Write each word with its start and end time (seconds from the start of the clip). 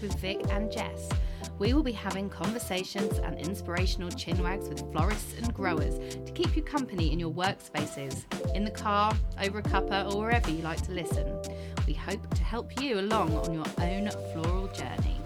With 0.00 0.18
Vic 0.18 0.40
and 0.50 0.72
Jess. 0.72 1.10
We 1.58 1.74
will 1.74 1.82
be 1.82 1.92
having 1.92 2.30
conversations 2.30 3.18
and 3.18 3.38
inspirational 3.38 4.08
chinwags 4.08 4.68
with 4.68 4.80
florists 4.92 5.34
and 5.36 5.52
growers 5.52 5.98
to 6.14 6.32
keep 6.32 6.56
you 6.56 6.62
company 6.62 7.12
in 7.12 7.18
your 7.18 7.30
workspaces, 7.30 8.24
in 8.54 8.64
the 8.64 8.70
car, 8.70 9.12
over 9.42 9.58
a 9.58 9.62
cuppa, 9.62 10.10
or 10.10 10.20
wherever 10.22 10.50
you 10.50 10.62
like 10.62 10.80
to 10.86 10.92
listen. 10.92 11.42
We 11.86 11.92
hope 11.92 12.34
to 12.34 12.42
help 12.42 12.80
you 12.80 13.00
along 13.00 13.36
on 13.36 13.52
your 13.52 13.66
own 13.78 14.10
floral 14.32 14.68
journey. 14.68 15.20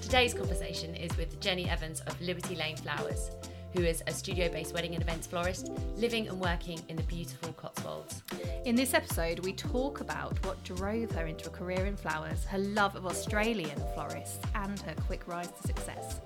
Today's 0.00 0.34
conversation 0.34 0.94
is 0.96 1.16
with 1.16 1.38
Jenny 1.40 1.68
Evans 1.68 2.00
of 2.00 2.20
Liberty 2.20 2.56
Lane 2.56 2.76
Flowers, 2.76 3.30
who 3.74 3.82
is 3.82 4.02
a 4.06 4.12
studio 4.12 4.48
based 4.48 4.74
wedding 4.74 4.94
and 4.94 5.02
events 5.02 5.26
florist 5.26 5.70
living 5.96 6.28
and 6.28 6.40
working 6.40 6.80
in 6.88 6.96
the 6.96 7.02
beautiful 7.04 7.52
Cotswolds. 7.54 8.22
In 8.64 8.74
this 8.74 8.94
episode, 8.94 9.40
we 9.40 9.52
talk 9.52 10.00
about 10.00 10.44
what 10.44 10.62
drove 10.64 11.10
her 11.12 11.26
into 11.26 11.48
a 11.48 11.52
career 11.52 11.86
in 11.86 11.96
flowers, 11.96 12.44
her 12.44 12.58
love 12.58 12.96
of 12.96 13.06
Australian 13.06 13.80
florists, 13.94 14.38
and 14.54 14.78
her 14.80 14.94
quick 15.06 15.26
rise 15.26 15.50
to 15.50 15.66
success. 15.66 16.20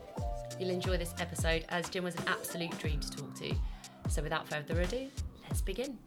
You'll 0.58 0.70
enjoy 0.70 0.96
this 0.96 1.14
episode 1.18 1.64
as 1.70 1.88
Jen 1.88 2.04
was 2.04 2.14
an 2.16 2.24
absolute 2.26 2.76
dream 2.78 3.00
to 3.00 3.10
talk 3.10 3.34
to. 3.36 3.54
So 4.08 4.22
without 4.22 4.48
further 4.48 4.80
ado, 4.80 5.08
let's 5.48 5.60
begin. 5.60 5.98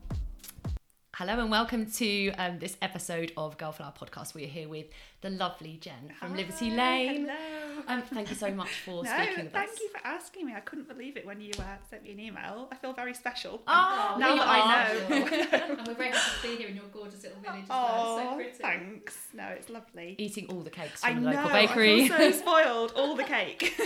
Hello 1.16 1.39
and 1.39 1.52
welcome 1.52 1.85
to 1.91 2.31
um, 2.39 2.57
this 2.57 2.75
episode 2.81 3.31
of 3.38 3.55
Girl 3.59 3.72
Girlflower 3.72 3.94
Podcast. 3.95 4.33
We 4.33 4.45
are 4.45 4.47
here 4.47 4.67
with 4.67 4.88
the 5.23 5.29
lovely 5.31 5.77
Jen 5.81 6.11
from 6.19 6.31
Hi, 6.31 6.35
Liberty 6.38 6.69
Lane. 6.69 7.27
Hello. 7.29 7.81
Um, 7.88 8.02
thank 8.03 8.29
you 8.29 8.35
so 8.35 8.52
much 8.52 8.69
for 8.85 9.03
no, 9.05 9.09
speaking 9.09 9.45
with 9.45 9.53
thank 9.53 9.69
us. 9.69 9.75
Thank 9.77 9.79
you 9.81 9.89
for 9.89 10.05
asking 10.07 10.45
me. 10.45 10.53
I 10.53 10.59
couldn't 10.59 10.88
believe 10.88 11.17
it 11.17 11.25
when 11.25 11.39
you 11.41 11.52
uh, 11.59 11.63
sent 11.89 12.03
me 12.03 12.11
an 12.11 12.19
email. 12.19 12.67
I 12.71 12.75
feel 12.75 12.93
very 12.93 13.13
special. 13.13 13.61
Oh, 13.67 14.16
now 14.19 14.35
that 14.35 14.45
I 14.47 14.83
know. 15.09 15.16
and 15.79 15.88
we're 15.88 15.94
very 15.95 16.11
happy 16.11 16.31
to 16.41 16.47
be 16.49 16.55
here 16.57 16.67
in 16.67 16.75
your 16.75 16.85
gorgeous 16.94 17.23
little 17.23 17.39
village 17.44 17.63
as 17.63 17.69
well. 17.69 17.89
oh, 17.89 18.38
It's 18.39 18.57
so 18.57 18.63
pretty. 18.63 18.79
thanks. 18.83 19.17
No, 19.33 19.47
it's 19.47 19.69
lovely. 19.69 20.16
Eating 20.19 20.47
all 20.49 20.59
the 20.59 20.69
cakes 20.69 21.03
I 21.03 21.13
from 21.13 21.23
know. 21.23 21.29
the 21.31 21.35
local 21.38 21.49
bakery. 21.51 22.03
I 22.03 22.07
feel 22.09 22.31
so 22.33 22.38
spoiled. 22.39 22.94
All 22.95 23.16
the 23.16 23.23
cake. 23.23 23.79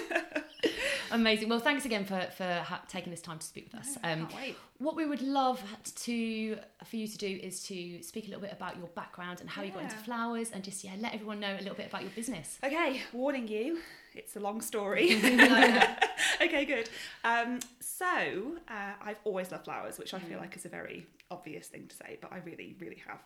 Amazing. 1.11 1.49
Well, 1.49 1.59
thanks 1.59 1.85
again 1.85 2.03
for 2.03 2.19
for 2.35 2.43
ha- 2.65 2.81
taking 2.89 3.11
this 3.11 3.21
time 3.21 3.39
to 3.39 3.45
speak 3.45 3.69
with 3.71 3.80
us. 3.81 3.95
Um, 4.03 4.27
Can't 4.27 4.35
wait. 4.35 4.55
what 4.80 4.95
we 4.95 5.05
would 5.05 5.21
love 5.21 5.61
to 6.03 6.58
for 6.83 6.95
you 6.97 7.08
to 7.08 7.17
do 7.17 7.39
is 7.41 7.63
to 7.67 8.02
speak 8.03 8.25
a 8.25 8.27
little 8.27 8.41
bit 8.41 8.52
about 8.52 8.77
your 8.77 8.88
background 8.88 9.39
and 9.39 9.49
how 9.49 9.61
you 9.61 9.71
got 9.71 9.83
into 9.83 9.95
flowers, 9.97 10.52
and 10.52 10.63
just 10.63 10.83
yeah, 10.83 10.91
let 10.99 11.13
everyone 11.13 11.27
know 11.36 11.53
a 11.53 11.59
little 11.59 11.75
bit 11.75 11.88
about 11.88 12.02
your 12.02 12.11
business. 12.11 12.58
Okay, 12.64 13.02
warning 13.14 13.47
you. 13.47 13.80
It's 14.14 14.36
a 14.36 14.39
long 14.39 14.61
story. 14.61 15.16
okay, 16.42 16.66
good. 16.66 16.89
Um, 17.23 17.59
so 17.80 18.58
uh, 18.67 18.94
I've 19.02 19.20
always 19.23 19.52
loved 19.52 19.66
flowers, 19.66 19.98
which 19.98 20.14
I 20.14 20.20
feel 20.20 20.39
like 20.39 20.55
is 20.55 20.66
a 20.66 20.70
very 20.70 21.05
obvious 21.30 21.67
thing 21.67 21.88
to 21.88 21.95
say, 21.95 22.17
but 22.22 22.31
I 22.31 22.38
really, 22.39 22.75
really 22.80 23.02
have. 23.08 23.20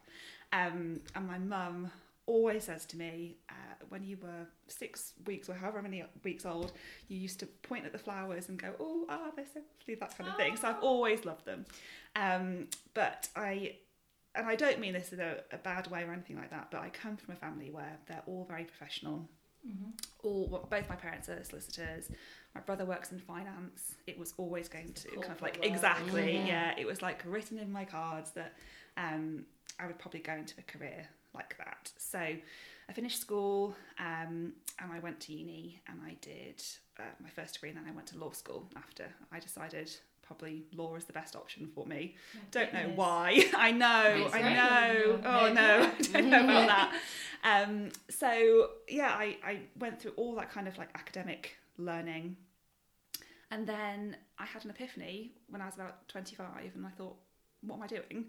Um, 0.54 1.00
and 1.16 1.28
my 1.28 1.38
mum 1.38 1.92
always 2.26 2.66
says 2.66 2.86
to 2.86 2.98
me, 2.98 3.38
uh, 3.50 3.54
when 3.90 4.04
you 4.04 4.18
were 4.22 4.46
six 4.68 5.14
weeks 5.26 5.50
or 5.50 5.54
however 5.54 5.82
many 5.82 6.04
weeks 6.24 6.46
old, 6.46 6.72
you 7.08 7.18
used 7.18 7.40
to 7.40 7.46
point 7.46 7.86
at 7.86 7.92
the 7.92 7.98
flowers 7.98 8.50
and 8.50 8.58
go, 8.58 8.74
"Oh, 8.80 9.06
ah, 9.10 9.32
they're 9.36 9.46
so 9.54 9.62
lovely," 9.80 9.96
that 9.96 10.18
kind 10.18 10.30
of 10.30 10.38
thing. 10.38 10.56
So 10.56 10.70
I've 10.70 10.82
always 10.82 11.26
loved 11.26 11.46
them. 11.46 11.66
Um, 12.16 12.68
but 12.94 13.28
I 13.36 13.76
and 14.36 14.48
I 14.48 14.56
don't 14.56 14.80
mean 14.80 14.94
this 14.94 15.12
in 15.14 15.20
a, 15.20 15.38
a 15.52 15.58
bad 15.58 15.88
way 15.92 16.04
or 16.04 16.12
anything 16.14 16.38
like 16.38 16.50
that, 16.52 16.70
but 16.72 16.82
I 16.82 16.90
come 16.90 17.18
from 17.18 17.34
a 17.34 17.38
family 17.38 17.70
where 17.72 17.98
they're 18.08 18.24
all 18.28 18.46
very 18.50 18.64
professional. 18.66 19.28
All 20.24 20.48
well, 20.50 20.68
both 20.70 20.90
my 20.90 20.96
parents 20.96 21.30
are 21.30 21.44
solicitors. 21.44 22.10
My 22.56 22.62
brother 22.62 22.84
works 22.86 23.12
in 23.12 23.20
finance. 23.20 23.96
It 24.08 24.18
was 24.18 24.34
always 24.38 24.68
going 24.68 24.94
to 24.94 25.08
kind 25.10 25.32
of 25.32 25.42
like 25.42 25.58
world. 25.60 25.66
exactly, 25.72 26.34
Mhm. 26.36 26.48
yeah. 26.48 26.74
It 26.78 26.86
was 26.88 27.02
like 27.04 27.22
written 27.26 27.60
in 27.60 27.72
my 27.72 27.86
cards 27.86 28.32
that 28.32 28.54
um, 28.98 29.46
I 29.80 29.86
would 29.86 30.00
probably 30.00 30.22
go 30.22 30.34
into 30.34 30.56
a 30.58 30.64
career 30.64 31.08
like 31.36 31.56
that. 31.60 31.92
So 31.98 32.20
I 32.20 32.94
finished 32.94 33.20
school 33.22 33.76
um, 34.00 34.54
and 34.80 34.92
I 34.92 35.00
went 35.00 35.20
to 35.22 35.34
uni 35.34 35.82
and 35.88 36.00
I 36.04 36.18
did 36.22 36.62
uh, 37.00 37.04
my 37.22 37.30
first 37.30 37.54
degree 37.54 37.70
and 37.70 37.78
then 37.78 37.86
I 37.88 37.92
went 37.96 38.08
to 38.08 38.18
law 38.18 38.32
school 38.32 38.68
after. 38.76 39.06
I 39.32 39.40
decided 39.40 39.92
probably 40.32 40.64
law 40.76 40.96
is 40.96 41.04
the 41.06 41.14
best 41.14 41.36
option 41.36 41.68
for 41.76 41.86
me. 41.86 42.16
Don't 42.52 42.74
know 42.74 42.92
why. 42.96 43.44
I 43.56 43.72
know, 43.72 44.30
I 44.32 44.42
know. 44.54 45.20
Oh 45.26 45.54
no, 45.54 45.92
I 46.00 46.02
don't 46.02 46.30
know 46.30 46.44
about 46.44 46.68
that. 46.94 46.94
Um, 47.44 47.90
so 48.10 48.70
yeah, 48.88 49.10
I, 49.10 49.38
I 49.44 49.60
went 49.78 50.02
through 50.02 50.14
all 50.16 50.36
that 50.36 50.50
kind 50.52 50.68
of 50.68 50.78
like 50.78 50.90
academic 50.96 51.58
learning. 51.78 52.38
And 53.50 53.68
then 53.68 54.16
I 54.40 54.46
had 54.46 54.64
an 54.64 54.72
epiphany 54.72 55.34
when 55.50 55.62
I 55.62 55.66
was 55.66 55.76
about 55.76 56.08
25 56.08 56.48
and 56.76 56.86
I 56.86 56.90
thought, 56.92 57.18
what 57.62 57.76
am 57.76 57.84
I 57.84 57.88
doing? 57.88 58.26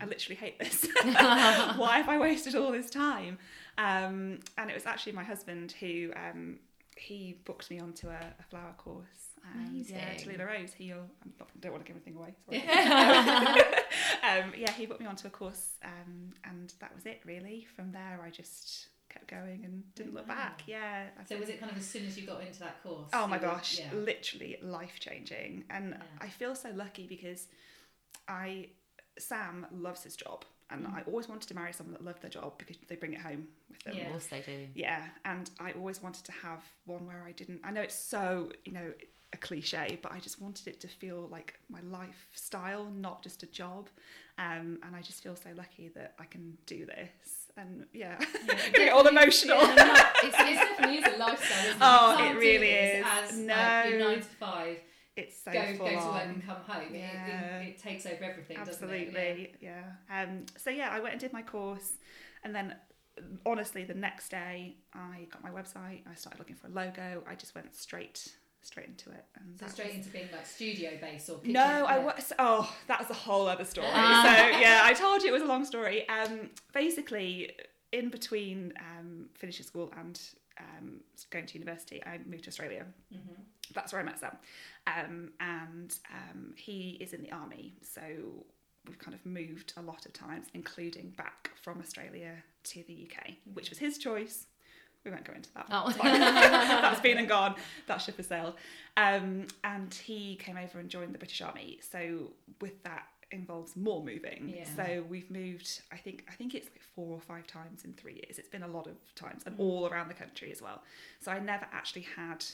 I 0.00 0.06
literally 0.06 0.36
hate 0.36 0.58
this. 0.58 0.88
Why 1.04 1.98
have 1.98 2.08
I 2.08 2.18
wasted 2.18 2.54
all 2.54 2.72
this 2.72 2.88
time? 2.88 3.36
Um, 3.76 4.40
and 4.56 4.70
it 4.70 4.74
was 4.74 4.86
actually 4.86 5.12
my 5.12 5.24
husband 5.24 5.72
who 5.78 6.10
um, 6.16 6.58
he 6.96 7.36
booked 7.44 7.70
me 7.70 7.80
onto 7.80 8.08
a, 8.08 8.18
a 8.40 8.42
flower 8.48 8.74
course. 8.78 9.31
And 9.44 9.74
yeah, 9.86 9.96
Amazing. 10.10 10.30
Tallulah 10.38 10.46
Rose. 10.46 10.72
He, 10.72 10.92
I 10.92 10.96
don't 11.60 11.72
want 11.72 11.84
to 11.84 11.92
give 11.92 11.96
anything 11.96 12.16
away. 12.16 12.34
Sorry. 12.46 12.62
um, 14.22 14.52
yeah, 14.56 14.70
he 14.72 14.86
put 14.86 15.00
me 15.00 15.06
onto 15.06 15.26
a 15.26 15.30
course, 15.30 15.72
um, 15.84 16.30
and 16.44 16.72
that 16.80 16.94
was 16.94 17.06
it 17.06 17.20
really. 17.24 17.66
From 17.74 17.92
there, 17.92 18.20
I 18.24 18.30
just 18.30 18.88
kept 19.08 19.28
going 19.28 19.62
and 19.64 19.82
didn't 19.94 20.14
look 20.14 20.26
Wow. 20.28 20.34
back. 20.36 20.62
Yeah. 20.66 21.06
I 21.18 21.22
So 21.22 21.28
think- 21.30 21.40
was 21.40 21.48
it 21.50 21.60
kind 21.60 21.70
of 21.70 21.76
as 21.78 21.86
soon 21.86 22.06
as 22.06 22.18
you 22.18 22.26
got 22.26 22.40
into 22.42 22.60
that 22.60 22.82
course? 22.82 23.10
Oh 23.12 23.26
my 23.26 23.36
you 23.36 23.42
were- 23.42 23.48
gosh, 23.48 23.78
Yeah. 23.78 23.92
literally 23.92 24.56
life 24.62 24.98
changing. 25.00 25.64
And 25.68 25.90
Yeah. 25.90 26.02
I 26.20 26.28
feel 26.28 26.54
so 26.54 26.70
lucky 26.70 27.06
because 27.06 27.48
I 28.28 28.70
Sam 29.18 29.66
loves 29.70 30.02
his 30.04 30.16
job 30.16 30.46
and 30.70 30.86
Mm. 30.86 30.94
I 30.94 31.02
always 31.02 31.28
wanted 31.28 31.46
to 31.48 31.54
marry 31.54 31.74
someone 31.74 31.92
that 31.92 32.02
loved 32.02 32.22
their 32.22 32.30
job 32.30 32.56
because 32.56 32.78
they 32.88 32.96
bring 32.96 33.12
it 33.12 33.20
home 33.20 33.48
with 33.68 33.82
them. 33.82 33.94
Yeah. 33.96 34.04
Of 34.04 34.10
course 34.12 34.26
they 34.28 34.40
do. 34.40 34.68
Yeah, 34.74 35.06
and 35.26 35.50
I 35.60 35.72
always 35.72 36.00
wanted 36.00 36.24
to 36.24 36.32
have 36.32 36.64
one 36.86 37.04
where 37.06 37.22
I 37.24 37.32
didn't. 37.32 37.60
I 37.62 37.70
know 37.72 37.82
it's 37.82 37.94
so, 37.94 38.50
you 38.64 38.72
know, 38.72 38.94
a 39.32 39.36
cliche, 39.36 39.98
but 40.02 40.12
I 40.12 40.18
just 40.18 40.40
wanted 40.40 40.68
it 40.68 40.80
to 40.80 40.88
feel 40.88 41.28
like 41.30 41.54
my 41.70 41.80
lifestyle, 41.82 42.90
not 42.90 43.22
just 43.22 43.42
a 43.42 43.46
job. 43.46 43.88
Um, 44.38 44.78
and 44.84 44.96
I 44.96 45.02
just 45.02 45.22
feel 45.22 45.36
so 45.36 45.50
lucky 45.56 45.88
that 45.94 46.14
I 46.18 46.24
can 46.24 46.56
do 46.66 46.86
this. 46.86 47.50
And 47.56 47.86
yeah, 47.92 48.18
Yeah, 48.48 48.70
get 48.72 48.92
all 48.92 49.06
emotional. 49.06 49.58
Yeah, 49.60 49.74
no, 49.74 49.94
it's, 50.28 50.36
it's 50.38 50.58
definitely 50.58 50.96
is 50.98 51.14
a 51.14 51.18
lifestyle. 51.18 51.58
Isn't 51.66 51.76
it? 51.76 51.78
Oh, 51.80 52.30
it 52.30 52.36
really 52.36 52.68
is. 52.70 53.06
As 53.06 53.38
No. 53.38 53.54
like, 53.54 53.98
nine 53.98 54.16
to 54.16 54.22
five, 54.22 54.78
It's 55.16 55.42
so 55.42 55.52
go 55.52 55.60
go 55.76 55.88
to 55.88 55.94
work 55.94 56.22
and 56.24 56.46
come 56.46 56.56
home. 56.66 56.94
It- 56.94 56.98
Yeah. 56.98 57.58
It, 57.60 57.68
it, 57.68 57.78
takes 57.78 58.06
over 58.06 58.24
everything, 58.24 58.56
doesn't 58.58 58.72
it? 58.90 59.08
Absolutely, 59.08 59.54
yeah. 59.60 59.82
Um, 60.10 60.46
so 60.56 60.70
yeah, 60.70 60.88
I 60.90 61.00
went 61.00 61.12
and 61.12 61.20
did 61.20 61.32
my 61.32 61.42
course, 61.42 61.92
and 62.44 62.54
then 62.54 62.74
honestly, 63.44 63.84
the 63.84 63.94
next 63.94 64.30
day 64.30 64.76
I 64.94 65.26
got 65.30 65.42
my 65.42 65.50
website. 65.50 66.00
I 66.10 66.14
started 66.14 66.38
looking 66.38 66.56
for 66.56 66.68
a 66.68 66.70
logo. 66.70 67.22
I 67.28 67.34
just 67.34 67.54
went 67.54 67.74
straight 67.74 68.32
straight 68.62 68.86
into 68.88 69.10
it. 69.10 69.24
And 69.36 69.58
So 69.58 69.66
straight 69.66 69.88
was- 69.88 69.96
into 69.96 70.10
being 70.10 70.28
like 70.32 70.46
studio 70.46 70.90
based 71.00 71.28
or. 71.30 71.40
No, 71.44 71.60
I 71.86 71.98
was. 71.98 72.32
Oh, 72.38 72.74
that's 72.86 73.10
a 73.10 73.14
whole 73.14 73.46
other 73.48 73.64
story. 73.64 73.86
Ah. 73.90 74.22
so 74.52 74.58
yeah, 74.58 74.80
I 74.84 74.92
told 74.94 75.22
you 75.22 75.28
it 75.28 75.32
was 75.32 75.42
a 75.42 75.46
long 75.46 75.64
story. 75.64 76.08
Um, 76.08 76.50
basically, 76.72 77.52
in 77.92 78.08
between 78.08 78.72
um, 78.80 79.26
finishing 79.34 79.66
school 79.66 79.92
and 79.98 80.20
um, 80.58 81.00
going 81.30 81.46
to 81.46 81.54
university, 81.54 82.02
I 82.04 82.18
moved 82.26 82.44
to 82.44 82.48
Australia. 82.48 82.84
Mhm. 83.12 83.36
That's 83.74 83.92
where 83.92 84.00
I 84.00 84.04
met 84.04 84.18
Sam. 84.18 84.36
Um, 84.86 85.32
and 85.40 85.94
um, 86.12 86.54
he 86.56 86.98
is 87.00 87.12
in 87.14 87.22
the 87.22 87.32
army, 87.32 87.74
so 87.82 88.02
we've 88.86 88.98
kind 88.98 89.14
of 89.14 89.24
moved 89.24 89.72
a 89.76 89.80
lot 89.82 90.04
of 90.06 90.12
times, 90.12 90.48
including 90.54 91.10
back 91.16 91.50
from 91.62 91.78
Australia 91.80 92.32
to 92.64 92.82
the 92.86 93.08
UK, 93.08 93.34
which 93.54 93.70
was 93.70 93.78
his 93.78 93.96
choice. 93.98 94.46
We 95.04 95.10
won't 95.10 95.24
go 95.24 95.32
into 95.32 95.52
that. 95.54 95.66
Oh. 95.70 95.92
That's 96.02 97.00
been 97.00 97.18
and 97.18 97.28
gone. 97.28 97.56
That 97.86 97.98
ship 97.98 98.16
has 98.18 98.26
sailed. 98.28 98.54
Um, 98.96 99.46
and 99.64 99.92
he 99.92 100.36
came 100.36 100.56
over 100.56 100.78
and 100.78 100.88
joined 100.88 101.12
the 101.14 101.18
British 101.18 101.40
Army. 101.42 101.80
So 101.90 102.32
with 102.60 102.82
that 102.84 103.06
involves 103.32 103.74
more 103.76 104.04
moving. 104.04 104.52
Yeah. 104.56 104.64
So 104.76 105.04
we've 105.08 105.30
moved. 105.30 105.80
I 105.90 105.96
think 105.96 106.24
I 106.28 106.32
think 106.34 106.54
it's 106.54 106.66
like 106.66 106.82
four 106.94 107.14
or 107.14 107.20
five 107.20 107.46
times 107.46 107.84
in 107.84 107.94
three 107.94 108.14
years. 108.14 108.38
It's 108.38 108.48
been 108.48 108.62
a 108.62 108.68
lot 108.68 108.86
of 108.86 108.94
times, 109.14 109.42
Mm. 109.42 109.46
and 109.48 109.60
all 109.60 109.88
around 109.88 110.08
the 110.08 110.14
country 110.14 110.52
as 110.52 110.60
well. 110.62 110.82
So 111.20 111.32
I 111.32 111.38
never 111.40 111.66
actually 111.72 112.06
had 112.14 112.44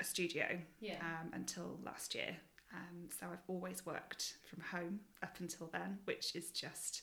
a 0.00 0.04
studio 0.04 0.58
Yeah. 0.80 0.96
um, 1.00 1.30
until 1.34 1.78
last 1.84 2.14
year. 2.14 2.36
Um, 2.74 3.08
so 3.20 3.26
I've 3.32 3.42
always 3.46 3.86
worked 3.86 4.34
from 4.50 4.60
home 4.60 5.00
up 5.22 5.36
until 5.38 5.68
then, 5.72 5.98
which 6.04 6.34
is 6.34 6.50
just 6.50 7.02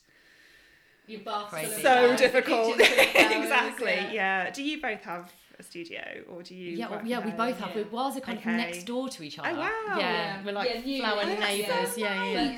Your 1.07 1.21
bath's 1.21 1.50
full 1.50 1.59
Crazy. 1.59 1.73
so 1.75 1.81
flowers, 1.81 2.19
difficult. 2.19 2.77
kitchen's 2.77 3.11
full 3.31 3.41
exactly. 3.44 3.91
yeah. 3.91 4.11
Yeah. 4.13 4.50
Do 4.51 4.63
you 4.63 4.81
both 4.81 5.01
have 5.01 5.31
a 5.59 5.63
studio, 5.63 6.01
or 6.29 6.41
do 6.44 6.55
you? 6.55 6.77
Yeah, 6.77 6.89
well, 6.89 7.01
yeah, 7.05 7.19
we 7.23 7.31
both 7.31 7.59
have. 7.59 7.69
Yeah. 7.75 7.75
We 7.75 7.83
was 7.83 8.19
kind 8.21 8.38
Okay. 8.39 8.51
of 8.51 8.57
next 8.57 8.83
door 8.85 9.09
to 9.09 9.23
each 9.23 9.38
oh, 9.39 9.44
other. 9.44 9.57
Oh, 9.57 9.61
wow. 9.61 9.97
Yeah, 10.00 10.00
Yeah. 10.00 10.41
we're 10.45 10.51
like 10.53 10.69
Yeah, 10.73 10.81
new 10.81 11.00
flower 11.01 11.25
neighbours, 11.25 11.39
neighbours. 11.39 11.97
yeah. 11.97 12.23
Yeah, 12.23 12.31
yeah. 12.51 12.57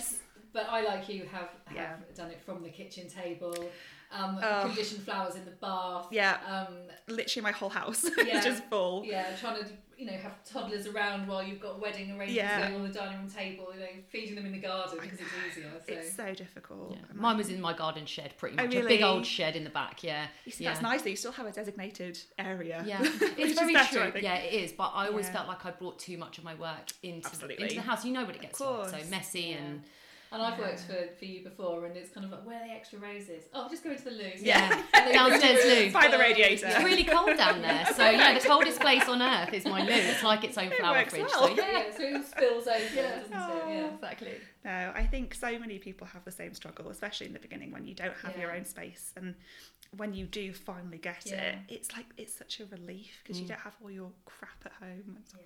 But 0.53 0.63
But 0.63 0.71
I, 0.71 0.81
like 0.86 1.09
you, 1.09 1.24
have, 1.31 1.50
have 1.65 1.75
Yeah. 1.75 1.95
done 2.15 2.30
it 2.31 2.39
from 2.45 2.63
the 2.63 2.69
kitchen 2.69 3.09
table, 3.09 3.53
um, 4.16 4.40
Oh. 4.42 4.64
conditioned 4.68 5.02
flowers 5.04 5.36
in 5.36 5.46
the 5.46 5.52
bath. 5.52 6.08
Yeah. 6.12 6.38
Um, 6.48 6.76
Literally, 7.08 7.44
my 7.44 7.52
whole 7.52 7.70
house 7.70 8.06
Yeah. 8.18 8.38
is 8.40 8.46
just 8.46 8.64
full. 8.66 9.04
yeah, 9.06 9.36
trying 9.40 9.62
to 9.64 9.70
you 9.98 10.06
know 10.08 10.12
have 10.18 10.44
toddlers 10.44 10.88
around 10.88 11.26
while 11.26 11.42
you've 11.42 11.62
got 11.62 11.80
wedding 11.80 12.10
arrangements 12.12 12.34
Yeah. 12.36 12.62
going 12.70 12.76
on 12.82 12.84
the 12.88 12.94
dining 12.94 13.18
room 13.20 13.30
table. 13.30 13.68
You 13.74 13.80
know, 13.80 13.86
feeding 14.10 14.36
them 14.36 14.46
in 14.46 14.52
the 14.52 14.58
garden 14.60 14.98
because 15.02 15.20
it's 15.20 15.30
easier. 15.58 15.72
So. 15.88 15.94
It's 15.94 16.16
so 16.16 16.34
difficult. 16.34 16.92
Yeah. 16.92 16.98
Mine 17.14 17.38
was 17.38 17.50
in 17.50 17.62
my 17.62 17.74
garden 17.74 18.06
shed, 18.06 18.34
pretty 18.38 18.58
Oh, 18.60 18.64
much. 18.66 18.76
A 18.76 18.82
big 18.84 19.02
old 19.02 19.26
shed 19.26 19.56
in 19.56 19.64
the 19.64 19.70
back, 19.70 20.04
yeah. 20.04 20.28
You 20.46 20.52
see, 20.52 20.64
yeah. 20.64 20.72
That's 20.72 20.82
nice 20.82 21.02
that 21.04 21.10
you 21.12 21.16
still 21.16 21.32
have 21.34 21.46
a 21.46 21.52
designated 21.52 22.20
area. 22.38 22.84
Yeah, 22.86 23.00
it's 23.04 23.58
very 23.60 23.74
better, 23.74 24.12
true. 24.12 24.22
Yeah, 24.22 24.36
it 24.36 24.54
is. 24.54 24.72
But 24.74 24.92
I 24.96 25.08
always 25.08 25.28
Yeah. 25.28 25.34
felt 25.34 25.48
like 25.48 25.66
I 25.66 25.72
brought 25.72 26.00
too 26.00 26.18
much 26.18 26.38
of 26.40 26.44
my 26.44 26.56
work 26.56 26.92
into 27.04 27.22
the, 27.22 27.28
Absolutely. 27.28 27.64
into 27.64 27.76
the 27.76 27.82
house. 27.82 28.04
You 28.06 28.12
know 28.14 28.26
what 28.26 28.36
it 28.36 28.42
gets 28.42 28.60
like, 28.60 28.90
so 28.90 29.10
messy 29.10 29.42
Yeah. 29.42 29.56
and 29.58 29.84
And 30.36 30.44
I've 30.44 30.60
Yeah. 30.60 30.66
worked 30.66 30.82
for, 30.82 31.08
for 31.18 31.26
you 31.26 31.44
before, 31.44 31.86
and 31.86 31.96
it's 31.96 32.10
kind 32.12 32.26
of 32.26 32.32
like, 32.32 32.46
where 32.46 32.62
are 32.62 32.68
the 32.68 32.74
extra 32.74 33.00
roses? 33.00 33.46
Oh, 33.54 33.68
just 33.70 33.84
go 33.84 33.92
into 33.92 34.04
the 34.04 34.12
loo. 34.12 34.32
Yeah. 34.38 34.84
Then 34.94 35.14
Downstairs 35.14 35.64
loo. 35.66 35.92
By 35.92 36.10
the 36.10 36.18
radiator. 36.18 36.68
it's 36.68 36.84
really 36.84 37.06
cold 37.06 37.38
down 37.38 37.62
there. 37.62 37.86
So 37.96 38.10
yeah, 38.10 38.38
the 38.38 38.46
coldest 38.46 38.82
place 38.82 39.08
on 39.08 39.22
earth 39.22 39.54
is 39.54 39.64
my 39.66 39.82
loo. 39.82 39.92
It's 39.92 40.24
like 40.24 40.44
its 40.44 40.58
own 40.58 40.66
It 40.72 40.78
flower 40.80 40.98
works 40.98 41.12
fridge. 41.14 41.28
well. 41.34 41.48
So 41.48 41.54
Yeah, 41.56 41.84
so 41.96 42.04
it 42.04 42.26
spills 42.26 42.68
over, 42.68 42.96
doesn't 42.96 43.34
Oh. 43.34 43.70
it? 43.70 43.74
Yeah, 43.74 43.94
exactly. 43.96 44.34
No, 44.66 44.92
I 44.96 45.06
think 45.08 45.34
so 45.36 45.58
many 45.58 45.80
people 45.80 46.06
have 46.08 46.26
the 46.26 46.32
same 46.32 46.54
struggle, 46.54 46.90
especially 46.90 47.28
in 47.28 47.34
the 47.34 47.40
beginning 47.40 47.72
when 47.72 47.86
you 47.86 47.94
don't 47.96 48.16
have 48.24 48.38
your 48.38 48.52
own 48.54 48.66
space. 48.66 49.14
And 49.16 49.36
when 49.96 50.14
you 50.14 50.26
do 50.26 50.52
finally 50.54 50.98
get 50.98 51.24
Yeah. 51.26 51.36
it, 51.52 51.56
it's 51.70 51.94
like 51.94 52.08
it's 52.18 52.34
such 52.36 52.60
a 52.60 52.66
relief 52.66 53.22
because 53.24 53.40
you 53.40 53.46
Mm. 53.46 53.50
don't 53.50 53.62
have 53.62 53.76
all 53.81 53.92
your 53.92 54.12
crap 54.26 54.62
at 54.66 54.74
home 54.74 55.04
and 55.16 55.24
Yeah. 55.34 55.42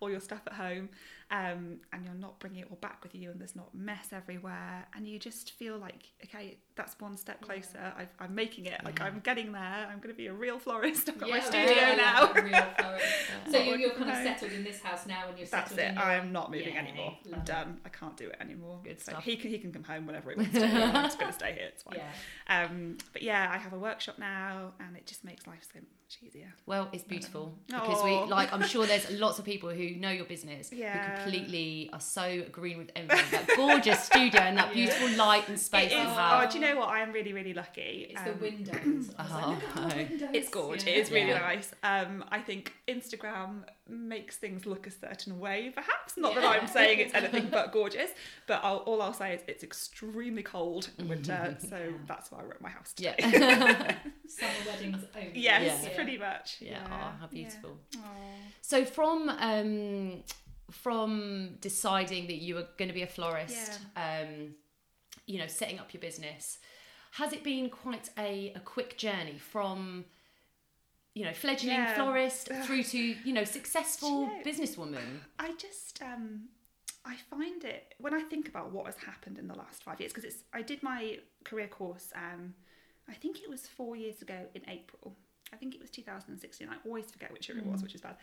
All 0.00 0.10
your 0.10 0.20
stuff 0.20 0.40
at 0.46 0.52
home, 0.52 0.88
um, 1.30 1.78
and 1.92 2.04
you're 2.04 2.14
not 2.14 2.38
bringing 2.38 2.60
it 2.60 2.68
all 2.70 2.78
back 2.80 3.02
with 3.02 3.14
you, 3.14 3.30
and 3.30 3.40
there's 3.40 3.56
not 3.56 3.74
mess 3.74 4.08
everywhere, 4.12 4.86
and 4.94 5.06
you 5.06 5.18
just 5.18 5.50
feel 5.52 5.76
like 5.78 6.04
okay, 6.24 6.56
that's 6.76 6.98
one 7.00 7.16
step 7.16 7.40
closer. 7.40 7.92
I've, 7.98 8.08
I'm 8.20 8.34
making 8.34 8.66
it. 8.66 8.80
Like 8.84 8.98
Yeah. 9.00 9.06
I'm 9.06 9.20
getting 9.20 9.52
there. 9.52 9.62
I'm 9.90 9.98
going 9.98 10.14
to 10.14 10.16
be 10.16 10.28
a 10.28 10.32
real 10.32 10.58
florist. 10.58 11.08
I've 11.08 11.18
got 11.18 11.28
Yeah, 11.28 11.34
my 11.36 11.40
studio 11.42 11.70
yeah, 11.74 11.94
now. 11.96 12.22
like 12.22 12.34
real 12.44 12.66
florist. 12.78 13.04
Yeah. 13.04 13.34
So 13.52 13.58
Not 13.58 13.66
you, 13.66 13.76
you're 13.76 13.90
kind 13.94 14.10
of 14.10 14.16
settled 14.16 14.52
in 14.52 14.62
this 14.64 14.80
house 14.80 15.06
now, 15.06 15.28
and 15.28 15.38
you're 15.38 15.46
That's 15.48 15.70
settled 15.70 15.80
it. 15.80 15.88
in 15.90 15.94
your... 15.94 16.02
I 16.04 16.14
am 16.14 16.32
not 16.32 16.50
moving 16.50 16.74
Yeah, 16.74 16.80
anymore. 16.80 17.16
I'm 17.24 17.30
love 17.32 17.40
it. 17.40 17.46
done. 17.46 17.80
I 17.84 17.88
can't 17.88 18.16
do 18.16 18.28
it 18.28 18.36
anymore. 18.40 18.80
Good 18.84 19.00
so 19.00 19.12
stuff. 19.12 19.24
he 19.24 19.36
can 19.36 19.50
he 19.50 19.58
can 19.58 19.72
come 19.72 19.84
home 19.84 20.06
whenever 20.06 20.30
he 20.30 20.36
wants 20.36 20.52
to. 20.58 20.64
I'm 20.66 20.92
just 21.04 21.18
going 21.18 21.32
to 21.32 21.38
stay 21.38 21.52
here. 21.54 21.68
It's 21.72 21.82
fine. 21.82 21.96
Yeah. 21.98 22.64
Um, 22.64 22.98
but 23.12 23.22
yeah, 23.22 23.50
I 23.52 23.58
have 23.58 23.72
a 23.72 23.78
workshop 23.78 24.18
now, 24.18 24.72
and 24.80 24.96
it 24.96 25.06
just 25.06 25.24
makes 25.24 25.46
life 25.46 25.66
so 25.72 25.80
much 26.08 26.18
easier. 26.22 26.52
Well, 26.66 26.88
it's 26.92 27.04
beautiful 27.04 27.54
because 27.66 28.02
we 28.02 28.12
like. 28.30 28.52
I'm 28.52 28.62
sure 28.66 28.86
there's 28.86 29.10
lots 29.24 29.38
of 29.38 29.44
people 29.44 29.68
who 29.70 29.90
know 29.96 30.10
your 30.10 30.24
business 30.24 30.70
Yeah. 30.72 31.16
who 31.16 31.22
completely 31.22 31.90
are 31.92 32.00
so 32.00 32.44
green 32.50 32.78
with 32.78 32.90
everything. 32.96 33.30
That 33.46 33.56
gorgeous 33.56 34.04
studio 34.04 34.40
and 34.40 34.56
that 34.56 34.68
Yeah. 34.74 34.86
beautiful 34.86 35.10
light 35.16 35.48
and 35.48 35.58
space 35.58 35.92
It 35.92 35.96
you 35.96 36.02
is. 36.02 36.08
have. 36.08 36.44
Oh, 36.48 36.50
do 36.50 36.58
you 36.58 36.64
know 36.66 36.76
what? 36.80 36.88
I 36.88 37.00
am 37.00 37.12
really, 37.12 37.32
really 37.32 37.52
lucky. 37.52 38.08
It's 38.10 38.22
the 38.22 38.32
Um, 38.32 38.40
windows. 38.40 39.14
I 39.18 39.22
was 39.22 39.32
like, 39.32 39.44
Oh, 39.44 39.50
look 39.50 39.62
at 39.64 39.74
the 39.74 39.80
no. 39.80 39.96
windows. 39.96 40.28
It's 40.32 40.48
gorgeous. 40.48 40.86
Yeah. 40.86 40.92
It 40.92 40.98
is 40.98 41.10
really 41.10 41.28
Yeah. 41.28 41.38
nice. 41.40 41.74
Um, 41.82 42.24
I 42.30 42.40
think 42.40 42.72
Instagram 42.88 43.64
makes 43.88 44.36
things 44.36 44.66
look 44.66 44.86
a 44.86 44.90
certain 44.90 45.38
way, 45.40 45.70
perhaps. 45.74 46.16
Not 46.16 46.34
that 46.34 46.44
I'm 46.44 46.66
saying 46.66 46.98
it's 47.00 47.14
anything 47.14 47.48
but 47.50 47.72
gorgeous, 47.72 48.10
but 48.46 48.60
I'll, 48.62 48.78
all 48.78 49.00
I'll 49.02 49.12
say 49.14 49.34
is 49.34 49.40
it's 49.48 49.64
extremely 49.64 50.42
cold 50.42 50.90
in 50.98 51.08
winter, 51.08 51.56
so 51.68 51.76
Yeah. 51.76 51.96
that's 52.06 52.30
why 52.30 52.42
we're 52.42 52.52
at 52.54 52.60
my 52.60 52.68
house 52.70 52.92
today. 52.92 53.14
yeah. 53.18 53.96
Summer 54.28 54.50
weddings 54.66 55.04
only. 55.16 55.32
Yes, 55.34 55.84
Yeah. 55.84 55.94
pretty 55.96 56.18
much. 56.18 56.58
yeah. 56.60 56.80
Oh, 56.86 57.20
how 57.20 57.26
beautiful. 57.30 57.78
Yeah. 57.94 58.00
So 58.60 58.84
from 58.84 59.28
um, 59.30 60.22
from 60.70 61.56
deciding 61.60 62.26
that 62.26 62.36
you 62.42 62.54
were 62.54 62.66
going 62.76 62.88
to 62.88 62.94
be 62.94 63.02
a 63.02 63.06
florist, 63.06 63.80
um, 63.96 64.54
you 65.26 65.38
know, 65.38 65.46
setting 65.46 65.78
up 65.78 65.94
your 65.94 66.00
business, 66.00 66.58
has 67.12 67.32
it 67.32 67.42
been 67.42 67.70
quite 67.70 68.10
a, 68.18 68.52
a 68.54 68.60
quick 68.60 68.98
journey 68.98 69.38
from 69.38 70.04
you 71.18 71.24
know 71.24 71.32
fledgling 71.32 71.72
Yeah. 71.74 71.94
florist 71.96 72.48
through 72.64 72.84
to 72.94 72.98
you 72.98 73.32
know 73.32 73.44
successful 73.44 74.20
you 74.22 74.26
know- 74.28 74.42
businesswoman? 74.48 75.20
I 75.38 75.52
just 75.66 76.00
um 76.02 76.24
I 77.04 77.16
find 77.30 77.64
it 77.64 77.94
when 77.98 78.14
I 78.14 78.22
think 78.22 78.48
about 78.48 78.66
what 78.72 78.86
has 78.86 78.96
happened 79.10 79.36
in 79.38 79.46
the 79.48 79.54
last 79.62 79.82
five 79.82 79.98
years 80.00 80.12
because 80.12 80.24
it's 80.30 80.44
I 80.52 80.62
did 80.62 80.82
my 80.82 81.18
career 81.44 81.68
course 81.68 82.12
um 82.14 82.54
I 83.08 83.14
think 83.14 83.40
it 83.44 83.48
was 83.50 83.66
four 83.66 83.96
years 83.96 84.20
ago 84.22 84.38
in 84.54 84.62
April. 84.68 85.16
I 85.50 85.56
think 85.56 85.74
it 85.74 85.80
was 85.80 85.90
2016. 85.90 86.68
I 86.68 86.76
always 86.86 87.10
forget 87.10 87.32
which 87.32 87.48
year 87.48 87.56
it 87.56 87.64
was, 87.64 87.82
which 87.82 87.94
is 87.94 88.02
bad. 88.02 88.16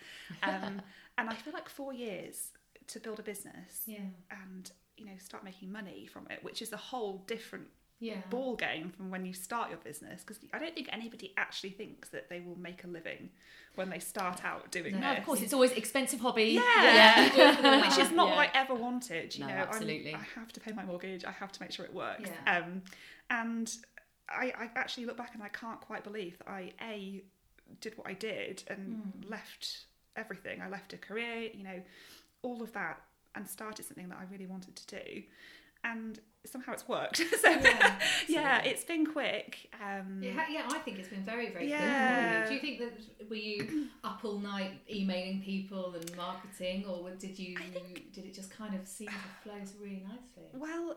Um, 0.44 0.80
and 1.18 1.28
I 1.28 1.34
feel 1.34 1.52
like 1.52 1.68
four 1.68 1.92
years 1.92 2.52
to 2.92 3.00
build 3.00 3.18
a 3.18 3.22
business 3.32 3.82
Yeah. 3.86 4.06
and 4.30 4.70
you 4.96 5.04
know 5.06 5.16
start 5.18 5.42
making 5.42 5.72
money 5.72 6.06
from 6.06 6.28
it, 6.30 6.38
which 6.44 6.62
is 6.62 6.72
a 6.72 6.76
whole 6.76 7.24
different 7.26 7.66
Yeah. 7.98 8.16
ball 8.30 8.56
game 8.56 8.90
from 8.90 9.10
when 9.10 9.24
you 9.24 9.32
start 9.32 9.70
your 9.70 9.78
business. 9.78 10.20
Because 10.22 10.38
I 10.52 10.58
don't 10.58 10.74
think 10.74 10.88
anybody 10.92 11.32
actually 11.36 11.70
thinks 11.70 12.10
that 12.10 12.28
they 12.28 12.40
will 12.40 12.58
make 12.58 12.84
a 12.84 12.86
living 12.86 13.30
when 13.74 13.88
they 13.90 13.98
start 13.98 14.44
out 14.44 14.70
doing 14.70 14.92
No, 14.92 14.98
this. 14.98 15.00
No, 15.06 15.12
of 15.16 15.24
course, 15.24 15.40
it's 15.42 15.52
always 15.54 15.72
expensive 15.72 16.20
hobby. 16.20 16.44
Yeah. 16.60 17.30
yeah. 17.34 17.80
which 17.88 17.98
is 17.98 18.10
not 18.12 18.28
Yeah. 18.28 18.36
what 18.36 18.48
I 18.48 18.50
ever 18.54 18.74
wanted. 18.74 19.34
You 19.34 19.42
No, 19.42 19.48
know, 19.48 19.54
I'm- 19.56 19.68
absolutely. 19.68 20.14
I 20.14 20.20
have 20.34 20.52
to 20.52 20.60
pay 20.60 20.72
my 20.72 20.84
mortgage. 20.84 21.24
I 21.24 21.30
have 21.32 21.52
to 21.52 21.62
make 21.62 21.72
sure 21.72 21.84
it 21.86 21.94
works. 21.94 22.28
Yeah. 22.46 22.58
Um, 22.58 22.82
and 23.30 23.74
I, 24.28 24.52
I 24.58 24.70
actually 24.76 25.06
look 25.06 25.16
back 25.16 25.34
and 25.34 25.42
I 25.42 25.48
can't 25.48 25.80
quite 25.80 26.04
believe 26.04 26.38
that 26.38 26.48
I 26.48 26.72
a 26.82 27.22
did 27.80 27.96
what 27.98 28.06
I 28.08 28.12
did 28.12 28.62
and 28.68 29.02
Hmm. 29.22 29.28
left 29.30 29.86
everything. 30.16 30.60
I 30.62 30.68
left 30.68 30.92
a 30.92 30.96
career, 30.98 31.50
you 31.52 31.64
know, 31.64 31.82
all 32.42 32.62
of 32.62 32.72
that, 32.72 33.00
and 33.34 33.46
started 33.48 33.84
something 33.84 34.08
that 34.08 34.18
I 34.18 34.24
really 34.32 34.46
wanted 34.46 34.76
to 34.76 34.86
do. 35.02 35.22
And 35.86 36.18
somehow 36.44 36.72
it's 36.72 36.86
worked. 36.88 37.16
so 37.42 37.50
Yeah, 37.50 37.94
yeah, 38.28 38.62
it's 38.62 38.84
been 38.84 39.06
quick. 39.06 39.70
Um, 39.82 40.20
Yeah, 40.22 40.44
yeah, 40.50 40.62
I 40.70 40.78
think 40.78 40.98
it's 40.98 41.08
been 41.08 41.24
very, 41.24 41.50
very 41.52 41.68
Yeah. 41.70 42.40
good. 42.42 42.48
Do 42.48 42.54
you 42.54 42.60
think 42.60 42.78
that 42.80 43.28
were 43.30 43.36
you 43.36 43.86
up 44.04 44.20
all 44.24 44.38
night 44.38 44.72
emailing 44.90 45.42
people 45.42 45.94
and 45.94 46.16
marketing, 46.16 46.84
or 46.86 47.10
did 47.10 47.38
you 47.38 47.56
did 48.12 48.24
it 48.24 48.34
just 48.34 48.50
kind 48.50 48.74
of 48.74 48.86
seem 48.86 49.08
to 49.08 49.14
flow 49.42 49.54
really 49.80 50.02
nicely? 50.04 50.48
Well, 50.52 50.96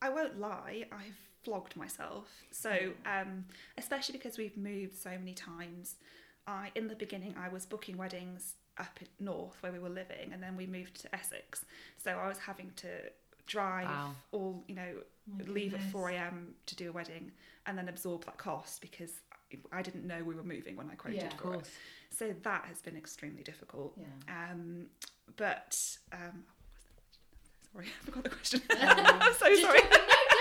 I 0.00 0.08
won't 0.10 0.38
lie, 0.40 0.84
I've 0.92 1.18
flogged 1.44 1.76
myself. 1.76 2.26
So, 2.50 2.92
um, 3.06 3.44
especially 3.78 4.14
because 4.18 4.38
we've 4.38 4.56
moved 4.56 4.96
so 4.96 5.10
many 5.10 5.34
times. 5.34 5.96
I 6.46 6.70
in 6.74 6.88
the 6.88 6.96
beginning 6.96 7.34
I 7.38 7.48
was 7.48 7.66
booking 7.66 7.96
weddings 7.96 8.54
up 8.78 8.98
north 9.20 9.56
where 9.62 9.70
we 9.70 9.78
were 9.78 9.88
living, 9.90 10.32
and 10.32 10.42
then 10.42 10.56
we 10.56 10.66
moved 10.66 11.00
to 11.02 11.14
Essex. 11.14 11.64
So 12.02 12.10
I 12.12 12.26
was 12.28 12.38
having 12.38 12.72
to 12.76 12.88
drive 13.46 13.86
Wow. 13.88 14.12
all 14.32 14.64
you 14.68 14.74
know, 14.74 14.94
My 15.26 15.44
leave 15.44 15.74
at 15.74 15.82
four 15.82 16.10
a.m. 16.10 16.54
to 16.66 16.76
do 16.76 16.88
a 16.90 16.92
wedding, 16.92 17.30
and 17.66 17.76
then 17.78 17.88
absorb 17.88 18.24
that 18.24 18.38
cost 18.38 18.80
because 18.80 19.10
I 19.70 19.82
didn't 19.82 20.06
know 20.06 20.22
we 20.24 20.34
were 20.34 20.42
moving 20.42 20.76
when 20.76 20.88
I 20.90 20.94
quoted 20.94 21.18
Yeah, 21.20 21.26
of 21.28 21.34
for 21.34 21.54
it. 21.56 21.68
So 22.10 22.34
that 22.42 22.64
has 22.66 22.80
been 22.80 22.96
extremely 22.96 23.42
difficult. 23.42 23.94
Yeah. 23.98 24.50
Um, 24.50 24.86
but 25.36 25.78
um, 26.12 26.44
what 27.72 27.84
was 27.84 28.22
the 28.22 28.28
question? 28.28 28.60
Sorry, 28.68 28.70
I 28.80 28.84
forgot 28.84 29.04
the 29.04 29.06
question. 29.10 29.20
Um, 29.22 29.32
so 29.38 29.54
sorry. 29.56 29.80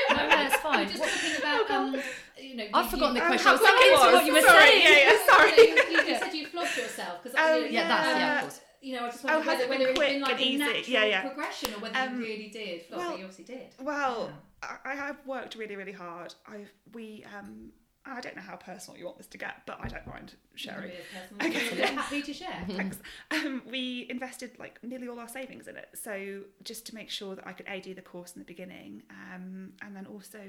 No, 0.09 0.27
no, 0.27 0.41
it's 0.45 0.55
fine. 0.67 0.87
Just 0.87 0.99
What- 0.99 1.09
talking 1.09 1.37
about, 1.37 1.71
um, 1.71 1.95
you 2.37 2.55
know, 2.55 2.65
I've 2.73 2.85
you- 2.85 2.91
forgotten 2.91 3.13
the 3.15 3.19
you- 3.21 3.25
question. 3.27 3.47
I 3.47 3.51
was 3.53 3.61
how 3.61 3.65
looking 3.65 3.87
it 3.87 3.93
into 3.93 4.13
what 4.13 4.25
you 4.25 4.33
were 4.33 4.41
Sorry, 4.41 4.69
saying. 4.69 4.83
yeah, 4.83 5.11
yeah, 5.11 5.25
sorry. 5.27 5.51
no, 5.51 5.63
you, 6.01 6.07
you 6.11 6.19
said 6.19 6.33
you 6.33 6.45
flogged 6.47 6.77
yourself 6.77 7.23
because 7.23 7.37
Oh, 7.39 7.55
Yeah, 7.57 7.87
that's 7.87 8.07
yeah, 8.07 8.17
Yeah. 8.17 8.35
of 8.35 8.41
course. 8.41 8.61
You 8.81 8.95
know, 8.95 9.05
I 9.05 9.09
just 9.11 9.23
Oh, 9.23 9.27
wondered 9.37 9.43
has 9.45 9.59
whether, 9.59 9.69
whether 9.69 9.89
it's 9.91 9.99
been 9.99 10.21
like 10.21 10.39
a 10.39 10.43
easy? 10.43 10.57
natural 10.57 10.83
Yeah, 10.87 11.05
yeah. 11.05 11.21
progression 11.21 11.73
or 11.75 11.79
whether 11.79 11.97
Um, 11.99 12.15
you 12.15 12.21
really 12.23 12.49
did 12.49 12.81
flog, 12.87 12.99
well, 12.99 13.17
you 13.17 13.25
obviously 13.25 13.45
did. 13.45 13.75
Well, 13.79 14.31
I, 14.63 14.77
I 14.85 14.95
have 14.95 15.17
worked 15.25 15.55
really, 15.55 15.75
really 15.75 15.91
hard. 15.91 16.33
I've 16.47 16.71
we 16.93 17.23
um 17.37 17.71
I 18.03 18.19
don't 18.19 18.35
know 18.35 18.41
how 18.41 18.55
personal 18.55 18.97
you 18.97 19.05
want 19.05 19.19
this 19.19 19.27
to 19.27 19.37
get, 19.37 19.63
but 19.67 19.77
I 19.79 19.87
don't 19.87 20.07
mind 20.07 20.33
sharing. 20.55 20.91
Okay. 21.39 21.85
Happy 21.93 22.23
to 22.23 22.33
share. 22.33 22.65
Thanks. 22.71 22.97
Um, 23.29 23.61
we 23.69 24.07
invested 24.09 24.57
like 24.57 24.83
nearly 24.83 25.07
all 25.07 25.19
our 25.19 25.27
savings 25.27 25.67
in 25.67 25.77
it, 25.77 25.89
so 25.93 26.41
just 26.63 26.87
to 26.87 26.95
make 26.95 27.11
sure 27.11 27.35
that 27.35 27.45
I 27.45 27.53
could 27.53 27.67
a 27.69 27.79
do 27.79 27.93
the 27.93 28.01
course 28.01 28.33
in 28.33 28.39
the 28.39 28.45
beginning, 28.45 29.03
um, 29.11 29.73
and 29.83 29.95
then 29.95 30.07
also, 30.07 30.39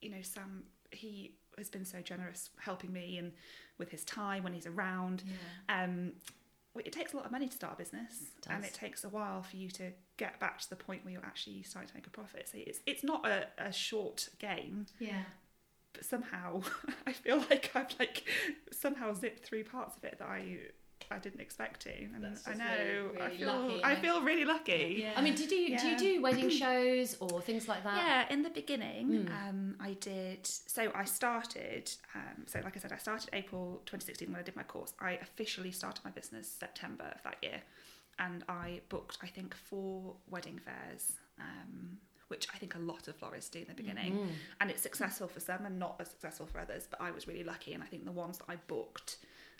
you 0.00 0.10
know, 0.10 0.22
Sam 0.22 0.62
he 0.92 1.34
has 1.58 1.68
been 1.68 1.84
so 1.84 2.00
generous 2.00 2.50
helping 2.60 2.92
me 2.92 3.18
and 3.18 3.32
with 3.78 3.90
his 3.90 4.04
time 4.04 4.44
when 4.44 4.52
he's 4.52 4.66
around. 4.66 5.24
Yeah. 5.68 5.82
Um, 5.84 6.12
it 6.76 6.92
takes 6.92 7.12
a 7.12 7.16
lot 7.16 7.26
of 7.26 7.32
money 7.32 7.48
to 7.48 7.54
start 7.54 7.74
a 7.74 7.76
business, 7.76 8.12
It 8.38 8.46
and 8.48 8.64
it 8.64 8.72
takes 8.74 9.04
a 9.04 9.08
while 9.08 9.42
for 9.42 9.56
you 9.56 9.68
to 9.72 9.92
get 10.16 10.40
back 10.40 10.60
to 10.60 10.70
the 10.70 10.76
point 10.76 11.04
where 11.04 11.12
you're 11.12 11.24
actually 11.24 11.62
starting 11.62 11.88
to 11.88 11.94
make 11.94 12.06
a 12.06 12.10
profit. 12.10 12.48
So 12.50 12.58
it's 12.58 12.80
it's 12.86 13.04
not 13.04 13.26
a, 13.26 13.46
a 13.58 13.72
short 13.72 14.28
game, 14.38 14.86
Yeah. 14.98 15.22
but 15.92 16.04
somehow 16.04 16.62
I 17.06 17.12
feel 17.12 17.38
like 17.50 17.70
I've 17.74 17.94
like 17.98 18.24
somehow 18.70 19.12
zipped 19.12 19.44
through 19.44 19.64
parts 19.64 19.96
of 19.96 20.04
it 20.04 20.18
that 20.18 20.28
I 20.28 20.58
I 21.10 21.18
didn't 21.18 21.40
expect 21.40 21.82
to, 21.82 21.92
and 21.94 22.22
That's 22.22 22.46
I 22.46 22.54
know 22.54 23.10
really, 23.14 23.20
I 23.22 23.36
feel 23.36 23.46
lucky, 23.48 23.84
I 23.84 23.94
feel 23.96 24.22
really 24.22 24.44
lucky. 24.44 24.96
Yeah. 25.00 25.12
I 25.16 25.20
mean, 25.22 25.34
do 25.34 25.42
you 25.42 25.78
do 25.78 25.86
you 25.88 25.98
do 25.98 26.22
wedding 26.26 26.50
shows 26.50 27.16
or 27.20 27.40
things 27.40 27.68
like 27.68 27.82
that? 27.84 27.96
Yeah, 27.96 28.34
in 28.34 28.42
the 28.42 28.50
beginning, 28.50 29.26
Mm. 29.26 29.48
um, 29.48 29.76
I 29.80 29.94
did. 29.94 30.46
So 30.46 30.90
I 30.94 31.04
started. 31.04 31.90
Um, 32.14 32.44
so 32.46 32.60
like 32.64 32.76
I 32.76 32.80
said, 32.80 32.92
I 32.92 32.98
started 32.98 33.30
April 33.32 33.82
2016 33.86 34.30
when 34.30 34.40
I 34.40 34.42
did 34.42 34.56
my 34.56 34.62
course. 34.62 34.94
I 35.00 35.12
officially 35.22 35.72
started 35.72 36.04
my 36.04 36.10
business 36.10 36.48
September 36.48 37.10
of 37.14 37.22
that 37.24 37.36
year, 37.42 37.60
and 38.18 38.44
I 38.48 38.80
booked 38.88 39.18
I 39.22 39.26
think 39.26 39.54
four 39.54 40.14
wedding 40.30 40.58
fairs, 40.58 41.12
um, 41.40 41.98
which 42.28 42.46
I 42.54 42.58
think 42.58 42.74
a 42.74 42.78
lot 42.78 43.08
of 43.08 43.16
florists 43.16 43.50
do 43.50 43.58
in 43.60 43.66
the 43.68 43.74
beginning. 43.74 44.12
Mm. 44.14 44.28
And 44.60 44.70
it's 44.70 44.82
successful 44.82 45.28
for 45.28 45.40
some 45.40 45.66
and 45.66 45.78
not 45.78 45.96
as 46.00 46.08
successful 46.08 46.46
for 46.46 46.58
others. 46.60 46.86
But 46.90 47.00
I 47.00 47.10
was 47.10 47.26
really 47.28 47.44
lucky, 47.44 47.72
and 47.74 47.82
I 47.82 47.86
think 47.86 48.04
the 48.04 48.12
ones 48.12 48.38
that 48.38 48.46
I 48.48 48.56
booked 48.68 49.16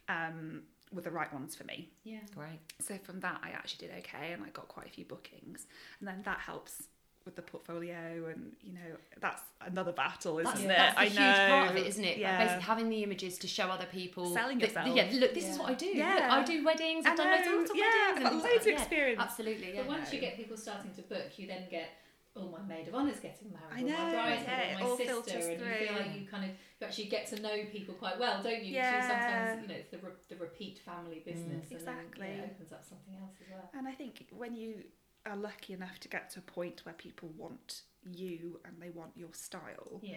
um, 0.08 0.62
were 0.92 1.00
the 1.02 1.10
right 1.10 1.32
ones 1.32 1.54
for 1.54 1.64
me. 1.64 1.88
Yeah. 2.04 2.18
Great. 2.34 2.60
So 2.80 2.98
from 2.98 3.20
that, 3.20 3.40
I 3.42 3.50
actually 3.50 3.86
did 3.88 3.96
okay, 3.98 4.32
and 4.32 4.42
I 4.42 4.48
got 4.50 4.68
quite 4.68 4.86
a 4.86 4.90
few 4.90 5.04
bookings, 5.04 5.66
and 6.00 6.08
then 6.08 6.22
that 6.24 6.38
helps 6.38 6.84
with 7.24 7.36
the 7.36 7.42
portfolio, 7.42 8.26
and 8.34 8.52
you 8.64 8.72
know 8.72 8.80
that's 9.20 9.42
another 9.64 9.92
battle, 9.92 10.40
isn't 10.40 10.50
That's, 10.54 10.64
it? 10.64 10.66
that's 10.68 10.94
the 10.96 11.00
I 11.00 11.04
huge 11.04 11.14
know. 11.18 11.48
part 11.50 11.70
of 11.70 11.76
it, 11.76 11.86
isn't 11.86 12.04
it? 12.04 12.08
Like 12.08 12.18
Yeah. 12.18 12.38
basically 12.44 12.62
having 12.64 12.88
the 12.88 13.02
images 13.04 13.38
to 13.38 13.46
show 13.46 13.68
other 13.68 13.86
people. 13.92 14.34
Selling 14.34 14.58
that- 14.58 14.68
yourself. 14.68 14.96
Yeah, 14.96 15.08
look, 15.12 15.32
this 15.32 15.46
is 15.48 15.56
what 15.56 15.70
I 15.70 15.74
do. 15.74 15.86
Yeah. 15.86 16.14
Look, 16.14 16.22
I 16.24 16.42
do 16.44 16.64
weddings. 16.64 17.06
I've 17.06 17.12
I 17.12 17.16
done 17.16 17.30
loads, 17.30 17.46
know, 17.46 17.56
lots 17.58 17.70
of 17.70 17.76
yeah, 17.76 17.84
weddings. 17.84 18.02
I've 18.10 18.16
and 18.16 18.24
got 18.24 18.30
things 18.32 18.42
loads 18.42 18.52
like 18.52 18.58
of 18.58 18.64
that. 18.64 18.72
experience. 18.82 19.20
Absolutely, 19.22 19.68
yeah. 19.74 19.80
But 19.82 19.86
once 19.86 20.12
you 20.12 20.18
get 20.20 20.36
people 20.36 20.56
starting 20.56 20.90
to 20.94 21.02
book, 21.02 21.38
you 21.38 21.46
then 21.46 21.62
get, 21.70 21.90
oh, 22.36 22.48
my 22.48 22.62
maid 22.66 22.88
of 22.88 22.94
honour's 22.94 23.18
getting 23.20 23.52
married, 23.52 23.90
I 23.90 23.98
or 23.98 24.04
my 24.06 24.10
bridesmaid, 24.10 24.48
yeah, 24.48 24.86
or 24.86 24.98
my 24.98 25.04
sister, 25.04 25.38
and 25.38 25.60
you 25.60 25.74
feel 25.74 25.92
like 25.92 26.14
you 26.14 26.26
kind 26.30 26.44
of 26.44 26.50
you 26.50 26.86
actually 26.86 27.06
get 27.06 27.26
to 27.28 27.40
know 27.40 27.56
people 27.70 27.94
quite 27.94 28.18
well, 28.18 28.42
don't 28.42 28.64
you? 28.64 28.76
Yeah. 28.76 29.00
sometimes, 29.06 29.60
you 29.62 29.68
know, 29.68 29.74
it's 29.74 29.90
the, 29.90 29.98
re- 29.98 30.12
the 30.28 30.36
repeat 30.36 30.80
family 30.84 31.22
business, 31.24 31.66
and 31.70 31.80
Exactly. 31.80 32.26
then, 32.26 32.36
yeah, 32.38 32.42
it 32.44 32.50
opens 32.54 32.72
up 32.72 32.84
something 32.88 33.14
else 33.20 33.34
as 33.40 33.48
well. 33.50 33.70
And 33.74 33.86
I 33.88 33.92
think 33.92 34.26
when 34.36 34.54
you 34.54 34.82
are 35.26 35.36
lucky 35.36 35.72
enough 35.72 35.98
to 36.00 36.08
get 36.08 36.30
to 36.30 36.38
a 36.40 36.42
point 36.42 36.80
where 36.84 36.94
people 36.94 37.30
want 37.36 37.82
you 38.10 38.60
and 38.64 38.74
they 38.80 38.90
want 38.90 39.12
your 39.16 39.32
style, 39.32 40.00
Yeah. 40.02 40.16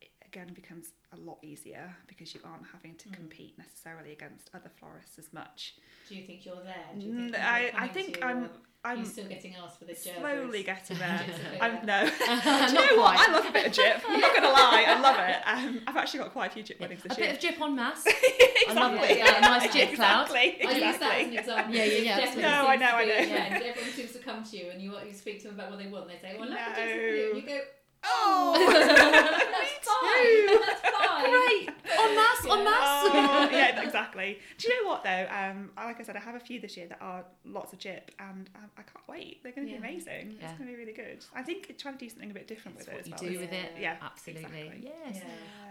it 0.00 0.10
again 0.26 0.52
becomes 0.54 0.92
a 1.12 1.16
lot 1.16 1.38
easier 1.42 1.94
because 2.06 2.34
you 2.34 2.40
aren't 2.44 2.66
having 2.66 2.96
to 2.96 3.08
Mm. 3.08 3.12
compete 3.14 3.56
necessarily 3.58 4.12
against 4.12 4.50
other 4.54 4.70
florists 4.78 5.18
as 5.18 5.32
much. 5.32 5.76
Do 6.08 6.14
you 6.16 6.26
think 6.26 6.44
you're 6.44 6.62
there? 6.62 6.90
Do 6.98 7.06
you 7.06 7.12
Mm, 7.12 7.30
think 7.32 7.44
I, 7.44 7.72
I 7.76 7.88
think 7.88 8.18
I'm 8.22 8.44
or 8.44 8.50
I'm 8.84 8.96
you're 8.98 9.04
still 9.06 9.28
getting 9.28 9.54
asked 9.54 9.78
for 9.78 9.84
the 9.84 9.92
Gerbers? 9.92 10.18
slowly 10.18 10.62
getting 10.72 10.98
there. 10.98 11.24
A 11.60 11.64
I'm 11.64 11.86
no. 11.86 12.04
Do 12.18 12.26
Not 12.26 12.68
you 12.70 12.74
know 12.74 13.02
what? 13.02 13.14
quite. 13.16 13.28
I 13.28 13.32
love 13.32 13.46
a 13.46 13.52
bit 13.52 13.66
of 13.66 13.72
gyp. 13.72 14.00
I'm 14.08 14.20
not 14.20 14.34
gonna 14.34 14.48
lie, 14.50 14.84
I 14.88 15.00
love 15.00 15.18
it. 15.20 15.36
Um, 15.46 15.80
I've 15.86 15.96
actually 15.96 16.20
got 16.20 16.32
quite 16.32 16.50
a 16.50 16.54
few 16.54 16.64
gyp 16.64 16.80
weddings 16.80 17.04
A 17.04 17.08
this 17.08 17.16
bit 17.16 17.30
of 17.32 17.38
gyp 17.38 17.60
on 17.60 17.76
mass. 17.76 18.04
exactly. 18.06 18.74
love 18.74 18.94
it. 19.04 19.18
Yeah, 19.18 19.38
a 19.38 19.40
nice 19.40 19.68
gyp 19.74 19.94
cloud. 19.94 20.22
Exactly. 20.34 20.66
I 20.66 20.72
use 20.90 20.98
that 20.98 21.20
as 21.20 21.26
an 21.28 21.38
example. 21.38 21.74
Yeah, 21.74 21.84
yeah, 21.84 21.98
yeah, 21.98 22.16
definitely. 22.18 22.42
No, 22.42 22.66
I 22.66 22.76
know, 22.76 22.86
to 22.86 22.94
I 22.96 23.04
know. 23.04 23.14
Yeah, 23.14 23.60
everyone 23.64 23.92
seems 23.92 24.12
to 24.12 24.18
come 24.18 24.42
to 24.42 24.56
you, 24.56 24.70
and 24.70 24.82
you 24.82 24.94
you 25.06 25.12
speak 25.14 25.40
to 25.42 25.48
them 25.48 25.54
about 25.60 25.70
what 25.70 25.78
they 25.78 25.86
want. 25.86 26.08
They 26.08 26.18
say, 26.20 26.36
"Well, 26.38 26.48
let 26.48 26.58
me 26.58 26.74
do 26.74 26.80
No. 26.80 26.86
something," 26.88 27.30
and 27.30 27.36
you 27.36 27.46
go, 27.46 27.60
Oh. 28.04 28.54
"That's 29.52 29.88
fine. 29.88 30.60
That's 30.66 30.80
fine." 30.80 31.30
Great. 31.30 31.68
On 31.98 32.14
mass, 32.16 32.46
on 32.46 32.64
mass. 32.64 33.02
Oh, 33.14 33.48
yeah, 33.50 33.82
exactly. 33.82 34.38
Do 34.58 34.68
you 34.68 34.82
know 34.82 34.90
what 34.90 35.04
though? 35.04 35.26
Um, 35.30 35.70
like 35.76 36.00
I 36.00 36.02
said, 36.02 36.16
I 36.16 36.20
have 36.20 36.34
a 36.34 36.40
few 36.40 36.60
this 36.60 36.76
year 36.76 36.86
that 36.88 36.98
are 37.00 37.24
lots 37.44 37.72
of 37.72 37.78
chip, 37.78 38.10
and 38.18 38.48
um, 38.56 38.70
I 38.78 38.82
can't 38.82 39.06
wait. 39.08 39.42
They're 39.42 39.52
going 39.52 39.66
to 39.66 39.72
Yeah. 39.72 39.80
be 39.80 39.86
amazing. 39.88 40.36
Yeah. 40.40 40.48
It's 40.50 40.58
going 40.58 40.70
to 40.70 40.76
be 40.76 40.78
really 40.78 40.92
good. 40.92 41.24
I 41.34 41.42
think 41.42 41.76
trying 41.78 41.94
to 41.94 42.00
do 42.04 42.08
something 42.08 42.30
a 42.30 42.34
bit 42.34 42.46
different 42.48 42.78
That's 42.78 42.88
with 42.88 42.96
what 42.96 43.06
it 43.06 43.08
you 43.08 43.14
as 43.14 43.20
do 43.20 43.26
well. 43.26 43.40
with 43.40 43.52
it. 43.52 43.70
Yeah, 43.80 43.96
Absolutely. 44.02 44.44
exactly. 44.44 44.90
Yes. 45.06 45.22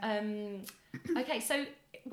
Yeah. 0.01 0.17
Um, 0.19 1.17
okay, 1.21 1.39
so 1.39 1.65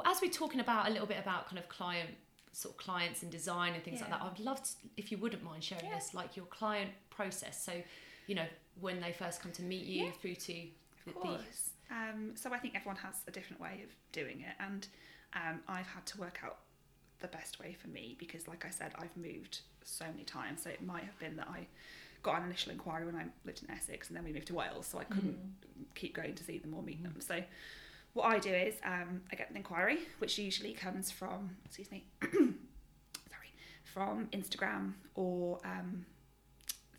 as 0.06 0.20
we're 0.22 0.30
talking 0.30 0.60
about 0.60 0.88
a 0.88 0.90
little 0.90 1.06
bit 1.06 1.18
about 1.18 1.46
kind 1.46 1.58
of 1.58 1.68
client 1.68 2.10
sort 2.52 2.74
of 2.74 2.78
clients 2.78 3.22
and 3.22 3.30
design 3.30 3.74
and 3.74 3.82
things 3.82 4.00
like 4.00 4.10
that, 4.10 4.22
I'd 4.22 4.40
love 4.40 4.62
to, 4.62 4.70
if 4.96 5.10
you 5.12 5.18
wouldn't 5.18 5.42
mind 5.44 5.62
sharing 5.64 5.90
this, 5.90 6.14
like 6.14 6.36
your 6.36 6.46
client 6.46 6.90
process. 7.10 7.62
So, 7.62 7.72
you 8.28 8.36
know, 8.36 8.46
when 8.80 9.00
they 9.00 9.10
first 9.12 9.42
come 9.42 9.50
to 9.52 9.62
meet 9.62 9.84
you 9.84 10.04
Yeah. 10.04 10.10
through 10.20 10.36
to 10.36 10.52
the, 11.06 11.10
Of 11.10 11.22
the. 11.22 11.40
Um, 11.90 12.32
so 12.36 12.52
I 12.52 12.58
think 12.58 12.76
everyone 12.76 12.96
has 13.02 13.16
a 13.26 13.30
different 13.32 13.60
way 13.60 13.80
of 13.82 13.90
doing 14.12 14.42
it, 14.42 14.54
and 14.60 14.86
um, 15.34 15.60
I've 15.66 15.86
had 15.88 16.06
to 16.06 16.18
work 16.20 16.38
out 16.44 16.58
the 17.20 17.28
best 17.28 17.58
way 17.58 17.72
for 17.80 17.88
me 17.88 18.14
because, 18.20 18.46
like 18.46 18.64
I 18.64 18.70
said, 18.70 18.92
I've 18.96 19.16
moved 19.16 19.60
so 19.82 20.04
many 20.04 20.22
times. 20.24 20.62
So 20.62 20.70
it 20.70 20.82
might 20.82 21.02
have 21.02 21.18
been 21.18 21.34
that 21.36 21.48
I 21.48 21.66
got 22.22 22.38
an 22.40 22.44
initial 22.46 22.72
inquiry 22.72 23.06
when 23.06 23.16
I 23.16 23.24
lived 23.44 23.62
in 23.62 23.70
Essex, 23.70 24.08
and 24.08 24.16
then 24.16 24.24
we 24.24 24.32
moved 24.32 24.46
to 24.48 24.54
Wales, 24.54 24.86
so 24.86 24.98
I 24.98 25.04
couldn't 25.04 25.38
keep 25.94 26.14
going 26.14 26.34
to 26.34 26.44
see 26.44 26.58
them 26.58 26.74
or 26.74 26.82
meet 26.82 27.02
them. 27.02 27.16
So 27.20 27.42
what 28.12 28.26
I 28.26 28.38
do 28.38 28.50
is 28.52 28.74
um, 28.84 29.22
I 29.32 29.36
get 29.36 29.48
an 29.50 29.56
inquiry, 29.56 30.00
which 30.18 30.38
usually 30.38 30.74
comes 30.74 31.10
from 31.10 31.56
excuse 31.64 31.90
me, 31.90 32.04
sorry, 32.22 33.52
from 33.84 34.26
Instagram 34.32 34.92
or 35.14 35.58
um, 35.64 36.04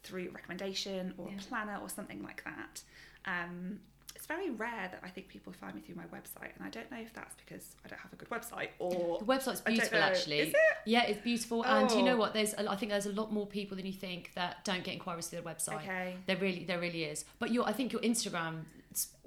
through 0.03 0.29
recommendation 0.31 1.13
or 1.17 1.29
Yeah. 1.29 1.37
a 1.37 1.41
planner 1.41 1.77
or 1.81 1.89
something 1.89 2.23
like 2.23 2.43
that. 2.45 2.83
Um, 3.25 3.79
it's 4.15 4.25
very 4.25 4.49
rare 4.49 4.89
that 4.91 4.99
I 5.03 5.09
think 5.09 5.29
people 5.29 5.53
find 5.53 5.75
me 5.75 5.81
through 5.81 5.95
my 5.95 6.03
website, 6.05 6.53
and 6.57 6.65
I 6.65 6.69
don't 6.69 6.89
know 6.91 6.97
if 6.99 7.13
that's 7.13 7.35
because 7.35 7.75
I 7.85 7.87
don't 7.87 7.99
have 7.99 8.11
a 8.11 8.15
good 8.17 8.29
website 8.29 8.69
or 8.79 9.19
The 9.19 9.25
website's 9.25 9.61
beautiful, 9.61 9.99
actually. 9.99 10.39
Is 10.39 10.49
it? 10.49 10.55
Yeah, 10.85 11.03
it's 11.03 11.21
beautiful, 11.21 11.63
and 11.65 11.89
you 11.91 12.03
know 12.03 12.15
Oh. 12.15 12.17
what? 12.17 12.33
There's, 12.33 12.53
a, 12.53 12.69
I 12.69 12.75
think 12.75 12.91
there's 12.91 13.05
a 13.05 13.13
lot 13.13 13.31
more 13.31 13.45
people 13.47 13.77
than 13.77 13.85
you 13.85 13.93
think 13.93 14.31
that 14.35 14.65
don't 14.65 14.83
get 14.83 14.93
inquiries 14.93 15.27
through 15.27 15.41
their 15.41 15.53
website. 15.53 15.75
Okay. 15.83 16.15
There 16.25 16.37
really, 16.37 16.65
there 16.65 16.79
really 16.79 17.03
is. 17.05 17.23
But 17.39 17.51
your, 17.51 17.65
I 17.67 17.71
think 17.71 17.93
your 17.93 18.01
Instagram 18.01 18.63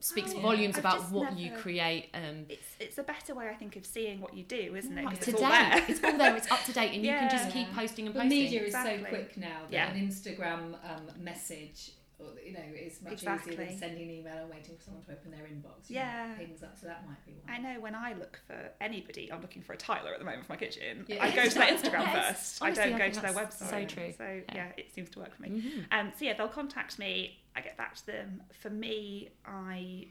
speaks 0.01 0.33
Oh, 0.33 0.37
yeah. 0.37 0.43
volumes 0.43 0.75
I've 0.77 0.81
about 0.85 0.99
just 1.01 1.13
what 1.13 1.39
you 1.39 1.53
create. 1.53 2.09
Um, 2.15 2.47
It's 2.49 2.67
it's 2.81 2.99
a 2.99 3.03
better 3.03 3.35
way 3.35 3.49
I 3.49 3.55
think 3.55 3.77
of 3.77 3.87
seeing 3.87 4.21
what 4.21 4.35
you 4.35 4.43
do, 4.45 4.75
isn't 4.77 4.97
it? 4.99 5.05
up 5.05 5.11
'Cause 5.13 5.21
to 5.27 5.31
it's 5.31 5.41
date. 5.41 5.47
all 5.47 5.51
there. 5.53 5.85
It's 5.89 6.05
all 6.05 6.19
there. 6.19 6.37
It's 6.37 6.51
up 6.51 6.65
to 6.65 6.73
date, 6.73 6.93
and 6.95 7.05
you 7.05 7.13
can 7.13 7.31
just 7.31 7.51
keep 7.53 7.73
posting 7.73 8.07
and 8.07 8.15
But 8.15 8.23
posting. 8.23 8.39
media 8.43 8.63
is 8.65 8.73
so 8.73 8.99
quick 9.09 9.37
now 9.37 9.61
that 9.63 9.73
Yeah. 9.73 9.91
an 9.93 10.09
Instagram 10.09 10.75
um, 10.91 11.11
message, 11.23 11.93
or, 12.23 12.41
you 12.41 12.53
know, 12.53 12.61
is 12.75 13.01
much 13.03 13.23
easier 13.23 13.57
than 13.57 13.79
sending 13.79 14.05
an 14.05 14.11
email 14.11 14.37
and 14.43 14.51
waiting 14.51 14.77
for 14.77 14.83
someone 14.83 15.03
to 15.05 15.13
open 15.13 15.31
their 15.31 15.41
inbox. 15.45 15.89
Yeah. 15.89 16.29
know, 16.29 16.37
things 16.37 16.63
up. 16.63 16.79
So 16.81 16.87
that 16.87 17.07
might 17.07 17.25
be 17.27 17.33
one. 17.33 17.51
I 17.51 17.59
know 17.59 17.81
when 17.81 17.95
I 17.95 18.15
look 18.15 18.41
for 18.47 18.71
anybody, 18.81 19.31
I'm 19.33 19.41
looking 19.43 19.63
for 19.63 19.73
a 19.73 19.77
tiler 19.77 20.13
at 20.13 20.19
the 20.19 20.25
moment 20.25 20.47
for 20.47 20.53
my 20.53 20.57
kitchen. 20.57 21.05
Yeah. 21.09 21.25
I 21.25 21.31
go 21.31 21.45
to 21.49 21.55
their 21.55 21.67
Instagram 21.77 22.01
Yes. 22.15 22.29
first. 22.29 22.63
Honestly, 22.63 22.83
I 22.83 22.87
I 22.87 22.89
don't 22.91 22.99
go 22.99 23.11
to 23.11 23.21
their 23.21 23.33
website. 23.33 23.71
so 23.71 23.85
true. 23.85 24.15
So 24.17 24.25
Yeah. 24.25 24.55
yeah. 24.55 24.69
it 24.77 24.93
seems 24.95 25.11
to 25.11 25.19
work 25.19 25.35
for 25.37 25.43
me. 25.43 25.49
Mhm. 25.51 25.87
Um, 25.93 26.13
so 26.19 26.25
yeah, 26.25 26.35
they'll 26.35 26.49
contact 26.49 26.99
me. 26.99 27.39
I 27.57 27.61
get 27.61 27.77
back 27.77 27.95
to 27.97 28.07
them. 28.07 28.43
For 28.61 28.71
me, 28.71 29.31
I 29.45 30.09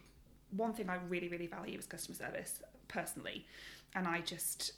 one 0.52 0.74
thing 0.74 0.90
I 0.90 0.96
really 1.08 1.30
really 1.30 1.48
value 1.48 1.78
is 1.80 1.86
customer 1.86 2.16
service 2.18 2.62
personally, 2.88 3.46
and 3.96 4.08
I 4.08 4.22
just 4.22 4.74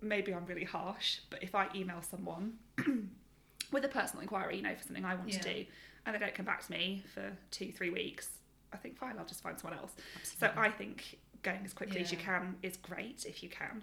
maybe 0.00 0.32
I'm 0.32 0.46
really 0.46 0.64
harsh, 0.64 1.18
but 1.30 1.42
if 1.42 1.54
I 1.54 1.68
email 1.74 2.00
someone 2.02 2.54
with 3.72 3.84
a 3.84 3.88
personal 3.88 4.22
inquiry, 4.22 4.56
you 4.56 4.62
know, 4.62 4.74
for 4.76 4.82
something 4.84 5.04
I 5.04 5.14
want 5.16 5.28
Yeah. 5.32 5.40
to 5.40 5.54
do, 5.54 5.66
and 6.08 6.14
they 6.14 6.18
don't 6.24 6.34
come 6.34 6.46
back 6.46 6.64
to 6.66 6.72
me 6.72 7.02
for 7.14 7.30
two 7.50 7.70
three 7.70 7.90
weeks, 7.90 8.28
I 8.72 8.76
think 8.78 8.96
fine, 8.96 9.16
I'll 9.18 9.26
just 9.26 9.42
find 9.42 9.58
someone 9.60 9.78
else. 9.78 9.92
So 10.38 10.50
I 10.56 10.70
think 10.70 11.18
going 11.42 11.60
as 11.64 11.72
quickly 11.72 12.00
as 12.00 12.10
you 12.10 12.18
can 12.18 12.56
is 12.62 12.76
great 12.78 13.24
if 13.28 13.42
you 13.42 13.48
can. 13.48 13.82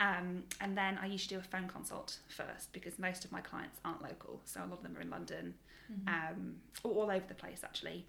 Um, 0.00 0.42
and 0.60 0.76
then 0.76 0.98
I 1.00 1.06
usually 1.06 1.36
do 1.36 1.40
a 1.40 1.48
phone 1.48 1.68
consult 1.68 2.18
first 2.28 2.72
because 2.72 2.98
most 2.98 3.24
of 3.24 3.32
my 3.32 3.40
clients 3.40 3.78
aren't 3.84 4.02
local. 4.02 4.40
So 4.44 4.60
a 4.60 4.66
lot 4.66 4.78
of 4.78 4.82
them 4.82 4.96
are 4.96 5.00
in 5.00 5.10
London, 5.10 5.54
Mm-hmm. 5.92 6.08
um, 6.08 6.54
or 6.84 6.92
all 6.92 7.10
over 7.10 7.24
the 7.26 7.34
place 7.34 7.62
actually. 7.64 8.06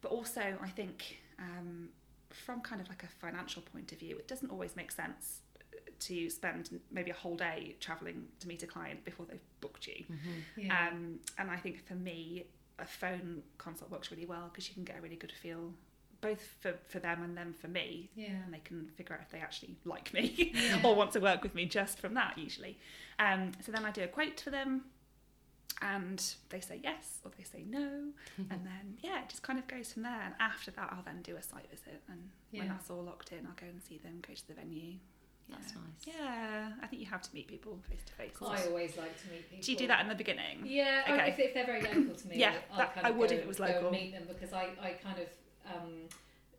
But 0.00 0.12
also, 0.12 0.40
I 0.62 0.68
think 0.68 1.18
um, 1.38 1.88
from 2.30 2.60
kind 2.60 2.80
of 2.80 2.88
like 2.88 3.02
a 3.02 3.08
financial 3.08 3.60
point 3.60 3.90
of 3.92 3.98
view, 3.98 4.16
it 4.16 4.28
doesn't 4.28 4.50
always 4.50 4.76
make 4.76 4.92
sense 4.92 5.40
to 6.00 6.30
spend 6.30 6.78
maybe 6.92 7.10
a 7.10 7.14
whole 7.14 7.34
day 7.36 7.74
travelling 7.80 8.24
to 8.38 8.46
meet 8.48 8.62
a 8.62 8.66
client 8.68 9.04
before 9.04 9.26
they've 9.28 9.40
booked 9.60 9.88
you. 9.88 10.04
Yeah. 10.56 10.88
Um, 10.88 11.18
and 11.38 11.50
I 11.50 11.56
think 11.56 11.84
for 11.86 11.94
me, 11.96 12.44
a 12.78 12.86
phone 12.86 13.42
consult 13.58 13.90
works 13.90 14.10
really 14.10 14.26
well 14.26 14.48
because 14.52 14.68
you 14.68 14.74
can 14.74 14.84
get 14.84 14.98
a 14.98 15.00
really 15.00 15.16
good 15.16 15.32
feel, 15.32 15.72
both 16.20 16.42
for, 16.60 16.74
for 16.88 16.98
them 16.98 17.22
and 17.22 17.36
then 17.36 17.54
for 17.60 17.68
me. 17.68 18.10
yeah. 18.14 18.30
And 18.44 18.52
they 18.52 18.60
can 18.64 18.88
figure 18.96 19.14
out 19.14 19.22
if 19.22 19.30
they 19.30 19.38
actually 19.40 19.76
like 19.84 20.12
me 20.12 20.54
or 20.84 20.94
want 20.94 21.12
to 21.12 21.20
work 21.20 21.42
with 21.42 21.54
me 21.54 21.66
just 21.66 21.98
from 21.98 22.14
that, 22.14 22.36
usually. 22.38 22.78
Um, 23.18 23.52
so 23.64 23.72
then 23.72 23.84
I 23.84 23.90
do 23.90 24.02
a 24.02 24.08
quote 24.08 24.40
for 24.40 24.50
them 24.50 24.84
and 25.80 26.22
they 26.48 26.60
say 26.60 26.80
yes 26.82 27.18
or 27.24 27.30
they 27.36 27.44
say 27.44 27.64
no. 27.68 28.08
and 28.36 28.48
then, 28.64 28.96
yeah, 29.00 29.22
it 29.22 29.28
just 29.28 29.42
kind 29.42 29.58
of 29.58 29.66
goes 29.68 29.92
from 29.92 30.02
there. 30.02 30.20
And 30.24 30.34
after 30.40 30.70
that, 30.72 30.88
I'll 30.92 31.04
then 31.04 31.22
do 31.22 31.36
a 31.36 31.42
site 31.42 31.70
visit. 31.70 32.02
And 32.08 32.30
when 32.50 32.68
that's 32.68 32.90
all 32.90 33.02
locked 33.02 33.32
in, 33.32 33.46
I'll 33.46 33.52
go 33.54 33.66
and 33.68 33.82
see 33.82 33.98
them, 33.98 34.20
go 34.26 34.34
to 34.34 34.48
the 34.48 34.54
venue. 34.54 34.94
That's 35.50 35.72
Yeah. 35.72 35.78
nice. 35.80 36.16
Yeah, 36.16 36.72
I 36.82 36.86
think 36.86 37.00
you 37.00 37.08
have 37.08 37.22
to 37.22 37.34
meet 37.34 37.48
people 37.48 37.78
face 37.88 38.04
to 38.06 38.12
face. 38.12 38.32
I 38.40 38.66
always 38.66 38.96
like 38.96 39.20
to 39.22 39.28
meet 39.30 39.48
people. 39.50 39.62
Do 39.64 39.72
you 39.72 39.78
do 39.78 39.86
that 39.88 40.00
in 40.00 40.08
the 40.08 40.14
beginning? 40.14 40.62
Yeah, 40.64 41.02
I- 41.06 41.12
Okay. 41.14 41.28
if, 41.30 41.38
if 41.38 41.54
they're 41.54 41.66
very 41.66 41.82
local 41.82 42.14
to 42.14 42.28
me, 42.28 42.36
Yeah, 42.36 42.54
I'll 42.70 42.78
that- 42.78 42.94
kind 42.94 43.06
I 43.06 43.10
would 43.10 43.30
go, 43.30 43.34
if 43.36 43.42
it 43.42 43.48
was 43.48 43.58
go 43.58 43.64
local. 43.64 43.88
and 43.88 43.90
meet 43.92 44.12
them 44.12 44.24
because 44.28 44.52
I, 44.52 44.68
I 44.80 44.90
kind 44.92 45.18
of 45.18 45.28
um, 45.74 46.08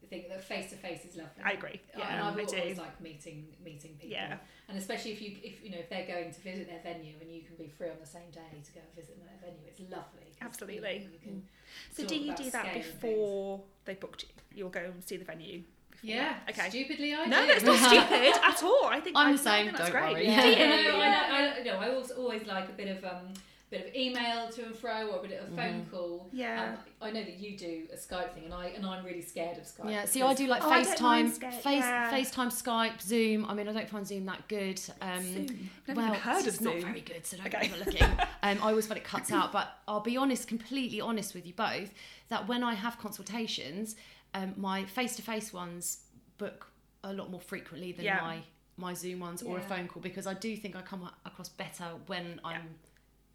think 0.09 0.27
that 0.29 0.43
face 0.43 0.69
to 0.71 0.75
face 0.75 1.05
is 1.05 1.15
lovely. 1.17 1.43
I 1.43 1.51
agree. 1.51 1.79
and 1.93 1.99
Yeah, 1.99 2.27
I've 2.27 2.37
I 2.37 2.41
always 2.43 2.51
do. 2.51 2.81
like 2.81 2.99
meeting 3.01 3.47
meeting 3.63 3.91
people. 3.93 4.09
Yeah. 4.09 4.37
And 4.67 4.77
especially 4.77 5.11
if 5.11 5.21
you 5.21 5.37
if 5.43 5.63
you 5.63 5.71
know 5.71 5.77
if 5.79 5.89
they're 5.89 6.05
going 6.07 6.31
to 6.31 6.39
visit 6.41 6.67
their 6.67 6.79
venue 6.81 7.13
and 7.21 7.31
you 7.31 7.41
can 7.41 7.55
be 7.55 7.67
free 7.67 7.89
on 7.89 7.97
the 7.99 8.05
same 8.07 8.29
day 8.31 8.41
to 8.63 8.71
go 8.73 8.81
and 8.81 8.95
visit 8.95 9.17
their 9.19 9.37
venue, 9.51 9.65
it's 9.67 9.79
lovely. 9.81 10.33
Absolutely. 10.41 10.75
You, 10.75 10.99
know, 10.99 11.11
you 11.13 11.19
can 11.23 11.47
So 11.91 12.05
do 12.05 12.15
you 12.15 12.35
do 12.35 12.43
that 12.51 12.65
scale 12.65 12.65
and 12.75 12.83
things. 12.83 12.95
before 12.95 13.61
they 13.85 13.93
booked 13.95 14.23
you? 14.23 14.29
You'll 14.55 14.69
go 14.69 14.81
and 14.81 15.03
see 15.03 15.17
the 15.17 15.25
venue. 15.25 15.63
Before. 16.01 16.15
Yeah. 16.15 16.35
Okay. 16.49 16.69
Stupidly, 16.69 17.13
I 17.13 17.25
No, 17.25 17.41
do. 17.41 17.47
that's 17.47 17.63
not 17.63 17.77
stupid 17.89 18.33
at 18.43 18.63
all. 18.63 18.85
I 18.85 18.99
think 18.99 19.15
I'm 19.17 19.27
I, 19.29 19.31
the 19.33 19.37
same, 19.37 19.51
I 19.53 19.63
think 19.65 19.77
that's 19.77 19.89
don't 19.91 20.01
great. 20.01 20.13
worry. 20.13 20.25
Do 20.25 20.31
Yeah, 20.31 20.45
you? 20.83 20.91
no, 20.91 20.99
I, 20.99 21.07
I, 21.07 21.59
I, 21.59 21.63
no, 21.63 21.71
I 21.79 21.95
also 21.95 22.13
always 22.15 22.45
like 22.45 22.69
a 22.69 22.73
bit 22.73 22.87
of 22.97 23.03
um, 23.03 23.33
bit 23.69 23.85
of 23.87 23.95
email 23.95 24.49
to 24.49 24.65
and 24.65 24.75
fro 24.75 25.09
or 25.09 25.19
a 25.19 25.27
bit 25.27 25.39
of 25.39 25.53
a 25.53 25.55
phone 25.55 25.85
call. 25.91 26.27
Yeah. 26.33 26.71
Um, 26.71 26.77
I 27.01 27.11
know 27.11 27.21
that 27.23 27.39
you 27.39 27.55
do 27.55 27.83
a 27.93 27.97
Skype 27.97 28.33
thing, 28.33 28.45
and 28.45 28.53
I 28.53 28.67
and 28.69 28.83
I'm 28.85 29.05
really 29.05 29.21
scared 29.21 29.57
of 29.57 29.63
Skype. 29.63 29.91
Yeah, 29.91 30.05
see, 30.05 30.21
I 30.23 30.33
do 30.33 30.47
like 30.47 30.63
Oh, 30.63 30.69
I 30.71 30.83
don't 30.83 31.01
mind 31.01 31.33
FaceTime, 31.33 31.39
Skype, 31.39 31.53
face, 31.61 31.83
yeah. 31.83 32.11
FaceTime, 32.11 32.47
Skype, 32.63 33.01
Zoom. 33.01 33.45
I 33.45 33.53
mean, 33.53 33.67
I 33.67 33.73
don't 33.73 33.87
find 33.89 34.07
Zoom 34.07 34.25
that 34.25 34.47
good. 34.47 34.81
Um, 35.01 35.21
Zoom? 35.21 35.69
I've 35.87 35.87
never 35.89 36.01
well, 36.01 36.09
even 36.09 36.19
heard 36.21 36.41
of 36.41 36.47
it's 36.47 36.61
not 36.61 36.73
Zoom. 36.73 36.81
very 36.81 37.01
good, 37.01 37.25
so 37.25 37.37
don't 37.37 37.47
Okay. 37.53 37.67
bother 37.67 37.85
looking. 37.85 38.07
Um, 38.41 38.57
I 38.63 38.69
always 38.69 38.87
find 38.87 38.97
it 38.97 39.03
cuts 39.03 39.33
out, 39.33 39.51
but 39.51 39.67
I'll 39.85 39.99
be 39.99 40.15
honest, 40.15 40.47
completely 40.47 41.01
honest 41.01 41.35
with 41.35 41.45
you 41.45 41.51
both, 41.53 41.93
that 42.29 42.47
when 42.47 42.63
I 42.63 42.73
have 42.73 42.97
consultations, 42.97 43.97
um, 44.33 44.53
my 44.57 44.85
face-to-face 44.85 45.51
ones 45.53 45.99
book 46.37 46.67
a 47.03 47.13
lot 47.13 47.29
more 47.31 47.41
frequently 47.41 47.91
than 47.91 48.05
Yeah. 48.05 48.21
my 48.21 48.41
my 48.77 48.93
Zoom 48.93 49.19
ones 49.19 49.43
or 49.43 49.57
a 49.57 49.61
phone 49.61 49.89
call 49.89 50.01
because 50.01 50.25
I 50.25 50.33
do 50.33 50.55
think 50.55 50.73
I 50.73 50.81
come 50.81 51.09
across 51.25 51.49
better 51.49 51.83
when 52.07 52.39
I'm 52.45 52.61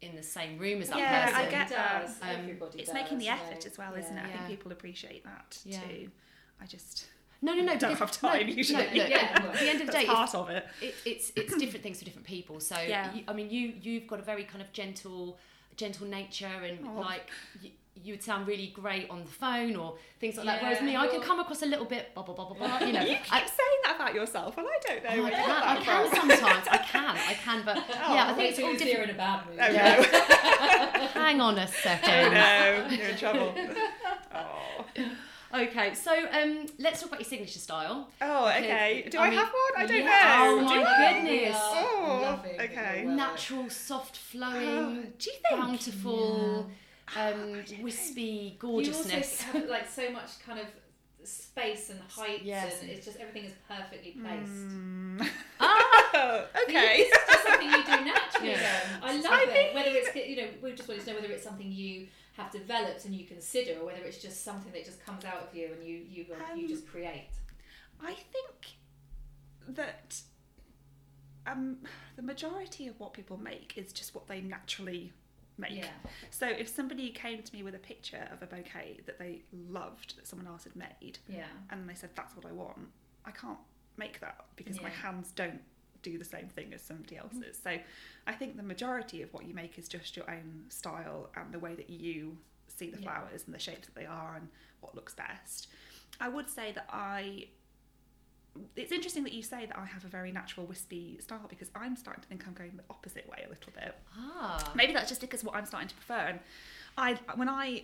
in 0.01 0.15
the 0.15 0.23
same 0.23 0.57
room 0.57 0.81
as 0.81 0.89
that 0.89 0.97
Yeah, 0.97 1.25
person. 1.25 1.39
I 1.39 1.49
get 1.51 1.69
that. 1.69 2.01
does. 2.07 2.15
Um, 2.21 2.29
Everybody 2.29 2.79
It's 2.79 2.87
does, 2.87 2.93
making 2.95 3.19
the 3.19 3.29
effort 3.29 3.61
know. 3.63 3.71
as 3.71 3.77
well, 3.77 3.93
isn't 3.93 4.17
it? 4.17 4.25
I 4.25 4.27
Yeah. 4.29 4.37
think 4.37 4.49
people 4.49 4.71
appreciate 4.71 5.23
that 5.23 5.59
Yeah. 5.63 5.81
too. 5.81 6.11
I 6.59 6.65
just 6.65 7.05
No, 7.43 7.53
no, 7.53 7.61
no. 7.61 7.77
Don't 7.77 7.95
have 7.99 8.11
time 8.11 8.47
no, 8.47 8.53
usually. 8.53 8.85
No, 8.87 8.93
look, 9.03 9.09
Yeah. 9.09 9.33
at 9.35 9.53
the 9.59 9.69
end 9.69 9.81
of 9.81 9.87
the 9.87 9.93
day, 9.93 10.01
if- 10.01 10.07
part 10.07 10.33
of 10.33 10.49
it. 10.49 10.65
it, 10.81 10.95
it's 11.05 11.31
it's 11.35 11.55
different 11.59 11.83
things 11.83 11.99
for 11.99 12.05
different 12.05 12.25
people. 12.25 12.59
So 12.59 12.79
Yeah. 12.79 13.13
you, 13.13 13.23
I 13.27 13.33
mean, 13.33 13.51
you 13.51 13.73
you've 13.83 14.07
got 14.07 14.19
a 14.19 14.23
very 14.23 14.45
kind 14.45 14.63
of 14.63 14.71
gentle 14.73 15.37
gentle 15.77 16.07
nature, 16.07 16.47
and 16.47 16.79
Oh. 16.87 17.01
like 17.01 17.29
you, 17.61 17.69
you 18.03 18.13
would 18.13 18.21
sound 18.23 18.47
really 18.47 18.67
great 18.67 19.09
on 19.09 19.21
the 19.23 19.31
phone 19.31 19.75
or 19.75 19.95
things 20.19 20.35
like 20.37 20.45
that. 20.45 20.61
Whereas 20.61 20.81
me, 20.81 20.95
I 20.95 21.07
can 21.07 21.21
come 21.21 21.39
across 21.39 21.61
a 21.61 21.65
little 21.65 21.85
bit 21.85 22.13
blah 22.13 22.23
blah 22.23 22.35
blah 22.35 22.45
blah 22.53 22.57
blah. 22.57 22.85
You 22.87 22.93
know, 22.97 23.01
You 23.01 23.15
keep 23.15 23.33
I, 23.33 23.39
saying 23.39 23.79
that 23.85 23.95
about 23.95 24.13
yourself, 24.13 24.57
and 24.57 24.67
I 24.67 24.79
don't 24.87 25.03
know. 25.03 25.09
I 25.09 25.19
where 25.21 25.31
can, 25.31 25.49
I 25.63 25.75
can 25.81 26.09
from. 26.09 26.19
sometimes. 26.29 26.67
I 26.69 26.77
can, 26.77 27.15
I 27.17 27.33
can, 27.33 27.61
but 27.65 27.75
yeah, 27.89 28.25
I 28.27 28.31
Oh, 28.31 28.35
think 28.35 28.49
it's 28.49 28.57
till 28.57 28.67
all 28.67 28.73
you 28.73 28.79
see 28.79 28.93
her 28.93 29.05
different. 29.05 29.09
in 29.11 29.15
a 29.15 29.17
bad 29.17 29.45
mood. 29.47 29.59
Oh 29.61 29.71
Yeah. 29.71 30.99
no! 31.01 31.07
Hang 31.21 31.41
on 31.41 31.57
a 31.57 31.63
oh 31.63 31.65
second. 31.83 32.33
no! 32.33 32.87
You're 32.97 33.09
in 33.09 33.17
trouble. 33.17 33.55
Oh. 34.33 34.85
Okay, 35.53 35.93
so 35.93 36.11
um, 36.11 36.65
let's 36.79 36.99
talk 36.99 37.09
about 37.09 37.21
your 37.21 37.29
signature 37.29 37.59
style. 37.59 38.09
Oh, 38.21 38.47
okay. 38.49 39.07
Do 39.09 39.19
I, 39.19 39.27
I 39.27 39.29
mean, 39.29 39.39
have 39.39 39.47
one? 39.47 39.83
I 39.83 39.85
don't 39.85 39.97
yeah. 40.03 40.37
know. 40.37 40.59
Oh 40.59 40.61
my 40.65 41.13
Do 41.13 41.29
goodness. 41.29 41.57
Oh, 41.61 42.39
okay. 42.59 43.03
Natural, 43.05 43.69
soft 43.69 44.17
Oh, 44.17 44.37
flowing, 44.37 45.13
do 45.17 45.29
you 45.29 45.37
think? 45.47 45.61
bountiful, 45.61 46.65
I 46.69 46.84
um, 47.17 47.53
don't 47.53 47.71
know. 47.77 47.83
wispy 47.83 48.21
You 48.21 48.51
also 48.51 48.57
gorgeousness. 48.59 49.41
have 49.41 49.65
like 49.69 49.87
so 49.89 50.09
much 50.11 50.39
kind 50.45 50.59
of 50.59 50.67
space 51.23 51.89
and 51.89 51.99
height, 52.07 52.41
Yes. 52.43 52.81
and 52.81 52.89
it's 52.89 53.05
just 53.05 53.17
everything 53.19 53.45
is 53.45 53.53
perfectly 53.67 54.11
placed. 54.11 54.51
Mm. 54.51 55.27
Ah! 55.59 55.81
Oh, 56.17 56.45
okay. 56.63 56.99
It's 57.09 57.25
just 57.27 57.43
something 57.45 57.67
you 57.69 57.83
do 57.83 58.05
naturally. 58.05 58.51
Yeah. 58.51 58.79
I 59.03 59.15
love 59.17 59.25
I 59.31 59.45
it. 59.49 59.75
Whether 59.75 59.89
it's 59.91 60.15
you 60.15 60.37
know, 60.37 60.47
we 60.63 60.71
just 60.71 60.87
wanted 60.87 61.03
to 61.03 61.09
know 61.11 61.19
whether 61.19 61.33
it's 61.33 61.43
something 61.43 61.69
you 61.69 62.07
have 62.37 62.49
developed 62.53 63.03
and 63.03 63.13
you 63.13 63.25
consider, 63.25 63.77
or 63.81 63.85
whether 63.87 63.99
it's 63.99 64.19
just 64.19 64.41
something 64.45 64.71
that 64.71 64.85
just 64.85 65.05
comes 65.05 65.25
out 65.25 65.41
of 65.49 65.53
you 65.53 65.71
and 65.73 65.85
you 65.85 65.97
you 66.09 66.25
you 66.55 66.63
Um, 66.63 66.67
just 66.69 66.87
create. 66.87 67.27
I 68.01 68.13
think 68.13 68.77
that 69.67 70.21
um, 71.45 71.79
the 72.15 72.21
majority 72.21 72.87
of 72.87 72.97
what 72.97 73.11
people 73.13 73.35
make 73.37 73.73
is 73.75 73.91
just 73.91 74.15
what 74.15 74.27
they 74.27 74.39
naturally 74.39 75.11
make. 75.57 75.75
Yeah. 75.75 75.87
So 76.31 76.47
if 76.47 76.67
somebody 76.67 77.09
came 77.09 77.41
to 77.41 77.53
me 77.53 77.63
with 77.63 77.75
a 77.75 77.79
picture 77.79 78.27
of 78.31 78.41
a 78.41 78.45
bouquet 78.45 78.99
that 79.05 79.19
they 79.19 79.43
loved 79.69 80.15
that 80.17 80.27
someone 80.27 80.47
else 80.47 80.63
had 80.63 80.75
made, 80.75 81.19
Yeah. 81.27 81.45
and 81.69 81.89
they 81.89 81.95
said 81.95 82.09
that's 82.15 82.35
what 82.35 82.45
I 82.45 82.51
want, 82.51 82.89
I 83.25 83.31
can't 83.31 83.59
make 83.97 84.19
that 84.19 84.45
because 84.55 84.81
my 84.81 84.89
hands 84.89 85.31
don't 85.31 85.61
do 86.01 86.17
the 86.17 86.25
same 86.25 86.47
thing 86.47 86.73
as 86.73 86.81
somebody 86.81 87.15
mm-hmm. 87.15 87.41
else's. 87.43 87.59
So 87.63 87.77
I 88.27 88.33
think 88.33 88.57
the 88.57 88.63
majority 88.63 89.21
of 89.21 89.33
what 89.33 89.45
you 89.45 89.53
make 89.53 89.77
is 89.79 89.87
just 89.87 90.15
your 90.15 90.29
own 90.29 90.65
style 90.69 91.29
and 91.35 91.53
the 91.53 91.59
way 91.59 91.73
that 91.75 91.89
you 91.89 92.37
see 92.67 92.89
the 92.89 93.01
Yeah. 93.01 93.11
flowers 93.11 93.43
and 93.45 93.55
the 93.55 93.59
shapes 93.59 93.87
that 93.87 93.95
they 93.95 94.05
are 94.05 94.35
and 94.35 94.49
what 94.81 94.95
looks 94.95 95.13
best. 95.13 95.67
I 96.19 96.29
would 96.29 96.49
say 96.49 96.71
that 96.73 96.87
I 96.89 97.47
it's 98.75 98.91
interesting 98.91 99.23
that 99.23 99.33
you 99.33 99.43
say 99.43 99.65
that 99.65 99.77
I 99.77 99.85
have 99.85 100.05
a 100.05 100.07
very 100.07 100.31
natural 100.31 100.65
wispy 100.65 101.17
style 101.19 101.45
because 101.49 101.69
I'm 101.75 101.95
starting 101.95 102.21
to 102.21 102.27
think 102.27 102.45
I'm 102.47 102.53
going 102.53 102.73
the 102.75 102.83
opposite 102.89 103.27
way 103.29 103.43
a 103.45 103.49
little 103.49 103.73
bit. 103.73 103.95
Ah. 104.17 104.71
Maybe 104.75 104.93
that's 104.93 105.09
just 105.09 105.21
because 105.21 105.43
what 105.43 105.55
I'm 105.55 105.65
starting 105.65 105.89
to 105.89 105.95
prefer. 105.95 106.27
And 106.29 106.39
I, 106.97 107.17
when 107.35 107.49
I 107.49 107.83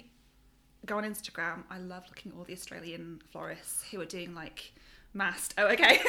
go 0.85 0.97
on 0.97 1.03
Instagram, 1.03 1.63
I 1.69 1.77
love 1.77 2.03
looking 2.07 2.31
at 2.31 2.37
all 2.37 2.43
the 2.43 2.53
Australian 2.53 3.21
florists 3.31 3.83
who 3.91 3.99
are 4.01 4.05
doing 4.05 4.33
like 4.33 4.73
massed. 5.13 5.53
Oh, 5.57 5.67
okay. 5.67 5.99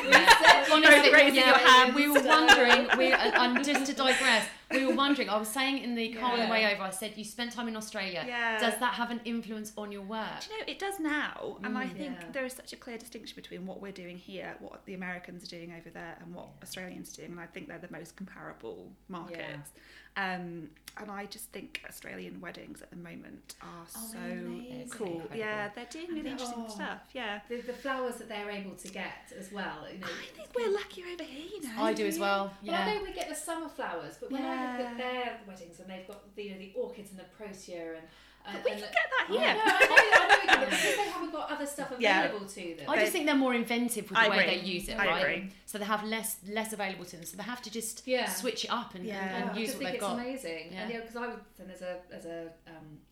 Honestly, 0.71 1.13
raising 1.13 1.35
yeah, 1.37 1.47
your 1.49 1.59
hand. 1.59 1.95
we 1.95 2.09
were 2.09 2.23
wondering. 2.23 2.89
We, 2.97 3.13
and 3.13 3.65
just 3.65 3.87
to 3.87 3.93
digress, 3.95 4.47
we 4.71 4.87
were 4.87 4.95
wondering. 4.95 5.29
I 5.29 5.37
was 5.39 5.49
saying 5.49 5.83
in 5.83 5.95
the 5.95 6.11
car 6.15 6.33
on 6.33 6.41
the 6.41 6.47
way 6.47 6.73
over, 6.73 6.83
I 6.83 6.91
said, 6.91 7.13
"You 7.17 7.25
spent 7.25 7.53
time 7.53 7.69
in 7.69 7.77
Australia. 7.77 8.25
Yeah. 8.27 8.59
Does 8.61 8.79
that 8.81 8.95
have 8.95 9.11
an 9.11 9.21
influence 9.25 9.73
on 9.77 9.93
your 9.93 10.03
work?" 10.03 10.41
Do 10.47 10.53
you 10.55 10.61
know, 10.61 10.65
it 10.69 10.79
does 10.79 10.99
now, 11.01 11.59
and 11.65 11.77
I 11.77 11.87
Mm. 11.87 11.97
think 11.97 12.17
Yeah. 12.21 12.27
there 12.33 12.45
is 12.45 12.53
such 12.53 12.73
a 12.73 12.77
clear 12.77 12.99
distinction 12.99 13.35
between 13.37 13.67
what 13.67 13.81
we're 13.83 13.93
doing 13.93 14.19
here, 14.19 14.57
what 14.61 14.85
the 14.87 14.95
Americans 14.95 15.45
are 15.45 15.49
doing 15.57 15.73
over 15.79 15.91
there, 15.91 16.17
and 16.21 16.35
what 16.35 16.49
Australians 16.63 17.13
are 17.13 17.17
doing, 17.23 17.33
and 17.33 17.41
I 17.41 17.47
think 17.47 17.69
they're 17.69 17.79
the 17.79 17.93
most 17.93 18.17
comparable 18.17 18.93
markets. 19.09 19.71
Um, 20.17 20.69
and 20.99 21.11
I 21.11 21.25
just 21.25 21.47
think 21.53 21.83
Australian 21.89 22.39
weddings 22.43 22.83
at 22.83 22.91
the 22.91 22.97
moment 22.97 23.55
are 23.63 23.87
Oh, 23.97 24.09
so 24.13 24.19
amazing. 24.19 24.89
cool. 24.91 25.07
Incredible. 25.07 25.37
Yeah, 25.39 25.71
they're 25.75 25.87
doing 25.91 26.09
really 26.09 26.31
interesting 26.31 26.67
Oh. 26.69 26.71
stuff. 26.71 27.01
Yeah, 27.15 27.41
The, 27.49 27.63
the 27.63 27.73
flowers 27.73 28.17
that 28.17 28.29
they're 28.29 28.51
able 28.51 28.75
to 28.77 28.89
get 28.89 29.33
as 29.39 29.51
well. 29.51 29.87
You 29.91 30.01
know, 30.01 30.07
I 30.07 30.37
think 30.37 30.51
we're 30.55 30.69
lucky 30.71 31.03
over 31.11 31.25
here. 31.25 31.47
You 31.55 31.63
know, 31.63 31.83
I 31.83 31.95
do 31.95 32.07
as 32.07 32.19
well. 32.19 32.53
Well, 32.63 32.75
I 32.75 32.95
know 32.99 33.03
we 33.05 33.13
get 33.15 33.31
the 33.31 33.35
summer 33.35 33.71
flowers, 33.71 34.17
but 34.21 34.31
when 34.31 34.45
I 34.45 34.77
look 34.79 34.87
at 34.89 34.99
their 34.99 35.41
weddings 35.49 35.81
and 35.81 35.89
they've 35.89 36.07
got 36.07 36.35
the, 36.37 36.43
you 36.43 36.51
know, 36.53 36.59
the 36.59 36.73
orchids 36.77 37.11
and 37.11 37.19
the 37.19 37.25
protea 37.37 37.95
and. 37.97 38.07
Uh, 38.47 38.53
But 38.53 38.65
we 38.65 38.71
and 38.73 38.81
can 38.81 38.91
get 38.91 39.07
that 39.15 39.27
I 39.29 39.33
know, 39.33 39.39
here. 39.39 39.49
I 39.49 39.55
know, 39.55 40.53
I 40.53 40.55
know 40.57 40.61
we 40.61 40.67
because 40.67 40.97
they 40.97 41.09
haven't 41.11 41.33
got 41.33 41.51
other 41.51 41.67
stuff 41.67 41.93
Yeah. 41.99 42.25
available 42.25 42.47
to 42.47 42.75
them. 42.77 42.91
I 42.91 42.97
just 42.99 43.13
think 43.13 43.27
they're 43.27 43.35
more 43.37 43.55
inventive 43.55 44.11
with 44.11 44.19
the 44.19 44.25
I 44.25 44.29
way 44.29 44.39
agree. 44.45 44.57
they 44.59 44.63
use 44.75 44.89
it, 44.89 44.99
I 44.99 45.07
right? 45.07 45.21
agree. 45.23 45.51
So 45.67 45.79
they 45.79 45.85
have 45.85 46.03
less 46.05 46.37
less 46.49 46.73
available 46.73 47.05
to 47.05 47.17
them. 47.17 47.25
So 47.25 47.37
they 47.37 47.43
have 47.45 47.63
to 47.63 47.71
just 47.71 48.03
Yeah. 48.07 48.29
switch 48.29 48.65
it 48.65 48.71
up 48.71 48.95
and, 48.97 49.05
Yeah. 49.05 49.23
and, 49.23 49.51
and 49.51 49.59
use 49.59 49.71
what 49.75 49.81
they've 49.85 49.95
it's 49.95 50.01
got. 50.01 50.19
amazing. 50.19 50.73
Yeah. 50.73 50.81
And 50.83 50.91
yeah, 50.93 51.01
because 51.01 51.17
I 51.17 51.27
would, 51.29 51.41
and 51.61 51.69
there's 51.71 51.83
a 51.83 51.97
there's 52.11 52.27
a 52.27 52.41
um, 52.67 52.99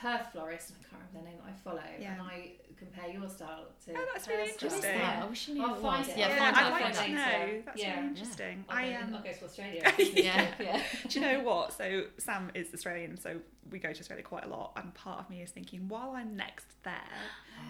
Perth 0.00 0.32
florist, 0.32 0.70
and 0.70 0.78
I 0.80 0.82
can't 0.90 1.02
remember 1.08 1.18
the 1.20 1.24
name 1.36 1.38
that 1.44 1.52
I 1.52 1.56
follow, 1.64 1.82
Yeah. 1.98 2.12
and 2.12 2.22
I 2.22 2.52
compare 2.76 3.08
your 3.08 3.28
style 3.30 3.64
to. 3.86 3.92
Oh, 3.96 4.04
that's 4.12 4.28
really 4.28 4.48
style. 4.48 4.68
What 4.68 4.78
is 4.78 4.84
interesting. 4.84 5.00
that? 5.00 5.22
I 5.22 5.26
wish 5.26 5.48
I 5.48 5.52
knew 5.54 5.62
I'll 5.62 5.68
what 5.70 5.78
it 5.78 5.82
find 5.82 6.08
it. 6.08 6.18
Yeah, 6.18 6.28
Yeah, 6.28 6.38
find 6.38 6.56
I'd 6.56 6.70
like 6.70 6.92
to 6.94 7.08
know. 7.12 7.62
That's 7.64 7.80
Yeah. 7.82 7.90
really 7.94 8.02
Yeah. 8.02 8.08
interesting. 8.08 8.64
I'll, 8.68 8.76
I 8.76 8.92
go, 8.92 8.98
um, 9.00 9.14
I'll 9.14 9.22
go 9.22 9.32
to 9.32 9.44
Australia. 9.46 9.92
Yeah. 9.98 10.46
yeah. 10.60 10.82
Do 11.08 11.18
you 11.18 11.26
know 11.26 11.40
what? 11.40 11.72
So 11.72 12.04
Sam 12.18 12.50
is 12.54 12.68
Australian, 12.74 13.16
so 13.16 13.40
we 13.70 13.78
go 13.78 13.92
to 13.92 13.98
Australia 14.00 14.22
quite 14.22 14.44
a 14.44 14.48
lot, 14.48 14.72
and 14.76 14.92
part 14.94 15.20
of 15.20 15.30
me 15.30 15.40
is 15.40 15.50
thinking, 15.50 15.88
while 15.88 16.10
I'm 16.14 16.36
next 16.36 16.66
there, 16.84 16.92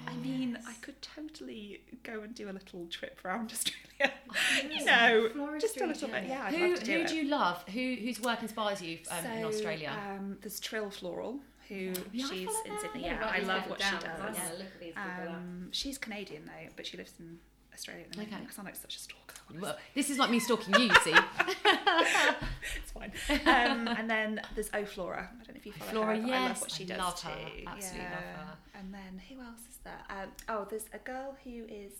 I 0.08 0.14
mean, 0.16 0.58
I 0.66 0.74
could 0.82 1.00
totally 1.00 1.80
go 2.02 2.22
and 2.22 2.34
do 2.34 2.50
a 2.50 2.52
little 2.52 2.86
trip 2.86 3.20
around 3.24 3.52
Australia. 3.52 4.12
you 4.76 4.84
know, 4.84 5.58
just 5.60 5.80
a 5.80 5.86
little 5.86 6.08
bit. 6.08 6.24
Yeah, 6.26 6.42
I'd 6.46 6.54
Who 6.54 6.68
love 6.70 6.78
to 6.80 6.84
do 6.84 6.92
who 6.92 6.98
it. 7.02 7.06
do 7.08 7.16
you 7.16 7.24
love? 7.28 7.62
Who 7.68 7.94
whose 8.02 8.20
work 8.20 8.42
inspires 8.42 8.82
you 8.82 8.98
um, 9.12 9.24
in 9.26 9.44
Australia? 9.44 9.92
Um, 10.10 10.38
there's 10.42 10.58
Trill 10.58 10.90
Floral, 10.90 11.38
who 11.68 11.92
Yeah, 12.12 12.26
she's 12.26 12.48
in. 12.64 12.79
Sydney. 12.81 13.02
Yeah, 13.05 13.20
Yeah, 13.20 13.26
I 13.35 13.38
love 13.40 13.68
what 13.68 13.79
down, 13.79 14.00
she 14.00 14.07
does. 14.07 14.18
wanna 14.18 14.55
look 14.59 14.66
at 14.66 14.81
these 14.81 14.94
people. 14.94 15.33
Um, 15.35 15.68
she's 15.72 15.98
Canadian 15.98 16.44
though, 16.46 16.68
but 16.76 16.87
she 16.87 16.96
lives 16.96 17.12
in 17.18 17.38
Australia 17.74 18.05
at 18.05 18.12
the 18.12 18.18
moment. 18.18 18.35
Okay. 18.35 18.44
I 18.48 18.52
sound 18.52 18.66
like 18.66 18.76
such 18.76 18.96
a 18.96 18.98
stalker. 18.98 19.35
well, 19.61 19.76
this 19.94 20.09
is 20.11 20.18
like 20.18 20.31
me 20.31 20.38
stalking 20.40 20.74
you. 20.81 20.94
See, 21.05 21.12
it's 22.76 22.90
fine. 22.92 23.12
Um, 23.46 23.88
and 23.98 24.09
then 24.09 24.40
there's 24.55 24.70
O 24.74 24.85
Flora. 24.85 25.29
I 25.33 25.44
don't 25.44 25.55
know 25.55 25.59
if 25.59 25.66
you 25.66 25.72
follow 25.72 25.90
Flora, 25.90 26.16
her. 26.16 26.22
but 26.22 26.31
I 26.31 26.38
love 26.40 26.48
yes, 26.50 26.61
what 26.61 26.70
she 26.70 26.85
I 26.85 26.87
does 26.87 26.98
love 26.98 27.20
too. 27.20 27.29
her. 27.29 27.35
Absolutely 27.72 28.00
love 28.11 28.12
her. 28.22 28.57
And 28.79 28.94
then 28.94 29.20
who 29.29 29.40
else 29.40 29.61
is 29.70 29.76
there? 29.85 30.00
Um, 30.11 30.29
oh, 30.48 30.66
there's 30.68 30.87
a 30.92 30.98
girl 30.98 31.37
who 31.44 31.64
is 31.68 31.92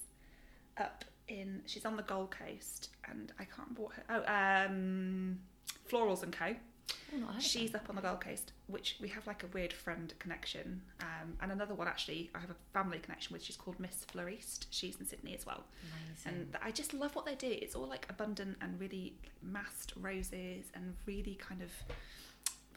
up 0.79 1.05
in. 1.29 1.63
She's 1.67 1.85
on 1.85 1.97
the 1.97 2.03
Gold 2.03 2.31
Coast, 2.31 2.91
and 3.11 3.33
I 3.39 3.45
can't 3.45 3.59
remember 3.69 3.83
what 3.83 3.93
her. 3.95 4.25
Oh, 4.27 4.67
um, 4.71 5.39
Florals 5.91 6.23
and 6.23 6.33
Co. 6.33 6.55
Oh, 7.15 7.35
She's 7.39 7.75
up 7.75 7.89
on 7.89 7.97
the 7.97 8.03
Gold 8.03 8.21
Coast, 8.21 8.53
which 8.67 8.97
we 9.01 9.09
have 9.09 9.27
like 9.27 9.43
a 9.43 9.47
weird 9.49 9.73
friend 9.73 10.13
connection. 10.19 10.83
Um, 11.01 11.35
and 11.41 11.53
another 11.53 11.75
one 11.75 11.87
actually, 11.89 12.31
I 12.35 12.41
have 12.41 12.51
a 12.51 12.57
family 12.73 12.99
connection 12.99 13.33
with. 13.33 13.43
She's 13.43 13.57
called 13.57 13.79
Miss 13.79 14.05
Florist. 14.05 14.67
She's 14.71 14.97
in 14.97 15.07
Sydney 15.07 15.35
as 15.35 15.47
well. 15.47 15.65
Amazing. 16.27 16.41
And 16.41 16.57
I 16.63 16.71
just 16.71 16.93
love 16.95 17.15
what 17.15 17.25
they 17.25 17.35
do. 17.35 17.49
It's 17.51 17.75
all 17.75 17.87
like 17.87 18.07
abundant 18.11 18.57
and 18.61 18.79
really 18.81 19.15
massed 19.43 19.93
roses 19.97 20.67
and 20.75 20.95
really 21.07 21.37
kind 21.37 21.63
of 21.63 21.71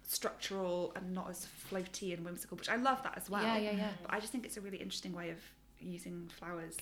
structural 0.05 0.91
and 0.95 1.13
not 1.13 1.29
as 1.29 1.47
floaty 1.69 2.13
and 2.13 2.25
whimsical, 2.25 2.57
which 2.57 2.69
I 2.69 2.75
love 2.75 3.03
that 3.03 3.13
as 3.17 3.29
well. 3.29 3.43
Yeah, 3.43 3.57
yeah, 3.57 3.71
yeah. 3.77 3.89
But 4.01 4.13
I 4.13 4.19
just 4.19 4.31
think 4.31 4.45
it's 4.45 4.57
a 4.57 4.61
really 4.61 4.77
interesting 4.77 5.13
way 5.13 5.29
of 5.29 5.37
using 5.79 6.29
flowers. 6.39 6.75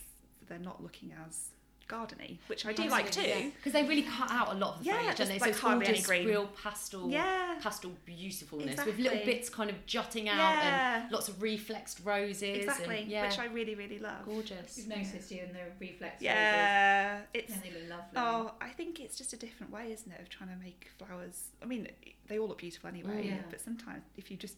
They're 0.48 0.60
not 0.60 0.82
looking 0.82 1.14
as 1.28 1.50
gardeny, 1.88 2.38
which 2.48 2.66
I 2.66 2.74
do 2.74 2.84
like 2.90 3.10
too. 3.12 3.52
Because 3.56 3.74
they 3.74 3.84
really 3.84 4.02
cut 4.04 4.30
out 4.32 4.54
a 4.54 4.58
lot 4.58 4.76
of 4.76 4.80
the 4.80 4.86
Yeah, 4.86 5.00
foliage, 5.00 5.18
don't 5.18 5.28
they? 5.28 5.34
like 5.36 5.44
so 5.44 5.50
it's 5.50 5.60
hardly 5.60 5.86
any 5.86 5.94
gorgeous, 5.96 6.08
green. 6.08 6.28
real 6.28 6.48
pastel, 6.48 7.10
Yeah. 7.10 7.56
pastel 7.62 7.92
beautifulness 8.06 8.86
with 8.86 8.98
little 9.00 9.24
bits 9.26 9.50
kind 9.50 9.70
of 9.70 9.86
jutting 9.86 10.28
out 10.30 10.38
Yeah. 10.38 11.04
and 11.04 11.12
lots 11.12 11.28
of 11.30 11.42
reflexed 11.42 12.02
roses. 12.04 12.42
Exactly, 12.44 13.00
and, 13.04 13.10
yeah, 13.12 13.28
which 13.28 13.40
I 13.40 13.46
really, 13.46 13.76
really 13.76 14.00
love. 14.00 14.26
gorgeous. 14.26 14.78
You've 14.78 14.88
noticed 14.88 15.32
you 15.32 15.42
in 15.44 15.54
the 15.54 15.60
reflex 15.80 16.22
Yeah, 16.22 17.22
it's. 17.34 17.50
roses. 17.52 17.64
Yeah, 17.66 17.72
they 17.72 17.80
look 17.80 17.90
lovely. 17.90 18.18
Oh, 18.18 18.54
I 18.62 18.70
think 18.70 19.00
it's 19.00 19.18
just 19.18 19.34
a 19.34 19.38
different 19.38 19.72
way, 19.72 19.92
isn't 19.92 20.12
it, 20.12 20.20
of 20.22 20.30
trying 20.30 20.50
to 20.50 20.56
make 20.58 20.90
flowers. 20.98 21.50
I 21.62 21.66
mean, 21.66 21.88
they 22.28 22.38
all 22.40 22.48
look 22.48 22.58
beautiful 22.60 22.90
anyway, 22.90 23.24
Mm. 23.24 23.26
Yeah. 23.26 23.42
but 23.50 23.62
sometimes 23.62 24.04
if 24.18 24.30
you 24.30 24.38
just 24.38 24.56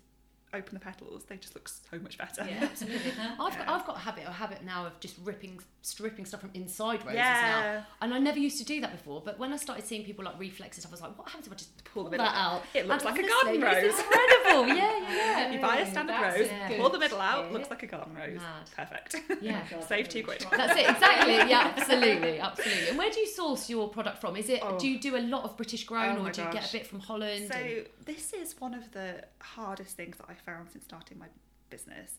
open 0.53 0.73
the 0.73 0.79
petals, 0.79 1.23
they 1.25 1.37
just 1.37 1.55
look 1.55 1.67
so 1.69 1.97
much 1.99 2.17
better. 2.17 2.45
Yeah, 2.49 2.63
absolutely. 2.63 3.11
I've 3.39 3.57
got, 3.57 3.67
I've 3.67 3.85
got 3.85 3.95
a 3.97 3.99
habit, 3.99 4.23
a 4.27 4.31
habit 4.31 4.63
now 4.65 4.85
of 4.85 4.99
just 4.99 5.15
ripping, 5.23 5.59
stripping 5.81 6.25
stuff 6.25 6.41
from 6.41 6.51
inside 6.53 6.99
roses 7.05 7.15
now. 7.15 7.59
Yeah. 7.61 7.83
And 8.01 8.13
I 8.13 8.19
never 8.19 8.39
used 8.39 8.57
to 8.59 8.65
do 8.65 8.81
that 8.81 8.91
before, 8.91 9.21
but 9.23 9.37
when 9.39 9.53
I 9.53 9.57
started 9.57 9.85
seeing 9.85 10.03
people 10.03 10.25
like 10.25 10.39
reflex 10.39 10.77
and 10.77 10.85
I 10.85 10.89
was 10.89 11.01
like, 11.01 11.17
what 11.17 11.27
happens 11.29 11.47
if 11.47 11.53
I 11.53 11.55
just 11.55 11.83
Pull 11.85 12.03
pull 12.03 12.11
the 12.11 12.17
that 12.17 12.35
out? 12.35 12.63
It 12.73 12.87
looks 12.87 13.03
And 13.03 13.15
like 13.15 13.23
a 13.25 13.31
honestly, 13.31 13.57
garden 13.59 13.83
it's 13.85 13.97
rose. 13.97 14.05
incredible. 14.05 14.38
Oh, 14.51 14.65
yeah, 14.65 14.75
yeah, 14.75 15.09
yeah. 15.09 15.51
You 15.51 15.59
buy 15.59 15.77
a 15.77 15.81
Oh, 15.81 15.89
standard 15.89 16.13
that's 16.15 16.39
rose, 16.39 16.49
a 16.49 16.77
pull 16.77 16.89
the 16.89 16.99
middle 16.99 17.19
out, 17.21 17.51
looks 17.53 17.69
like 17.69 17.83
a 17.83 17.87
garden 17.87 18.15
rose. 18.15 18.37
Mad. 18.39 18.69
Perfect. 18.75 19.41
Yeah. 19.41 19.61
Save 19.87 20.09
two 20.09 20.23
quid. 20.23 20.45
That's 20.51 20.77
it, 20.79 20.89
exactly. 20.89 21.35
Yeah, 21.49 21.73
absolutely, 21.77 22.39
absolutely. 22.39 22.89
And 22.89 22.97
where 22.97 23.09
do 23.09 23.19
you 23.19 23.27
source 23.27 23.69
your 23.69 23.87
product 23.89 24.19
from? 24.19 24.35
Is 24.35 24.49
it? 24.49 24.59
Oh. 24.63 24.77
Do 24.77 24.87
you 24.87 24.99
do 24.99 25.15
a 25.15 25.19
lot 25.21 25.43
of 25.43 25.55
British 25.57 25.83
grown, 25.85 26.17
Oh 26.17 26.25
or 26.25 26.31
do 26.31 26.41
you 26.43 26.51
get 26.51 26.67
a 26.69 26.71
bit 26.71 26.85
from 26.87 26.99
Holland? 26.99 27.49
So 27.51 27.57
and- 27.57 27.85
this 28.05 28.33
is 28.33 28.59
one 28.59 28.73
of 28.73 28.91
the 28.91 29.23
hardest 29.39 29.95
things 29.95 30.17
that 30.17 30.25
I 30.29 30.33
found 30.33 30.69
since 30.71 30.83
starting 30.85 31.17
my 31.19 31.27
business 31.69 32.13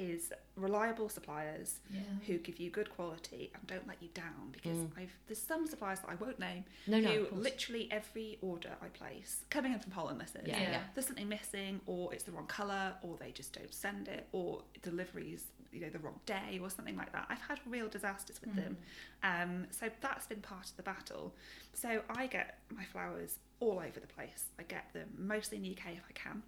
is 0.00 0.32
reliable 0.56 1.08
suppliers 1.08 1.78
Yeah. 1.92 2.00
who 2.26 2.38
give 2.38 2.58
you 2.58 2.70
good 2.70 2.88
quality 2.90 3.50
and 3.54 3.66
don't 3.66 3.86
let 3.86 4.02
you 4.02 4.08
down 4.14 4.50
because 4.52 4.78
Mm. 4.78 4.90
I've 4.96 5.12
there's 5.26 5.42
some 5.52 5.66
suppliers 5.66 6.00
that 6.00 6.08
I 6.10 6.14
won't 6.16 6.38
name 6.38 6.64
no, 6.86 6.98
no, 7.00 7.08
who 7.10 7.20
of 7.26 7.38
literally 7.38 7.84
every 7.92 8.38
order 8.40 8.72
I 8.80 8.88
place 8.88 9.44
coming 9.50 9.72
in 9.74 9.78
from 9.78 9.92
Poland 9.92 10.20
this 10.20 10.34
is 10.34 10.46
yeah, 10.46 10.60
Yeah. 10.60 10.70
yeah. 10.72 10.82
there's 10.94 11.06
something 11.06 11.28
missing 11.28 11.80
or 11.86 12.12
it's 12.14 12.24
the 12.24 12.32
wrong 12.32 12.46
colour 12.46 12.94
or 13.02 13.16
they 13.18 13.30
just 13.32 13.52
don't 13.52 13.72
send 13.72 14.08
it 14.08 14.26
or 14.32 14.62
deliveries 14.82 15.44
you 15.72 15.80
know 15.80 15.90
the 15.90 16.00
wrong 16.00 16.18
day 16.26 16.58
or 16.60 16.68
something 16.68 16.96
like 16.96 17.12
that 17.12 17.26
i've 17.28 17.40
had 17.42 17.60
real 17.64 17.88
disasters 17.88 18.40
with 18.40 18.52
them 18.56 18.76
um, 19.22 19.66
so 19.70 19.88
that's 20.00 20.26
been 20.26 20.40
part 20.40 20.66
of 20.68 20.76
the 20.76 20.82
battle 20.82 21.32
so 21.74 22.02
i 22.10 22.26
get 22.26 22.58
my 22.74 22.82
flowers 22.84 23.38
all 23.60 23.78
over 23.78 24.00
the 24.00 24.06
place 24.08 24.46
i 24.58 24.64
get 24.64 24.92
them 24.94 25.08
mostly 25.16 25.58
in 25.58 25.62
the 25.62 25.70
uk 25.70 25.84
if 25.92 26.02
i 26.08 26.12
can 26.12 26.42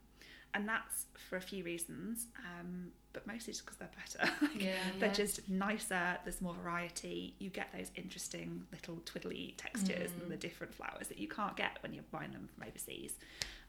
and 0.55 0.69
that's 0.69 1.07
for 1.29 1.37
a 1.37 1.41
few 1.41 1.65
reasons 1.65 2.27
um, 2.47 2.89
but 3.15 3.27
mostly 3.27 3.53
just 3.53 3.65
because 3.65 3.79
they're 3.79 3.91
better 3.97 4.33
Yeah. 4.59 4.75
they're 4.99 5.09
Yeah. 5.09 5.15
just 5.15 5.49
nicer 5.49 6.19
there's 6.25 6.41
more 6.41 6.55
variety 6.55 7.35
you 7.39 7.51
get 7.51 7.69
those 7.77 7.91
interesting 7.95 8.65
little 8.73 8.97
twiddly 9.05 9.55
textures 9.57 10.11
Mm. 10.13 10.23
and 10.23 10.31
the 10.31 10.37
different 10.37 10.75
flowers 10.75 11.09
that 11.09 11.19
you 11.19 11.29
can't 11.29 11.57
get 11.57 11.79
when 11.83 11.93
you're 11.95 12.05
buying 12.11 12.33
them 12.33 12.49
from 12.55 12.69
overseas 12.69 13.15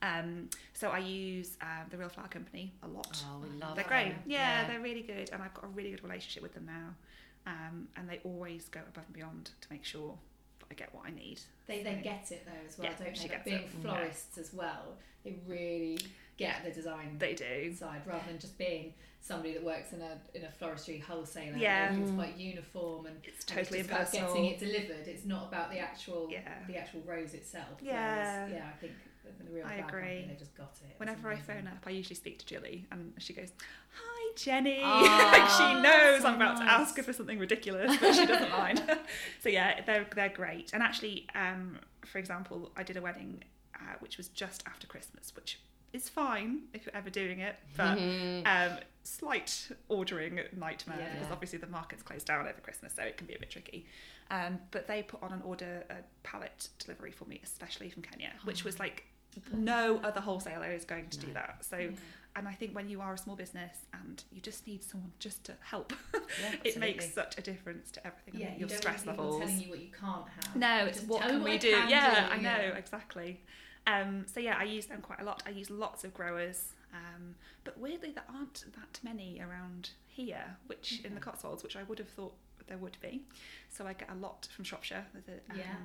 um, 0.02 0.50
so 0.74 0.90
i 0.90 0.98
use 1.00 1.58
um, 1.62 1.86
the 1.90 1.98
real 1.98 2.10
flower 2.10 2.28
company 2.28 2.74
a 2.84 2.88
lot 2.88 3.24
Oh, 3.30 3.40
we 3.40 3.50
love 3.50 3.60
them. 3.60 3.76
they're 3.76 3.86
great 3.88 4.16
yeah, 4.26 4.62
Yeah. 4.62 4.68
they're 4.68 4.82
really 4.82 5.04
good 5.04 5.30
and 5.32 5.42
i've 5.42 5.54
got 5.54 5.64
a 5.66 5.68
really 5.68 5.92
good 5.92 6.04
relationship 6.04 6.44
with 6.44 6.54
them 6.54 6.66
now 6.66 6.90
um, 7.46 7.88
and 7.98 8.10
they 8.10 8.20
always 8.24 8.68
go 8.70 8.80
above 8.88 9.04
and 9.06 9.14
beyond 9.14 9.52
to 9.62 9.68
make 9.72 9.84
sure 9.86 10.18
i 10.72 10.74
get 10.74 10.94
what 10.96 11.06
i 11.06 11.12
need 11.12 11.40
They, 11.68 11.84
they 11.84 11.96
get 12.04 12.32
it 12.32 12.46
though 12.46 12.68
as 12.68 12.78
well, 12.78 12.88
Yeah, 12.88 13.06
don't 13.06 13.16
they? 13.16 13.28
Like 13.30 13.46
being 13.46 13.58
it. 13.64 13.70
florists 13.82 14.38
as 14.38 14.54
well, 14.54 14.98
they 15.24 15.36
really 15.48 16.00
get 16.38 16.64
the 16.64 16.72
design 16.72 17.16
they 17.20 17.34
do 17.34 17.74
side 17.74 18.02
rather 18.06 18.24
than 18.28 18.40
just 18.40 18.58
being 18.58 18.94
somebody 19.22 19.54
that 19.54 19.64
works 19.64 19.94
in 19.94 20.02
a 20.02 20.18
in 20.34 20.44
a 20.44 20.50
floristry 20.60 21.02
wholesaler. 21.02 21.56
Yeah. 21.58 21.86
Everything's 21.90 22.12
Mm. 22.12 22.16
quite 22.16 22.38
uniform 22.38 23.06
and 23.06 23.16
it's 23.24 23.46
and 23.46 23.58
totally 23.60 23.80
it's 23.80 23.88
just 23.90 24.14
about 24.14 24.30
getting 24.34 24.46
it 24.46 24.60
delivered. 24.60 25.08
It's 25.08 25.26
not 25.26 25.48
about 25.48 25.72
the 25.72 25.80
actual 25.80 26.28
Yeah. 26.32 26.42
the 26.68 26.76
actual 26.78 27.02
rose 27.02 27.34
itself. 27.34 27.80
Yeah. 27.82 27.94
Whereas, 28.46 28.52
yeah, 28.52 28.68
I 28.74 28.78
think 28.80 28.94
the 29.40 29.52
real 29.54 29.66
I 29.66 29.76
agree. 29.76 30.26
they 30.28 30.36
just 30.38 30.56
got 30.56 30.76
it. 30.84 30.96
Whenever 31.00 31.30
I 31.30 31.38
phone 31.38 31.68
up, 31.68 31.84
I 31.86 31.92
usually 31.92 32.16
speak 32.16 32.40
to 32.40 32.46
Jilly, 32.46 32.86
and 32.92 33.14
she 33.20 33.32
goes, 33.34 33.54
"Hi, 33.94 34.34
Jenny." 34.36 34.82
Like 34.84 35.50
she 35.50 35.82
knows 35.82 36.22
so 36.24 36.28
I'm 36.28 36.36
about 36.36 36.58
to 36.58 36.64
ask 36.64 36.98
her 36.98 37.04
for 37.04 37.14
something 37.14 37.40
ridiculous, 37.40 37.96
but 38.02 38.14
she 38.14 38.26
doesn't 38.26 38.52
mind. 38.52 38.84
so 39.42 39.48
yeah, 39.50 39.80
they're 39.86 40.06
they're 40.14 40.30
great. 40.30 40.72
And 40.74 40.84
actually, 40.84 41.28
um, 41.36 41.80
for 42.06 42.18
example, 42.18 42.72
I 42.76 42.84
did 42.84 42.98
a 42.98 43.02
wedding 43.02 43.44
uh, 43.76 43.96
which 44.02 44.18
was 44.18 44.28
just 44.28 44.64
after 44.68 44.86
Christmas, 44.88 45.34
which 45.36 45.60
is 45.94 46.10
fine 46.10 46.62
if 46.74 46.86
you're 46.86 46.96
ever 46.96 47.10
doing 47.10 47.40
it, 47.40 47.56
but 47.78 47.98
um, 48.46 48.78
slight 49.04 49.70
ordering 49.90 50.40
nightmare 50.58 50.98
Yeah. 51.00 51.14
because 51.14 51.32
obviously 51.32 51.60
the 51.60 51.68
market's 51.68 52.04
closed 52.04 52.26
down 52.28 52.42
over 52.48 52.60
Christmas, 52.62 52.94
so 52.96 53.04
it 53.04 53.18
can 53.18 53.28
be 53.28 53.36
a 53.36 53.40
bit 53.40 53.50
tricky. 53.52 53.86
Um, 54.32 54.60
but 54.72 54.88
they 54.88 55.04
put 55.04 55.22
on 55.22 55.32
an 55.34 55.42
order 55.44 55.84
a 55.90 55.96
pallet 56.24 56.70
delivery 56.80 57.12
for 57.12 57.26
me, 57.26 57.40
especially 57.44 57.90
from 57.90 58.02
Kenya, 58.04 58.32
which 58.46 58.64
was 58.64 58.80
like 58.80 59.04
no 59.52 60.00
other 60.04 60.22
wholesaler 60.22 60.72
is 60.72 60.86
going 60.86 61.08
to 61.10 61.18
do 61.20 61.28
No. 61.28 61.34
that. 61.34 61.66
So, 61.68 61.90
and 62.36 62.48
I 62.48 62.54
think 62.54 62.74
when 62.76 62.88
you 62.88 63.02
are 63.02 63.14
a 63.14 63.18
small 63.18 63.36
business 63.36 63.76
and 63.94 64.24
you 64.32 64.42
just 64.42 64.66
need 64.68 64.84
someone 64.84 65.12
just 65.20 65.44
to 65.46 65.54
help, 65.62 65.92
Yeah, 66.14 66.56
it 66.64 66.78
makes 66.78 67.12
such 67.14 67.38
a 67.38 67.42
difference 67.42 67.92
to 67.92 68.08
everything. 68.08 68.40
Yeah, 68.40 68.48
and 68.48 68.56
you 68.56 68.60
your 68.62 68.70
don't 68.70 68.78
stress 68.78 69.02
people 69.04 69.14
levels. 69.26 69.40
telling 69.40 69.60
you 69.60 69.70
what 69.70 69.80
you 69.80 69.90
can't 69.92 70.26
have. 70.46 70.56
No, 70.56 70.86
it's 70.86 70.98
Just 71.00 71.10
what 71.10 71.22
tell 71.22 71.32
can 71.32 71.44
we 71.44 71.52
I 71.54 71.58
do? 71.58 71.72
can 71.72 71.90
yeah, 71.90 72.28
do, 72.28 72.34
I 72.34 72.38
know 72.38 72.44
yeah. 72.64 72.78
exactly. 72.78 73.42
Um, 73.86 74.26
so 74.34 74.40
yeah, 74.40 74.56
I 74.58 74.64
use 74.64 74.86
them 74.86 75.02
quite 75.02 75.20
a 75.20 75.24
lot. 75.24 75.44
I 75.46 75.50
use 75.50 75.70
lots 75.70 76.04
of 76.04 76.14
growers, 76.14 76.70
um, 76.94 77.36
but 77.64 77.78
weirdly 77.78 78.12
there 78.12 78.24
aren't 78.34 78.64
that 78.76 79.00
many 79.04 79.42
around 79.42 79.90
here, 80.08 80.58
which 80.68 81.02
in 81.04 81.16
the 81.16 81.20
Cotswolds, 81.22 81.64
which 81.64 81.76
I 81.76 81.84
would 81.84 82.00
have 82.00 82.10
thought 82.10 82.34
there 82.68 82.78
would 82.78 82.98
be. 83.02 83.24
So 83.70 83.86
I 83.86 83.94
get 83.94 84.10
a 84.10 84.16
lot 84.16 84.48
from 84.56 84.64
Shropshire. 84.64 85.06
A, 85.16 85.32
um, 85.52 85.58
Yeah. 85.58 85.76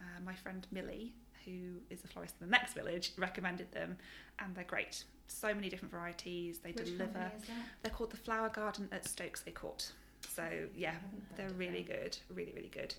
uh, 0.00 0.20
my 0.24 0.34
friend 0.34 0.66
Millie, 0.70 1.14
who 1.46 1.80
is 1.88 2.04
a 2.04 2.08
florist 2.08 2.34
in 2.40 2.46
the 2.46 2.50
next 2.50 2.74
village, 2.74 3.12
recommended 3.16 3.72
them, 3.72 3.96
and 4.38 4.54
they're 4.54 4.64
great. 4.64 5.04
So 5.26 5.54
many 5.54 5.68
different 5.70 5.92
varieties. 5.92 6.58
They 6.58 6.72
Which 6.72 6.84
deliver. 6.86 7.32
is 7.36 7.44
that? 7.46 7.56
They're 7.82 7.92
called 7.92 8.10
the 8.10 8.16
Flower 8.18 8.50
Garden 8.50 8.88
at 8.92 9.04
Stokesay 9.04 9.54
Court. 9.54 9.92
So 10.28 10.68
yeah, 10.74 10.90
I 10.90 10.92
haven't 10.94 11.10
heard 11.30 11.36
they're 11.36 11.56
really 11.56 11.82
good, 11.82 12.18
really, 12.34 12.52
really 12.54 12.68
good. 12.72 12.94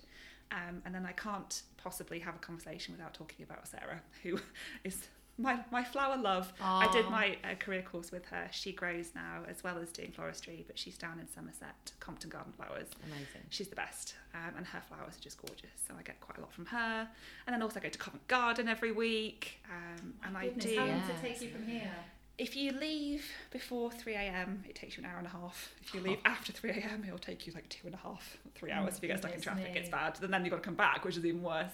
Um, 0.52 0.82
and 0.84 0.94
then 0.94 1.06
I 1.06 1.12
can't 1.12 1.62
possibly 1.76 2.18
have 2.20 2.34
a 2.34 2.38
conversation 2.38 2.94
without 2.94 3.14
talking 3.14 3.44
about 3.44 3.66
Sarah, 3.68 4.00
who 4.22 4.38
is 4.84 5.06
my, 5.38 5.58
my 5.70 5.82
flower 5.82 6.16
love. 6.18 6.52
I 6.60 6.90
did 6.92 7.08
my 7.08 7.36
uh, 7.44 7.54
career 7.54 7.82
course 7.82 8.10
with 8.12 8.26
her. 8.26 8.48
She 8.50 8.72
grows 8.72 9.12
now 9.14 9.42
as 9.48 9.62
well 9.64 9.78
as 9.78 9.90
doing 9.90 10.12
floristry, 10.12 10.64
but 10.66 10.78
she's 10.78 10.98
down 10.98 11.18
in 11.18 11.28
Somerset, 11.28 11.92
Compton 12.00 12.28
Garden 12.30 12.52
Flowers. 12.56 12.88
Amazing. 13.06 13.42
She's 13.48 13.68
the 13.68 13.76
best, 13.76 14.16
um, 14.34 14.52
and 14.56 14.66
her 14.66 14.82
flowers 14.88 15.16
are 15.16 15.20
just 15.22 15.38
gorgeous. 15.40 15.70
So 15.86 15.94
I 15.98 16.02
get 16.02 16.20
quite 16.20 16.36
a 16.36 16.40
lot 16.42 16.52
from 16.52 16.66
her. 16.66 17.08
And 17.46 17.54
then 17.54 17.62
also 17.62 17.78
I 17.80 17.82
go 17.84 17.88
to 17.88 17.98
Covent 17.98 18.26
Garden 18.28 18.68
every 18.68 18.92
week, 18.92 19.60
um, 19.70 20.14
and 20.24 20.36
I 20.36 20.46
Goodness, 20.46 20.64
do. 20.66 20.76
How 20.76 20.86
long 20.86 20.96
Yeah. 20.96 21.00
does 21.06 21.10
it 21.10 21.22
take 21.22 21.40
you 21.40 21.48
from 21.50 21.66
here? 21.66 21.90
If 22.40 22.56
you 22.56 22.72
leave 22.72 23.30
before 23.50 23.90
3 23.90 24.14
a.m., 24.14 24.64
it 24.66 24.74
takes 24.74 24.96
you 24.96 25.04
an 25.04 25.10
hour 25.10 25.18
and 25.18 25.26
a 25.26 25.30
half. 25.30 25.74
If 25.82 25.92
you 25.94 26.00
leave 26.00 26.16
after 26.24 26.52
3 26.52 26.70
a.m., 26.70 27.04
it'll 27.06 27.18
take 27.18 27.46
you 27.46 27.52
like 27.52 27.68
two 27.68 27.86
and 27.86 27.94
a 27.94 27.98
half, 27.98 28.38
three 28.54 28.70
hours. 28.70 28.96
if 28.96 29.02
you 29.02 29.08
get 29.08 29.18
stuck 29.18 29.34
in 29.34 29.42
traffic, 29.42 29.72
it's 29.74 29.90
bad. 29.90 30.16
Then 30.16 30.30
then 30.30 30.44
you've 30.46 30.50
got 30.50 30.56
to 30.56 30.62
come 30.62 30.74
back, 30.74 31.04
which 31.04 31.18
is 31.18 31.26
even 31.26 31.42
worse. 31.42 31.72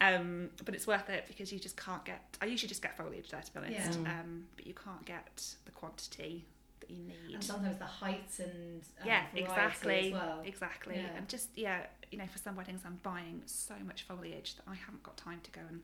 Um, 0.00 0.48
but 0.64 0.74
it's 0.74 0.86
worth 0.86 1.10
it 1.10 1.26
because 1.28 1.52
you 1.52 1.58
just 1.58 1.76
can't 1.76 2.02
get. 2.06 2.22
I 2.40 2.46
usually 2.46 2.68
just 2.68 2.80
get 2.80 2.96
foliage 2.96 3.28
there, 3.28 3.42
to 3.42 3.52
be 3.52 3.58
honest. 3.58 3.98
Yeah. 4.00 4.20
Um, 4.20 4.44
but 4.56 4.66
you 4.66 4.72
can't 4.72 5.04
get 5.04 5.54
the 5.66 5.70
quantity 5.70 6.46
that 6.80 6.90
you 6.90 7.02
need. 7.04 7.34
And 7.34 7.44
sometimes 7.44 7.78
the 7.78 7.84
height 7.84 8.30
and 8.38 8.82
um, 9.02 9.06
yeah, 9.06 9.24
exactly, 9.34 10.06
as 10.06 10.12
well. 10.14 10.42
exactly. 10.46 10.94
Yeah. 10.96 11.18
And 11.18 11.28
just 11.28 11.50
yeah, 11.56 11.80
you 12.10 12.16
know, 12.16 12.26
for 12.32 12.38
some 12.38 12.56
weddings, 12.56 12.80
I'm 12.86 13.00
buying 13.02 13.42
so 13.44 13.74
much 13.86 14.04
foliage 14.04 14.56
that 14.56 14.64
I 14.66 14.76
haven't 14.76 15.02
got 15.02 15.18
time 15.18 15.40
to 15.42 15.50
go 15.50 15.60
and, 15.68 15.82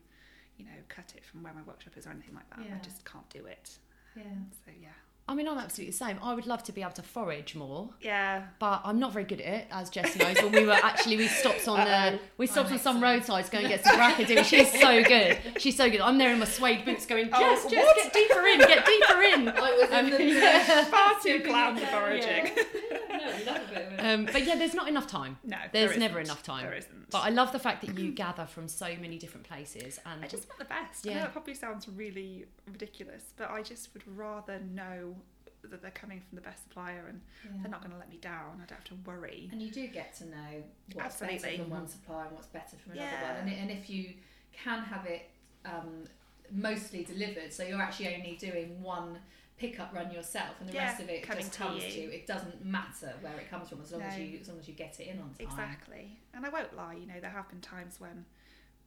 you 0.57 0.65
know, 0.65 0.71
cut 0.89 1.13
it 1.15 1.23
from 1.23 1.43
where 1.43 1.53
my 1.53 1.61
workshop 1.67 1.93
is 1.97 2.07
or 2.07 2.09
anything 2.09 2.33
like 2.33 2.49
that. 2.49 2.65
Yeah. 2.67 2.75
I 2.75 2.83
just 2.83 3.05
can't 3.05 3.29
do 3.29 3.45
it. 3.45 3.77
Yeah. 4.15 4.23
So 4.65 4.71
yeah, 4.81 4.89
I 5.27 5.33
mean, 5.35 5.47
I'm 5.47 5.57
absolutely 5.57 5.91
the 5.91 5.97
same. 5.97 6.17
I 6.21 6.33
would 6.33 6.45
love 6.45 6.63
to 6.63 6.71
be 6.71 6.81
able 6.81 6.91
to 6.93 7.01
forage 7.01 7.55
more, 7.55 7.89
yeah. 8.01 8.43
but 8.59 8.81
I'm 8.83 8.99
not 8.99 9.13
very 9.13 9.23
good 9.25 9.39
at 9.41 9.53
it, 9.61 9.67
as 9.71 9.89
Jess 9.89 10.15
knows. 10.17 10.35
When 10.41 10.51
we 10.51 10.65
were 10.65 10.73
actually, 10.83 11.17
we 11.17 11.27
stopped 11.27 11.67
on 11.67 11.77
the, 11.85 12.19
we 12.37 12.45
stopped 12.45 12.71
on 12.71 12.79
some 12.79 12.97
excellent. 12.97 13.19
roadsides 13.21 13.49
going 13.49 13.63
to 13.63 13.69
get 13.69 13.83
some 13.83 13.95
brackadoo. 13.99 14.43
She's 14.43 14.71
so 14.79 15.03
good. 15.03 15.37
She's 15.57 15.77
so 15.77 15.89
good. 15.89 16.01
I'm 16.01 16.17
there 16.17 16.31
in 16.33 16.39
my 16.39 16.45
suede 16.45 16.83
boots 16.85 17.05
going, 17.05 17.29
Oh, 17.33 17.39
Jess, 17.39 17.71
Jess, 17.71 17.85
what? 17.85 17.95
get 17.95 18.13
deeper 18.13 18.45
in, 18.45 18.59
get 18.59 18.85
deeper 18.85 19.21
in. 19.21 19.47
I 19.55 19.71
was 19.71 19.89
in 19.89 19.95
Um, 19.95 20.09
the 20.11 20.23
yeah. 20.23 20.83
Far 20.85 21.13
too 21.15 21.37
Tipping 21.37 21.51
glam 21.51 21.77
for 21.77 21.85
foraging. 21.87 22.51
Yeah. 22.55 22.97
No, 23.45 23.51
love 23.53 23.61
a 23.69 23.73
bit 23.73 23.87
of 23.87 23.93
it. 23.93 23.99
Um, 23.99 24.25
but 24.25 24.45
yeah, 24.45 24.55
there's 24.55 24.73
not 24.73 24.87
enough 24.87 25.07
time. 25.07 25.37
No, 25.43 25.57
There's 25.71 25.91
there 25.91 25.99
never 25.99 26.19
enough 26.19 26.43
time. 26.43 26.65
There 26.65 26.73
isn't. 26.73 27.09
But 27.11 27.19
I 27.19 27.29
love 27.29 27.51
the 27.51 27.59
fact 27.59 27.85
that 27.85 27.97
you 27.97 28.11
gather 28.25 28.45
from 28.45 28.67
so 28.67 28.87
many 28.99 29.17
different 29.17 29.47
places 29.47 29.99
and 30.05 30.23
I 30.23 30.27
just 30.27 30.47
want 30.49 30.59
the 30.59 30.65
best. 30.65 31.05
I 31.07 31.11
Yeah. 31.11 31.19
know 31.19 31.25
it 31.25 31.31
probably 31.31 31.53
sounds 31.53 31.87
really 31.87 32.45
ridiculous, 32.71 33.33
but 33.37 33.49
I 33.51 33.61
just 33.61 33.93
would 33.93 34.03
rather 34.17 34.59
know 34.59 35.15
that 35.63 35.81
they're 35.81 35.91
coming 35.91 36.19
from 36.19 36.35
the 36.35 36.41
best 36.41 36.63
supplier 36.63 37.05
and 37.07 37.21
Yeah. 37.45 37.51
they're 37.61 37.71
not 37.71 37.79
going 37.81 37.91
to 37.93 37.97
let 37.97 38.09
me 38.09 38.17
down. 38.17 38.55
I 38.61 38.65
don't 38.65 38.71
have 38.71 38.83
to 38.85 38.95
worry. 39.05 39.47
And 39.51 39.61
you 39.61 39.71
do 39.71 39.87
get 39.87 40.13
to 40.15 40.25
know 40.25 40.63
what's 40.93 41.21
Absolutely. 41.21 41.39
better 41.51 41.57
from 41.63 41.69
one 41.69 41.87
supplier 41.87 42.25
and 42.27 42.35
what's 42.35 42.47
better 42.47 42.75
from 42.77 42.93
another 42.93 43.09
Yeah. 43.11 43.33
one. 43.39 43.47
And, 43.47 43.57
and 43.59 43.71
if 43.71 43.89
you 43.89 44.13
can 44.51 44.79
have 44.83 45.05
it 45.05 45.29
um, 45.65 46.03
mostly 46.51 47.03
delivered, 47.05 47.53
so 47.53 47.63
you're 47.63 47.81
actually 47.81 48.13
only 48.15 48.35
doing 48.35 48.81
one 48.81 49.17
pick 49.57 49.79
up 49.79 49.93
run 49.93 50.11
yourself, 50.11 50.55
and 50.59 50.67
the 50.69 50.73
Yeah, 50.73 50.85
rest 50.85 51.01
of 51.01 51.09
it 51.09 51.25
just 51.25 51.53
to 51.53 51.57
comes 51.59 51.83
you. 51.83 51.89
to 51.91 52.01
you. 52.01 52.09
It 52.09 52.27
doesn't 52.27 52.65
matter 52.65 53.13
where 53.21 53.35
it 53.39 53.49
comes 53.49 53.69
from 53.69 53.81
as 53.81 53.91
long 53.91 54.01
as 54.01 54.17
you 54.19 54.39
as 54.39 54.47
long 54.49 54.59
as 54.59 54.67
you 54.67 54.73
get 54.73 54.99
it 54.99 55.07
in 55.07 55.19
on 55.19 55.29
time. 55.29 55.35
Exactly. 55.39 56.17
And 56.33 56.45
I 56.45 56.49
won't 56.49 56.75
lie, 56.75 56.93
you 56.95 57.05
know, 57.07 57.19
there 57.21 57.29
have 57.29 57.47
been 57.49 57.61
times 57.61 57.99
when 57.99 58.25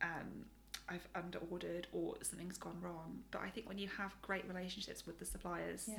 um, 0.03 0.45
I've 0.89 1.07
under 1.15 1.39
ordered 1.51 1.87
or 1.93 2.17
something's 2.23 2.59
gone 2.59 2.79
wrong. 2.81 3.21
But 3.31 3.43
I 3.43 3.51
think 3.51 3.69
when 3.69 3.79
you 3.79 3.89
have 3.97 4.15
great 4.23 4.47
relationships 4.49 5.07
with 5.07 5.19
the 5.19 5.25
suppliers, 5.25 5.89
Yeah. 5.89 5.99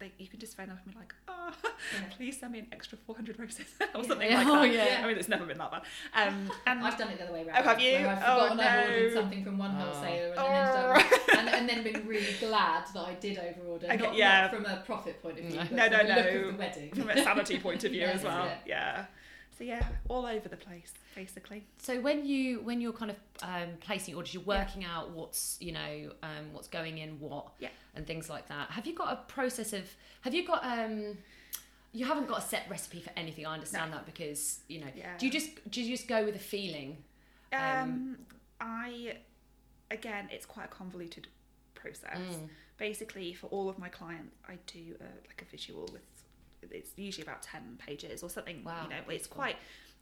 They, 0.00 0.10
you 0.18 0.26
can 0.28 0.40
just 0.40 0.56
phone 0.56 0.70
up 0.70 0.78
and 0.84 0.92
be 0.94 0.98
like, 0.98 1.14
oh, 1.28 1.52
Yeah. 1.94 2.00
please 2.16 2.40
send 2.40 2.52
me 2.52 2.60
an 2.60 2.66
extra 2.72 2.98
400 3.06 3.38
roses 3.38 3.66
or 3.94 4.02
something 4.02 4.28
Yeah. 4.30 4.38
like 4.38 4.46
Oh, 4.48 4.62
that. 4.62 4.72
yeah. 4.72 5.00
I 5.04 5.06
mean, 5.06 5.16
it's 5.18 5.28
never 5.28 5.44
been 5.44 5.58
that 5.58 5.70
bad. 5.70 5.82
Um, 6.14 6.50
and 6.66 6.80
I've 6.80 6.96
done 6.98 7.08
it 7.10 7.18
the 7.18 7.24
other 7.24 7.32
way 7.34 7.44
around. 7.46 7.58
Oh, 7.58 7.62
have 7.62 7.80
you? 7.80 7.92
Where 7.92 8.08
I've 8.08 8.22
Oh, 8.26 8.40
forgotten 8.48 8.60
I've 8.60 8.84
ordered 8.90 9.12
something 9.14 9.44
from 9.44 9.58
one 9.58 9.70
wholesaler 9.72 10.30
and, 10.30 10.38
Oh. 10.38 11.02
then 11.28 11.38
and, 11.38 11.48
and 11.48 11.68
then 11.68 11.82
been 11.84 12.06
really 12.08 12.34
glad 12.40 12.84
that 12.94 13.00
I 13.00 13.14
did 13.14 13.36
overorder. 13.38 13.84
Okay, 13.84 13.96
not, 13.98 14.14
yeah. 14.14 14.40
not 14.42 14.54
from 14.54 14.64
a 14.66 14.82
profit 14.86 15.22
point 15.22 15.38
of 15.38 15.44
view, 15.44 15.56
No. 15.56 15.62
but 15.62 15.72
No, 15.72 15.82
from 15.84 15.92
no, 15.92 15.98
the 15.98 16.14
look 16.22 16.32
no. 16.34 16.40
of 16.40 16.52
the 16.52 16.58
wedding. 16.58 16.90
from 16.94 17.10
a 17.10 17.22
sanity 17.22 17.58
point 17.58 17.84
of 17.84 17.92
view 17.92 18.00
Yeah, 18.00 18.10
as 18.10 18.22
well. 18.24 18.50
yeah. 18.66 19.04
Yeah. 19.60 19.80
So 19.80 19.86
yeah, 19.90 19.96
all 20.08 20.26
over 20.26 20.48
the 20.48 20.56
place, 20.56 20.92
basically. 21.14 21.64
So 21.78 22.00
when 22.00 22.24
you 22.26 22.60
when 22.60 22.80
you're 22.80 22.92
kind 22.92 23.10
of 23.10 23.16
um, 23.42 23.70
placing 23.80 24.14
orders, 24.14 24.32
you're 24.34 24.42
Yeah. 24.42 24.58
working 24.64 24.84
out 24.84 25.10
what's 25.10 25.56
you 25.60 25.72
know 25.72 26.12
um, 26.22 26.52
what's 26.52 26.68
going 26.68 26.98
in 26.98 27.20
what 27.20 27.52
Yeah. 27.58 27.68
and 27.94 28.06
things 28.06 28.28
like 28.30 28.48
that. 28.48 28.70
Have 28.70 28.86
you 28.86 28.94
got 28.94 29.12
a 29.12 29.16
process 29.32 29.72
of? 29.72 29.84
Have 30.22 30.34
you 30.34 30.46
got 30.46 30.64
um? 30.64 31.18
You 31.92 32.06
haven't 32.06 32.28
got 32.28 32.38
a 32.38 32.42
set 32.42 32.66
recipe 32.70 33.00
for 33.00 33.10
anything. 33.16 33.44
I 33.46 33.52
understand 33.54 33.92
that 33.92 34.06
because 34.06 34.60
you 34.68 34.80
know. 34.80 34.86
Yeah. 34.96 35.16
Do 35.18 35.26
you 35.26 35.32
just 35.32 35.50
do 35.70 35.82
you 35.82 35.94
just 35.96 36.08
go 36.08 36.24
with 36.24 36.36
a 36.36 36.40
feeling? 36.40 36.98
Um, 37.52 37.60
Um, 37.60 38.16
I, 38.60 39.16
again, 39.90 40.28
it's 40.30 40.46
quite 40.46 40.66
a 40.66 40.68
convoluted 40.68 41.26
process. 41.74 42.16
Mm. 42.18 42.48
Basically, 42.78 43.32
for 43.34 43.48
all 43.48 43.68
of 43.68 43.78
my 43.78 43.88
clients, 43.88 44.36
I 44.48 44.56
do 44.66 44.94
uh, 45.00 45.04
like 45.26 45.42
a 45.42 45.50
visual 45.50 45.88
with. 45.92 46.02
It's 46.70 46.90
usually 46.96 47.22
about 47.24 47.42
ten 47.42 47.78
pages 47.84 48.22
or 48.22 48.30
something. 48.30 48.62
Wow, 48.64 48.82
you 48.84 48.90
know, 48.90 49.00
it's 49.08 49.26
quite 49.26 49.56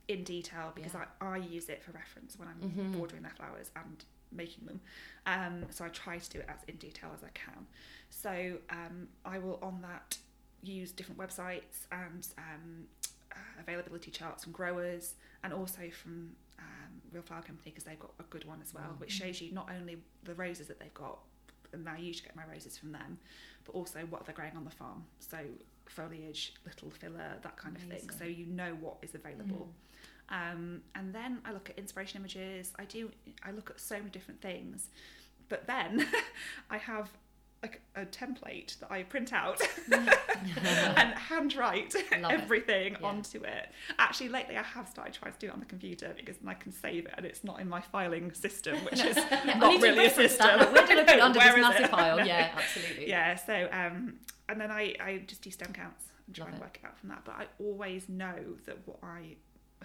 in 0.08 0.24
detail 0.24 0.72
because 0.74 0.94
Yeah. 0.94 1.04
I, 1.20 1.26
I 1.34 1.36
use 1.36 1.68
it 1.68 1.82
for 1.82 1.92
reference 1.92 2.38
when 2.38 2.48
I'm 2.48 2.60
Mhm. 2.60 2.98
ordering 3.00 3.22
their 3.22 3.32
flowers 3.32 3.70
and 3.76 4.04
making 4.32 4.66
them. 4.66 4.80
Um, 5.26 5.66
so 5.70 5.84
I 5.84 5.88
try 5.88 6.18
to 6.18 6.30
do 6.30 6.38
it 6.40 6.46
as 6.48 6.58
in 6.66 6.76
detail 6.76 7.10
as 7.14 7.22
I 7.22 7.28
can. 7.30 7.66
So 8.10 8.58
um, 8.70 9.08
I 9.24 9.38
will 9.38 9.58
on 9.62 9.80
that 9.82 10.18
use 10.62 10.92
different 10.92 11.18
websites 11.20 11.86
and 11.92 12.26
um, 12.38 12.86
uh, 13.32 13.36
availability 13.60 14.10
charts 14.10 14.44
from 14.44 14.52
growers 14.52 15.14
and 15.44 15.52
also 15.52 15.88
from 15.90 16.30
um, 16.58 17.00
Real 17.12 17.22
Flower 17.22 17.42
Company 17.42 17.70
because 17.70 17.84
they've 17.84 17.98
got 18.00 18.12
a 18.18 18.24
good 18.24 18.44
one 18.46 18.60
as 18.62 18.74
well, 18.74 18.94
which 18.98 19.12
shows 19.12 19.40
you 19.40 19.52
not 19.52 19.70
only 19.78 19.98
the 20.24 20.34
roses 20.34 20.66
that 20.68 20.80
they've 20.80 20.92
got, 20.94 21.18
and 21.72 21.86
I 21.88 21.98
usually 21.98 22.26
get 22.26 22.34
my 22.36 22.44
roses 22.50 22.76
from 22.78 22.92
them, 22.92 23.18
but 23.64 23.74
also 23.74 24.00
what 24.10 24.24
they're 24.24 24.34
growing 24.34 24.56
on 24.56 24.64
the 24.64 24.70
farm. 24.70 25.04
So 25.20 25.38
foliage, 25.90 26.54
little 26.64 26.90
filler, 26.90 27.36
that 27.42 27.56
kind 27.56 27.76
of 27.76 27.82
thing. 27.82 28.10
So 28.18 28.24
you 28.24 28.46
know 28.46 28.76
what 28.80 28.96
is 29.02 29.14
available. 29.14 29.68
Um, 30.30 30.82
and 30.94 31.14
then 31.14 31.38
I 31.44 31.52
look 31.52 31.70
at 31.70 31.78
inspiration 31.78 32.20
images. 32.20 32.72
I 32.78 32.84
do. 32.84 33.10
I 33.42 33.50
look 33.50 33.70
at 33.70 33.80
so 33.80 33.96
many 33.96 34.10
different 34.10 34.40
things, 34.42 34.88
but 35.48 35.66
then 35.66 36.06
I 36.70 36.78
have 36.78 37.08
like 37.62 37.80
a 37.96 38.04
template 38.06 38.78
that 38.78 38.92
I 38.92 39.02
print 39.02 39.32
out 39.32 39.60
and 39.92 41.12
handwrite 41.14 41.92
Love 42.20 42.30
it. 42.32 42.40
everything 42.40 42.96
Yeah. 43.00 43.06
onto 43.08 43.42
it. 43.42 43.68
Actually, 43.98 44.28
lately 44.28 44.56
I 44.56 44.62
have 44.62 44.86
started 44.88 45.12
trying 45.14 45.32
to 45.32 45.38
do 45.40 45.48
it 45.48 45.52
on 45.52 45.58
the 45.58 45.66
computer 45.66 46.12
because 46.16 46.36
then 46.36 46.48
I 46.48 46.54
can 46.54 46.70
save 46.70 47.06
it 47.06 47.14
and 47.16 47.26
it's 47.26 47.42
not 47.42 47.58
in 47.60 47.68
my 47.68 47.80
filing 47.80 48.32
system, 48.32 48.76
which 48.84 49.00
is 49.02 49.16
not 49.16 49.82
really 49.82 50.06
a 50.06 50.10
system. 50.10 50.46
that. 50.46 50.68
I 50.68 51.00
it 51.00 51.20
under 51.20 51.40
this 51.40 51.56
massive 51.56 51.84
it? 51.86 51.90
pile? 51.90 52.18
No. 52.18 52.22
Yeah, 52.24 52.50
absolutely. 52.56 53.08
Yeah. 53.08 53.34
So 53.34 53.68
um, 53.72 54.14
and 54.48 54.60
then 54.60 54.70
I 54.70 54.94
I 55.00 55.22
just 55.26 55.42
do 55.42 55.50
stem 55.50 55.72
counts 55.72 56.06
and 56.26 56.34
try 56.34 56.44
Love 56.46 56.54
and 56.54 56.62
it. 56.62 56.64
work 56.64 56.78
it 56.82 56.86
out 56.86 56.98
from 56.98 57.08
that. 57.10 57.22
But 57.24 57.34
I 57.36 57.46
always 57.60 58.08
know 58.08 58.36
that 58.66 58.76
what 58.86 58.98
I 59.02 59.36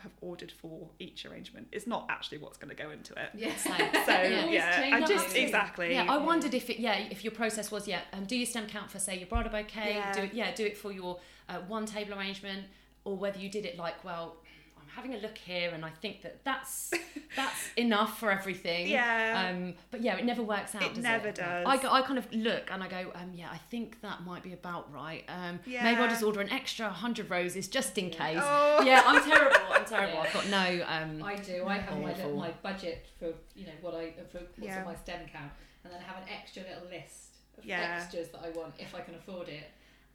have 0.01 0.11
ordered 0.21 0.51
for 0.51 0.89
each 0.97 1.23
arrangement 1.25 1.67
is 1.71 1.85
not 1.85 2.07
actually 2.09 2.39
what's 2.39 2.57
going 2.57 2.75
to 2.75 2.81
go 2.83 2.89
into 2.89 3.13
it. 3.13 3.29
Yes. 3.35 3.63
So 3.63 3.71
Yeah. 4.11 4.45
yeah, 4.49 4.89
I 4.95 4.99
just 5.01 5.27
changing. 5.27 5.43
exactly. 5.45 5.93
Yeah, 5.93 6.05
I 6.11 6.17
wondered 6.17 6.53
if 6.55 6.69
it, 6.69 6.79
yeah, 6.79 6.95
if 7.11 7.23
your 7.23 7.31
process 7.31 7.69
was 7.71 7.87
yeah, 7.87 8.01
um, 8.11 8.25
do 8.25 8.35
your 8.35 8.47
stem 8.47 8.65
count 8.67 8.89
for 8.89 8.97
say 8.99 9.17
your 9.19 9.27
bridal 9.27 9.51
bouquet, 9.51 9.93
Yeah. 9.95 10.11
do 10.13 10.21
it, 10.23 10.33
yeah, 10.33 10.53
do 10.55 10.65
it 10.65 10.77
for 10.77 10.91
your 10.91 11.19
uh, 11.47 11.59
one 11.67 11.85
table 11.85 12.15
arrangement, 12.17 12.65
or 13.05 13.15
whether 13.15 13.37
you 13.37 13.49
did 13.49 13.65
it 13.65 13.77
like, 13.77 14.03
well, 14.03 14.37
I'm 14.41 14.42
having 14.95 15.13
a 15.13 15.17
look 15.17 15.37
here, 15.37 15.71
and 15.73 15.83
I 15.83 15.89
think 15.89 16.21
that 16.21 16.43
that's 16.43 16.91
that's 17.35 17.69
enough 17.77 18.19
for 18.19 18.31
everything. 18.31 18.87
Yeah. 18.87 19.51
Um, 19.51 19.73
but 19.91 20.01
yeah, 20.01 20.15
it 20.17 20.25
never 20.25 20.43
works 20.43 20.75
out. 20.75 20.83
It 20.83 20.93
does 20.95 21.03
never 21.03 21.29
it? 21.29 21.35
does. 21.35 21.65
I, 21.67 21.77
go, 21.77 21.91
I 21.91 22.01
kind 22.01 22.17
of 22.19 22.31
look 22.33 22.69
and 22.71 22.83
I 22.83 22.87
go, 22.87 23.11
um, 23.15 23.31
yeah, 23.33 23.49
I 23.51 23.57
think 23.57 24.01
that 24.01 24.23
might 24.25 24.43
be 24.43 24.53
about 24.53 24.91
right. 24.93 25.23
Um, 25.27 25.59
maybe 25.65 25.99
I'll 26.01 26.07
just 26.09 26.23
order 26.23 26.41
an 26.41 26.49
extra 26.49 26.89
hundred 26.89 27.29
roses 27.29 27.67
just 27.67 27.97
in 27.97 28.09
case. 28.09 28.39
Oh. 28.41 28.81
Yeah, 28.83 29.03
I'm 29.05 29.23
terrible. 29.29 29.57
I'm 29.71 29.85
terrible. 29.85 30.13
Yeah. 30.13 30.21
I've 30.21 30.33
got 30.33 30.47
no. 30.49 30.85
Um, 30.87 31.23
I 31.23 31.35
do. 31.35 31.65
I 31.67 31.77
have 31.77 31.99
my, 31.99 32.13
little, 32.13 32.35
my 32.37 32.51
budget 32.61 33.05
for 33.19 33.33
you 33.55 33.65
know 33.65 33.73
what 33.81 33.95
I 33.95 34.11
for 34.31 34.39
what's 34.39 34.57
Yeah. 34.59 34.79
on 34.79 34.85
my 34.85 34.95
stem 34.95 35.21
count, 35.31 35.51
and 35.83 35.93
then 35.93 35.99
I 36.01 36.03
have 36.03 36.17
an 36.23 36.29
extra 36.29 36.63
little 36.63 36.87
list 36.89 37.37
of 37.57 37.65
Yeah. 37.65 37.99
extras 38.01 38.29
that 38.29 38.41
I 38.43 38.49
want 38.49 38.73
if 38.79 38.93
I 38.95 39.01
can 39.01 39.15
afford 39.15 39.47
it, 39.49 39.65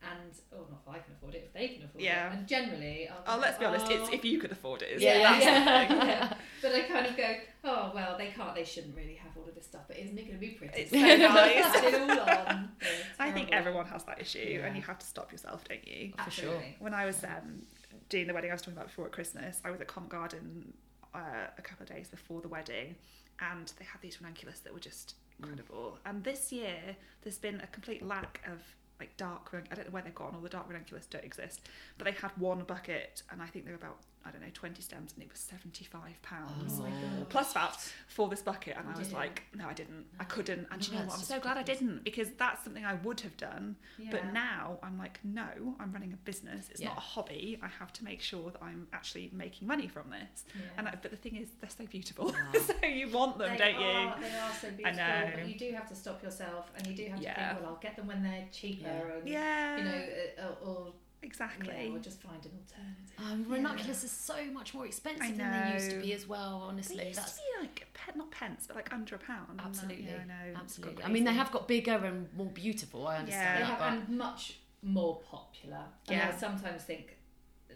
and 0.03 0.31
oh, 0.53 0.67
not 0.71 0.81
if 0.87 0.89
I 0.89 0.99
can 0.99 1.13
afford 1.15 1.35
it, 1.35 1.43
if 1.47 1.53
they 1.53 1.69
can 1.69 1.85
afford 1.85 2.03
Yeah. 2.03 2.33
it. 2.33 2.39
And 2.39 2.47
generally, 2.49 3.09
I'll 3.09 3.23
Oh, 3.27 3.35
go, 3.37 3.43
let's 3.43 3.59
be 3.59 3.65
honest. 3.65 3.91
It's 3.91 4.09
"Oh." 4.11 4.15
if 4.15 4.25
you 4.25 4.39
could 4.39 4.53
afford 4.53 4.83
it. 4.83 4.91
Isn't 4.93 5.03
Yeah, 5.03 5.15
it? 5.37 5.43
yeah, 5.43 5.65
That's 5.65 5.91
yeah. 5.93 6.05
yeah. 6.07 6.35
But 6.63 6.75
I 6.75 6.81
kind 6.83 7.07
of 7.07 7.17
go, 7.17 7.35
oh 7.65 7.93
well, 7.95 8.17
they 8.17 8.29
can't, 8.29 8.55
they 8.55 8.65
shouldn't 8.65 8.97
really 8.97 9.15
have 9.17 9.33
all 9.37 9.49
of 9.49 9.55
this 9.55 9.65
stuff. 9.67 9.83
But 9.89 9.99
isn't 9.99 10.17
it 10.17 10.23
going 10.23 10.35
to 10.35 10.41
be 10.41 10.51
pretty? 10.51 10.83
It's 10.83 10.91
so 10.93 10.99
nice. 10.99 11.83
It 11.85 11.95
all 11.95 12.21
on. 12.49 12.71
I 13.19 13.31
think 13.33 13.51
everyone 13.53 13.87
has 13.87 14.05
that 14.05 14.21
issue, 14.21 14.39
Yeah. 14.39 14.67
and 14.67 14.77
you 14.77 14.83
have 14.83 14.99
to 15.01 15.07
stop 15.07 15.33
yourself, 15.33 15.65
don't 15.69 15.87
you? 15.87 16.13
For 16.25 16.31
sure. 16.31 16.49
Absolutely. 16.51 16.77
When 16.79 16.95
I 16.95 17.05
was 17.05 17.25
um, 17.25 17.63
doing 18.09 18.27
the 18.29 18.35
wedding 18.35 18.51
I 18.51 18.55
was 18.55 18.63
talking 18.63 18.75
about 18.75 18.87
before 18.89 19.07
at 19.07 19.13
Christmas, 19.13 19.61
I 19.65 19.71
was 19.71 19.81
at 19.81 19.89
Covent 19.89 20.11
Garden 20.13 20.73
uh, 21.15 21.19
a 21.59 21.63
couple 21.63 21.83
of 21.85 21.89
days 21.89 22.09
before 22.09 22.41
the 22.41 22.49
wedding, 22.49 22.95
and 23.41 23.73
they 23.79 23.85
had 23.85 24.01
these 24.01 24.21
ranunculus 24.21 24.61
that 24.61 24.73
were 24.73 24.81
just 24.81 25.15
incredible. 25.41 25.99
And 26.07 26.23
this 26.25 26.53
year, 26.53 26.79
there's 27.23 27.39
been 27.39 27.61
a 27.61 27.67
complete 27.69 28.05
lack 28.05 28.43
of 28.51 28.61
like 29.01 29.17
dark. 29.17 29.51
I 29.53 29.75
don't 29.75 29.87
know 29.87 29.91
where 29.93 30.03
they've 30.03 30.15
gone. 30.15 30.35
All 30.35 30.41
the 30.41 30.49
dark 30.49 30.69
ranunculus 30.69 31.07
don't 31.07 31.25
exist, 31.25 31.69
but 31.97 32.05
they 32.05 32.13
had 32.13 32.33
one 32.37 32.63
bucket, 32.65 33.23
and 33.31 33.41
I 33.43 33.47
think 33.47 33.65
they 33.65 33.71
were 33.71 33.77
about 33.77 33.99
I 34.29 34.31
don't 34.33 34.43
know 34.43 34.49
twenty 34.53 34.83
stems, 34.83 35.13
and 35.15 35.23
it 35.23 35.31
was 35.31 35.41
seventy 35.41 35.85
five 35.85 36.21
pounds. 36.23 36.75
Oh 36.79 36.83
my 36.83 36.91
plus 37.31 37.53
that 37.55 37.77
for 38.07 38.29
this 38.29 38.43
bucket 38.43 38.77
and 38.77 38.87
I 38.87 38.91
was 38.99 39.09
didn't? 39.09 39.19
like 39.19 39.43
no 39.55 39.67
I 39.69 39.73
didn't 39.73 40.05
I 40.21 40.25
couldn't 40.25 40.67
and 40.71 40.81
do 40.81 40.91
you 40.93 40.99
know 40.99 41.05
what 41.05 41.15
I'm 41.15 41.21
so 41.21 41.41
glad 41.41 41.57
I 41.57 41.63
didn't 41.63 42.05
because 42.05 42.29
that's 42.39 42.65
something 42.65 42.85
I 42.85 42.95
would 42.95 43.21
have 43.21 43.37
done 43.37 43.77
Yeah. 43.99 44.09
but 44.11 44.33
now 44.33 44.79
I'm 44.83 44.99
like 44.99 45.21
no 45.25 45.47
I'm 45.81 45.93
running 45.93 46.13
a 46.13 46.17
business 46.17 46.69
it's 46.71 46.81
Yeah. 46.81 46.89
not 46.89 46.99
a 46.99 47.01
hobby 47.01 47.59
I 47.63 47.69
have 47.69 47.93
to 47.95 48.05
make 48.05 48.21
sure 48.21 48.51
that 48.51 48.63
I'm 48.63 48.87
actually 48.93 49.31
making 49.33 49.67
money 49.69 49.89
from 49.89 50.11
this 50.11 50.45
Yeah. 50.55 50.61
and 50.79 50.89
I, 50.89 50.95
but 51.01 51.11
the 51.11 51.17
thing 51.17 51.37
is 51.37 51.49
they're 51.61 51.71
so 51.71 51.87
beautiful 51.87 52.35
Yeah. 52.55 52.61
so 52.81 52.87
you 52.87 53.09
want 53.11 53.39
them 53.39 53.51
they 53.57 53.73
don't 53.73 53.83
are, 53.83 54.17
you 54.17 54.23
They 54.23 54.39
are 54.39 54.53
so 54.61 54.71
beautiful, 54.71 54.97
know. 54.97 55.31
but 55.35 55.49
you 55.49 55.59
do 55.59 55.73
have 55.73 55.89
to 55.89 55.95
stop 55.95 56.23
yourself, 56.23 56.71
and 56.77 56.87
you 56.87 56.95
do 56.95 57.07
have 57.11 57.19
to 57.19 57.25
Yeah. 57.25 57.49
think, 57.51 57.61
well, 57.61 57.71
I'll 57.75 57.81
get 57.81 57.97
them 57.97 58.07
when 58.07 58.23
they're 58.23 58.47
cheaper, 58.53 58.87
Yeah. 58.89 59.17
and 59.19 59.29
yeah 59.29 59.77
you 59.79 59.85
know, 59.85 60.05
uh, 60.45 60.47
or, 60.69 60.69
or 60.87 60.93
exactly 61.23 61.75
yeah, 61.89 61.95
or 61.95 61.99
just 61.99 62.23
find 62.23 62.45
an 62.45 62.53
alternative. 62.59 63.19
Um, 63.19 63.45
ranunculus 63.53 64.05
is 64.05 64.11
so 64.13 64.45
much 64.53 64.75
more 64.75 64.87
expensive 64.87 65.37
than 65.37 65.51
they 65.51 65.73
used 65.73 65.91
to 65.91 66.01
be 66.01 66.13
as 66.13 66.27
well. 66.29 66.65
Honestly, 66.69 66.97
they 66.97 67.03
Honestly, 67.03 67.09
used 67.09 67.21
that's 67.21 67.33
to 67.37 67.43
be 67.61 67.67
like 67.67 67.87
pe- 67.95 68.17
not 68.19 68.31
pence 68.31 68.65
but 68.67 68.77
like 68.77 68.93
under 68.93 69.17
a 69.17 69.19
pound 69.19 69.61
absolutely, 69.65 70.05
yeah, 70.07 70.21
I 70.23 70.27
know, 70.53 70.57
absolutely. 70.61 71.05
I 71.05 71.09
mean, 71.09 71.25
they 71.25 71.35
have 71.35 71.51
got 71.51 71.67
bigger 71.69 71.93
and 72.05 72.29
more 72.35 72.47
beautiful. 72.47 73.07
I 73.07 73.17
understand 73.19 73.57
They 73.57 73.61
Yeah. 73.61 73.67
that, 73.67 73.81
have 73.81 74.01
but 74.01 74.09
and 74.09 74.19
much 74.19 74.59
more 74.83 75.21
popular. 75.29 75.83
And 76.07 76.17
Yeah. 76.17 76.33
I 76.35 76.39
sometimes 76.39 76.83
think 76.85 77.18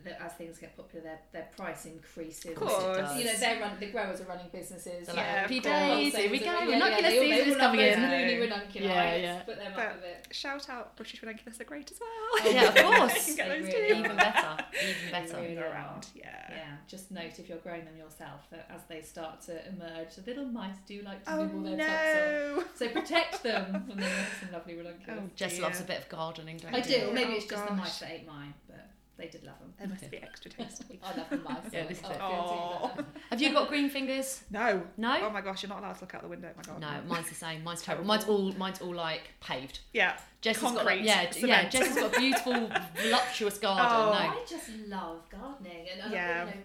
that 0.04 0.20
as 0.20 0.32
things 0.34 0.58
get 0.58 0.76
popular, 0.76 1.04
their 1.04 1.18
their 1.32 1.48
price 1.56 1.86
increases. 1.86 2.52
Of 2.52 2.56
course. 2.56 3.16
You 3.16 3.24
know, 3.24 3.32
they're 3.38 3.60
run, 3.60 3.72
the 3.80 3.86
growers 3.86 4.20
are 4.20 4.24
running 4.24 4.46
businesses. 4.52 5.06
They're 5.06 5.14
you 5.14 5.20
like, 5.20 5.26
know, 5.32 5.38
happy 5.38 5.60
days, 5.60 6.16
here 6.16 6.30
we 6.30 6.38
wholesalers 6.38 6.42
go, 6.42 6.50
are- 6.50 6.70
ranunculus 6.70 7.02
they 7.02 7.18
all- 7.18 7.24
they 7.24 7.30
season 7.44 7.48
all 7.48 7.52
is 7.52 7.56
coming 7.56 7.80
in. 7.80 8.00
Mooney 8.00 8.34
ranunculi. 8.46 8.82
Yeah, 8.84 9.16
yeah. 9.16 9.40
Put 9.42 9.56
them 9.58 9.72
But- 9.76 9.94
with 9.96 10.04
it. 10.04 10.28
shout 10.34 10.68
out 10.68 10.96
British 10.96 11.22
ranunculus 11.22 11.60
are 11.60 11.64
great 11.64 11.90
as 11.90 11.98
well 12.00 12.08
oh, 12.10 12.50
yeah, 12.52 12.68
of 12.68 12.74
course, 13.08 13.28
You 13.28 13.34
can 13.34 13.48
get 13.48 13.48
those 13.62 13.72
really 13.74 13.88
too. 13.88 13.94
even 14.00 14.16
better, 14.16 14.64
even 14.82 15.10
better. 15.10 15.36
Really 15.40 15.58
around 15.58 16.06
yeah 16.14 16.46
Yeah, 16.50 16.76
just 16.88 17.10
note 17.10 17.38
if 17.38 17.48
you're 17.48 17.58
growing 17.58 17.84
them 17.84 17.96
yourself 17.96 18.40
that 18.50 18.68
as 18.74 18.80
they 18.88 19.00
start 19.02 19.40
to 19.42 19.68
emerge, 19.68 20.14
the 20.16 20.22
little 20.26 20.44
mice 20.46 20.76
do 20.86 21.02
like 21.02 21.24
to 21.24 21.32
oh 21.32 21.44
nibble 21.44 21.62
their 21.62 21.76
tops 21.78 22.14
no 22.14 22.58
off. 22.60 22.76
So 22.76 22.88
protect 22.88 23.42
them, 23.42 23.74
and 23.90 23.90
then 23.90 23.98
you 23.98 24.04
have 24.04 24.36
some 24.40 24.52
lovely 24.52 24.74
ranunculus. 24.76 25.20
Oh, 25.22 25.30
Jess 25.36 25.58
loves 25.60 25.80
a 25.80 25.84
bit 25.84 25.98
of 25.98 26.08
gardening, 26.08 26.56
don't 26.58 26.74
I 26.74 26.80
do. 26.80 27.10
Maybe 27.12 27.32
Oh, 27.32 27.36
it's 27.36 27.46
just 27.46 27.66
the 27.66 27.74
mice 27.74 27.98
that 28.00 28.10
ate 28.10 28.26
mine, 28.26 28.54
but 28.66 28.86
they 29.18 29.26
did 29.28 29.44
love 29.44 29.58
them. 29.60 29.72
There 29.78 29.88
must 29.88 30.10
be 30.10 30.16
extra 30.18 30.50
tasty. 30.50 30.98
I 31.04 31.16
love 31.16 31.28
them 31.30 31.42
mice. 31.44 31.56
Yeah, 31.72 31.82
so 31.82 31.88
this 31.88 31.98
is 31.98 32.04
I'll 32.04 32.10
it. 32.10 32.16
feel 32.16 32.26
too 32.28 32.32
Aw. 32.32 32.92
bad. 32.96 33.04
Have 33.30 33.42
you 33.42 33.52
got 33.52 33.68
green 33.68 33.90
fingers? 33.90 34.42
No. 34.50 34.82
No. 34.96 35.18
Oh 35.22 35.30
my 35.30 35.40
gosh, 35.40 35.62
you're 35.62 35.68
not 35.70 35.80
allowed 35.80 35.94
to 35.94 36.00
look 36.00 36.14
out 36.14 36.22
the 36.22 36.28
window. 36.28 36.48
Oh 36.52 36.56
my 36.56 36.62
god. 36.62 36.80
No, 36.80 37.14
mine's 37.14 37.28
the 37.28 37.34
same. 37.34 37.62
Mine's 37.62 37.82
terrible. 37.82 38.04
Mine's 38.06 38.24
all 38.24 38.52
mine's 38.52 38.80
all 38.80 38.94
like 38.94 39.30
paved. 39.40 39.80
Yeah. 39.92 40.16
Jess 40.40 40.56
has 40.60 40.72
got 40.72 40.84
like, 40.84 41.04
Concrete, 41.04 41.06
yeah, 41.06 41.62
yeah. 41.62 41.68
Jess 41.68 41.86
has 41.88 41.96
got 41.96 42.16
a 42.16 42.18
beautiful, 42.18 42.70
voluptuous 42.96 43.58
garden. 43.58 43.86
Oh. 43.88 44.10
No. 44.12 44.18
I 44.18 44.44
just 44.48 44.68
love 44.88 45.20
gardening, 45.30 45.86
and, 45.92 46.00
and 46.02 46.12
Yeah. 46.12 46.44
you 46.46 46.50
know, 46.50 46.56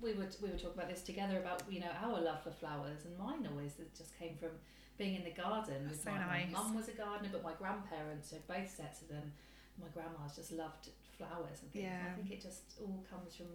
we 0.00 0.12
were 0.14 0.26
we 0.42 0.48
were 0.50 0.56
talking 0.56 0.74
about 0.78 0.88
this 0.88 1.02
together 1.02 1.38
about 1.38 1.62
you 1.68 1.80
know 1.80 1.90
our 2.02 2.20
love 2.20 2.42
for 2.42 2.50
flowers, 2.50 3.04
and 3.04 3.18
mine 3.18 3.46
always 3.50 3.72
just 3.96 4.18
came 4.18 4.36
from 4.38 4.50
being 4.96 5.16
in 5.16 5.24
the 5.24 5.30
garden. 5.32 5.88
With 5.90 6.02
So 6.02 6.10
my, 6.12 6.18
nice. 6.18 6.52
my 6.52 6.58
mum 6.62 6.74
was 6.76 6.88
a 6.88 6.92
gardener, 6.92 7.28
but 7.32 7.42
my 7.42 7.52
grandparents 7.58 8.30
so 8.30 8.36
both 8.48 8.70
sets 8.74 9.02
of 9.02 9.08
them. 9.08 9.32
My 9.78 9.88
grandma's 9.92 10.34
just 10.34 10.52
loved 10.52 10.88
flowers 11.18 11.62
and 11.62 11.72
things. 11.72 11.84
Yeah. 11.84 11.98
I 12.12 12.16
think 12.16 12.30
it 12.30 12.40
just 12.42 12.62
all 12.80 13.04
comes 13.10 13.34
from. 13.36 13.46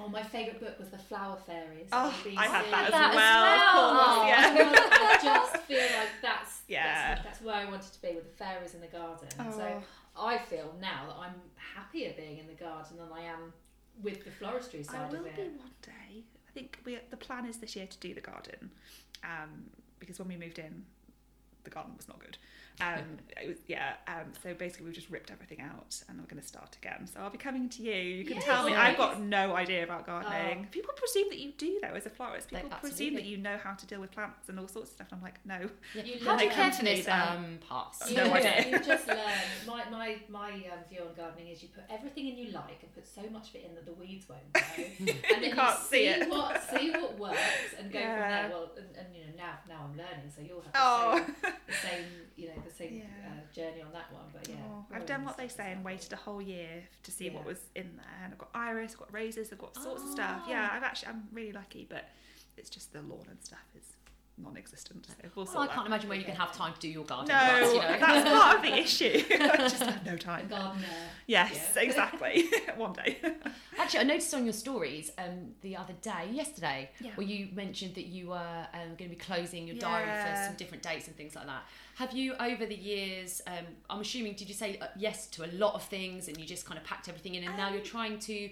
Oh, 0.00 0.08
my 0.08 0.22
favourite 0.22 0.60
book 0.60 0.78
was 0.78 0.90
The 0.90 0.98
Flower 0.98 1.36
Fairies. 1.44 1.88
Oh, 1.90 2.14
I 2.36 2.46
had 2.46 2.64
BBC. 2.66 2.70
that 2.70 2.84
as 2.84 2.90
that 2.92 3.10
as 3.10 3.16
well. 3.16 3.94
well. 3.94 4.20
Of 4.20 4.28
yeah. 4.28 4.88
I 4.92 5.18
just 5.24 5.56
feel 5.64 5.78
like 5.80 6.08
that's 6.22 6.60
Yeah. 6.68 7.14
that's, 7.16 7.24
that's 7.24 7.40
where 7.42 7.56
I 7.56 7.64
wanted 7.64 7.92
to 7.92 8.00
be 8.02 8.14
with 8.14 8.24
the 8.30 8.36
fairies 8.44 8.74
in 8.74 8.80
the 8.80 8.86
garden. 8.86 9.26
And 9.40 9.52
So 9.52 9.82
Oh. 10.16 10.26
I 10.26 10.38
feel 10.38 10.72
now 10.80 11.06
that 11.08 11.16
I'm 11.18 11.34
happier 11.56 12.12
being 12.16 12.38
in 12.38 12.46
the 12.46 12.52
garden 12.54 12.96
than 12.96 13.08
I 13.12 13.22
am 13.22 13.52
with 14.00 14.24
the 14.24 14.30
floristry 14.30 14.84
side 14.86 15.12
of 15.12 15.14
it. 15.26 15.32
I 15.36 15.40
will 15.42 15.50
be 15.50 15.56
one 15.58 15.70
day. 15.82 16.22
I 16.48 16.50
think 16.52 16.78
we 16.84 16.98
the 17.10 17.16
plan 17.16 17.46
is 17.46 17.58
this 17.58 17.74
year 17.74 17.86
to 17.86 17.98
do 17.98 18.14
the 18.14 18.20
garden, 18.20 18.70
um, 19.24 19.64
because 19.98 20.20
when 20.20 20.28
we 20.28 20.36
moved 20.36 20.58
in, 20.60 20.84
the 21.64 21.70
garden 21.70 21.94
was 21.96 22.06
not 22.06 22.20
good. 22.20 22.38
Um, 22.80 23.18
was 23.46 23.56
yeah. 23.66 23.94
Um, 24.06 24.32
so 24.42 24.54
basically, 24.54 24.86
we've 24.86 24.94
just 24.94 25.10
ripped 25.10 25.30
everything 25.30 25.60
out, 25.60 26.00
and 26.08 26.18
we're 26.18 26.26
going 26.26 26.40
to 26.40 26.46
start 26.46 26.76
again. 26.80 27.06
So 27.12 27.20
I'll 27.20 27.30
be 27.30 27.38
coming 27.38 27.68
to 27.70 27.82
you. 27.82 27.92
You 27.94 28.24
can 28.24 28.36
Yes. 28.36 28.44
tell 28.44 28.64
me. 28.64 28.72
Oh. 28.74 28.78
I've 28.78 28.96
got 28.96 29.20
no 29.20 29.54
idea 29.56 29.84
about 29.84 30.06
gardening. 30.06 30.64
Oh. 30.66 30.68
People 30.70 30.94
presume 30.94 31.28
that 31.30 31.38
you 31.38 31.52
do 31.58 31.78
though, 31.82 31.94
as 31.94 32.06
a 32.06 32.10
florist. 32.10 32.50
They- 32.50 32.58
People 32.62 32.78
presume 32.78 33.14
that 33.14 33.24
you 33.24 33.36
know 33.38 33.56
how 33.62 33.74
to 33.74 33.86
deal 33.86 34.00
with 34.00 34.10
plants 34.12 34.48
and 34.48 34.58
all 34.60 34.68
sorts 34.68 34.90
of 34.90 34.94
stuff. 34.96 35.08
And 35.10 35.18
I'm 35.18 35.22
like, 35.22 35.44
no. 35.44 35.68
Yeah. 35.94 36.02
You 36.04 36.24
How 36.24 36.36
do 36.36 36.44
you 36.44 36.50
learn- 36.50 36.56
care 36.56 36.70
Come 36.70 36.78
to 36.78 36.84
me 36.84 36.94
this 36.96 37.08
um, 37.08 37.58
pass? 37.68 38.10
No 38.12 38.24
you, 38.24 38.30
idea. 38.32 38.68
you 38.70 38.78
just 38.84 39.06
learn. 39.08 39.18
My 39.66 39.88
my 39.90 40.16
my 40.28 40.50
um, 40.50 40.78
view 40.88 41.00
on 41.08 41.14
gardening 41.16 41.48
is 41.48 41.62
you 41.62 41.68
put 41.68 41.84
everything 41.90 42.28
in 42.28 42.36
you 42.38 42.50
like 42.52 42.78
and 42.82 42.94
put 42.94 43.06
so 43.06 43.22
much 43.30 43.50
of 43.50 43.54
it 43.56 43.64
in 43.68 43.74
that 43.74 43.86
the 43.86 43.92
weeds 43.92 44.28
won't 44.28 44.52
grow, 44.52 44.62
and 44.98 45.08
then 45.08 45.42
you, 45.42 45.52
can't 45.54 45.78
see 45.80 46.06
it. 46.08 46.28
what 46.28 46.62
see 46.70 46.90
what 46.90 47.18
works 47.18 47.38
and 47.78 47.90
go 47.92 47.98
Yeah. 47.98 48.12
from 48.14 48.50
there. 48.50 48.50
Well, 48.58 48.70
and, 48.76 48.86
and 48.96 49.14
you 49.14 49.22
know 49.22 49.32
now 49.36 49.52
now 49.68 49.84
I'm 49.90 49.96
learning, 49.96 50.30
so 50.34 50.42
you'll 50.42 50.62
have 50.62 50.72
the, 50.72 50.78
Oh. 50.80 51.24
same, 51.42 51.52
the 51.66 51.72
same 51.74 52.04
you 52.36 52.48
know 52.48 52.54
same 52.70 52.94
Yeah. 52.98 53.04
uh, 53.28 53.52
journey 53.54 53.82
on 53.82 53.92
that 53.92 54.12
one. 54.12 54.24
But 54.32 54.48
yeah, 54.48 54.56
Oh, 54.68 54.84
I've 54.92 55.06
done 55.06 55.24
what 55.24 55.36
they 55.36 55.48
say 55.48 55.72
and 55.72 55.84
waited 55.84 56.12
a 56.12 56.16
whole 56.16 56.40
year 56.42 56.82
to 57.02 57.10
see 57.10 57.30
what 57.30 57.44
was 57.44 57.58
in 57.74 57.96
there. 57.96 58.24
And 58.24 58.32
I've 58.32 58.38
got 58.38 58.50
iris, 58.54 58.92
I've 58.92 58.98
got 59.00 59.12
roses, 59.12 59.50
I've 59.52 59.58
got 59.58 59.74
sorts 59.76 60.02
of 60.02 60.10
stuff. 60.10 60.42
Yeah, 60.48 60.68
Oh. 60.70 60.76
I've 60.76 60.82
actually 60.82 61.08
I'm 61.08 61.28
really 61.32 61.52
lucky, 61.52 61.86
but 61.88 62.08
it's 62.56 62.70
just 62.70 62.92
the 62.92 63.02
lawn 63.02 63.26
and 63.30 63.42
stuff 63.42 63.60
is 63.76 63.84
non-existent. 64.42 65.06
So 65.06 65.14
we'll 65.34 65.44
Well, 65.46 65.58
I 65.62 65.66
can't 65.66 65.78
that. 65.80 65.86
imagine 65.86 66.08
where 66.08 66.18
you 66.18 66.24
can 66.24 66.36
have 66.36 66.52
time 66.52 66.72
to 66.74 66.80
do 66.80 66.88
your 66.88 67.04
garden. 67.04 67.28
No, 67.28 67.34
that's, 67.40 67.72
you 67.74 67.80
know. 67.80 67.96
that's 67.98 68.30
part 68.42 68.56
of 68.56 68.62
the 68.62 68.74
issue. 68.78 69.24
I 69.30 69.56
just 69.68 69.82
have 69.82 70.04
no 70.06 70.16
time. 70.16 70.48
gardener. 70.48 70.84
Yes, 71.26 71.72
Yeah. 71.74 71.82
exactly. 71.88 72.48
One 72.76 72.92
day. 72.92 73.18
Actually, 73.78 74.00
I 74.00 74.02
noticed 74.04 74.32
on 74.34 74.44
your 74.44 74.52
stories 74.52 75.10
um, 75.18 75.54
the 75.62 75.76
other 75.76 75.94
day, 76.02 76.28
yesterday, 76.32 76.90
Yeah. 77.00 77.10
where 77.16 77.26
you 77.26 77.48
mentioned 77.54 77.94
that 77.96 78.06
you 78.06 78.28
were 78.28 78.66
um, 78.74 78.88
going 78.96 79.10
to 79.10 79.16
be 79.16 79.16
closing 79.16 79.66
your 79.66 79.76
diary 79.76 80.10
for 80.22 80.44
some 80.44 80.54
different 80.56 80.82
dates 80.82 81.06
and 81.06 81.16
things 81.16 81.34
like 81.34 81.46
that. 81.46 81.64
Have 81.96 82.12
you, 82.12 82.34
over 82.34 82.64
the 82.64 82.76
years, 82.76 83.42
um, 83.46 83.66
I'm 83.90 84.00
assuming, 84.00 84.34
did 84.34 84.48
you 84.48 84.54
say 84.54 84.78
uh, 84.80 84.86
yes 84.96 85.26
to 85.28 85.44
a 85.44 85.50
lot 85.52 85.74
of 85.74 85.82
things 85.82 86.28
and 86.28 86.36
you 86.38 86.44
just 86.44 86.64
kind 86.64 86.78
of 86.78 86.84
packed 86.84 87.08
everything 87.08 87.34
in 87.34 87.44
and 87.44 87.56
now 87.56 87.70
you're 87.70 87.80
Um, 87.80 87.84
trying 87.86 88.18
to 88.20 88.50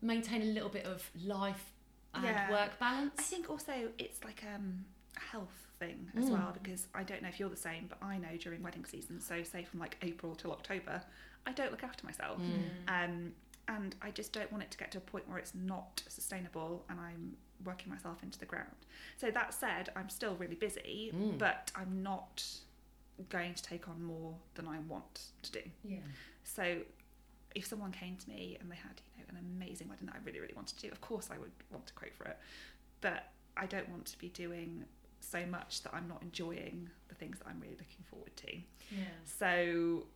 maintain 0.00 0.42
a 0.42 0.46
little 0.46 0.68
bit 0.68 0.84
of 0.86 1.08
life 1.24 1.72
and 2.14 2.24
Yeah. 2.24 2.50
work 2.50 2.78
balance? 2.78 3.14
I 3.18 3.22
think 3.22 3.50
also 3.50 3.90
it's 3.98 4.22
like 4.24 4.42
um, 4.54 4.84
health 5.18 5.66
thing 5.78 6.10
as 6.16 6.26
Mm. 6.26 6.30
well 6.32 6.56
because 6.62 6.86
I 6.94 7.02
don't 7.02 7.22
know 7.22 7.28
if 7.28 7.38
you're 7.40 7.48
the 7.48 7.56
same, 7.56 7.86
but 7.88 8.02
I 8.02 8.18
know 8.18 8.36
during 8.36 8.62
wedding 8.62 8.84
season, 8.84 9.20
so 9.20 9.42
say 9.42 9.64
from 9.64 9.80
like 9.80 9.96
April 10.02 10.34
till 10.34 10.52
October, 10.52 11.02
I 11.46 11.52
don't 11.52 11.70
look 11.70 11.82
after 11.82 12.04
myself. 12.06 12.38
Mm. 12.40 12.64
Um, 12.88 13.34
and 13.68 13.94
I 14.02 14.10
just 14.10 14.32
don't 14.32 14.50
want 14.50 14.64
it 14.64 14.70
to 14.72 14.78
get 14.78 14.90
to 14.92 14.98
a 14.98 15.00
point 15.02 15.28
where 15.28 15.38
it's 15.38 15.54
not 15.54 16.02
sustainable 16.08 16.84
and 16.88 17.00
I'm 17.00 17.36
working 17.64 17.90
myself 17.92 18.22
into 18.22 18.38
the 18.38 18.46
ground. 18.46 18.74
So 19.16 19.30
that 19.30 19.54
said, 19.54 19.90
I'm 19.96 20.08
still 20.08 20.34
really 20.36 20.56
busy, 20.56 21.10
Mm. 21.14 21.38
but 21.38 21.70
I'm 21.74 22.02
not 22.02 22.44
going 23.28 23.54
to 23.54 23.62
take 23.62 23.88
on 23.88 24.02
more 24.02 24.36
than 24.54 24.66
I 24.66 24.78
want 24.80 25.26
to 25.42 25.52
do. 25.52 25.62
Yeah. 25.84 25.98
So 26.44 26.82
if 27.54 27.66
someone 27.66 27.92
came 27.92 28.16
to 28.16 28.28
me 28.28 28.56
and 28.60 28.70
they 28.70 28.76
had, 28.76 29.00
you 29.16 29.22
know, 29.24 29.28
an 29.30 29.36
amazing 29.38 29.88
wedding 29.88 30.06
that 30.06 30.16
I 30.16 30.18
really, 30.24 30.40
really 30.40 30.54
wanted 30.54 30.76
to 30.78 30.86
do, 30.88 30.92
of 30.92 31.00
course 31.00 31.28
I 31.30 31.38
would 31.38 31.52
want 31.70 31.86
to 31.86 31.92
quote 31.94 32.14
for 32.14 32.24
it. 32.24 32.38
But 33.00 33.28
I 33.56 33.66
don't 33.66 33.88
want 33.90 34.06
to 34.06 34.18
be 34.18 34.28
doing 34.30 34.84
so 35.22 35.44
much 35.46 35.82
that 35.82 35.94
I'm 35.94 36.08
not 36.08 36.22
enjoying 36.22 36.88
the 37.08 37.14
things 37.14 37.38
that 37.38 37.48
I'm 37.48 37.60
really 37.60 37.74
looking 37.74 38.04
forward 38.10 38.36
to. 38.36 38.52
Yeah. 38.90 39.04
So 39.24 40.06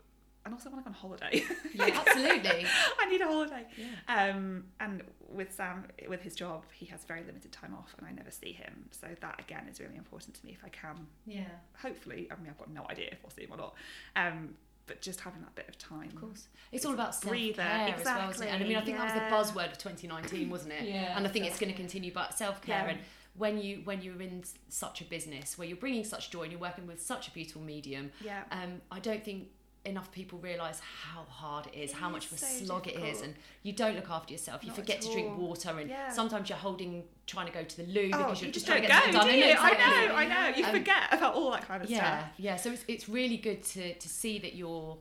and 0.44 0.54
also 0.54 0.70
I 0.70 0.72
want 0.74 0.84
to 0.84 0.90
go 0.92 0.94
on 0.94 1.00
holiday. 1.00 1.42
Yeah, 1.74 1.86
absolutely. 2.06 2.66
I 3.00 3.08
need 3.10 3.20
a 3.20 3.24
holiday. 3.26 3.66
Yeah. 3.76 4.30
Um, 4.30 4.64
and 4.78 5.02
with 5.28 5.52
Sam, 5.52 5.86
with 6.08 6.22
his 6.22 6.36
job, 6.36 6.64
he 6.72 6.86
has 6.86 7.02
very 7.02 7.24
limited 7.24 7.50
time 7.50 7.74
off, 7.76 7.94
and 7.98 8.06
I 8.06 8.12
never 8.12 8.30
see 8.30 8.52
him. 8.52 8.84
So 8.92 9.08
that 9.20 9.40
again 9.40 9.66
is 9.68 9.80
really 9.80 9.96
important 9.96 10.34
to 10.36 10.46
me. 10.46 10.52
If 10.56 10.64
I 10.64 10.68
can, 10.68 11.08
Yeah. 11.26 11.46
hopefully, 11.82 12.28
I 12.30 12.36
mean, 12.40 12.48
I've 12.50 12.58
got 12.58 12.70
no 12.70 12.86
idea 12.88 13.08
if 13.10 13.18
I'll 13.24 13.30
see 13.32 13.42
him 13.42 13.52
or 13.52 13.56
not. 13.56 13.74
Um, 14.14 14.54
but 14.86 15.00
just 15.00 15.18
having 15.18 15.40
that 15.42 15.52
bit 15.56 15.68
of 15.68 15.76
time. 15.78 16.10
Of 16.14 16.20
course. 16.20 16.46
It's 16.70 16.84
all 16.86 16.94
about 16.94 17.12
self 17.16 17.34
care 17.34 17.94
as 17.98 18.04
well, 18.04 18.30
isn't 18.30 18.46
it? 18.46 18.50
And 18.52 18.62
I 18.62 18.66
mean, 18.68 18.76
I 18.76 18.82
think 18.82 18.98
that 18.98 19.30
was 19.32 19.52
the 19.54 19.58
buzzword 19.60 19.72
of 19.72 19.78
2019, 19.78 20.48
wasn't 20.48 20.74
it? 20.74 20.84
Yeah, 20.84 21.16
And 21.16 21.26
I 21.26 21.30
think 21.30 21.44
it's 21.46 21.58
going 21.58 21.72
to 21.72 21.76
continue, 21.76 22.12
but 22.12 22.38
self 22.38 22.62
care. 22.62 22.84
Yeah. 22.84 22.90
And 22.90 23.00
when 23.38 23.60
you 23.60 23.82
when 23.84 24.02
you're 24.02 24.20
in 24.22 24.42
such 24.68 25.00
a 25.00 25.04
business 25.04 25.58
where 25.58 25.66
you're 25.68 25.76
bringing 25.76 26.04
such 26.04 26.30
joy 26.30 26.42
and 26.42 26.52
you're 26.52 26.60
working 26.60 26.86
with 26.86 27.00
such 27.02 27.28
a 27.28 27.30
beautiful 27.30 27.62
medium, 27.62 28.10
Yeah. 28.22 28.44
um, 28.50 28.80
I 28.90 28.98
don't 29.00 29.24
think 29.24 29.48
enough 29.84 30.10
people 30.10 30.38
realise 30.40 30.80
how 30.80 31.22
hard 31.28 31.68
it 31.68 31.74
is, 31.78 31.90
It 31.92 31.96
how 31.96 32.08
much 32.10 32.26
of 32.26 32.32
a 32.32 32.38
so 32.38 32.64
slog 32.64 32.88
it 32.88 32.96
is, 32.96 33.20
and 33.22 33.34
you 33.62 33.72
don't 33.72 33.94
look 33.94 34.10
after 34.10 34.32
yourself. 34.32 34.64
You 34.64 34.70
Not 34.70 34.76
forget 34.78 35.00
to 35.02 35.12
drink 35.12 35.38
water, 35.38 35.78
and 35.78 35.88
Yeah. 35.88 36.10
sometimes 36.10 36.48
you're 36.48 36.58
holding, 36.58 37.04
trying 37.26 37.46
to 37.46 37.52
go 37.52 37.62
to 37.62 37.76
the 37.76 37.84
loo 37.84 38.10
Oh, 38.12 38.18
because 38.18 38.40
you 38.40 38.46
you're 38.46 38.52
just 38.54 38.66
trying 38.66 38.82
to 38.82 38.88
get 38.88 39.04
go, 39.06 39.12
done. 39.12 39.26
do 39.26 39.32
I 39.32 39.36
know 39.40 39.46
you? 39.46 39.52
exactly. 39.52 39.84
I 39.84 40.06
know, 40.06 40.14
I 40.14 40.26
know. 40.26 40.56
You 40.56 40.64
Um, 40.64 40.72
forget 40.72 41.02
about 41.12 41.34
all 41.34 41.52
that 41.52 41.68
kind 41.68 41.84
of 41.84 41.88
yeah, 41.90 41.96
stuff. 41.98 42.30
yeah. 42.38 42.50
yeah. 42.52 42.56
So 42.56 42.72
it's 42.72 42.84
it's 42.88 43.08
really 43.08 43.36
good 43.36 43.62
to 43.74 43.94
to 43.94 44.08
see 44.08 44.38
that 44.40 44.54
you're, 44.56 44.98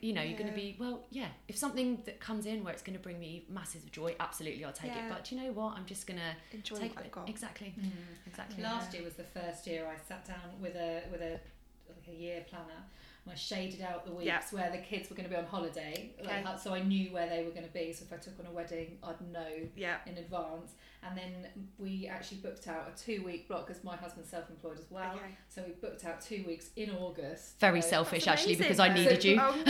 you 0.00 0.12
know, 0.12 0.22
you're 0.22 0.38
going 0.38 0.50
to 0.50 0.54
be 0.56 0.76
well. 0.78 1.04
Yeah, 1.10 1.26
if 1.48 1.56
something 1.56 2.02
that 2.06 2.20
comes 2.20 2.46
in 2.46 2.62
where 2.64 2.72
it's 2.72 2.82
going 2.82 2.96
to 2.96 3.02
bring 3.02 3.18
me 3.18 3.44
massive 3.48 3.90
joy, 3.92 4.14
absolutely, 4.20 4.64
I'll 4.64 4.72
take 4.72 4.92
Yeah. 4.94 5.06
it. 5.06 5.08
But 5.10 5.24
do 5.24 5.34
you 5.34 5.42
know 5.42 5.52
what? 5.52 5.74
I'm 5.76 5.86
just 5.86 6.06
going 6.06 6.18
to 6.20 6.56
Enjoy 6.56 6.76
take 6.76 6.94
what 6.96 7.04
it. 7.04 7.06
I've 7.08 7.12
got. 7.12 7.28
Exactly, 7.28 7.74
Mm. 7.78 7.90
exactly. 8.26 8.62
Last 8.62 8.92
year 8.94 9.02
was 9.04 9.14
the 9.14 9.24
first 9.24 9.66
year 9.66 9.86
I 9.86 9.96
sat 10.08 10.24
down 10.26 10.60
with 10.60 10.74
a 10.76 11.02
with 11.10 11.20
a 11.22 11.40
like 11.88 12.08
a 12.08 12.14
year 12.14 12.44
planner. 12.48 12.84
And 13.30 13.36
I 13.36 13.40
shaded 13.40 13.80
out 13.80 14.04
the 14.04 14.10
weeks 14.10 14.26
Yeah. 14.26 14.42
where 14.50 14.70
the 14.72 14.78
kids 14.78 15.08
were 15.08 15.14
going 15.14 15.28
to 15.28 15.30
be 15.30 15.36
on 15.36 15.44
holiday, 15.44 16.10
Okay. 16.20 16.42
how- 16.42 16.56
so 16.56 16.74
I 16.74 16.82
knew 16.82 17.12
where 17.12 17.28
they 17.28 17.44
were 17.44 17.50
going 17.52 17.64
to 17.66 17.72
be. 17.72 17.92
So 17.92 18.04
if 18.04 18.12
I 18.12 18.16
took 18.16 18.38
on 18.40 18.46
a 18.46 18.50
wedding, 18.50 18.98
I'd 19.04 19.20
know 19.20 19.68
Yeah. 19.76 19.98
in 20.06 20.18
advance. 20.18 20.72
And 21.04 21.16
then 21.16 21.46
we 21.78 22.08
actually 22.08 22.38
booked 22.38 22.66
out 22.66 22.92
a 22.92 22.98
two 23.00 23.22
week 23.24 23.46
block 23.46 23.68
because 23.68 23.84
my 23.84 23.94
husband's 23.96 24.28
self 24.30 24.50
employed 24.50 24.78
as 24.80 24.90
well. 24.90 25.14
Okay. 25.14 25.36
So 25.48 25.62
we 25.62 25.72
booked 25.74 26.04
out 26.04 26.20
two 26.20 26.42
weeks 26.44 26.70
in 26.74 26.90
August. 26.90 27.60
Very 27.60 27.80
So- 27.82 27.90
selfish, 27.90 28.26
actually, 28.26 28.56
because 28.56 28.80
I 28.80 28.92
needed 28.92 29.22
you. 29.24 29.38
Oh 29.40 29.52
I 29.54 29.56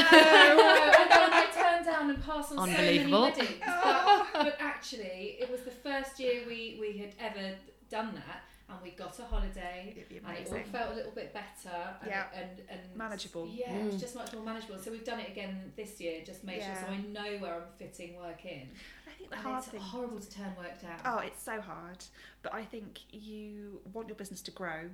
no! 0.57 1.03
and 1.03 1.11
then 1.11 1.33
I 1.35 1.47
turned 1.53 1.85
down 1.85 2.09
and 2.11 2.23
passed 2.25 2.53
on 2.53 2.61
Unbelievable. 2.61 3.31
so 3.31 3.37
many 3.37 3.43
weddings. 3.43 3.63
But, 3.85 4.27
but 4.33 4.57
actually, 4.59 5.37
it 5.39 5.51
was 5.51 5.61
the 5.63 5.71
first 5.71 6.19
year 6.19 6.45
we, 6.47 6.79
we 6.81 6.97
had 6.99 7.15
ever 7.21 7.55
done 7.91 8.15
that, 8.15 8.43
and 8.71 8.83
we 8.83 8.91
got 8.93 9.19
a 9.19 9.25
holiday, 9.25 9.95
and 10.11 10.37
it 10.37 10.49
all 10.51 10.59
felt 10.73 10.93
a 10.93 10.95
little 10.95 11.13
bit 11.13 11.33
better. 11.33 11.77
And, 12.01 12.09
Yeah. 12.11 12.27
and, 12.35 12.63
and 12.69 12.81
Manageable. 12.97 13.47
Yeah, 13.49 13.75
it 13.77 13.87
was 13.87 13.95
Mm. 13.97 14.01
just 14.01 14.15
much 14.15 14.33
more 14.33 14.43
manageable. 14.45 14.79
So 14.79 14.91
we've 14.91 15.05
done 15.05 15.21
it 15.21 15.29
again 15.29 15.73
this 15.77 16.01
year, 16.01 16.23
just 16.25 16.45
made 16.45 16.63
sure 16.63 16.75
so 16.77 16.87
I 16.87 16.99
know 16.99 17.39
where 17.39 17.55
I'm 17.55 17.69
fitting 17.79 18.17
work 18.17 18.45
in. 18.45 18.71
I 19.07 19.11
think 19.19 19.31
the 19.31 19.37
And 19.37 19.45
hard 19.45 19.59
it's 19.63 19.69
thing. 19.69 19.81
horrible 19.81 20.21
to 20.21 20.31
turn 20.31 20.55
work 20.57 20.81
down. 20.81 21.01
Oh, 21.05 21.19
it's 21.19 21.43
so 21.43 21.61
hard. 21.61 22.05
But 22.43 22.55
I 22.55 22.65
think 22.65 23.01
you 23.13 23.81
want 23.93 24.09
your 24.09 24.17
business 24.17 24.41
to 24.43 24.51
grow, 24.51 24.91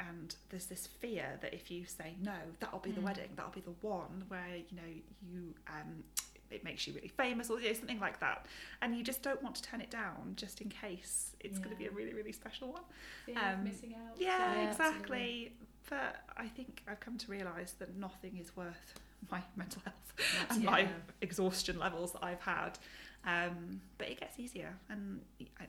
and 0.00 0.34
there's 0.48 0.66
this 0.66 0.86
fear 0.86 1.38
that 1.42 1.52
if 1.52 1.70
you 1.70 1.84
say 1.84 2.14
no, 2.22 2.36
that'll 2.60 2.78
be 2.80 2.92
the 2.92 3.00
Mm. 3.00 3.04
wedding, 3.04 3.30
that'll 3.36 3.52
be 3.52 3.60
the 3.60 3.76
one 3.82 4.24
where 4.28 4.56
you 4.56 4.76
know 4.76 4.88
you 5.22 5.54
um, 5.68 6.04
it 6.50 6.64
makes 6.64 6.86
you 6.86 6.92
really 6.92 7.08
famous 7.08 7.50
or 7.50 7.60
you 7.60 7.68
know, 7.68 7.72
something 7.74 8.00
like 8.00 8.20
that, 8.20 8.46
and 8.82 8.96
you 8.96 9.02
just 9.02 9.22
don't 9.22 9.42
want 9.42 9.54
to 9.56 9.62
turn 9.62 9.80
it 9.80 9.90
down 9.90 10.32
just 10.36 10.60
in 10.60 10.68
case 10.68 11.36
it's 11.40 11.58
going 11.58 11.70
to 11.70 11.76
be 11.76 11.86
a 11.86 11.90
really 11.90 12.14
really 12.14 12.32
special 12.32 12.72
one. 12.72 12.82
Of 13.28 13.58
um, 13.58 13.64
missing 13.64 13.94
out. 13.94 14.16
Yeah, 14.18 14.54
Yeah, 14.54 14.70
exactly. 14.70 15.52
But 15.88 16.16
I 16.36 16.46
think 16.48 16.82
I've 16.86 17.00
come 17.00 17.16
to 17.16 17.30
realise 17.30 17.72
that 17.78 17.96
nothing 17.96 18.36
is 18.36 18.54
worth 18.56 18.94
my 19.30 19.42
mental 19.56 19.82
health 19.84 20.48
and 20.50 20.62
my 20.64 20.88
exhaustion 21.22 21.78
levels 21.78 22.12
that 22.12 22.24
I've 22.24 22.40
had. 22.40 22.78
Um, 23.24 23.80
but 23.96 24.08
it 24.08 24.20
gets 24.20 24.38
easier, 24.38 24.74
and 24.88 25.20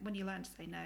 when 0.01 0.15
you 0.15 0.25
learn 0.25 0.43
to 0.43 0.51
say 0.51 0.65
no, 0.65 0.85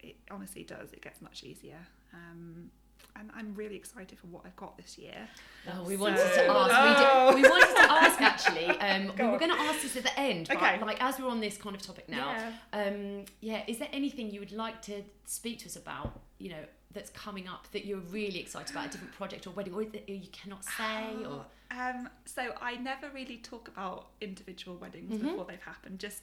it 0.00 0.16
honestly 0.30 0.62
does. 0.62 0.92
It 0.92 1.02
gets 1.02 1.20
much 1.20 1.42
easier. 1.42 1.78
Um, 2.12 2.70
and 3.14 3.30
I'm 3.34 3.54
really 3.54 3.76
excited 3.76 4.18
for 4.18 4.26
what 4.28 4.44
I've 4.44 4.56
got 4.56 4.76
this 4.76 4.98
year. 4.98 5.28
Oh, 5.72 5.84
we 5.84 5.94
So- 5.96 6.02
wanted 6.02 6.16
to 6.34 6.46
ask. 6.48 6.72
Oh. 6.74 7.34
We, 7.34 7.42
did, 7.42 7.44
we 7.44 7.50
wanted 7.50 7.74
to 7.76 7.92
ask 7.92 8.20
actually. 8.20 8.66
Um, 8.68 9.12
we 9.18 9.24
were 9.26 9.38
going 9.38 9.52
to 9.54 9.60
ask 9.60 9.82
this 9.82 9.96
at 9.96 10.02
the 10.04 10.18
end, 10.18 10.48
but 10.48 10.56
Okay. 10.56 10.80
like 10.82 11.02
as 11.02 11.18
we're 11.18 11.28
on 11.28 11.40
this 11.40 11.56
kind 11.56 11.76
of 11.76 11.82
topic 11.82 12.08
now, 12.08 12.30
Yeah. 12.72 12.84
um, 12.84 13.24
yeah, 13.40 13.62
is 13.66 13.78
there 13.78 13.88
anything 13.92 14.30
you 14.30 14.40
would 14.40 14.52
like 14.52 14.82
to 14.82 15.02
speak 15.26 15.60
to 15.60 15.66
us 15.66 15.76
about? 15.76 16.20
You 16.38 16.50
know, 16.50 16.64
that's 16.92 17.10
coming 17.10 17.46
up 17.48 17.70
that 17.72 17.84
you're 17.84 17.98
really 18.10 18.40
excited 18.40 18.70
about 18.74 18.86
a 18.86 18.90
different 18.90 19.12
project 19.14 19.46
or 19.46 19.50
wedding, 19.50 19.74
or 19.74 19.84
that 19.84 20.08
you 20.08 20.28
cannot 20.32 20.64
say, 20.64 21.24
or 21.28 21.44
Um, 21.70 22.08
so 22.24 22.52
I 22.60 22.76
never 22.76 23.10
really 23.10 23.38
talk 23.38 23.68
about 23.68 24.08
individual 24.20 24.76
weddings 24.76 25.14
Mhm. 25.18 25.22
before 25.22 25.44
they've 25.46 25.62
happened. 25.62 25.98
Just 25.98 26.22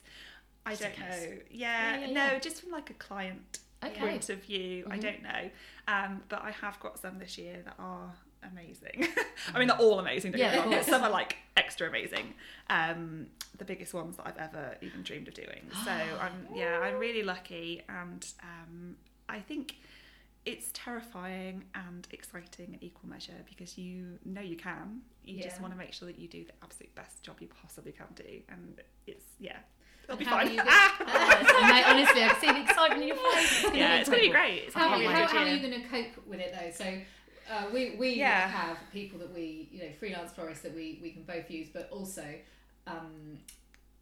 I 0.66 0.72
Just 0.72 0.82
don't 0.84 1.00
know. 1.00 1.06
Yeah, 1.06 1.40
Yeah, 1.52 2.00
yeah, 2.00 2.06
no, 2.08 2.26
yeah. 2.34 2.40
just 2.40 2.62
from 2.62 2.72
like 2.72 2.90
a 2.90 2.94
client 2.94 3.60
Okay. 3.88 4.00
point 4.00 4.30
of 4.30 4.44
view, 4.44 4.86
I 4.90 4.98
Mhm. 4.98 5.02
don't 5.02 5.24
know. 5.24 5.50
Um, 5.88 6.24
but 6.30 6.42
I 6.44 6.52
have 6.52 6.80
got 6.80 7.00
some 7.00 7.20
this 7.20 7.38
year 7.38 7.62
that 7.64 7.76
are 7.80 8.14
amazing. 8.44 9.08
I 9.54 9.60
mean, 9.60 9.68
they're 9.68 9.78
all 9.78 10.00
amazing. 10.00 10.34
Yeah, 10.34 10.38
get 10.38 10.52
me 10.54 10.58
of 10.60 10.66
wrong, 10.66 10.74
but 10.76 10.86
some 10.86 11.04
are 11.04 11.10
like 11.10 11.38
extra 11.58 11.88
amazing. 11.88 12.34
Um, 12.70 13.28
the 13.58 13.66
biggest 13.66 13.94
ones 13.94 14.18
that 14.18 14.28
I've 14.28 14.38
ever 14.38 14.76
even 14.82 15.04
dreamed 15.04 15.28
of 15.28 15.34
doing. 15.34 15.70
So 15.86 15.92
I'm 16.22 16.48
yeah, 16.54 16.80
I'm 16.80 16.98
really 17.00 17.24
lucky, 17.24 17.82
and 17.90 18.26
um, 18.42 18.96
I 19.30 19.40
think 19.40 19.76
it's 20.46 20.72
terrifying 20.74 21.64
and 21.74 22.06
exciting 22.12 22.74
in 22.74 22.84
equal 22.84 23.10
measure 23.10 23.46
because 23.48 23.78
you 23.78 24.20
know 24.26 24.42
you 24.42 24.58
can. 24.58 25.02
You 25.24 25.42
just 25.42 25.62
want 25.62 25.72
to 25.72 25.78
make 25.78 25.94
sure 25.94 26.06
that 26.08 26.20
you 26.20 26.28
do 26.28 26.44
the 26.44 26.52
absolute 26.62 26.94
best 26.96 27.24
job 27.24 27.38
you 27.40 27.48
possibly 27.48 27.94
can 27.94 28.08
do, 28.16 28.42
and 28.50 28.82
it's 29.08 29.26
yeah, 29.40 29.60
it'll 30.04 30.18
be 30.18 30.26
how 30.26 30.38
fine. 30.38 30.48
do 30.48 30.54
you 30.54 30.62
Yes, 30.64 31.54
and 31.60 31.68
mate, 31.68 31.84
honestly, 31.88 32.24
I 32.24 32.28
can 32.30 32.40
see 32.42 32.48
the 32.52 32.62
excitement 32.62 33.02
in 33.02 33.08
your 33.10 33.18
face. 33.34 33.52
It's 33.52 33.62
gonna 33.64 33.78
yeah, 33.78 33.96
be 33.96 34.02
it's 34.02 34.10
gonna 34.10 34.22
be 34.22 34.30
great. 34.30 34.64
It's 34.66 34.76
How, 34.76 34.86
gonna 34.90 34.98
be 35.00 35.06
can't 35.06 35.18
a 35.18 35.22
how, 35.22 35.28
how 35.40 35.44
are 35.46 35.48
you 35.56 35.68
going 35.68 35.82
to 35.82 35.88
cope 35.90 36.28
with 36.28 36.40
it 36.40 36.54
though? 36.60 36.72
So 36.72 36.86
uh, 37.52 37.66
we 37.74 37.96
we 37.98 38.10
Yeah. 38.16 38.48
have 38.48 38.78
people 38.92 39.20
that 39.20 39.34
we 39.34 39.70
you 39.72 39.80
know 39.84 39.90
freelance 40.00 40.32
florists 40.32 40.64
that 40.64 40.74
we 40.76 41.00
we 41.02 41.12
can 41.12 41.24
both 41.24 41.50
use, 41.50 41.68
but 41.74 41.90
also 41.92 42.26
um, 42.88 43.38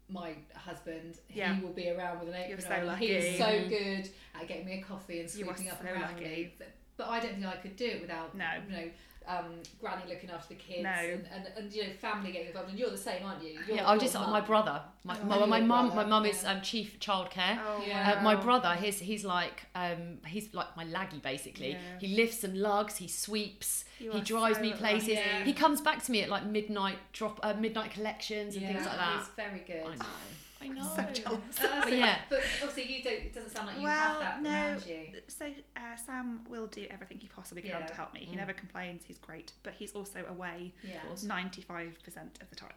my 0.08 0.34
husband 0.54 1.18
Yeah. 1.32 1.54
he 1.54 1.62
will 1.62 1.72
be 1.72 1.90
around 1.90 2.20
with 2.20 2.28
an 2.28 2.34
You're 2.48 2.58
apron 2.58 2.84
so 2.84 2.88
on. 2.90 2.98
He 2.98 3.06
is 3.12 3.38
so 3.38 3.68
good 3.68 4.08
at 4.40 4.48
getting 4.48 4.66
me 4.66 4.80
a 4.80 4.82
coffee 4.82 5.20
and 5.20 5.30
sweeping 5.30 5.68
up 5.70 5.80
so 5.82 5.88
around 5.88 6.00
lucky. 6.16 6.24
me. 6.24 6.54
But 6.96 7.08
I 7.08 7.20
don't 7.20 7.34
think 7.34 7.46
I 7.46 7.56
could 7.56 7.76
do 7.76 7.86
it 7.86 8.00
without 8.00 8.34
No. 8.36 8.44
you 8.68 8.76
know. 8.76 8.90
Um, 9.28 9.62
granny 9.80 10.02
looking 10.08 10.30
after 10.30 10.54
the 10.54 10.60
kids 10.60 10.82
No. 10.82 10.90
and, 10.90 11.24
and, 11.34 11.46
and 11.56 11.72
you 11.72 11.84
know 11.84 11.92
family 12.00 12.32
getting 12.32 12.48
involved 12.48 12.70
and 12.70 12.78
you're 12.78 12.90
the 12.90 12.96
same 12.96 13.24
aren't 13.24 13.42
you 13.42 13.58
you're, 13.66 13.76
Yeah, 13.76 13.88
I'm 13.88 14.00
just 14.00 14.14
mum. 14.14 14.30
my 14.30 14.40
brother. 14.40 14.82
My 15.04 15.16
Oh, 15.22 15.24
my, 15.26 15.46
my 15.46 15.60
mum. 15.60 15.94
My 15.94 16.04
mum 16.04 16.24
is 16.26 16.44
um, 16.44 16.60
chief 16.60 16.98
childcare. 16.98 17.58
Oh, 17.66 17.82
Yeah. 17.86 18.16
Uh, 18.18 18.22
my 18.22 18.34
brother, 18.34 18.74
he's 18.74 18.98
he's 18.98 19.24
like 19.24 19.62
um, 19.74 20.18
he's 20.26 20.52
like 20.52 20.76
my 20.76 20.84
laggy 20.84 21.20
basically. 21.22 21.70
Yeah. 21.72 21.78
He 22.00 22.08
lifts 22.16 22.42
and 22.44 22.56
lugs, 22.58 22.96
he 22.96 23.06
sweeps, 23.08 23.84
You 24.00 24.10
he 24.12 24.20
drives 24.20 24.56
so 24.56 24.62
me 24.62 24.72
places. 24.72 25.08
lucky. 25.10 25.20
Yeah. 25.20 25.44
He 25.44 25.52
comes 25.52 25.80
back 25.80 26.02
to 26.04 26.10
me 26.12 26.22
at 26.22 26.28
like 26.28 26.44
midnight 26.44 26.98
drop, 27.12 27.38
uh, 27.42 27.54
midnight 27.54 27.90
collections 27.92 28.54
and 28.56 28.62
yeah, 28.62 28.72
things 28.72 28.86
like 28.86 28.96
that. 28.96 29.18
he's 29.18 29.28
very 29.36 29.60
good 29.66 29.84
I 29.92 29.94
know. 29.96 30.04
I 30.62 30.68
know. 30.68 30.82
So 30.96 31.02
jealous. 31.12 31.60
Uh, 31.60 31.80
But 31.84 31.92
yeah. 31.92 32.18
but 32.28 32.40
obviously 32.62 32.92
you 32.96 33.02
don't. 33.02 33.14
It 33.14 33.34
doesn't 33.34 33.50
sound 33.50 33.66
like 33.66 33.76
you 33.76 33.82
Well, 33.82 34.20
have 34.20 34.20
that 34.20 34.42
no. 34.42 34.50
around 34.50 34.86
you. 34.86 35.06
So 35.28 35.46
uh, 35.76 35.96
Sam 36.06 36.40
will 36.48 36.66
do 36.68 36.86
everything 36.90 37.18
he 37.18 37.28
possibly 37.28 37.62
can 37.62 37.70
Yeah. 37.80 37.86
to 37.86 37.94
help 37.94 38.14
me. 38.14 38.20
He 38.20 38.34
Mm. 38.34 38.38
never 38.38 38.52
complains. 38.52 39.02
He's 39.04 39.18
great, 39.18 39.52
but 39.62 39.72
he's 39.74 39.92
also 39.92 40.24
away 40.28 40.72
Yeah. 40.82 41.00
ninety-five 41.22 41.98
percent 42.02 42.38
of 42.40 42.48
the 42.50 42.56
time. 42.56 42.72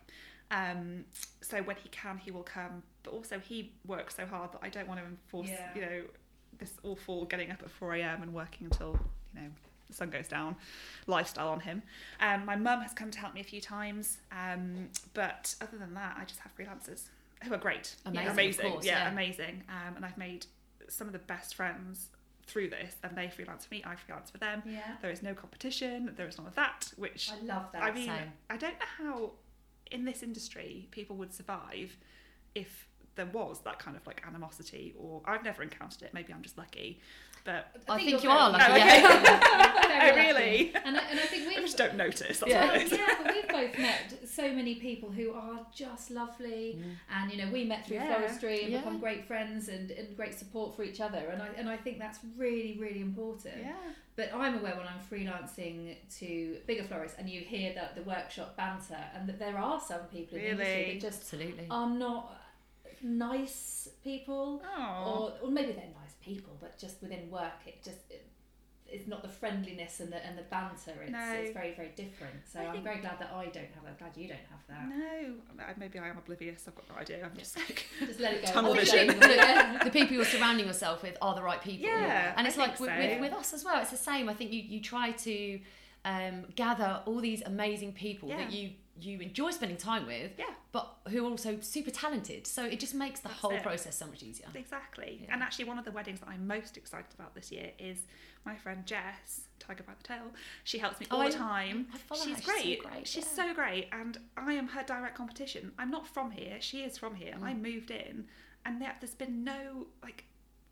Um, 0.51 1.05
so 1.41 1.61
when 1.63 1.75
he 1.77 1.89
can, 1.89 2.17
he 2.17 2.31
will 2.31 2.43
come. 2.43 2.83
But 3.03 3.13
also, 3.13 3.39
he 3.39 3.73
works 3.85 4.15
so 4.15 4.25
hard 4.25 4.51
that 4.53 4.59
I 4.61 4.69
don't 4.69 4.87
want 4.87 4.99
to 4.99 5.05
enforce, 5.05 5.49
Yeah. 5.49 5.73
you 5.75 5.81
know, 5.81 6.03
this 6.57 6.73
awful 6.83 7.25
getting 7.25 7.51
up 7.51 7.61
at 7.63 7.69
four 7.71 7.93
a.m. 7.95 8.21
and 8.23 8.33
working 8.33 8.65
until 8.65 8.99
you 9.33 9.41
know 9.41 9.47
the 9.87 9.93
sun 9.93 10.09
goes 10.09 10.27
down 10.27 10.55
lifestyle 11.05 11.49
on 11.49 11.59
him. 11.59 11.83
Um, 12.19 12.45
my 12.45 12.55
mum 12.55 12.81
has 12.81 12.93
come 12.93 13.11
to 13.11 13.19
help 13.19 13.33
me 13.35 13.41
a 13.41 13.43
few 13.43 13.61
times, 13.61 14.17
um, 14.31 14.89
but 15.13 15.53
other 15.61 15.77
than 15.77 15.93
that, 15.93 16.15
I 16.19 16.25
just 16.25 16.39
have 16.39 16.55
freelancers 16.55 17.03
who 17.43 17.53
are 17.53 17.57
great, 17.57 17.95
Amazing, 18.05 18.27
amazing, 18.29 18.71
course, 18.71 18.85
yeah, 18.85 19.03
yeah. 19.03 19.11
amazing. 19.11 19.63
Um, 19.69 19.95
and 19.97 20.05
I've 20.05 20.17
made 20.17 20.45
some 20.89 21.07
of 21.07 21.13
the 21.13 21.19
best 21.19 21.55
friends 21.55 22.09
through 22.47 22.69
this, 22.69 22.95
and 23.03 23.17
they 23.17 23.27
freelance 23.29 23.65
for 23.65 23.73
me, 23.73 23.83
I 23.85 23.95
freelance 23.95 24.29
for 24.29 24.37
them. 24.37 24.61
Yeah. 24.65 24.81
There 25.01 25.11
is 25.11 25.23
no 25.23 25.33
competition. 25.33 26.13
There 26.15 26.27
is 26.27 26.37
none 26.37 26.47
of 26.47 26.55
that, 26.55 26.91
which 26.95 27.31
I 27.31 27.43
love 27.45 27.71
that. 27.73 27.83
I 27.83 27.91
mean, 27.91 28.07
same. 28.07 28.33
I 28.49 28.57
don't 28.57 28.73
know 28.79 28.85
how 28.97 29.31
in 29.91 30.05
this 30.05 30.23
industry 30.23 30.87
people 30.91 31.15
would 31.17 31.33
survive 31.33 31.97
if 32.53 32.87
there 33.15 33.25
was 33.25 33.61
that 33.61 33.79
kind 33.79 33.95
of 33.97 34.05
like 34.05 34.21
animosity, 34.27 34.93
or 34.97 35.21
I've 35.25 35.43
never 35.43 35.63
encountered 35.63 36.03
it. 36.03 36.13
Maybe 36.13 36.33
I'm 36.33 36.41
just 36.41 36.57
lucky, 36.57 36.99
but 37.45 37.67
I 37.87 37.97
think 37.97 38.11
you're 38.11 38.21
you 38.23 38.29
are 38.29 38.49
lucky, 38.51 38.65
Oh, 38.71 38.75
yeah. 38.75 39.71
Oh, 39.97 40.13
really? 40.15 40.73
And 40.83 40.97
I, 40.97 41.03
and 41.09 41.19
I 41.19 41.23
think 41.25 41.47
we've 41.47 41.59
just 41.61 41.77
don't 41.77 41.95
notice. 41.95 42.43
Yeah. 42.45 42.67
what 42.73 42.91
yeah, 42.91 43.15
but 43.23 43.33
we've 43.33 43.47
both 43.47 43.79
met 43.79 44.13
so 44.29 44.51
many 44.51 44.75
people 44.75 45.09
who 45.09 45.31
are 45.31 45.65
just 45.73 46.11
lovely, 46.11 46.77
and 47.09 47.31
you 47.31 47.37
know 47.43 47.49
we 47.51 47.63
met 47.63 47.87
through 47.87 47.97
Yeah. 47.97 48.13
floristry 48.15 48.63
and 48.63 48.73
Yeah. 48.73 48.79
become 48.79 48.99
great 48.99 49.25
friends 49.25 49.69
and, 49.69 49.89
and 49.91 50.15
great 50.17 50.33
support 50.37 50.75
for 50.75 50.83
each 50.83 50.99
other, 50.99 51.17
and 51.31 51.41
I 51.41 51.47
and 51.57 51.69
I 51.69 51.77
think 51.77 51.97
that's 51.97 52.19
really 52.37 52.77
really 52.79 52.99
important. 53.01 53.55
Yeah. 53.61 53.73
But 54.17 54.31
I'm 54.33 54.59
aware 54.59 54.75
when 54.75 54.85
I'm 54.87 54.99
freelancing 55.11 55.95
to 56.19 56.57
bigger 56.67 56.83
florists, 56.83 57.17
and 57.17 57.29
you 57.29 57.41
hear 57.41 57.73
that 57.75 57.95
the 57.95 58.03
workshop 58.03 58.57
banter, 58.57 58.99
and 59.15 59.27
that 59.29 59.39
there 59.39 59.57
are 59.57 59.79
some 59.79 60.01
people 60.11 60.37
in 60.37 60.43
the 60.43 60.49
industry 60.51 60.75
Really? 60.75 60.93
that 60.93 61.01
just 61.01 61.21
Absolutely. 61.21 61.67
are 61.71 61.89
not 61.89 62.33
nice 63.01 63.89
people, 64.03 64.61
Oh. 64.77 65.31
or, 65.41 65.47
or 65.47 65.51
maybe 65.51 65.71
they're 65.73 65.83
nice 66.01 66.04
people, 66.25 66.53
but 66.59 66.77
just 66.77 67.01
within 67.01 67.29
work, 67.29 67.59
it 67.65 67.83
just 67.83 67.99
it, 68.09 68.25
it's 68.87 69.07
not 69.07 69.23
the 69.23 69.27
friendliness 69.29 69.99
and 69.99 70.11
the 70.13 70.23
and 70.25 70.37
the 70.37 70.43
banter. 70.43 70.93
It's, 71.01 71.11
No. 71.11 71.31
it's 71.33 71.53
very 71.53 71.73
very 71.73 71.91
different. 71.95 72.35
So 72.51 72.59
I 72.59 72.65
I'm 72.67 72.83
very 72.83 72.99
glad 72.99 73.19
that 73.19 73.31
I 73.33 73.45
don't 73.45 73.71
have 73.75 73.83
that. 73.85 73.97
Glad 73.99 74.15
you 74.15 74.27
don't 74.27 74.47
have 74.53 74.63
that. 74.69 74.87
No, 74.89 75.73
maybe 75.77 75.97
I 75.99 76.07
am 76.09 76.17
oblivious. 76.17 76.65
I've 76.67 76.75
got 76.75 76.85
no 76.89 76.95
idea. 77.01 77.25
I'm 77.25 77.35
just 77.37 77.57
like, 77.57 77.85
Just 77.99 78.19
let 78.19 78.33
it 78.35 78.45
go. 78.45 78.51
Tunnel 78.51 78.73
vision. 78.75 79.07
the 79.19 79.89
people 79.91 80.15
you're 80.15 80.25
surrounding 80.25 80.67
yourself 80.67 81.01
with 81.03 81.17
are 81.21 81.35
the 81.35 81.41
right 81.43 81.61
people. 81.61 81.87
Yeah, 81.89 82.33
and 82.37 82.45
I 82.45 82.49
it's 82.49 82.57
like 82.57 82.77
think 82.77 82.81
with, 82.81 82.89
so. 82.89 82.97
with, 82.97 83.21
with 83.21 83.33
us 83.33 83.53
as 83.53 83.63
well. 83.65 83.81
It's 83.81 83.91
the 83.91 83.97
same. 83.97 84.29
I 84.29 84.33
think 84.33 84.51
you, 84.53 84.61
you 84.61 84.81
try 84.81 85.11
to 85.11 85.59
um, 86.05 86.45
gather 86.55 87.01
all 87.07 87.19
these 87.19 87.41
amazing 87.45 87.93
people 87.93 88.29
Yeah. 88.29 88.37
that 88.37 88.51
you 88.51 88.71
you 88.99 89.19
enjoy 89.19 89.51
spending 89.51 89.77
time 89.77 90.05
with, 90.07 90.31
yeah, 90.37 90.45
but 90.71 90.95
who 91.09 91.25
are 91.25 91.29
also 91.29 91.59
super 91.61 91.91
talented. 91.91 92.47
So 92.47 92.63
it 92.65 92.79
just 92.79 92.93
makes 92.95 93.19
the 93.19 93.27
That's 93.27 93.39
whole 93.41 93.51
it. 93.51 93.63
process 93.63 93.95
so 93.97 94.07
much 94.07 94.23
easier. 94.23 94.47
exactly. 94.55 95.19
Yeah. 95.23 95.33
And 95.33 95.43
actually, 95.43 95.65
one 95.65 95.77
of 95.77 95.85
the 95.85 95.91
weddings 95.91 96.21
that 96.21 96.29
I'm 96.29 96.47
most 96.47 96.77
excited 96.77 97.13
about 97.17 97.35
this 97.35 97.51
year 97.51 97.71
is 97.77 98.03
my 98.45 98.55
friend 98.55 98.85
Jess, 98.85 99.41
Tiger 99.59 99.83
by 99.83 99.93
the 99.97 100.03
Tail. 100.07 100.31
She 100.63 100.77
helps 100.77 100.99
me 100.99 101.07
Oh, 101.11 101.15
all 101.17 101.21
I- 101.23 101.29
the 101.29 101.37
time. 101.37 101.87
I 101.93 101.97
follow 101.97 102.21
She's 102.23 102.35
her. 102.35 102.41
She's 102.41 102.45
so 102.45 102.51
great. 102.53 102.83
great, 102.83 103.07
She's 103.07 103.25
yeah. 103.37 103.47
so 103.47 103.53
great, 103.53 103.89
and 103.91 104.17
I 104.37 104.53
am 104.53 104.67
her 104.69 104.83
direct 104.83 105.15
competition. 105.17 105.71
I'm 105.77 105.91
not 105.91 106.07
from 106.07 106.31
here. 106.31 106.57
She 106.61 106.81
is 106.83 106.97
from 106.97 107.15
here. 107.15 107.35
I 107.41 107.53
Mm. 107.53 107.61
moved 107.61 107.91
in, 107.91 108.27
and 108.65 108.81
there, 108.81 108.95
there's 109.01 109.15
been 109.15 109.43
no 109.43 109.87
like. 110.03 110.23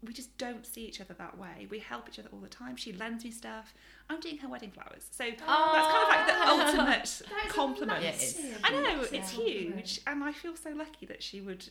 We 0.06 0.14
just 0.14 0.38
don't 0.38 0.66
see 0.66 0.86
each 0.86 1.00
other 1.00 1.14
that 1.16 1.38
way. 1.38 1.68
We 1.70 1.80
help 1.80 2.10
each 2.10 2.20
other 2.20 2.30
all 2.34 2.40
the 2.40 2.50
time. 2.50 2.76
She 2.76 2.92
lends 2.94 3.24
me 3.24 3.32
stuff. 3.32 3.74
I'm 4.10 4.20
doing 4.20 4.38
her 4.40 4.50
wedding 4.50 4.72
flowers, 4.72 5.06
so 5.12 5.24
that's 5.24 5.42
kind 5.42 6.04
of 6.04 6.10
like 6.10 6.28
the 6.28 6.48
ultimate 6.50 7.22
compliment. 7.50 8.02
Yeah, 8.04 8.10
it 8.10 8.16
is. 8.22 8.36
massive, 8.36 8.60
I 8.64 8.72
know 8.72 8.82
massive 8.98 9.14
it's 9.14 9.30
huge, 9.32 10.02
and 10.08 10.24
I 10.24 10.32
feel 10.34 10.56
so 10.56 10.72
lucky 10.72 11.06
that 11.06 11.24
she 11.24 11.40
would 11.42 11.66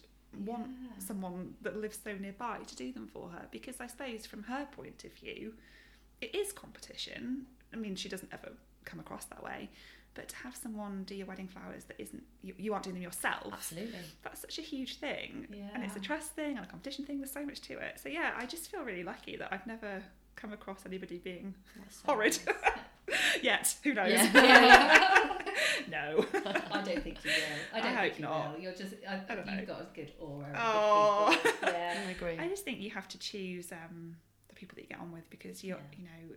want 0.46 0.68
Yeah. 0.82 0.88
someone 0.98 1.54
that 1.60 1.76
lives 1.76 1.98
so 2.02 2.14
nearby 2.16 2.58
to 2.66 2.76
do 2.76 2.90
them 2.92 3.06
for 3.12 3.28
her. 3.28 3.46
Because 3.50 3.80
I 3.80 3.86
suppose 3.86 4.24
from 4.24 4.44
her 4.44 4.66
point 4.72 5.04
of 5.04 5.12
view, 5.12 5.52
it 6.22 6.34
is 6.34 6.52
competition. 6.52 7.46
I 7.72 7.76
mean, 7.76 7.96
she 7.96 8.08
doesn't 8.08 8.32
ever 8.32 8.52
come 8.84 8.98
across 8.98 9.26
that 9.26 9.42
way, 9.42 9.68
but 10.14 10.28
to 10.28 10.36
have 10.36 10.54
someone 10.54 11.04
do 11.04 11.14
your 11.14 11.26
wedding 11.26 11.48
flowers 11.48 11.84
that 11.84 11.96
isn't 11.98 12.22
you, 12.42 12.54
you 12.58 12.72
aren't 12.72 12.84
doing 12.84 12.94
them 12.94 13.02
yourself. 13.02 13.48
Absolutely. 13.52 13.98
That's 14.22 14.40
such 14.40 14.58
a 14.58 14.62
huge 14.62 14.96
thing, 14.98 15.46
and 15.74 15.82
it's 15.84 15.96
a 15.96 16.00
trust 16.00 16.32
thing 16.32 16.56
and 16.56 16.64
a 16.66 16.68
competition 16.68 17.04
thing. 17.04 17.18
There's 17.18 17.30
so 17.32 17.44
much 17.44 17.60
to 17.62 17.78
it. 17.78 17.98
So 18.02 18.08
yeah, 18.08 18.32
I 18.36 18.46
just 18.46 18.70
feel 18.70 18.82
really 18.82 19.04
lucky 19.04 19.36
that 19.36 19.52
I've 19.52 19.66
never 19.66 20.02
come 20.36 20.52
across 20.52 20.84
anybody 20.86 21.18
being 21.18 21.54
so 21.90 22.12
horrid 22.12 22.38
nice. 22.46 23.16
yet. 23.42 23.74
Who 23.84 23.94
knows? 23.94 24.10
Yeah. 24.12 25.38
no. 25.90 26.24
I 26.34 26.82
don't 26.82 27.02
think 27.02 27.24
you 27.24 27.30
will. 27.30 27.58
I 27.74 27.80
don't 27.80 27.88
I 27.96 28.00
think 28.00 28.12
hope 28.12 28.18
you 28.18 28.24
not. 28.24 28.52
will. 28.54 28.60
You're 28.60 28.72
just. 28.74 28.94
I, 29.08 29.20
I 29.28 29.34
don't 29.34 29.46
you've 29.46 29.56
know. 29.56 29.64
got 29.74 29.80
a 29.82 29.86
good 29.94 30.12
aura. 30.20 30.46
of 30.48 30.56
Oh. 30.56 31.40
good. 31.42 31.54
Yeah. 31.62 32.02
I 32.06 32.10
agree. 32.10 32.38
I 32.38 32.48
just 32.48 32.64
think 32.64 32.80
you 32.80 32.90
have 32.90 33.08
to 33.08 33.18
choose 33.18 33.72
um, 33.72 34.16
the 34.48 34.54
people 34.54 34.74
that 34.76 34.82
you 34.82 34.88
get 34.88 35.00
on 35.00 35.12
with 35.12 35.28
because 35.30 35.62
you're, 35.64 35.76
Yeah. 35.78 35.98
you 35.98 36.04
know, 36.04 36.34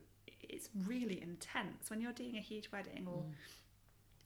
it's 0.47 0.69
really 0.87 1.21
intense 1.21 1.89
when 1.89 2.01
you're 2.01 2.11
doing 2.13 2.35
a 2.37 2.41
huge 2.41 2.69
wedding 2.71 3.07
or 3.07 3.23
Mm. 3.23 3.31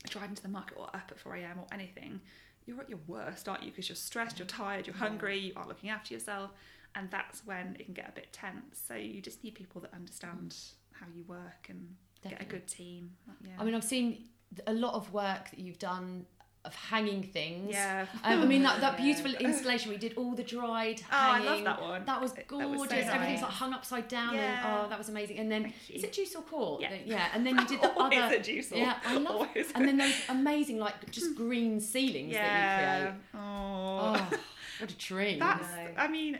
Driving 0.07 0.35
to 0.35 0.41
the 0.41 0.49
market 0.49 0.77
or 0.77 0.87
up 0.87 1.09
at 1.11 1.19
4 1.19 1.35
a.m. 1.35 1.59
or 1.59 1.67
anything. 1.71 2.21
You're 2.65 2.79
at 2.81 2.89
your 2.89 2.99
worst, 3.07 3.49
aren't 3.49 3.63
you? 3.63 3.71
Because 3.71 3.89
you're 3.89 3.95
stressed, 3.95 4.39
you're 4.39 4.47
tired, 4.47 4.85
you're 4.87 4.95
hungry, 4.95 5.39
you 5.39 5.53
aren't 5.55 5.69
looking 5.69 5.89
after 5.89 6.13
yourself, 6.13 6.51
and 6.95 7.09
that's 7.09 7.45
when 7.45 7.75
it 7.79 7.85
can 7.85 7.93
get 7.93 8.09
a 8.09 8.11
bit 8.11 8.31
tense. 8.31 8.81
So 8.87 8.93
you 8.93 9.21
just 9.21 9.43
need 9.43 9.55
people 9.55 9.81
that 9.81 9.93
understand 9.93 10.55
how 10.91 11.07
you 11.15 11.23
work 11.23 11.67
and 11.69 11.95
get 12.23 12.41
a 12.41 12.45
good 12.45 12.67
team. 12.67 13.11
Yeah. 13.43 13.51
I 13.57 13.63
mean, 13.63 13.73
I've 13.73 13.83
seen 13.83 14.25
a 14.67 14.73
lot 14.73 14.93
of 14.93 15.11
work 15.13 15.49
that 15.49 15.59
you've 15.59 15.79
done 15.79 16.25
of 16.69 16.75
hanging 16.75 17.23
things. 17.23 17.71
yeah. 17.71 18.05
Um, 18.23 18.41
I 18.41 18.45
mean, 18.45 18.63
that, 18.63 18.79
that 18.81 18.93
Yeah. 18.99 19.05
beautiful 19.05 19.33
installation 19.47 19.87
we 19.91 19.97
did 19.97 20.13
all 20.19 20.33
the 20.41 20.43
dried 20.43 21.01
Oh, 21.11 21.15
I 21.37 21.39
love 21.49 21.63
that 21.63 21.81
one. 21.81 22.05
That 22.05 22.21
was 22.21 22.31
That 22.33 22.47
gorgeous. 22.47 22.79
was 22.79 22.89
so 22.89 22.95
Everything's 22.95 23.41
nice. 23.41 23.49
like 23.49 23.51
hung 23.51 23.73
upside 23.73 24.07
down. 24.07 24.33
Yeah. 24.35 24.41
And, 24.77 24.85
oh, 24.85 24.89
that 24.89 24.97
was 24.97 25.09
amazing. 25.09 25.37
And 25.39 25.51
then, 25.51 25.73
is 25.89 26.03
it 26.03 26.13
juice 26.13 26.35
or 26.35 26.43
court? 26.43 26.81
Yeah. 26.81 26.93
Yeah. 27.05 27.27
And 27.33 27.45
then 27.45 27.57
you 27.59 27.65
did 27.73 27.81
the 27.81 27.91
Always 27.93 28.19
other. 28.19 28.39
juice 28.39 28.71
or- 28.71 28.77
Yeah, 28.77 28.95
I 29.05 29.17
love 29.17 29.35
always. 29.35 29.71
And 29.75 29.87
then 29.87 29.97
those 29.97 30.15
amazing, 30.29 30.77
like, 30.79 31.09
just 31.11 31.35
green 31.35 31.79
ceilings 31.81 32.33
that 32.33 33.03
you 33.03 33.07
create. 33.11 33.43
Oh. 33.43 34.15
Oh, 34.31 34.37
what 34.79 34.91
a 34.91 34.95
dream. 34.95 35.39
That's. 35.39 35.67
I 35.97 36.07
mean, 36.07 36.39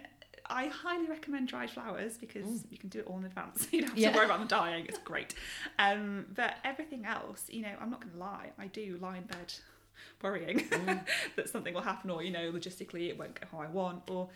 I 0.51 0.65
highly 0.67 1.07
recommend 1.07 1.47
dried 1.47 1.69
flowers 1.69 2.17
because 2.17 2.45
Mm. 2.45 2.63
you 2.71 2.77
can 2.77 2.89
do 2.89 2.99
it 2.99 3.05
all 3.07 3.17
in 3.19 3.25
advance. 3.25 3.67
You 3.71 3.81
don't 3.81 3.89
have 3.91 3.97
Yeah. 3.99 4.11
to 4.11 4.15
worry 4.17 4.25
about 4.25 4.39
them 4.39 4.47
dying. 4.47 4.85
It's 4.89 4.97
great. 4.99 5.35
Um, 5.77 6.25
but 6.33 6.55
everything 6.63 7.05
else, 7.05 7.43
you 7.49 7.61
know, 7.61 7.73
I'm 7.81 7.89
not 7.91 7.99
going 8.01 8.13
to 8.13 8.19
lie. 8.19 8.49
I 8.57 8.67
do 8.67 8.97
lie 9.01 9.17
in 9.17 9.23
bed 9.23 9.53
worrying 10.21 10.59
Mm. 10.69 11.05
that 11.35 11.49
something 11.49 11.73
will 11.73 11.81
happen 11.81 12.09
or 12.09 12.23
you 12.23 12.31
know 12.31 12.51
logistically 12.51 13.09
it 13.09 13.17
won't 13.17 13.39
go 13.39 13.47
how 13.51 13.59
I 13.59 13.67
want 13.67 14.09
or 14.09 14.29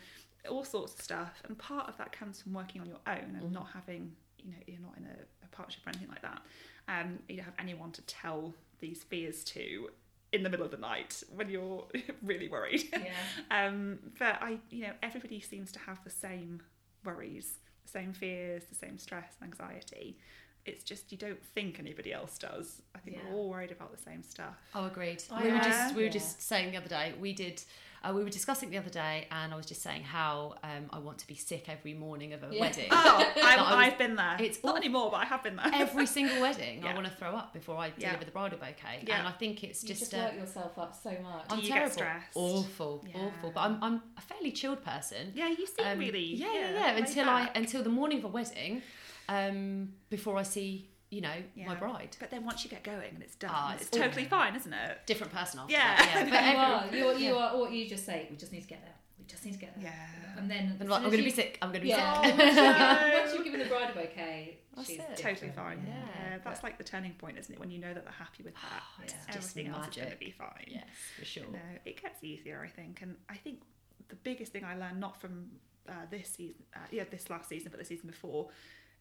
all 0.48 0.64
sorts 0.64 0.94
of 0.94 1.00
stuff 1.00 1.42
and 1.46 1.56
part 1.58 1.88
of 1.88 1.96
that 1.96 2.12
comes 2.12 2.42
from 2.42 2.52
working 2.52 2.80
on 2.80 2.86
your 2.88 3.00
own 3.06 3.36
and 3.38 3.42
Mhm. 3.44 3.52
not 3.52 3.68
having 3.72 4.14
you 4.38 4.50
know 4.50 4.58
you're 4.66 4.80
not 4.80 4.96
in 4.98 5.04
a, 5.06 5.16
a 5.44 5.48
partnership 5.52 5.86
or 5.86 5.90
anything 5.90 6.08
like 6.08 6.22
that 6.22 6.42
um 6.88 7.18
you 7.28 7.36
don't 7.36 7.46
have 7.46 7.54
anyone 7.58 7.90
to 7.92 8.02
tell 8.02 8.52
these 8.80 9.02
fears 9.04 9.42
to 9.44 9.88
in 10.32 10.42
the 10.42 10.50
middle 10.50 10.66
of 10.66 10.72
the 10.72 10.76
night 10.76 11.22
when 11.34 11.48
you're 11.48 11.86
really 12.22 12.48
worried 12.48 12.88
Yeah. 12.92 13.12
um, 13.68 13.98
but 14.18 14.42
I, 14.42 14.58
you 14.70 14.82
know, 14.82 14.92
everybody 15.02 15.40
seems 15.40 15.70
to 15.72 15.78
have 15.78 16.02
the 16.02 16.10
same 16.10 16.60
worries, 17.04 17.58
the 17.84 17.90
same 17.90 18.12
fears, 18.12 18.64
the 18.64 18.74
same 18.74 18.98
stress 18.98 19.36
and 19.40 19.48
anxiety. 19.52 20.18
It's 20.66 20.82
just 20.84 21.12
you 21.12 21.18
don't 21.18 21.42
think 21.54 21.78
anybody 21.78 22.12
else 22.12 22.38
does. 22.38 22.80
I 22.94 22.98
think 22.98 23.16
Yeah. 23.16 23.22
we're 23.30 23.36
all 23.36 23.50
worried 23.50 23.70
about 23.72 23.94
the 23.94 24.02
same 24.02 24.22
stuff. 24.22 24.54
Oh, 24.74 24.86
agreed. 24.86 25.22
I 25.30 25.44
we 25.44 25.52
were 25.52 25.58
just 25.58 25.94
we 25.94 26.02
were 26.02 26.06
Yeah. 26.06 26.12
just 26.12 26.42
saying 26.42 26.70
the 26.70 26.78
other 26.78 26.88
day. 26.88 27.14
We 27.20 27.32
did. 27.32 27.62
Uh, 28.06 28.12
we 28.12 28.22
were 28.22 28.28
discussing 28.30 28.68
the 28.68 28.76
other 28.76 28.90
day, 28.90 29.26
and 29.30 29.52
I 29.52 29.56
was 29.56 29.64
just 29.64 29.82
saying 29.82 30.02
how 30.02 30.56
um, 30.62 30.84
I 30.90 30.98
want 30.98 31.16
to 31.18 31.26
be 31.26 31.34
sick 31.36 31.68
every 31.70 31.94
morning 31.94 32.34
of 32.34 32.42
a 32.42 32.48
Yeah. 32.54 32.60
wedding. 32.60 32.88
Oh, 32.90 33.32
I 33.36 33.56
was- 33.56 33.66
I've, 33.66 33.92
I've 33.92 33.98
been 33.98 34.14
there. 34.16 34.36
it's 34.40 34.62
not 34.62 34.72
awful. 34.72 34.76
anymore, 34.84 35.10
but 35.10 35.16
I 35.18 35.24
have 35.24 35.42
been 35.42 35.56
there. 35.56 35.70
every 35.72 36.04
single 36.06 36.40
wedding, 36.42 36.84
I 36.84 36.92
want 36.98 37.06
to 37.06 37.12
throw 37.12 37.30
up 37.30 37.54
before 37.54 37.76
I 37.78 37.86
Yeah. 37.96 38.08
deliver 38.10 38.26
the 38.26 38.30
bridal 38.30 38.58
bouquet, 38.58 39.04
Yeah. 39.06 39.18
and 39.20 39.26
I 39.28 39.32
think 39.32 39.64
it's 39.64 39.82
You 39.82 39.88
just. 39.88 40.00
just 40.02 40.14
uh, 40.14 40.18
work 40.18 40.34
yourself 40.34 40.78
up 40.78 40.94
so 41.02 41.10
much. 41.22 41.46
I'm 41.48 41.60
Do 41.60 41.64
you 41.66 41.72
terrible. 41.72 41.92
stressed? 41.92 42.36
Awful, 42.36 43.04
Yeah. 43.08 43.22
awful. 43.22 43.52
But 43.54 43.60
I'm, 43.60 43.78
I'm 43.82 44.02
a 44.18 44.20
fairly 44.20 44.52
chilled 44.52 44.84
person. 44.84 45.32
yeah, 45.34 45.48
you 45.48 45.66
seem 45.66 45.86
Um, 45.86 45.98
really. 45.98 46.34
yeah, 46.34 46.52
yeah, 46.52 46.60
laid 46.60 46.74
yeah. 46.74 46.96
Until 46.96 47.28
I 47.30 47.50
until 47.54 47.82
the 47.82 47.88
morning 47.90 48.18
of 48.18 48.24
a 48.24 48.28
wedding, 48.28 48.82
um, 49.30 49.94
before 50.10 50.36
I 50.36 50.42
see 50.42 50.90
you 51.14 51.20
know 51.20 51.34
my 51.66 51.74
bride. 51.74 52.16
But 52.20 52.30
then 52.30 52.44
once 52.44 52.64
you 52.64 52.70
get 52.70 52.82
going 52.84 53.14
and 53.14 53.22
it's 53.22 53.36
done, 53.36 53.50
Ah, 53.52 53.74
it's, 53.74 53.82
it's 53.88 53.96
totally 53.96 54.24
fine, 54.24 54.54
isn't 54.56 54.72
it? 54.72 54.98
Different 55.06 55.32
person 55.32 55.60
after 55.60 55.72
Yeah. 55.72 55.96
that. 55.96 56.28
Yeah, 56.28 56.84
but 56.90 56.96
you 56.96 57.04
are. 57.04 57.12
You're, 57.14 57.18
you 57.30 57.34
are. 57.36 57.56
What 57.58 57.72
you 57.72 57.88
just 57.88 58.04
say. 58.04 58.26
We 58.30 58.36
just 58.36 58.52
need 58.52 58.62
to 58.62 58.68
get 58.68 58.82
there. 58.82 58.94
We 59.18 59.24
just 59.26 59.44
need 59.44 59.52
to 59.54 59.58
get 59.58 59.74
there. 59.76 59.84
Yeah. 59.84 60.38
And 60.38 60.50
then. 60.50 60.76
I'm 60.80 60.88
like, 60.88 60.98
I'm 61.02 61.06
going 61.06 61.18
to 61.18 61.22
be 61.24 61.30
sick. 61.30 61.58
I'm 61.62 61.68
going 61.70 61.80
to 61.80 61.84
be 61.84 61.88
Yeah. 61.90 62.22
sick. 62.22 62.34
Oh, 62.38 63.08
no. 63.10 63.18
Once 63.20 63.34
you've 63.34 63.44
given 63.44 63.60
the 63.60 63.66
bride 63.66 63.90
a 63.90 63.94
bouquet, 63.98 64.58
That's 64.76 64.88
she's 64.88 64.98
it. 64.98 65.16
Totally 65.16 65.50
fine. 65.52 65.84
Yeah. 65.86 65.94
Yeah, 66.32 66.38
that's 66.44 66.62
like 66.62 66.76
the 66.78 66.84
turning 66.84 67.12
point, 67.14 67.38
isn't 67.38 67.52
it? 67.54 67.58
When 67.60 67.70
you 67.70 67.78
know 67.78 67.94
that 67.94 68.04
they're 68.04 68.12
happy 68.12 68.42
with 68.42 68.54
that, 68.54 68.82
Oh, 68.98 69.02
it's 69.04 69.12
Yeah. 69.14 69.34
just 69.34 69.50
everything 69.56 69.72
else 69.72 69.88
is 69.88 69.96
going 69.96 70.10
to 70.10 70.16
be 70.18 70.30
fine. 70.32 70.64
Yes, 70.66 70.84
for 71.18 71.24
sure. 71.24 71.44
No, 71.52 71.58
it 71.84 72.02
gets 72.02 72.22
easier, 72.24 72.60
I 72.64 72.68
think, 72.68 73.00
and 73.02 73.16
I 73.28 73.36
think 73.36 73.60
the 74.08 74.16
biggest 74.16 74.52
thing 74.52 74.64
I 74.64 74.76
learned 74.76 75.00
not 75.00 75.18
from 75.20 75.46
uh, 75.88 75.92
this 76.10 76.28
season, 76.28 76.62
uh, 76.74 76.80
yeah, 76.90 77.04
this 77.10 77.30
last 77.30 77.48
season, 77.48 77.68
but 77.70 77.78
the 77.78 77.84
season 77.86 78.08
before, 78.08 78.48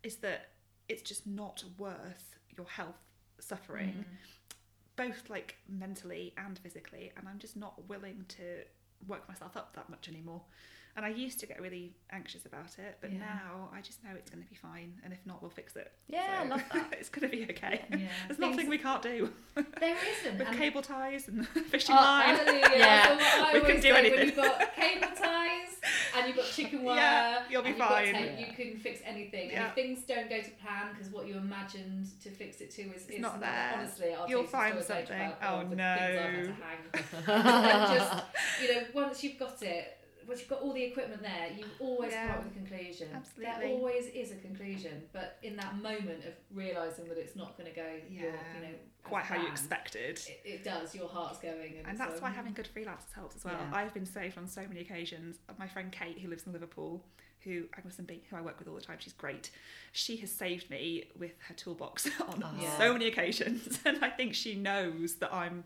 is 0.04 0.18
that 0.18 0.50
it's 0.90 1.02
just 1.02 1.26
not 1.28 1.64
worth 1.78 2.36
your 2.56 2.68
health 2.68 3.00
suffering, 3.40 4.06
Mm. 4.06 4.56
both 4.96 5.30
like 5.30 5.58
mentally 5.68 6.34
and 6.38 6.58
physically, 6.60 7.12
and 7.18 7.28
I'm 7.28 7.40
just 7.40 7.56
not 7.56 7.88
willing 7.88 8.26
to 8.30 8.64
work 9.08 9.28
myself 9.28 9.58
up 9.58 9.76
that 9.76 9.90
much 9.90 10.08
anymore. 10.08 10.42
And 10.96 11.04
I 11.04 11.10
used 11.10 11.40
to 11.40 11.48
get 11.48 11.60
really 11.60 11.92
anxious 12.12 12.46
about 12.46 12.78
it, 12.78 12.98
but 13.02 13.12
Yeah. 13.12 13.20
now 13.20 13.70
I 13.74 13.82
just 13.82 14.04
know 14.04 14.12
it's 14.16 14.30
going 14.30 14.44
to 14.44 14.50
be 14.50 14.56
fine, 14.56 14.94
and 15.04 15.12
if 15.12 15.26
not, 15.26 15.42
we'll 15.42 15.50
fix 15.50 15.76
it. 15.76 15.92
Yeah, 16.08 16.42
I 16.42 16.46
love 16.46 16.62
that. 16.72 16.94
it's 17.00 17.10
going 17.10 17.28
to 17.30 17.36
be 17.36 17.44
okay. 17.46 17.82
Yeah. 17.90 17.98
There's 18.28 18.38
Things- 18.38 18.40
nothing 18.40 18.70
we 18.70 18.78
can't 18.78 19.02
do 19.02 19.34
There 19.56 19.98
isn't. 20.20 20.38
with 20.38 20.48
and- 20.48 20.58
cable 20.58 20.84
ties 20.84 21.28
and 21.28 21.48
fishing 21.70 21.96
Oh, 21.98 22.02
line. 22.02 22.38
Yeah. 22.46 23.18
So 23.52 23.54
We 23.56 23.62
can 23.62 23.76
do 23.78 23.82
say, 23.82 23.92
When 23.92 24.06
anything. 24.06 24.26
you've 24.28 24.36
got 24.36 24.76
cable 24.76 25.08
ties 25.16 25.80
and 26.16 26.28
you've 26.28 26.36
got 26.38 26.46
chicken 26.46 26.84
wire, 26.88 26.96
Yeah, 26.98 27.44
you'll 27.50 27.64
be 27.64 27.70
and 27.70 27.78
you've 27.80 27.88
fine. 27.88 28.12
Got 28.14 28.20
tape, 28.20 28.32
Yeah. 28.40 28.46
You 28.48 28.54
can 28.54 28.78
fix 28.80 29.00
anything. 29.04 29.52
And 29.52 29.66
if 29.66 29.74
things 29.74 30.02
don't 30.08 30.30
go 30.30 30.40
to 30.42 30.52
plan 30.64 30.90
because 30.94 31.12
what 31.12 31.26
you 31.28 31.38
imagined 31.38 32.06
to 32.22 32.30
fix 32.30 32.62
it 32.62 32.70
to 32.70 32.82
is, 32.94 33.08
is 33.10 33.20
not 33.20 33.40
there. 33.40 33.74
Honestly, 33.80 34.14
I'll 34.14 34.30
You'll 34.30 34.44
find 34.44 34.80
something. 34.84 35.08
about 35.16 35.38
Oh, 35.42 35.48
all 35.56 35.66
the 35.66 35.76
no. 35.76 35.96
Things 35.98 36.50
I've 36.50 37.26
had 37.26 37.26
to 37.26 37.32
hang. 37.32 37.90
And 37.90 38.00
just 38.00 38.24
you 38.62 38.76
know, 38.76 38.84
once 38.94 39.24
you've 39.24 39.40
got 39.40 39.60
it. 39.64 39.98
Once 40.28 40.40
you've 40.40 40.50
got 40.50 40.62
all 40.62 40.74
the 40.74 40.84
equipment 40.84 41.22
there, 41.22 41.50
you 41.56 41.66
always 41.80 42.14
come 42.14 42.28
Yeah. 42.28 42.34
up 42.36 42.44
with 42.44 42.54
a 42.54 42.56
conclusion. 42.56 43.08
There 43.38 43.64
always 43.68 44.06
is 44.08 44.32
a 44.32 44.36
conclusion, 44.36 45.04
but 45.12 45.38
in 45.44 45.56
that 45.58 45.78
moment 45.78 46.26
of 46.26 46.34
realizing 46.54 47.08
that 47.10 47.18
it's 47.18 47.36
not 47.36 47.58
going 47.58 47.70
to 47.70 47.76
go, 47.76 47.88
your, 48.10 48.32
Yeah. 48.32 48.56
you 48.56 48.62
know, 48.62 48.68
as 48.70 49.10
Quite 49.10 49.26
how 49.26 49.42
you 49.42 49.48
expected. 49.50 50.20
It, 50.28 50.42
it 50.46 50.64
does. 50.64 50.96
Your 50.96 51.10
heart's 51.10 51.40
going, 51.40 51.78
and, 51.80 51.88
And 51.88 51.98
that's 52.00 52.16
so- 52.16 52.22
why 52.22 52.30
having 52.30 52.54
good 52.54 52.70
freelancers 52.74 53.14
helps 53.14 53.36
as 53.36 53.44
well. 53.44 53.54
Yeah. 53.60 53.72
I've 53.76 53.94
been 53.94 54.06
saved 54.06 54.38
on 54.38 54.48
so 54.48 54.62
many 54.68 54.80
occasions. 54.80 55.40
My 55.60 55.68
friend 55.68 55.92
Kate, 55.92 56.20
who 56.20 56.30
lives 56.30 56.46
in 56.48 56.54
Liverpool, 56.54 57.04
who 57.42 57.66
Agnes 57.78 57.98
and 58.00 58.08
B, 58.08 58.24
who 58.30 58.38
I 58.38 58.42
work 58.42 58.58
with 58.60 58.70
all 58.70 58.76
the 58.76 58.82
time, 58.82 58.98
she's 59.00 59.12
great. 59.12 59.50
She 59.92 60.16
has 60.18 60.32
saved 60.32 60.70
me 60.70 61.10
with 61.20 61.34
her 61.50 61.54
toolbox 61.54 62.08
on 62.22 62.42
Oh. 62.42 62.56
Yeah. 62.62 62.78
so 62.78 62.94
many 62.94 63.08
occasions, 63.08 63.80
and 63.86 64.04
I 64.04 64.10
think 64.10 64.34
she 64.36 64.56
knows 64.56 65.16
that 65.16 65.34
I'm. 65.34 65.66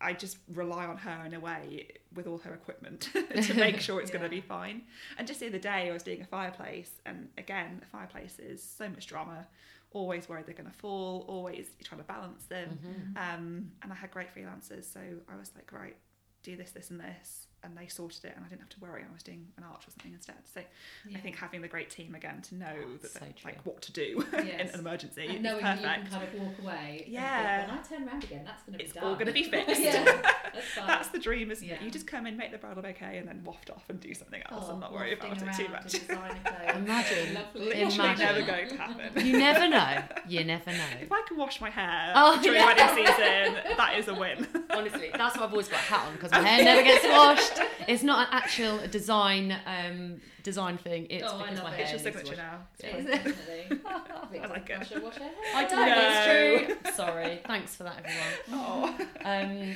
I 0.00 0.12
just 0.14 0.38
rely 0.54 0.86
on 0.86 0.96
her 0.96 1.24
in 1.26 1.34
a 1.34 1.40
way 1.40 1.88
with 2.14 2.26
all 2.26 2.38
her 2.38 2.54
equipment 2.54 3.10
to 3.42 3.54
make 3.54 3.80
sure 3.86 4.00
it's 4.00 4.10
going 4.10 4.22
to 4.24 4.30
be 4.30 4.40
fine. 4.40 4.82
And 5.18 5.26
just 5.28 5.40
the 5.40 5.46
other 5.48 5.58
day, 5.58 5.90
I 5.90 5.92
was 5.92 6.02
doing 6.02 6.22
a 6.22 6.26
fireplace, 6.26 6.90
and 7.04 7.28
again, 7.36 7.80
a 7.82 7.86
fireplace 7.86 8.38
is 8.38 8.62
so 8.62 8.88
much 8.88 9.06
drama. 9.06 9.46
Always 9.92 10.28
worried 10.28 10.46
they're 10.46 10.54
going 10.54 10.70
to 10.70 10.76
fall. 10.76 11.24
Always 11.28 11.68
trying 11.84 12.00
to 12.00 12.06
balance 12.06 12.44
them. 12.44 12.78
Mhm. 12.82 13.16
Um, 13.18 13.72
and 13.82 13.92
I 13.92 13.94
had 13.94 14.10
great 14.10 14.34
freelancers, 14.34 14.84
so 14.84 15.00
I 15.28 15.36
was 15.36 15.50
like, 15.54 15.70
right, 15.72 15.96
do 16.42 16.56
this, 16.56 16.70
this, 16.70 16.90
and 16.90 17.00
this, 17.00 17.48
and 17.62 17.76
they 17.76 17.86
sorted 17.88 18.24
it, 18.24 18.32
and 18.36 18.44
I 18.44 18.48
didn't 18.48 18.60
have 18.62 18.70
to 18.70 18.80
worry. 18.80 19.02
I 19.08 19.12
was 19.12 19.22
doing 19.22 19.46
an 19.58 19.64
arch 19.64 19.86
or 19.86 19.90
something 19.90 20.12
instead. 20.12 20.36
So 20.54 20.60
Yeah. 21.08 21.18
I 21.18 21.20
think 21.20 21.36
having 21.36 21.60
the 21.60 21.68
great 21.68 21.90
team 21.90 22.14
again 22.14 22.40
to 22.42 22.54
know 22.54 22.72
Oh, 22.74 22.96
that 23.02 23.10
so 23.10 23.20
like 23.44 23.64
what 23.64 23.82
to 23.82 23.92
do 23.92 24.24
in 24.38 24.48
an 24.48 24.70
emergency 24.80 25.26
and 25.26 25.42
knowing 25.42 25.60
perfect. 25.62 25.82
that 25.82 25.98
you 25.98 26.02
can 26.04 26.12
kind 26.12 26.22
of 26.34 26.34
walk 26.40 26.58
away. 26.62 27.02
and 27.04 27.12
Yeah. 27.12 27.58
think, 27.58 27.70
when 27.70 27.78
I 27.78 27.82
turn 27.82 28.08
around 28.08 28.24
again, 28.24 28.44
that's 28.44 28.62
going 28.62 28.72
to 28.72 28.78
be 28.78 28.84
It's 28.84 28.92
done. 28.94 29.04
all 29.04 29.14
gonna 29.16 29.32
be 29.32 29.42
fixed. 29.44 29.80
yeah, 29.80 30.04
that's 30.54 30.66
fine. 30.74 30.86
That's 30.86 31.08
the 31.08 31.18
dream, 31.18 31.50
isn't 31.50 31.68
it? 31.68 31.82
You 31.82 31.90
just 31.90 32.06
come 32.06 32.26
in, 32.26 32.36
make 32.36 32.50
the 32.52 32.58
bridal 32.58 32.82
bouquet, 32.82 33.18
and 33.18 33.28
then 33.28 33.42
waft 33.44 33.70
off 33.70 33.84
and 33.88 34.00
do 34.00 34.14
something 34.14 34.42
else, 34.50 34.64
Oh, 34.68 34.72
and 34.72 34.80
not 34.80 34.92
worry 34.92 35.12
about 35.12 35.30
wafting 35.30 35.48
it 35.48 35.54
too 35.54 35.68
much. 35.68 35.94
and 35.94 36.06
designing 36.08 36.42
clothes. 36.42 36.76
Imagine. 36.76 37.38
Literally 37.54 37.94
Imagine. 37.94 38.18
never 38.26 38.42
going 38.42 38.68
to 38.68 38.76
happen. 38.76 39.26
You 39.26 39.38
never 39.38 39.68
know. 39.68 40.02
You 40.28 40.44
never 40.44 40.70
know. 40.70 40.84
If 41.02 41.12
I 41.12 41.22
can 41.28 41.36
wash 41.36 41.60
my 41.60 41.70
hair 41.70 42.12
Oh, 42.16 42.40
during 42.42 42.58
yeah. 42.60 42.66
wedding 42.66 43.06
season, 43.06 43.76
that 43.76 43.94
is 43.98 44.08
a 44.08 44.14
win. 44.14 44.46
Honestly, 44.70 45.10
that's 45.14 45.36
why 45.36 45.44
I've 45.44 45.50
always 45.52 45.68
got 45.68 45.80
a 45.80 45.82
hat 45.82 46.06
on 46.06 46.12
because 46.14 46.30
my 46.32 46.40
hair 46.40 46.64
never 46.64 46.82
gets 46.82 47.04
washed. 47.06 47.49
It's 47.88 48.02
not 48.02 48.28
an 48.28 48.34
actual 48.34 48.78
design 48.88 49.56
um, 49.66 50.20
design 50.42 50.78
thing. 50.78 51.06
It's 51.10 51.24
Oh, 51.26 51.36
I 51.38 51.42
because 51.50 51.56
love 51.58 51.64
my 51.64 51.70
it. 51.72 51.86
hair 51.86 51.94
It's 51.94 52.04
your 52.04 52.12
signature 52.12 52.36
washing. 52.36 52.36
now. 52.38 52.66
It 52.78 52.94
is 52.96 53.06
definitely. 53.06 54.40
I 54.40 54.46
like 54.46 54.70
it. 54.70 54.78
Wash 54.78 54.88
her, 54.90 55.00
wash 55.00 55.14
her 55.16 55.24
hair. 55.24 55.32
I 55.54 55.64
don't. 55.66 55.88
No. 55.88 56.74
It's 56.74 56.80
true. 56.82 56.92
Sorry. 56.94 57.40
Thanks 57.46 57.74
for 57.76 57.84
that, 57.84 57.96
everyone. 58.04 58.94
Oh. 59.22 59.24
Um, 59.24 59.74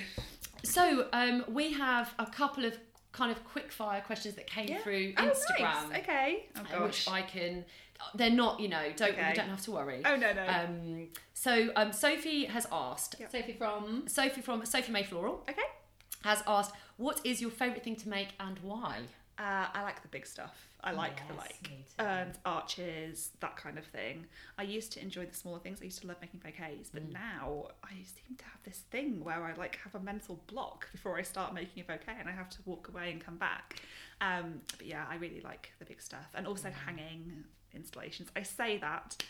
so 0.62 1.08
um, 1.12 1.44
we 1.48 1.72
have 1.72 2.14
a 2.18 2.26
couple 2.26 2.64
of 2.64 2.76
kind 3.12 3.30
of 3.30 3.44
quick 3.44 3.70
fire 3.70 4.00
questions 4.00 4.34
that 4.34 4.46
came 4.46 4.68
Yeah. 4.68 4.78
through 4.78 5.12
Oh, 5.16 5.22
Instagram, 5.30 5.90
nice. 5.90 5.98
Okay. 6.00 6.46
Oh 6.56 6.76
uh, 6.78 6.86
which. 6.86 7.08
I 7.08 7.22
can. 7.22 7.64
They're 8.14 8.28
not, 8.30 8.60
you 8.60 8.68
know, 8.68 8.82
don't 8.96 9.10
Okay. 9.12 9.28
you 9.30 9.34
don't 9.34 9.48
have 9.48 9.62
to 9.62 9.70
worry. 9.70 10.02
Oh 10.04 10.16
no 10.16 10.32
no. 10.32 10.46
Um, 10.46 11.08
so 11.32 11.70
um, 11.76 11.92
Sophie 11.92 12.44
has 12.46 12.66
asked. 12.72 13.16
Yep. 13.20 13.32
Sophie 13.32 13.52
from. 13.52 14.04
Sophie 14.08 14.40
from 14.40 14.64
Sophie 14.66 14.92
May 14.92 15.04
Floral 15.04 15.42
okay. 15.48 15.62
has 16.24 16.42
asked, 16.46 16.74
"What 16.96 17.20
is 17.24 17.40
your 17.40 17.50
favourite 17.50 17.82
thing 17.84 17.96
to 17.96 18.08
make 18.08 18.28
and 18.40 18.58
why?" 18.60 19.02
Uh, 19.36 19.66
I 19.74 19.82
like 19.82 20.00
the 20.00 20.06
big 20.08 20.26
stuff. 20.26 20.68
I 20.80 20.92
like 20.92 21.26
the 21.26 21.34
like 21.34 21.60
too. 21.64 21.72
urns, 21.98 22.36
arches, 22.44 23.30
that 23.40 23.56
kind 23.56 23.78
of 23.78 23.84
thing. 23.86 24.26
I 24.58 24.62
used 24.62 24.92
to 24.92 25.00
enjoy 25.02 25.26
the 25.26 25.34
smaller 25.34 25.58
things. 25.58 25.80
I 25.82 25.86
used 25.86 26.00
to 26.02 26.06
love 26.06 26.18
making 26.20 26.38
bouquets, 26.38 26.90
but 26.90 27.02
Mm. 27.08 27.14
now 27.14 27.68
I 27.82 27.94
seem 28.04 28.36
to 28.36 28.44
have 28.44 28.62
this 28.62 28.78
thing 28.92 29.24
where 29.24 29.44
I 29.44 29.54
like 29.54 29.76
have 29.82 29.96
a 29.96 30.00
mental 30.00 30.36
block 30.46 30.90
before 30.92 31.18
I 31.18 31.22
start 31.22 31.52
making 31.52 31.82
a 31.82 31.84
bouquet, 31.86 32.14
and 32.20 32.28
I 32.28 32.32
have 32.32 32.48
to 32.50 32.58
walk 32.64 32.86
away 32.88 33.10
and 33.10 33.20
come 33.20 33.38
back. 33.38 33.80
Um, 34.20 34.62
but 34.78 34.86
yeah, 34.86 35.04
I 35.10 35.16
really 35.16 35.40
like 35.40 35.72
the 35.80 35.84
big 35.84 36.00
stuff, 36.00 36.28
and 36.34 36.46
also 36.46 36.68
Mm. 36.68 36.74
hanging 36.74 37.44
installations. 37.72 38.30
I 38.36 38.42
say 38.44 38.78
that 38.78 39.20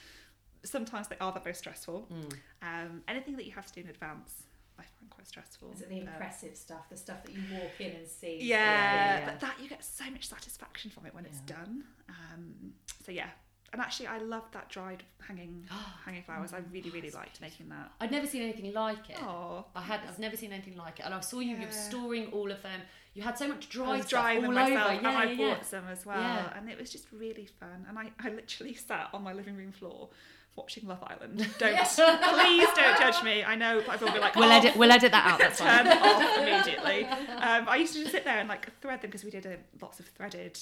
sometimes 0.65 1.09
they 1.09 1.17
are 1.19 1.33
the 1.33 1.41
most 1.43 1.59
stressful. 1.61 2.09
Mm. 2.12 2.39
Um, 2.61 3.05
anything 3.09 3.37
that 3.37 3.47
you 3.47 3.53
have 3.53 3.67
to 3.69 3.73
do 3.73 3.81
in 3.81 3.89
advance, 3.89 4.43
I 4.79 4.83
find 4.83 5.11
quite 5.11 5.27
stressful. 5.27 5.72
Is 5.72 5.83
it 5.83 5.89
the 5.89 6.01
Um, 6.03 6.09
impressive 6.09 6.57
stuff, 6.57 6.89
the 6.91 6.97
stuff 6.97 7.22
that 7.25 7.33
you 7.33 7.43
walk 7.53 7.81
in 7.81 7.93
and 7.93 8.07
see? 8.09 8.39
yeah, 8.43 8.57
Yeah, 8.57 9.18
yeah. 9.18 9.25
but 9.27 9.41
that 9.41 9.61
you 9.61 9.68
get 9.68 9.85
so 9.85 10.09
much 10.11 10.29
satisfaction 10.29 10.91
from 10.91 11.07
it 11.07 11.14
when 11.14 11.25
it's 11.27 11.41
done. 11.41 11.85
Um, 12.09 12.75
so 13.05 13.12
yeah, 13.12 13.31
and 13.72 13.81
actually, 13.81 14.07
I 14.07 14.18
love 14.18 14.45
that 14.53 14.68
dried 14.68 15.03
hanging 15.27 15.66
hanging 16.05 16.22
flowers. 16.22 16.53
I 16.53 16.59
really 16.72 16.91
really 16.91 17.11
That's 17.11 17.14
liked 17.16 17.41
making 17.41 17.68
that. 17.70 17.93
I'd 18.01 18.11
never 18.12 18.27
seen 18.27 18.43
anything 18.43 18.72
like 18.72 19.11
it. 19.11 19.16
Oh, 19.20 19.66
I 19.75 19.83
had. 19.83 20.01
I've 20.09 20.18
never 20.18 20.37
seen 20.37 20.53
anything 20.53 20.77
like 20.77 21.01
it, 21.01 21.07
and 21.07 21.14
I 21.14 21.20
saw 21.20 21.41
you. 21.41 21.51
You 21.51 21.57
Yeah. 21.61 21.66
were 21.66 21.72
storing 21.72 22.27
all 22.33 22.51
of 22.51 22.62
them. 22.62 22.81
You 23.14 23.22
had 23.22 23.39
so 23.39 23.47
much 23.47 23.68
was 23.72 24.07
stuff 24.07 24.25
all 24.25 24.59
over. 24.59 24.72
and 24.77 25.03
Yeah, 25.03 25.18
I 25.18 25.25
yeah, 25.27 25.37
bought 25.55 25.64
some 25.64 25.87
as 25.87 26.05
well, 26.05 26.20
Yeah. 26.20 26.59
and 26.59 26.68
it 26.68 26.77
was 26.77 26.91
just 26.91 27.07
really 27.12 27.47
fun. 27.47 27.87
And 27.89 27.97
I, 27.97 28.11
I 28.18 28.31
literally 28.31 28.75
sat 28.89 29.09
on 29.12 29.22
my 29.22 29.33
living 29.33 29.57
room 29.57 29.70
floor 29.70 30.09
watching 30.57 30.87
Love 30.87 31.03
Island. 31.03 31.39
Don't 31.59 31.73
Yes. 31.73 31.97
please 31.97 32.69
don't 32.77 32.99
judge 32.99 33.23
me. 33.25 33.43
I 33.45 33.55
know 33.57 33.81
people 33.81 34.07
will 34.07 34.15
be 34.15 34.21
like, 34.21 34.37
We'll 34.37 34.53
oh, 34.53 34.57
edit. 34.57 34.77
We'll 34.77 34.93
edit 34.93 35.13
that 35.13 35.27
out. 35.27 35.39
That's 35.39 35.59
turn 35.61 35.87
fine. 35.87 35.99
off 35.99 36.39
immediately. 36.39 37.07
Um, 37.07 37.69
I 37.69 37.77
used 37.77 37.95
to 37.95 38.01
just 38.01 38.13
sit 38.13 38.25
there 38.25 38.39
and 38.39 38.49
like 38.49 38.69
thread 38.81 39.01
them 39.03 39.11
because 39.11 39.25
we 39.25 39.31
did 39.31 39.47
a, 39.47 39.57
lots 39.83 40.01
of 40.01 40.07
threaded 40.07 40.59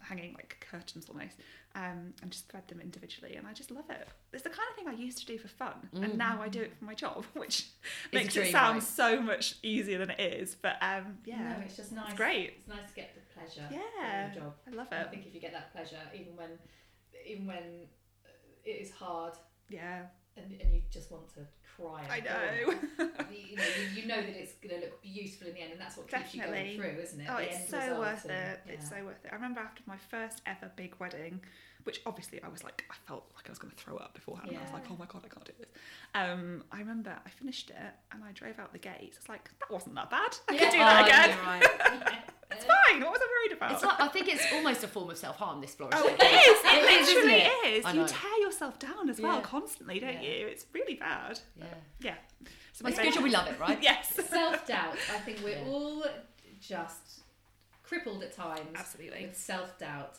hanging 0.00 0.34
like 0.34 0.66
curtains 0.68 1.06
almost, 1.08 1.36
um, 1.76 2.12
and 2.22 2.30
just 2.32 2.48
thread 2.48 2.66
them 2.68 2.80
individually. 2.80 3.36
And 3.36 3.46
I 3.46 3.52
just 3.52 3.70
love 3.70 3.88
it. 3.88 4.08
It's 4.32 4.42
the 4.42 4.48
kind 4.50 4.68
of 4.70 4.76
thing 4.76 4.88
I 4.88 4.92
used 5.00 5.18
to 5.18 5.26
do 5.26 5.38
for 5.38 5.46
fun, 5.48 5.74
and 5.94 6.18
now 6.18 6.40
I 6.42 6.48
do 6.48 6.60
it 6.60 6.76
for 6.76 6.84
my 6.84 6.94
job, 6.94 7.24
which 7.34 7.66
a 8.12 8.14
makes 8.16 8.36
it 8.36 8.50
sound 8.50 8.74
right? 8.76 8.82
so 8.82 9.20
much 9.20 9.54
easier 9.62 9.98
than 9.98 10.10
it 10.10 10.20
is. 10.20 10.56
But 10.60 10.76
um, 10.82 11.18
yeah, 11.24 11.38
No, 11.40 11.56
it's 11.64 11.76
just 11.76 11.92
nice. 11.92 12.08
it's 12.08 12.16
great. 12.16 12.54
It's 12.58 12.68
nice 12.68 12.88
to 12.88 12.94
get 12.96 13.14
the 13.14 13.20
pleasure 13.40 13.68
Yeah. 13.70 14.32
your 14.34 14.42
job. 14.42 14.54
I 14.66 14.70
love 14.74 14.88
And 14.90 15.06
I 15.06 15.10
think 15.10 15.26
if 15.26 15.34
you 15.34 15.40
get 15.40 15.52
that 15.52 15.72
pleasure, 15.72 15.98
even 16.14 16.34
when, 16.36 16.50
even 17.24 17.46
when 17.46 17.56
uh, 17.56 18.01
it 18.64 18.70
is 18.70 18.90
hard 18.90 19.34
Yeah, 19.68 20.02
and, 20.36 20.52
and 20.60 20.74
you 20.74 20.82
just 20.90 21.10
want 21.10 21.28
to 21.34 21.40
cry. 21.76 22.02
I 22.10 22.20
know. 22.20 22.72
you 23.30 23.56
know, 23.56 23.62
you, 23.94 24.02
you 24.02 24.06
know 24.06 24.16
that 24.20 24.28
it's 24.40 24.52
going 24.54 24.74
to 24.74 24.80
look 24.86 25.02
beautiful 25.02 25.48
in 25.48 25.54
the 25.54 25.60
end, 25.60 25.72
and 25.72 25.80
that's 25.80 25.96
what 25.96 26.08
keeps 26.08 26.22
Definitely. 26.32 26.72
you 26.72 26.78
going 26.82 26.92
through, 26.94 27.02
isn't 27.02 27.20
it? 27.20 27.26
Oh, 27.30 27.36
The 27.36 27.42
it's 27.48 27.68
so 27.70 27.98
worth 27.98 28.24
and- 28.24 28.32
it. 28.32 28.60
It's 28.68 28.88
so 28.88 28.96
worth 29.04 29.24
it. 29.24 29.30
I 29.32 29.34
remember 29.34 29.60
after 29.60 29.82
my 29.86 29.96
first 30.10 30.42
ever 30.46 30.70
big 30.76 30.94
wedding, 30.98 31.40
which 31.84 32.00
obviously 32.06 32.40
I 32.42 32.48
was 32.48 32.62
like, 32.62 32.84
I 32.90 32.94
felt 33.08 33.24
like 33.34 33.46
I 33.48 33.50
was 33.50 33.58
going 33.58 33.72
to 33.72 33.76
throw 33.76 33.96
up 33.96 34.14
beforehand. 34.14 34.50
I 34.56 34.62
was 34.62 34.72
like, 34.72 34.84
oh 34.90 34.96
my 34.98 35.06
god, 35.06 35.22
I 35.24 35.28
can't 35.28 35.44
do 35.44 35.52
this. 35.58 35.68
Um, 36.14 36.62
I 36.70 36.78
remember 36.78 37.10
I 37.26 37.28
finished 37.30 37.70
it 37.70 37.76
and 38.12 38.22
I 38.22 38.30
drove 38.32 38.58
out 38.60 38.72
the 38.72 38.78
gates. 38.78 39.16
It's 39.18 39.28
like 39.28 39.50
that 39.58 39.70
wasn't 39.70 39.96
that 39.96 40.08
bad. 40.10 40.36
I 40.48 40.52
Yeah. 40.54 40.58
could 40.60 40.70
do 40.70 40.76
Oh, 40.76 40.80
that 40.80 41.40
I 41.44 41.56
again. 41.58 42.18
know, 43.00 43.06
right. 43.06 43.12
It's 43.12 43.12
fine. 43.12 43.12
What 43.12 43.12
was 43.12 43.20
I 43.22 43.26
worried 43.48 43.56
about? 43.56 43.72
It's 43.72 43.82
like, 43.84 44.00
I 44.00 44.08
think 44.08 44.28
it's 44.28 44.52
almost 44.52 44.84
a 44.84 44.88
form 44.88 45.10
of 45.10 45.16
self 45.18 45.36
harm. 45.36 45.60
This 45.60 45.74
Florence. 45.74 46.00
Oh, 46.02 46.06
it 46.08 46.18
thing. 46.18 46.34
is. 46.34 46.40
It 46.40 46.66
It 46.66 47.00
is, 47.02 47.08
isn't 47.08 47.24
literally 47.24 47.42
it? 47.42 47.78
is. 47.78 47.84
I 47.84 47.92
You 47.92 48.06
tear 48.06 48.40
yourself 48.40 48.78
down 48.78 49.08
as 49.10 49.20
well 49.20 49.36
Yeah. 49.36 49.42
constantly, 49.42 50.00
don't 50.00 50.14
Yeah. 50.14 50.20
you? 50.30 50.46
It's 50.48 50.66
really 50.72 50.94
bad. 50.94 51.40
Yeah. 51.56 51.64
Yeah. 52.00 52.14
So 52.44 52.48
It's 52.70 52.82
my 52.82 52.90
good 52.90 52.96
favourite- 53.14 53.24
we 53.24 53.30
love 53.30 53.46
it, 53.48 53.58
right? 53.60 53.82
Yes. 53.90 54.14
self 54.28 54.66
doubt. 54.66 54.96
I 55.12 55.18
think 55.18 55.38
we're 55.44 55.58
Yeah. 55.58 55.68
all 55.68 56.04
just 56.60 57.20
crippled 57.82 58.22
at 58.22 58.32
times 58.34 58.60
Absolutely. 58.74 59.26
with 59.26 59.36
self 59.36 59.78
doubt, 59.78 60.18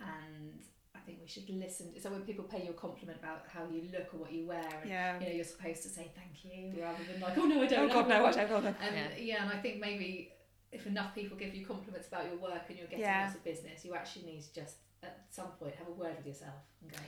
and 0.00 0.60
I 0.94 0.98
think 1.06 1.18
we 1.22 1.28
should 1.28 1.48
listen. 1.48 1.98
So 2.00 2.10
when 2.10 2.22
people 2.22 2.44
pay 2.44 2.62
you 2.64 2.70
a 2.70 2.74
compliment 2.74 3.18
about 3.18 3.46
how 3.48 3.64
you 3.70 3.88
look 3.92 4.12
or 4.14 4.18
what 4.18 4.32
you 4.32 4.46
wear, 4.46 4.68
and, 4.82 4.90
Yeah. 4.90 5.18
you 5.20 5.26
know, 5.26 5.32
you're 5.32 5.44
supposed 5.44 5.82
to 5.84 5.88
say 5.88 6.10
thank 6.14 6.44
you 6.44 6.72
rather 6.82 7.02
than 7.04 7.20
like, 7.20 7.36
oh 7.38 7.44
no, 7.44 7.62
I 7.62 7.66
don't. 7.66 7.90
Oh 7.90 7.94
god, 7.94 8.08
know. 8.08 8.18
no! 8.20 8.26
I 8.26 8.32
don't 8.32 8.50
know. 8.64 8.74
And 8.80 8.88
um, 8.88 8.94
Yeah. 8.94 9.08
yeah. 9.18 9.42
and 9.44 9.52
I 9.52 9.60
think 9.62 9.78
maybe 9.80 10.32
if 10.74 10.86
enough 10.86 11.14
people 11.14 11.36
give 11.36 11.54
you 11.54 11.64
compliments 11.64 12.08
about 12.08 12.24
your 12.26 12.36
work 12.36 12.62
and 12.68 12.78
you're 12.78 12.88
getting 12.88 13.04
Yeah. 13.04 13.22
lots 13.24 13.36
of 13.36 13.44
business, 13.44 13.84
you 13.84 13.94
actually 13.94 14.26
need 14.26 14.42
to 14.42 14.52
just 14.54 14.76
at 15.02 15.24
some 15.30 15.48
point 15.58 15.74
have 15.76 15.88
a 15.88 15.92
word 15.92 16.16
with 16.16 16.26
yourself 16.26 16.54
and 16.82 16.90
go, 16.90 16.98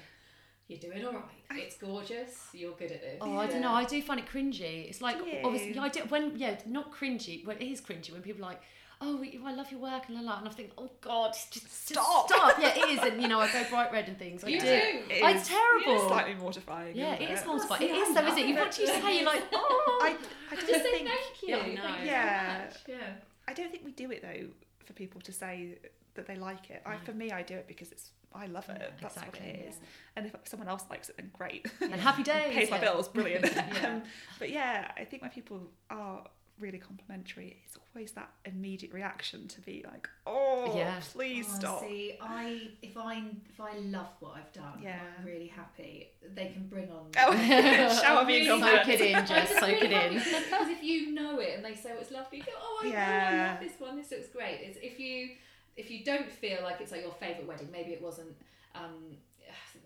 "You're 0.68 0.78
doing 0.78 1.04
all 1.04 1.12
right. 1.14 1.24
It's 1.64 1.76
gorgeous. 1.76 2.48
You're 2.52 2.72
good 2.76 2.92
at 2.92 3.00
this." 3.00 3.18
Oh, 3.20 3.36
I 3.38 3.46
don't 3.46 3.60
know. 3.60 3.72
I 3.72 3.84
do 3.84 4.00
find 4.02 4.20
it 4.20 4.26
cringy. 4.26 4.88
It's 4.88 5.00
like 5.00 5.18
Do 5.18 5.28
you? 5.28 5.40
obviously 5.44 5.78
I 5.78 5.88
do 5.88 6.00
when 6.08 6.36
yeah, 6.38 6.58
not 6.66 6.92
cringy. 6.92 7.44
Well, 7.44 7.56
it 7.58 7.62
is 7.64 7.80
cringy 7.80 8.12
when 8.12 8.22
people 8.22 8.44
are 8.44 8.48
like, 8.50 8.62
oh, 9.02 9.22
I 9.44 9.52
love 9.52 9.70
your 9.70 9.80
work 9.80 10.04
and 10.08 10.16
la 10.16 10.22
la, 10.22 10.38
and 10.38 10.48
I 10.48 10.50
think, 10.52 10.72
oh 10.78 10.90
God, 11.02 11.32
just, 11.34 11.52
just 11.52 11.88
Stop. 11.90 12.28
stop. 12.30 12.58
Yeah, 12.58 12.74
it 12.74 12.88
is, 12.92 12.98
and 13.12 13.20
you 13.20 13.28
know, 13.28 13.38
I 13.40 13.52
go 13.52 13.62
bright 13.68 13.92
red 13.92 14.08
and 14.08 14.18
things. 14.18 14.42
I 14.42 14.48
You 14.48 14.58
do. 14.60 14.66
do. 14.66 14.72
It 15.10 15.22
Oh, 15.22 15.28
it's 15.28 15.48
terrible. 15.48 16.08
Slightly 16.08 16.34
mortifying. 16.34 16.96
Yeah, 16.96 17.14
isn't 17.14 17.22
it 17.26 17.30
is 17.32 17.40
it? 17.42 17.46
mortifying. 17.46 17.80
see, 17.82 17.88
It 17.88 17.94
is 17.96 18.16
I 18.16 18.20
though, 18.22 18.26
isn't 18.28 18.38
it? 18.38 18.46
You 18.48 18.54
love 18.54 18.66
what 18.66 18.78
you 18.78 18.86
say, 18.86 19.16
you're 19.16 19.24
like, 19.26 19.42
oh. 19.52 19.98
I, 20.02 20.08
I 20.50 20.54
don't 20.56 20.66
Just 20.68 20.82
say 20.82 20.90
think 20.92 21.08
thank 21.08 21.42
you. 21.42 21.48
Yeah, 21.48 21.56
I 21.56 21.60
know. 21.60 21.68
you 21.72 21.76
so 21.98 22.04
Yeah. 22.04 22.64
much. 22.68 22.76
Yeah. 22.88 23.12
I 23.48 23.52
don't 23.54 23.70
think 23.70 23.84
we 23.84 23.92
do 23.92 24.10
it 24.10 24.22
though 24.22 24.48
for 24.84 24.92
people 24.92 25.20
to 25.22 25.32
say 25.32 25.78
that 26.14 26.26
they 26.26 26.36
like 26.36 26.70
it. 26.70 26.82
I, 26.86 26.96
for 26.98 27.12
me, 27.12 27.30
I 27.30 27.42
do 27.42 27.54
it 27.54 27.66
because 27.68 27.92
it's 27.92 28.10
I 28.34 28.46
love 28.46 28.68
it. 28.68 28.76
Yeah, 28.80 28.88
That's 29.00 29.16
exactly, 29.16 29.40
what 29.40 29.48
it 29.48 29.68
is. 29.68 29.74
yeah. 29.80 29.86
And 30.16 30.26
if 30.26 30.36
someone 30.44 30.68
else 30.68 30.84
likes 30.90 31.08
it, 31.08 31.16
then 31.16 31.30
great. 31.32 31.66
And 31.80 31.94
happy 31.94 32.22
days. 32.34 32.54
Pays 32.54 32.70
my 32.70 32.78
bills, 32.78 33.08
brilliant. 33.08 33.46
Yeah. 33.54 33.88
um, 33.88 34.02
but 34.38 34.50
yeah, 34.50 34.90
I 34.96 35.04
think 35.04 35.22
when 35.22 35.30
people 35.30 35.60
are 35.90 36.24
really 36.58 36.78
complimentary, 36.78 37.62
it's 37.64 37.76
always 37.94 38.12
that 38.12 38.30
immediate 38.44 38.92
reaction 38.92 39.48
to 39.48 39.60
be 39.60 39.84
like, 39.86 40.08
"Oh, 40.26 40.74
Yeah. 40.76 41.00
please 41.12 41.46
Oh, 41.50 41.58
stop." 41.58 41.80
See, 41.80 42.16
I 42.20 42.70
if 42.82 42.96
I 42.96 43.22
if 43.48 43.60
I 43.60 43.78
love 43.78 44.08
what 44.20 44.36
I've 44.36 44.52
done, 44.52 44.80
Yeah. 44.82 45.00
I'm 45.18 45.24
really 45.24 45.46
happy. 45.48 46.08
They 46.34 46.48
can 46.48 46.68
bring 46.68 46.90
on. 46.90 47.10
Oh, 47.18 47.32
shower 48.02 48.20
I'm 48.20 48.26
me 48.26 48.48
really 48.48 48.60
Soak 48.60 48.88
it 48.88 49.00
in, 49.00 49.26
just 49.26 49.52
Soak 49.58 49.82
it 49.82 49.92
in. 49.92 50.14
Because 50.14 50.68
if 50.68 50.82
you 50.82 51.12
know 51.12 51.38
it 51.40 51.56
and 51.56 51.64
they 51.64 51.74
say 51.74 51.92
oh, 51.94 52.00
it's 52.00 52.10
lovely, 52.10 52.38
you 52.38 52.44
go, 52.44 52.52
oh, 52.58 52.80
I 52.84 52.88
know, 52.90 52.96
I 52.96 53.48
love 53.52 53.60
this 53.60 53.78
one. 53.78 53.96
This 53.96 54.10
looks 54.10 54.28
great. 54.28 54.60
It's 54.62 54.78
if 54.82 54.98
you 54.98 55.30
if 55.76 55.90
you 55.90 56.04
don't 56.04 56.30
feel 56.30 56.62
like 56.62 56.80
it's 56.80 56.92
like 56.92 57.02
your 57.02 57.12
favourite 57.12 57.46
wedding, 57.46 57.68
maybe 57.70 57.92
it 57.92 58.02
wasn't. 58.02 58.34
Um, 58.74 59.16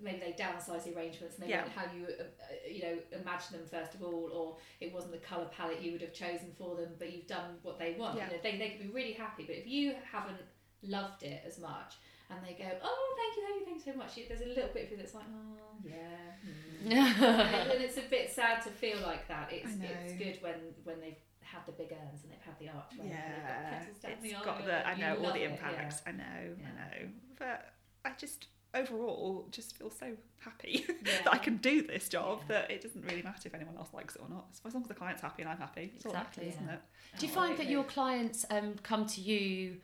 maybe 0.03 0.19
they 0.21 0.33
downsized 0.33 0.85
the 0.85 0.95
arrangements 0.97 1.37
and 1.37 1.45
they 1.47 1.51
Yeah. 1.51 1.63
weren't 1.63 1.73
how 1.73 1.85
you 1.93 2.07
uh, 2.07 2.23
uh, 2.23 2.27
you 2.71 2.83
know 2.83 2.99
imagine 3.13 3.53
them 3.59 3.67
first 3.71 3.95
of 3.95 4.03
all, 4.03 4.31
or 4.33 4.57
it 4.81 4.93
wasn't 4.93 5.13
the 5.13 5.19
colour 5.19 5.47
palette 5.57 5.81
you 5.81 5.93
would 5.93 6.01
have 6.03 6.13
chosen 6.15 6.53
for 6.59 6.77
them, 6.77 6.91
but 6.99 7.13
you've 7.13 7.27
done 7.27 7.59
what 7.63 7.79
they 7.79 7.95
want. 7.99 8.17
Yeah. 8.17 8.27
You 8.27 8.33
know, 8.37 8.39
they 8.43 8.57
they 8.59 8.71
could 8.71 8.81
be 8.87 8.93
really 8.93 9.13
happy, 9.13 9.45
but 9.45 9.57
if 9.57 9.67
you 9.67 9.95
haven't 10.11 10.41
loved 10.83 11.23
it 11.23 11.43
as 11.47 11.59
much. 11.59 11.95
And 12.33 12.39
they 12.47 12.53
go, 12.55 12.71
oh, 12.81 13.15
thank 13.19 13.37
you, 13.37 13.43
thank 13.43 13.59
you, 13.61 13.65
thank 13.67 13.85
you 13.87 13.93
so 13.93 13.99
much. 13.99 14.17
You- 14.17 14.27
There's 14.29 14.43
a 14.43 14.47
little 14.47 14.71
bit 14.73 14.85
of 14.85 14.91
you 14.93 14.97
that's 14.99 15.15
like, 15.15 15.25
oh, 15.29 15.75
yeah. 15.85 16.31
hmm." 16.45 16.93
and 17.25 17.71
and 17.73 17.83
it's 17.83 17.97
a 17.99 18.03
bit 18.09 18.31
sad 18.31 18.63
to 18.63 18.71
feel 18.71 18.99
like 19.01 19.27
that. 19.27 19.53
It's 19.53 19.73
it's 19.83 20.13
good 20.15 20.39
when 20.41 20.55
when 20.85 21.01
they've 21.01 21.17
had 21.43 21.67
the 21.67 21.73
big 21.73 21.91
urns 21.91 22.23
and 22.23 22.31
they've 22.33 22.41
had 22.47 22.57
the 22.61 22.69
and 22.69 23.11
Yeah, 23.11 23.17
they've 23.33 23.43
got 23.43 23.71
petals 23.71 23.97
it's 24.05 24.23
the 24.23 24.45
got 24.45 24.65
the. 24.65 24.87
I 24.87 24.95
know 24.95 25.17
all 25.25 25.33
the 25.33 25.43
impacts. 25.43 26.03
I 26.07 26.13
know, 26.13 26.55
Yeah. 26.57 26.67
I 26.69 26.73
know. 27.03 27.09
But 27.37 27.73
I 28.05 28.13
just 28.17 28.47
overall 28.75 29.47
just 29.51 29.77
feel 29.77 29.91
so 29.91 30.13
happy 30.39 30.85
Yeah. 31.05 31.23
that 31.25 31.33
I 31.35 31.39
can 31.39 31.57
do 31.59 31.83
this 31.83 32.09
job 32.09 32.41
Yeah. 32.49 32.61
that 32.61 32.71
it 32.71 32.81
doesn't 32.83 33.03
really 33.05 33.23
matter 33.23 33.43
if 33.47 33.55
anyone 33.55 33.77
else 33.77 33.89
likes 33.93 34.15
it 34.17 34.23
or 34.23 34.29
not. 34.29 34.47
As 34.65 34.73
long 34.75 34.83
as 34.85 34.89
the 34.89 34.95
client's 34.95 35.23
happy 35.23 35.43
and 35.43 35.51
I'm 35.51 35.59
happy, 35.59 35.93
it's 35.97 36.07
all 36.07 36.13
that 36.13 36.29
Exactly, 36.29 36.45
matters, 36.47 36.61
isn't 36.63 36.75
it? 36.75 36.81
Do 37.19 37.27
you 37.27 37.33
find 37.33 37.57
that 37.59 37.69
your 37.69 37.85
clients 37.85 38.47
um, 38.51 38.75
come 38.83 39.07
to 39.07 39.21
you 39.21 39.77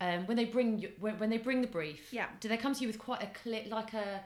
um, 0.00 0.26
when 0.26 0.36
they 0.36 0.44
bring 0.44 0.78
you, 0.78 0.90
when, 1.00 1.18
when 1.18 1.30
they 1.30 1.38
bring 1.38 1.60
the 1.62 1.66
brief? 1.68 2.12
Yeah. 2.12 2.26
Do 2.40 2.48
they 2.48 2.56
come 2.56 2.74
to 2.74 2.80
you 2.80 2.86
with 2.88 2.98
quite 2.98 3.22
a 3.22 3.26
clear, 3.28 3.62
like 3.68 3.94
a 3.94 4.20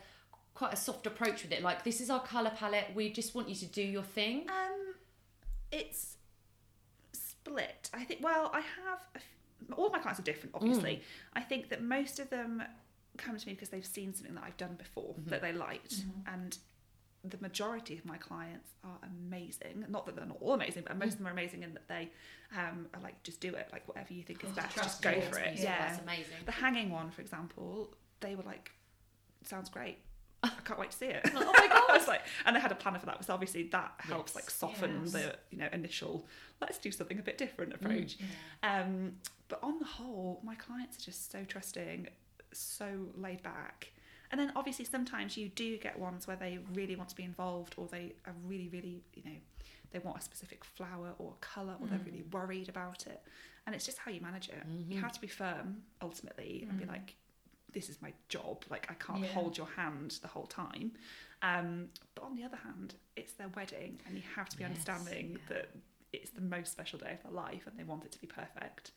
quite 0.55 0.73
a 0.73 0.77
soft 0.77 1.07
approach 1.07 1.43
with 1.45 1.53
it? 1.53 1.63
Like 1.63 1.85
this 1.85 2.01
is 2.01 2.11
our 2.11 2.21
color 2.21 2.51
palette. 2.57 2.87
We 2.95 3.11
just 3.13 3.35
want 3.35 3.49
you 3.49 3.55
to 3.55 3.67
do 3.67 3.83
your 3.83 4.03
thing. 4.03 4.47
Um, 4.49 4.95
it's 5.71 6.17
split. 7.13 7.91
I 7.95 8.05
think. 8.05 8.23
Well, 8.23 8.51
I 8.53 8.61
have. 8.61 9.01
A 9.15 9.19
f- 9.19 9.23
all 9.77 9.87
of 9.87 9.93
my 9.93 9.99
clients 9.99 10.19
are 10.19 10.25
different, 10.25 10.55
obviously. 10.55 11.03
I 11.35 11.41
think 11.41 11.69
that 11.69 11.83
most 11.83 12.19
of 12.19 12.31
them 12.31 12.63
come 13.19 13.37
to 13.37 13.47
me 13.47 13.53
because 13.55 13.69
they've 13.69 13.85
seen 13.87 14.15
something 14.15 14.35
that 14.35 14.45
I've 14.45 14.57
done 14.57 14.75
before 14.79 15.15
that 15.27 15.43
they 15.43 15.53
liked, 15.53 16.05
and 16.27 16.57
the 17.25 17.37
majority 17.41 17.99
of 17.99 18.05
my 18.05 18.17
clients 18.17 18.71
are 18.85 18.99
amazing. 19.03 19.85
Not 19.89 20.07
that 20.07 20.17
they're 20.17 20.25
not 20.25 20.39
all 20.41 20.55
amazing, 20.55 20.85
but 20.87 20.97
most 20.97 21.13
of 21.15 21.19
them 21.19 21.27
are 21.27 21.33
amazing 21.33 21.63
in 21.65 21.75
that 21.75 21.89
they 21.89 22.11
um, 22.57 22.87
are 22.95 23.01
like, 23.03 23.21
just 23.25 23.41
do 23.41 23.55
it, 23.55 23.69
like 23.73 23.87
whatever 23.89 24.15
you 24.15 24.23
think 24.23 24.43
is 24.45 24.51
Oh, 24.53 24.57
best, 24.57 24.77
just 24.77 25.03
go 25.03 25.21
for 25.21 25.39
it. 25.39 25.57
Yeah, 25.57 25.63
Yeah. 25.65 25.79
that's 25.89 26.01
amazing. 26.03 26.37
The 26.47 26.53
hanging 26.53 26.91
one, 26.91 27.11
for 27.11 27.21
example, 27.21 27.93
they 28.21 28.35
were 28.37 28.45
like, 28.45 28.71
sounds 29.45 29.69
great. 29.69 29.99
I 30.45 30.51
can't 30.65 30.79
wait 30.79 30.93
to 30.93 30.97
see 30.97 31.07
it. 31.07 31.23
oh 31.35 31.53
my 31.59 31.67
God. 31.69 31.91
I 31.91 31.97
was 31.99 32.07
like, 32.07 32.23
and 32.47 32.55
they 32.55 32.61
had 32.61 32.71
a 32.71 32.77
planner 32.77 33.01
for 33.01 33.07
that. 33.07 33.25
So 33.25 33.35
obviously 33.35 33.65
that 33.65 33.93
helps 33.99 34.31
Yes. 34.31 34.37
like 34.37 34.51
soften 34.51 35.01
Yes. 35.03 35.13
the 35.13 35.35
you 35.51 35.59
know 35.59 35.69
initial 35.73 36.25
let's 36.61 36.79
do 36.79 36.93
something 36.93 37.19
a 37.19 37.23
bit 37.23 37.37
different 37.37 37.73
Mm. 37.73 37.75
approach. 37.75 38.17
Yeah. 38.63 38.81
Um, 38.83 39.15
but 39.49 39.59
on 39.65 39.81
the 39.81 39.85
whole, 39.85 40.41
my 40.45 40.55
clients 40.55 40.99
are 40.99 41.03
just 41.03 41.33
so 41.33 41.43
trusting, 41.45 42.07
so 42.53 43.09
laid 43.17 43.43
back. 43.43 43.93
And 44.31 44.39
then 44.41 44.53
obviously 44.57 44.85
sometimes 44.85 45.37
you 45.37 45.49
do 45.49 45.79
get 45.79 45.99
ones 45.99 46.27
where 46.27 46.37
they 46.37 46.59
really 46.75 46.97
want 46.97 47.09
to 47.11 47.17
be 47.17 47.25
involved 47.25 47.75
or 47.79 47.87
they 47.89 48.15
are 48.27 48.35
really, 48.45 48.69
really, 48.69 49.03
you 49.15 49.23
know, 49.25 49.37
they 49.91 49.99
want 50.01 50.19
a 50.19 50.21
specific 50.21 50.65
flower 50.65 51.15
or 51.19 51.35
colour 51.41 51.77
or 51.81 51.87
they're 51.87 51.99
Mm. 51.99 52.05
really 52.07 52.23
worried 52.31 52.69
about 52.69 53.07
it. 53.07 53.23
And 53.67 53.75
it's 53.75 53.87
just 53.87 53.97
how 53.99 54.11
you 54.11 54.21
manage 54.21 54.49
it. 54.51 54.63
You 54.67 54.99
Mhm. 54.99 55.01
have 55.01 55.13
to 55.13 55.21
be 55.21 55.29
firm 55.29 55.83
ultimately 56.03 56.67
and 56.69 56.79
be 56.79 56.85
Mm. 56.85 56.89
like, 56.89 57.17
this 57.73 57.89
is 57.89 58.01
my 58.03 58.13
job. 58.29 58.65
Like 58.69 58.91
I 58.91 58.95
can't 58.95 59.23
Yeah. 59.25 59.33
hold 59.33 59.57
your 59.57 59.67
hand 59.69 60.13
the 60.23 60.29
whole 60.29 60.47
time. 60.47 60.97
Um, 61.41 61.91
but 62.15 62.25
on 62.25 62.35
the 62.35 62.45
other 62.45 62.57
hand, 62.59 62.97
it's 63.17 63.33
their 63.35 63.49
wedding 63.49 64.01
and 64.07 64.17
you 64.17 64.23
have 64.35 64.49
to 64.51 64.57
be 64.59 64.65
Yes, 64.65 64.71
understanding 64.71 65.33
yeah. 65.33 65.39
that 65.49 65.69
it's 66.13 66.31
the 66.31 66.41
most 66.41 66.73
special 66.73 66.99
day 66.99 67.13
of 67.15 67.23
their 67.23 67.33
life 67.33 67.67
and 67.67 67.79
they 67.79 67.85
want 67.85 68.05
it 68.05 68.13
to 68.13 68.21
be 68.21 68.27
perfect. 68.27 68.93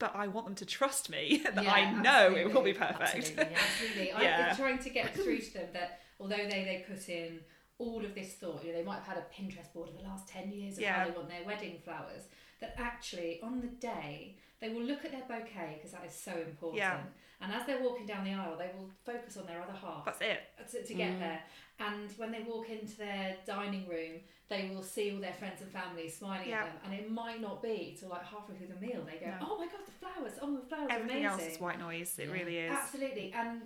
But 0.00 0.16
I 0.16 0.26
want 0.26 0.46
them 0.46 0.56
to 0.56 0.66
trust 0.66 1.08
me 1.10 1.42
that 1.54 1.62
Yeah, 1.62 1.72
I 1.72 1.92
know 1.92 2.34
it 2.34 2.52
will 2.52 2.62
be 2.62 2.72
perfect. 2.72 3.00
Absolutely, 3.00 3.44
yeah. 3.52 3.58
Absolutely. 3.58 4.12
I'm 4.12 4.56
trying 4.56 4.78
to 4.78 4.90
get 4.90 5.14
through 5.14 5.38
to 5.38 5.52
them 5.54 5.68
that 5.74 6.00
although 6.18 6.36
they, 6.36 6.64
they 6.64 6.84
put 6.88 7.08
in 7.08 7.40
all 7.78 8.04
of 8.04 8.14
this 8.14 8.32
thought, 8.34 8.64
you 8.64 8.72
know, 8.72 8.78
they 8.78 8.84
might 8.84 8.96
have 8.96 9.06
had 9.06 9.16
a 9.18 9.34
Pinterest 9.34 9.72
board 9.72 9.88
of 9.88 9.96
the 9.96 10.02
last 10.02 10.26
10 10.28 10.50
years 10.50 10.76
of 10.78 10.84
how 10.84 11.04
they 11.04 11.10
want 11.12 11.28
their 11.28 11.44
wedding 11.46 11.78
flowers, 11.84 12.24
that 12.60 12.74
actually 12.78 13.40
on 13.42 13.60
the 13.60 13.68
day 13.68 14.36
they 14.60 14.68
will 14.68 14.82
look 14.82 15.04
at 15.04 15.12
their 15.12 15.22
bouquet 15.26 15.76
because 15.76 15.92
that 15.92 16.04
is 16.04 16.14
so 16.14 16.32
important. 16.32 16.78
Yeah. 16.78 16.98
And 17.40 17.52
as 17.54 17.66
they're 17.66 17.82
walking 17.82 18.04
down 18.04 18.24
the 18.24 18.32
aisle, 18.32 18.56
they 18.58 18.70
will 18.76 18.90
focus 19.06 19.38
on 19.38 19.46
their 19.46 19.62
other 19.62 19.72
half 19.72 20.04
That's 20.04 20.20
it. 20.20 20.40
To, 20.68 20.82
to 20.84 20.94
get 20.94 21.12
Mm. 21.12 21.18
there. 21.20 21.42
And 21.78 22.10
when 22.18 22.30
they 22.30 22.40
walk 22.42 22.68
into 22.68 22.96
their 22.98 23.36
dining 23.46 23.88
room, 23.88 24.20
they 24.48 24.70
will 24.74 24.82
see 24.82 25.12
all 25.14 25.20
their 25.20 25.32
friends 25.32 25.62
and 25.62 25.70
family 25.72 26.08
smiling 26.10 26.48
Yeah. 26.50 26.64
at 26.64 26.82
them. 26.82 26.92
And 26.92 26.94
it 27.00 27.10
might 27.10 27.40
not 27.40 27.62
be 27.62 27.96
till 27.98 28.10
like 28.10 28.24
halfway 28.24 28.56
through 28.56 28.66
the 28.68 28.80
meal 28.86 29.02
they 29.04 29.16
go, 29.18 29.30
No. 29.30 29.48
"Oh 29.52 29.58
my 29.58 29.66
god, 29.66 29.86
the 29.86 29.92
flowers! 29.92 30.32
Oh, 30.42 30.56
the 30.56 30.66
flowers 30.66 30.88
Everything 30.90 31.24
are 31.24 31.30
else 31.30 31.40
amazing." 31.40 31.54
is 31.54 31.60
white 31.60 31.78
noise. 31.78 32.18
It 32.18 32.26
Yeah. 32.28 32.32
really 32.34 32.58
is. 32.58 32.72
Absolutely. 32.72 33.32
And 33.32 33.62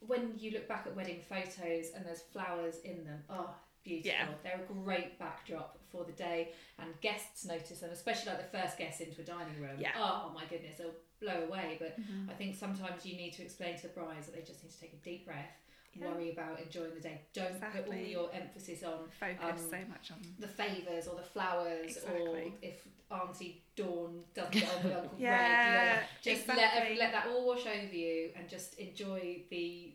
when 0.00 0.38
you 0.38 0.52
look 0.52 0.66
back 0.66 0.86
at 0.86 0.96
wedding 0.96 1.20
photos 1.20 1.90
and 1.94 2.04
there's 2.06 2.22
flowers 2.22 2.78
in 2.80 3.04
them, 3.04 3.22
oh, 3.28 3.54
beautiful. 3.84 4.10
Yeah. 4.12 4.28
They're 4.42 4.62
a 4.62 4.72
great 4.72 5.18
backdrop 5.18 5.76
for 5.90 6.04
the 6.04 6.12
day, 6.12 6.52
and 6.78 6.98
guests 7.02 7.44
notice 7.44 7.80
them, 7.80 7.90
especially 7.90 8.30
like 8.32 8.50
the 8.50 8.58
first 8.58 8.78
guests 8.78 9.00
into 9.00 9.20
a 9.20 9.24
dining 9.24 9.60
room. 9.60 9.78
Yeah. 9.78 9.92
Oh 9.96 10.30
my 10.34 10.44
goodness, 10.46 10.78
they'll 10.78 10.94
blow 11.20 11.44
away. 11.44 11.76
But 11.78 12.00
Mhm. 12.00 12.30
I 12.30 12.34
think 12.34 12.54
sometimes 12.56 13.04
you 13.04 13.16
need 13.16 13.32
to 13.34 13.42
explain 13.42 13.76
to 13.76 13.82
the 13.82 13.88
brides 13.90 14.26
that 14.26 14.34
they 14.34 14.42
just 14.42 14.62
need 14.62 14.70
to 14.72 14.80
take 14.80 14.92
a 14.94 14.96
deep 14.96 15.24
breath, 15.26 15.50
Yeah. 15.68 15.71
Worry 16.00 16.32
about 16.32 16.60
enjoying 16.60 16.94
the 16.94 17.00
day. 17.00 17.20
Don't 17.32 17.60
put 17.60 17.86
all 17.88 17.94
your 17.94 18.30
emphasis 18.32 18.82
on 18.82 19.08
Focus 19.20 19.38
Um, 19.42 19.58
so 19.58 19.76
much 19.88 20.10
on. 20.10 20.18
the 20.38 20.48
favours 20.48 21.06
or 21.08 21.16
the 21.16 21.22
flowers 21.22 21.98
or 22.10 22.38
if 22.62 22.86
Auntie 23.10 23.62
Dawn 23.76 24.20
doesn't 24.34 24.52
get 24.52 24.74
on 24.74 24.82
with 24.84 24.92
Uncle 24.94 25.18
Greg. 25.18 25.20
You 25.20 25.26
know, 25.28 25.96
just 26.22 26.40
exactly. 26.48 26.96
let 26.96 26.98
let 26.98 27.12
that 27.12 27.26
all 27.28 27.46
wash 27.46 27.66
over 27.66 27.94
you 27.94 28.30
and 28.36 28.48
just 28.48 28.74
enjoy 28.78 29.42
the 29.50 29.92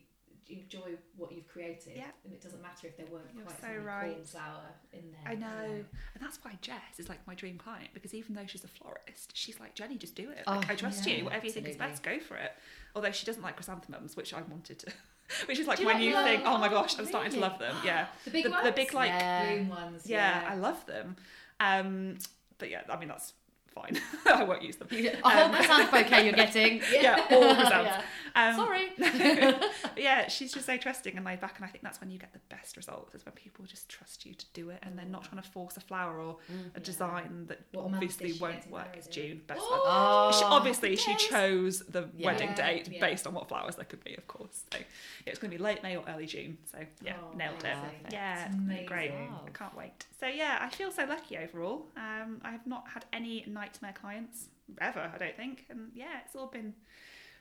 enjoy 0.50 0.96
what 1.16 1.30
you've 1.30 1.46
created. 1.48 1.92
Yeah. 1.94 2.04
And 2.24 2.32
it 2.32 2.40
doesn't 2.40 2.62
matter 2.62 2.86
if 2.86 2.96
there 2.96 3.04
weren't 3.12 3.26
You're 3.34 3.44
quite 3.44 3.60
so 3.60 3.82
right. 3.84 4.14
cornflower 4.14 4.64
in 4.92 5.10
there. 5.12 5.32
I 5.32 5.34
know, 5.34 5.64
and 5.74 6.22
that's 6.22 6.38
why 6.42 6.52
Jess 6.62 6.98
is 6.98 7.08
like 7.08 7.18
my 7.26 7.34
dream 7.34 7.58
client 7.58 7.90
because 7.92 8.14
even 8.14 8.34
though 8.34 8.46
she's 8.46 8.64
a 8.64 8.68
florist, 8.68 9.32
she's 9.36 9.58
like 9.60 9.74
Jenny, 9.74 9.96
just 9.98 10.14
do 10.14 10.30
it. 10.30 10.44
Like, 10.46 10.64
Oh, 10.68 10.72
I 10.72 10.74
trust 10.76 11.06
yeah, 11.06 11.16
you. 11.16 11.24
Whatever 11.24 11.46
you 11.46 11.52
think 11.52 11.68
is 11.68 11.76
best, 11.76 12.02
go 12.02 12.18
for 12.18 12.36
it. 12.36 12.52
Although 12.94 13.12
she 13.12 13.26
doesn't 13.26 13.42
like 13.42 13.56
chrysanthemums, 13.56 14.16
which 14.16 14.32
I 14.32 14.40
wanted 14.42 14.78
to. 14.80 14.92
Which 15.46 15.58
is 15.58 15.66
like 15.66 15.78
you 15.80 15.86
when 15.86 16.00
you 16.00 16.14
think, 16.14 16.42
oh 16.46 16.58
my 16.58 16.68
gosh, 16.68 16.98
I'm 16.98 17.06
starting 17.06 17.32
to 17.32 17.40
love 17.40 17.58
them. 17.58 17.74
Yeah, 17.84 18.06
The 18.24 18.30
big 18.30 18.44
the, 18.44 18.50
ones? 18.50 18.64
the 18.64 18.72
big 18.72 18.94
like 18.94 19.10
Yeah. 19.10 19.44
bloom 19.54 19.68
ones. 19.68 20.02
yeah, 20.06 20.42
Yeah. 20.42 20.50
I 20.50 20.54
love 20.56 20.84
them. 20.86 21.16
Um, 21.60 22.18
but 22.58 22.70
yeah, 22.70 22.82
I 22.88 22.96
mean 22.98 23.08
that's 23.08 23.32
fine. 23.74 24.00
I 24.26 24.44
won't 24.44 24.62
use 24.62 24.76
them. 24.76 24.88
A 24.92 25.28
whole 25.28 25.44
Um, 25.44 25.52
chrysanthemum 25.54 25.90
bouquet 26.02 26.24
you're 26.24 26.32
getting. 26.34 26.80
Yeah, 26.92 27.16
all 27.30 27.54
chrysanthemums. 27.54 27.86
Yeah. 27.86 28.02
Um, 28.38 28.54
Sorry. 28.54 28.88
yeah, 29.96 30.28
she's 30.28 30.52
just 30.52 30.66
so 30.66 30.76
trusting 30.76 31.16
and 31.16 31.24
laid 31.24 31.40
back, 31.40 31.56
and 31.56 31.64
I 31.64 31.68
think 31.68 31.82
that's 31.82 32.00
when 32.00 32.10
you 32.10 32.18
get 32.18 32.32
the 32.32 32.38
best 32.48 32.76
results. 32.76 33.14
Is 33.14 33.24
when 33.26 33.32
people 33.34 33.64
just 33.64 33.88
trust 33.88 34.24
you 34.24 34.34
to 34.34 34.46
do 34.54 34.70
it, 34.70 34.78
and 34.82 34.96
they're 34.98 35.06
not 35.06 35.24
trying 35.24 35.42
to 35.42 35.48
force 35.48 35.76
a 35.76 35.80
flower 35.80 36.18
or 36.20 36.36
a 36.48 36.52
Yeah. 36.78 36.82
design 36.82 37.46
that 37.48 37.60
What 37.72 37.86
obviously 37.86 38.32
won't 38.34 38.68
work. 38.70 38.86
married 38.94 39.10
June, 39.10 39.42
best 39.46 39.60
Oh, 39.64 40.30
She, 40.38 40.44
obviously, 40.44 40.96
she 40.96 41.14
chose 41.16 41.80
the 41.80 42.08
Yeah. 42.16 42.26
wedding 42.26 42.54
date 42.54 42.88
Yeah. 42.88 43.00
based 43.00 43.26
on 43.26 43.34
what 43.34 43.48
flowers 43.48 43.76
there 43.76 43.84
could 43.84 44.04
be, 44.04 44.14
of 44.14 44.26
course. 44.28 44.64
So 44.72 44.78
yeah, 44.78 44.84
it's 45.26 45.38
going 45.38 45.50
to 45.50 45.56
be 45.56 45.62
late 45.62 45.82
May 45.82 45.96
or 45.96 46.04
early 46.08 46.26
June. 46.26 46.58
So 46.70 46.78
yeah, 47.02 47.16
Oh, 47.20 47.34
nailed 47.36 47.60
amazing. 47.60 48.06
it. 48.06 48.12
Yeah, 48.12 48.52
great. 48.86 49.10
Wow. 49.12 49.44
I 49.46 49.50
can't 49.50 49.76
wait. 49.76 50.06
So 50.20 50.26
yeah, 50.26 50.58
I 50.60 50.68
feel 50.68 50.90
so 50.90 51.04
lucky 51.04 51.36
overall. 51.38 51.86
Um, 51.96 52.40
I 52.44 52.50
have 52.52 52.66
not 52.66 52.88
had 52.88 53.04
any 53.12 53.44
nightmare 53.46 53.92
clients 54.00 54.48
ever. 54.80 55.10
I 55.14 55.18
don't 55.18 55.36
think, 55.36 55.64
and 55.70 55.90
yeah, 55.94 56.20
it's 56.24 56.36
all 56.36 56.46
been 56.46 56.74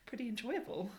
pretty 0.08 0.28
enjoyable. 0.28 0.90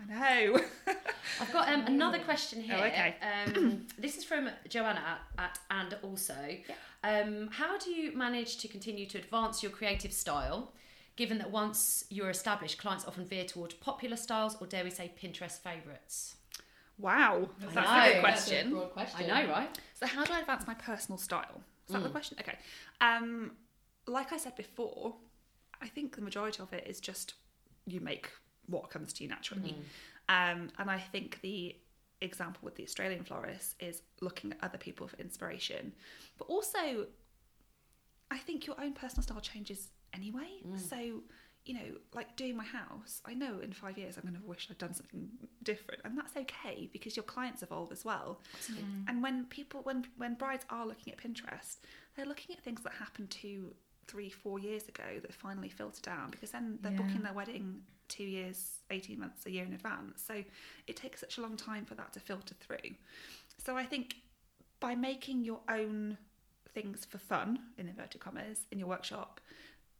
I 0.00 0.04
know. 0.12 0.60
I've 1.40 1.52
got 1.52 1.68
um, 1.68 1.86
another 1.86 2.18
question 2.20 2.60
here. 2.62 2.76
Oh, 2.80 2.84
okay. 2.84 3.16
Um, 3.22 3.86
this 3.98 4.16
is 4.16 4.24
from 4.24 4.48
Joanna 4.68 5.02
at, 5.38 5.44
at 5.44 5.58
and 5.70 5.96
also. 6.02 6.56
Um, 7.02 7.48
how 7.52 7.76
do 7.78 7.90
you 7.90 8.16
manage 8.16 8.56
to 8.58 8.68
continue 8.68 9.06
to 9.06 9.18
advance 9.18 9.62
your 9.62 9.72
creative 9.72 10.12
style, 10.12 10.72
given 11.16 11.38
that 11.38 11.50
once 11.50 12.04
you're 12.08 12.30
established, 12.30 12.78
clients 12.78 13.04
often 13.06 13.24
veer 13.26 13.44
toward 13.44 13.74
popular 13.80 14.16
styles 14.16 14.56
or 14.60 14.66
dare 14.66 14.84
we 14.84 14.90
say 14.90 15.12
Pinterest 15.20 15.58
favourites? 15.58 16.36
Wow, 16.98 17.48
I 17.60 17.66
that's 17.74 17.76
a 17.76 18.14
good 18.14 18.24
That's 18.24 18.46
a 18.46 18.50
question. 18.50 18.70
broad 18.70 18.90
question. 18.92 19.30
I 19.30 19.42
know, 19.42 19.50
right? 19.50 19.78
So 19.94 20.06
how 20.06 20.24
do 20.24 20.32
I 20.32 20.40
advance 20.40 20.66
my 20.66 20.74
personal 20.74 21.18
style? 21.18 21.60
Is 21.88 21.92
that 21.92 22.02
the 22.02 22.08
Mm. 22.08 22.12
question? 22.12 22.36
Okay. 22.40 22.56
Um, 23.00 23.52
like 24.06 24.32
I 24.32 24.36
said 24.38 24.54
before, 24.56 25.16
I 25.82 25.88
think 25.88 26.14
the 26.14 26.22
majority 26.22 26.62
of 26.62 26.72
it 26.72 26.86
is 26.86 27.00
just 27.00 27.34
you 27.86 28.00
make 28.00 28.30
what 28.66 28.90
comes 28.90 29.12
to 29.14 29.22
you 29.24 29.28
naturally. 29.28 29.76
Mm-hmm. 30.28 30.60
Um, 30.60 30.70
and 30.78 30.90
I 30.90 30.98
think 30.98 31.40
the 31.42 31.76
example 32.20 32.60
with 32.62 32.76
the 32.76 32.84
Australian 32.84 33.24
florist 33.24 33.74
is 33.80 34.02
looking 34.20 34.52
at 34.52 34.58
other 34.62 34.78
people 34.78 35.06
for 35.06 35.16
inspiration, 35.18 35.92
but 36.38 36.46
also 36.48 37.06
I 38.30 38.38
think 38.38 38.66
your 38.66 38.80
own 38.80 38.92
personal 38.92 39.22
style 39.22 39.40
changes 39.40 39.88
anyway. 40.12 40.48
Mm. 40.66 40.78
So 40.78 41.22
you 41.66 41.72
know, 41.72 41.96
like 42.12 42.36
doing 42.36 42.54
my 42.58 42.64
house, 42.64 43.22
I 43.24 43.32
know 43.32 43.58
in 43.60 43.72
five 43.72 43.96
years 43.96 44.18
I'm 44.18 44.22
going 44.28 44.38
to 44.38 44.46
wish 44.46 44.68
I'd 44.70 44.76
done 44.76 44.92
something 44.92 45.30
different, 45.62 46.02
and 46.04 46.16
that's 46.16 46.36
okay 46.36 46.90
because 46.92 47.16
your 47.16 47.22
clients 47.22 47.62
evolve 47.62 47.90
as 47.90 48.04
well. 48.04 48.42
And 49.08 49.22
when 49.22 49.46
people, 49.46 49.80
when 49.82 50.04
when 50.18 50.34
brides 50.34 50.66
are 50.68 50.86
looking 50.86 51.12
at 51.14 51.18
Pinterest, 51.18 51.78
they're 52.14 52.26
looking 52.26 52.54
at 52.54 52.62
things 52.62 52.82
that 52.82 52.92
happened 52.92 53.30
two, 53.30 53.74
three, 54.06 54.28
four 54.28 54.58
years 54.58 54.88
ago 54.88 55.04
that 55.22 55.32
finally 55.32 55.70
filter 55.70 56.02
down 56.02 56.30
because 56.30 56.50
then 56.50 56.78
they're 56.82 56.92
Yeah. 56.92 56.98
booking 56.98 57.22
their 57.22 57.32
wedding 57.32 57.82
two 58.08 58.24
years, 58.24 58.82
eighteen 58.90 59.20
months, 59.20 59.46
a 59.46 59.50
year 59.50 59.64
in 59.64 59.72
advance. 59.72 60.22
So 60.26 60.42
it 60.86 60.96
takes 60.96 61.20
such 61.20 61.38
a 61.38 61.40
long 61.40 61.56
time 61.56 61.84
for 61.84 61.94
that 61.94 62.12
to 62.14 62.20
filter 62.20 62.54
through. 62.60 62.94
So 63.64 63.76
I 63.76 63.84
think 63.84 64.16
by 64.80 64.94
making 64.94 65.44
your 65.44 65.60
own 65.68 66.18
things 66.74 67.04
for 67.04 67.18
fun 67.18 67.58
in 67.78 67.88
inverted 67.88 68.20
commas 68.20 68.66
in 68.72 68.78
your 68.78 68.88
workshop 68.88 69.40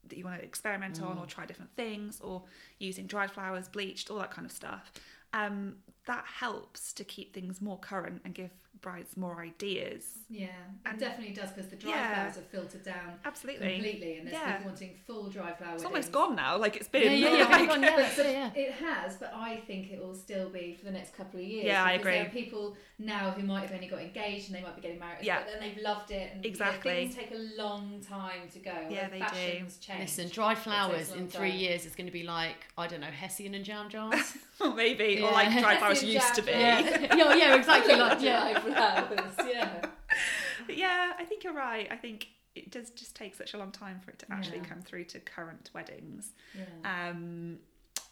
that 0.08 0.18
you 0.18 0.24
want 0.24 0.38
to 0.38 0.44
experiment 0.44 1.00
on 1.00 1.18
or 1.18 1.24
try 1.24 1.46
different 1.46 1.74
things 1.76 2.20
or 2.20 2.42
using 2.78 3.06
dried 3.06 3.30
flowers 3.30 3.68
bleached 3.68 4.10
all 4.10 4.18
that 4.18 4.30
kind 4.30 4.44
of 4.44 4.52
stuff 4.52 4.92
um, 5.32 5.76
that 6.06 6.24
helps 6.26 6.92
to 6.92 7.04
keep 7.04 7.32
things 7.34 7.60
more 7.60 7.78
current 7.78 8.20
and 8.24 8.34
give 8.34 8.50
brides 8.80 9.16
more 9.16 9.40
ideas 9.40 10.04
Yeah, 10.28 10.48
And- 10.84 10.96
it 10.96 11.04
definitely 11.04 11.34
does 11.34 11.50
because 11.52 11.70
the 11.70 11.76
dry 11.76 11.90
Yeah. 11.92 12.14
flowers 12.14 12.34
have 12.36 12.46
filtered 12.48 12.82
down 12.82 13.18
absolutely 13.24 13.72
completely, 13.74 14.18
and 14.18 14.26
there's 14.26 14.34
Yeah. 14.34 14.52
people 14.56 14.70
wanting 14.70 14.94
full 15.06 15.28
dry 15.30 15.52
flower. 15.52 15.74
it's 15.74 15.84
almost 15.84 16.12
gone 16.12 16.34
now 16.34 16.56
like 16.56 16.76
it's 16.76 16.88
been 16.88 17.18
yeah, 17.18 17.36
yeah, 17.36 17.44
like- 17.56 17.68
gone, 17.68 17.82
yeah, 17.82 17.96
that's 17.96 18.18
it, 18.18 18.32
yeah. 18.32 18.50
It 18.54 18.72
has, 18.72 19.16
but 19.16 19.32
I 19.34 19.56
think 19.66 19.90
it 19.92 20.00
will 20.02 20.14
still 20.14 20.48
be 20.50 20.74
for 20.78 20.84
the 20.86 20.90
next 20.92 21.14
couple 21.16 21.40
of 21.40 21.46
years. 21.46 21.64
Yeah, 21.66 21.84
I 21.84 21.98
because 21.98 22.04
There 22.04 22.22
are 22.22 22.26
agree. 22.26 22.42
people 22.42 22.76
now 22.98 23.30
who 23.30 23.42
might 23.46 23.60
have 23.62 23.72
only 23.72 23.86
got 23.86 24.00
engaged 24.00 24.48
and 24.48 24.56
they 24.56 24.62
might 24.62 24.74
be 24.76 24.82
getting 24.82 24.98
married, 24.98 25.22
Yeah. 25.24 25.38
but 25.40 25.46
then 25.52 25.60
they've 25.60 25.82
loved 25.82 26.10
it. 26.10 26.32
And 26.32 26.44
you 26.44 26.50
know, 26.50 26.54
Exactly. 26.54 26.92
things 26.92 27.14
take 27.14 27.30
a 27.30 27.42
long 27.62 28.00
time 28.06 28.48
to 28.54 28.58
go. 28.58 28.72
Yeah, 28.90 29.04
although 29.04 29.10
they 29.10 29.58
do. 29.58 29.66
Change. 29.80 30.00
Listen, 30.00 30.28
dry 30.30 30.54
flowers 30.54 31.12
in 31.12 31.28
three 31.28 31.50
time. 31.50 31.58
years 31.58 31.86
is 31.86 31.94
going 31.94 32.06
to 32.06 32.12
be 32.12 32.22
like 32.24 32.56
I 32.76 32.86
don't 32.86 33.00
know 33.00 33.06
Hessian 33.06 33.54
and 33.54 33.64
jam 33.64 33.88
jars. 33.88 34.36
maybe 34.74 35.20
or 35.22 35.30
like 35.32 35.50
dry 35.60 35.76
flowers 35.76 36.00
Hessian 36.00 36.12
used 36.12 36.34
to 36.34 36.42
be 36.42 36.52
jam 36.52 36.84
yeah, 36.86 37.14
yeah, 37.16 37.34
yeah, 37.34 37.54
exactly. 37.56 37.94
Like, 37.94 38.20
yeah. 38.20 38.60
flowers. 38.72 39.34
Yeah. 39.52 39.86
But 40.66 40.76
yeah 40.76 41.12
I 41.18 41.24
think 41.24 41.42
you're 41.44 41.52
right 41.54 41.88
I 41.90 41.96
think 41.96 42.28
it 42.54 42.70
does 42.70 42.90
just 42.90 43.16
take 43.16 43.34
such 43.34 43.52
a 43.54 43.58
long 43.58 43.72
time 43.72 44.00
for 44.04 44.10
it 44.12 44.18
to 44.20 44.26
actually 44.32 44.58
Yeah. 44.58 44.64
come 44.64 44.80
through 44.80 45.04
to 45.06 45.18
current 45.18 45.70
weddings 45.74 46.30
yeah. 46.56 47.08
um, 47.10 47.58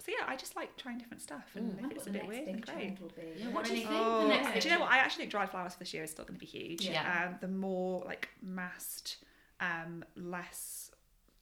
so 0.04 0.06
yeah 0.10 0.24
I 0.26 0.34
just 0.36 0.56
like 0.56 0.76
trying 0.76 0.98
different 0.98 1.22
stuff 1.22 1.44
and 1.54 1.78
Mm. 1.78 1.84
if 1.86 1.92
it's 1.96 2.06
a 2.08 2.10
bit 2.10 2.26
weird 2.26 2.66
great 2.66 3.00
will 3.00 3.08
be. 3.10 3.22
Yeah, 3.40 3.50
what 3.50 3.64
do 3.64 3.70
you 3.76 3.86
think 3.86 3.90
Oh, 3.92 4.22
the 4.22 4.28
next 4.28 4.62
do 4.64 4.68
you 4.68 4.74
know 4.74 4.80
what? 4.80 4.90
I 4.90 4.98
actually 4.98 5.22
think 5.22 5.30
dried 5.30 5.50
flowers 5.50 5.74
for 5.74 5.78
this 5.78 5.94
year 5.94 6.02
is 6.02 6.10
still 6.10 6.24
going 6.24 6.34
to 6.34 6.40
be 6.40 6.46
huge. 6.46 6.84
Yeah. 6.88 7.28
Um, 7.28 7.36
the 7.40 7.46
more 7.48 8.02
like 8.04 8.28
massed, 8.42 9.18
um, 9.60 10.04
less 10.16 10.90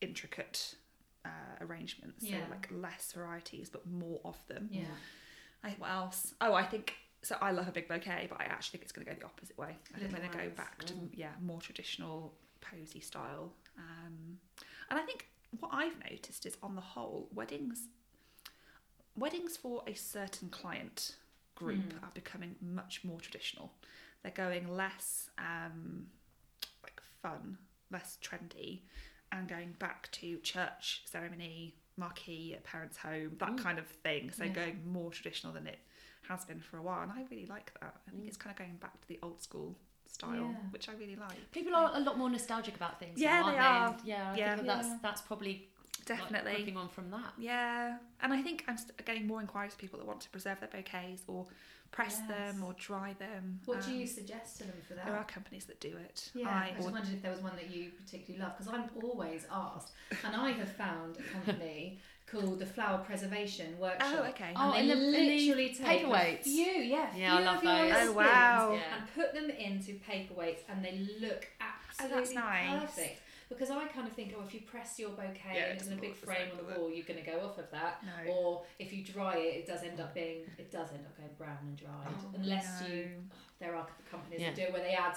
intricate 0.02 0.74
uh, 1.24 1.28
arrangements. 1.62 2.22
Yeah. 2.24 2.38
So 2.44 2.50
like 2.50 2.68
less 2.70 3.12
varieties, 3.12 3.70
but 3.70 3.86
more 3.86 4.20
of 4.24 4.36
them. 4.46 4.68
Yeah. 4.70 4.82
I, 5.64 5.74
what 5.78 5.90
else? 5.90 6.34
Oh, 6.40 6.52
I 6.54 6.64
think 6.64 6.94
so. 7.22 7.36
I 7.40 7.50
love 7.52 7.68
a 7.68 7.72
big 7.72 7.88
bouquet, 7.88 8.26
but 8.28 8.40
I 8.40 8.44
actually 8.44 8.72
think 8.78 8.84
it's 8.84 8.92
going 8.92 9.06
to 9.06 9.12
go 9.12 9.18
the 9.18 9.26
opposite 9.26 9.56
way. 9.58 9.76
I 9.94 9.98
think 9.98 10.12
Little 10.12 10.28
going 10.28 10.38
to 10.38 10.44
go 10.48 10.50
back 10.56 10.84
to 10.86 10.94
yeah 11.12 11.32
more 11.40 11.60
traditional 11.60 12.34
posy 12.60 13.00
style. 13.00 13.52
Um, 13.78 14.38
and 14.90 14.98
I 14.98 15.02
think 15.02 15.26
what 15.58 15.70
I've 15.72 15.98
noticed 16.10 16.46
is 16.46 16.56
on 16.62 16.74
the 16.74 16.80
whole, 16.80 17.28
weddings 17.34 17.88
weddings 19.16 19.56
for 19.56 19.82
a 19.86 19.94
certain 19.94 20.48
client 20.48 21.16
group 21.54 21.80
Mm. 21.92 22.02
are 22.04 22.10
becoming 22.14 22.56
much 22.60 23.04
more 23.04 23.20
traditional. 23.20 23.72
They're 24.22 24.32
going 24.32 24.68
less 24.68 25.30
um, 25.38 26.06
like 26.82 27.00
fun, 27.22 27.58
less 27.90 28.18
trendy, 28.22 28.82
and 29.32 29.48
going 29.48 29.72
back 29.78 30.10
to 30.12 30.38
church 30.38 31.02
ceremony, 31.06 31.74
marquee 31.96 32.54
at 32.54 32.64
parents' 32.64 32.96
home, 32.96 33.36
that 33.38 33.50
Mm. 33.56 33.58
kind 33.58 33.78
of 33.78 33.86
thing. 33.88 34.30
So 34.30 34.44
Yeah. 34.44 34.52
going 34.52 34.90
more 34.90 35.10
traditional 35.10 35.52
than 35.52 35.66
it 35.66 35.80
has 36.30 36.44
been 36.44 36.60
for 36.60 36.76
a 36.78 36.82
while, 36.82 37.02
and 37.02 37.10
I 37.12 37.20
really 37.30 37.46
like 37.46 37.72
that. 37.80 37.94
I 38.06 38.10
think 38.10 38.24
Mm. 38.24 38.28
it's 38.28 38.36
kind 38.42 38.52
of 38.54 38.58
going 38.58 38.76
back 38.76 39.00
to 39.02 39.08
the 39.08 39.18
old 39.22 39.42
school 39.42 39.76
style, 40.06 40.34
Yeah. 40.56 40.70
which 40.74 40.88
I 40.88 40.92
really 41.02 41.16
like. 41.16 41.50
People 41.52 41.74
are 41.74 41.90
a 41.94 42.00
lot 42.00 42.16
more 42.18 42.30
nostalgic 42.30 42.74
about 42.76 42.98
things. 43.02 43.18
Yeah, 43.20 43.40
now, 43.40 43.50
they 43.50 43.58
aren't 43.58 43.60
are. 43.60 43.98
And 43.98 44.04
yeah, 44.04 44.32
I 44.32 44.36
Yeah. 44.36 44.54
think 44.56 44.66
that 44.66 44.82
that's 44.82 45.02
that's 45.02 45.22
probably 45.22 45.68
Definitely. 46.16 46.50
like, 46.50 46.58
ripping 46.58 46.76
on 46.76 46.88
from 46.88 47.10
that. 47.10 47.32
Yeah, 47.38 47.96
and 48.22 48.32
I 48.32 48.42
think 48.42 48.64
I'm 48.68 48.76
getting 49.04 49.26
more 49.26 49.40
inquiries 49.40 49.72
from 49.74 49.80
people 49.80 49.98
that 49.98 50.06
want 50.06 50.20
to 50.22 50.30
preserve 50.30 50.58
their 50.60 50.68
bouquets 50.68 51.22
or 51.28 51.46
press 51.92 52.18
them 52.28 52.62
or 52.64 52.72
dry 52.74 53.14
them. 53.18 53.60
What 53.64 53.80
do 53.82 53.90
Um, 53.90 53.96
you 53.96 54.06
suggest 54.06 54.58
to 54.58 54.64
them 54.64 54.76
for 54.86 54.94
that? 54.94 55.06
There 55.06 55.16
are 55.16 55.24
companies 55.24 55.64
that 55.66 55.80
do 55.80 55.96
it. 55.96 56.30
Yeah, 56.34 56.48
I 56.48 56.70
I, 56.70 56.74
just 56.76 56.88
or- 56.88 56.92
wondered 56.92 57.14
if 57.14 57.22
there 57.22 57.32
was 57.32 57.40
one 57.40 57.56
that 57.56 57.68
you 57.70 57.90
particularly 57.90 58.42
love 58.42 58.56
because 58.56 58.72
I'm 58.72 58.88
always 59.02 59.46
asked, 59.50 59.92
and 60.24 60.34
I 60.36 60.50
have 60.52 60.70
found 60.72 61.16
a 61.18 61.22
company 61.22 61.98
called 62.30 62.60
the 62.60 62.66
Flower 62.66 62.98
Preservation 63.04 63.76
Workshop. 63.78 64.08
oh, 64.20 64.22
okay. 64.28 64.52
Oh, 64.54 64.72
and 64.72 64.88
in 64.88 64.88
they 64.88 64.94
the- 64.94 65.06
in 65.06 65.12
the 65.12 65.36
literally 65.46 65.74
take 65.74 66.02
paperweights? 66.06 66.40
a 66.40 66.44
few, 66.44 66.64
yeah, 66.64 67.16
Yeah, 67.16 67.36
I 67.36 67.40
love 67.40 67.56
of 67.56 67.62
those. 67.62 67.92
Oh, 67.96 68.12
wow. 68.12 68.72
Yeah. 68.74 68.96
and 68.98 69.14
put 69.14 69.34
them 69.34 69.50
into 69.50 69.98
paperweights, 70.08 70.60
and 70.68 70.84
they 70.84 71.08
look 71.20 71.48
absolutely 71.60 72.16
oh, 72.16 72.20
that's 72.20 72.32
nice. 72.34 72.80
perfect. 72.82 73.20
Because 73.50 73.70
I 73.70 73.84
kind 73.88 74.06
of 74.06 74.14
think, 74.14 74.32
oh, 74.38 74.44
if 74.46 74.54
you 74.54 74.60
press 74.60 74.98
your 74.98 75.10
bouquet 75.10 75.54
Yeah, 75.54 75.64
and 75.64 75.78
it's 75.78 75.88
in 75.88 75.98
a 75.98 76.00
big 76.00 76.14
frame 76.14 76.48
on 76.52 76.56
the 76.56 76.72
wall, 76.72 76.88
you're 76.88 77.04
going 77.04 77.22
to 77.22 77.28
go 77.28 77.44
off 77.44 77.58
of 77.58 77.68
that. 77.72 78.02
No. 78.04 78.32
Or 78.32 78.62
if 78.78 78.92
you 78.92 79.04
dry 79.04 79.36
it, 79.36 79.56
it 79.56 79.66
does 79.66 79.82
end 79.82 80.00
up 80.00 80.12
mm. 80.12 80.14
being, 80.14 80.38
it 80.56 80.70
does 80.70 80.92
end 80.92 81.04
up 81.04 81.16
going 81.18 81.30
brown 81.36 81.58
and 81.62 81.76
dried. 81.76 81.90
Oh, 82.08 82.30
Unless 82.36 82.82
no. 82.82 82.94
you, 82.94 83.08
there 83.58 83.74
are 83.74 83.86
companies 84.08 84.40
Yeah. 84.40 84.50
that 84.50 84.56
do 84.56 84.62
it 84.62 84.72
where 84.72 84.82
they 84.82 84.94
add 84.94 85.16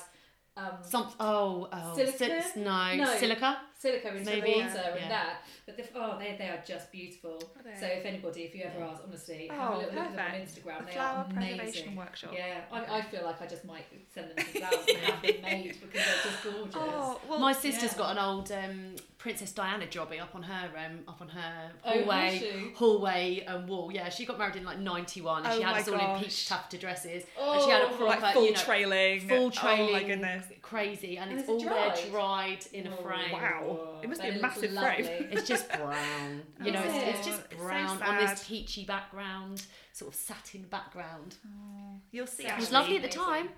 um, 0.56 0.68
Some 0.84 1.08
oh 1.20 1.68
oh 1.74 1.94
Silicone? 1.96 2.42
sil- 2.44 2.64
no, 2.64 2.96
No. 2.96 3.18
silica. 3.18 3.58
silica 3.78 4.10
into 4.16 4.26
Maybe, 4.30 4.42
the 4.54 4.58
water 4.60 4.74
yeah. 4.76 5.02
and 5.02 5.12
that. 5.12 5.36
But 5.66 5.78
the, 5.78 5.84
oh, 5.96 6.18
they, 6.20 6.36
they 6.38 6.50
are 6.50 6.62
just 6.66 6.92
beautiful. 6.92 7.36
Are 7.58 7.64
they? 7.64 7.80
So 7.80 7.86
if 7.88 8.06
anybody, 8.06 8.42
if 8.44 8.56
you 8.56 8.64
ever 8.64 8.80
Yeah. 8.80 8.88
ask, 8.92 9.02
honestly, 9.06 9.48
have 9.48 9.60
a 9.60 9.74
Oh, 9.74 9.78
little 9.80 9.94
look 9.96 10.04
at 10.04 10.12
them 10.16 10.20
on 10.20 10.32
perfect. 10.32 10.66
Instagram. 10.66 10.80
The 10.80 10.86
they 10.86 10.92
flower 10.92 11.18
are 11.18 11.24
preservation 11.34 11.60
amazing. 11.60 11.96
workshop. 11.96 12.32
Yeah, 12.34 12.62
I, 12.72 12.98
I 12.98 13.02
feel 13.02 13.24
like 13.24 13.42
I 13.42 13.48
just 13.48 13.66
might 13.66 13.86
send 14.14 14.30
them 14.30 14.38
some 14.46 14.62
flowers 14.62 14.86
and 14.90 14.98
have 14.98 15.22
them 15.22 15.42
made 15.42 15.76
because 15.82 16.06
they're 16.06 16.32
just 16.32 16.44
gorgeous. 16.44 16.76
Oh, 16.76 17.20
well, 17.30 17.40
My 17.40 17.54
sister's 17.54 17.92
yeah. 17.94 17.98
got 17.98 18.12
an 18.12 18.24
old 18.24 18.52
um, 18.52 18.96
Princess 19.24 19.54
Diana 19.54 19.86
jobby 19.88 20.20
up 20.22 20.36
on 20.36 20.44
her 20.44 20.70
um, 20.78 21.00
up 21.08 21.22
on 21.22 21.30
her 21.30 21.72
Oh, 21.86 21.92
hallway 21.92 22.40
she? 22.40 22.74
hallway 22.76 23.46
um, 23.46 23.68
wall. 23.68 23.90
Yeah, 23.90 24.10
she 24.10 24.26
got 24.26 24.38
married 24.38 24.58
in 24.58 24.66
like 24.66 24.80
'91, 24.80 25.46
and 25.46 25.48
Oh 25.54 25.56
she 25.58 25.64
had 25.64 25.78
us 25.78 25.88
all 25.88 26.16
in 26.18 26.22
peach 26.22 26.46
taffeta 26.50 26.78
dresses, 26.78 27.24
and 27.42 27.62
she 27.62 27.70
had 27.70 27.84
a 27.84 27.86
Oh, 27.86 27.96
proper, 27.96 28.20
like 28.22 28.34
full 28.34 28.46
you 28.46 28.52
know, 28.52 28.60
trailing. 28.60 29.22
full 29.22 29.50
trailing, 29.50 29.90
Oh 29.90 29.92
my 29.94 30.04
goodness. 30.04 30.46
Crazy, 30.74 31.18
and, 31.18 31.30
And 31.32 31.40
it's 31.40 31.50
is 31.50 31.62
it 31.64 31.68
all 31.68 31.76
there 31.76 31.90
dried? 31.90 32.12
dried 32.12 32.66
in 32.74 32.88
a 32.88 32.92
Oh, 32.94 33.04
frame. 33.04 33.32
Wow. 33.32 34.00
It 34.04 34.10
must 34.10 34.22
But 34.22 34.32
be 34.34 34.38
a 34.40 34.42
massive 34.42 34.72
lovely. 34.74 35.04
frame. 35.04 35.28
It's 35.32 35.48
just 35.48 35.70
brown, 35.70 36.42
you 36.64 36.72
know. 36.72 36.82
It's, 36.84 37.18
it's 37.20 37.28
just 37.28 37.42
It's 37.52 37.62
so 37.62 37.68
brown 37.68 38.02
on 38.02 38.18
this 38.26 38.48
peachy 38.48 38.84
background, 38.86 39.66
sort 39.92 40.14
of 40.14 40.20
satin 40.20 40.64
background. 40.64 41.36
You'll 42.12 42.28
see. 42.28 42.44
Sounds 42.44 42.54
It 42.54 42.60
was 42.60 42.74
actually, 42.74 42.96
lovely 42.96 42.98
at 42.98 43.12
the 43.12 43.18
time. 43.18 43.50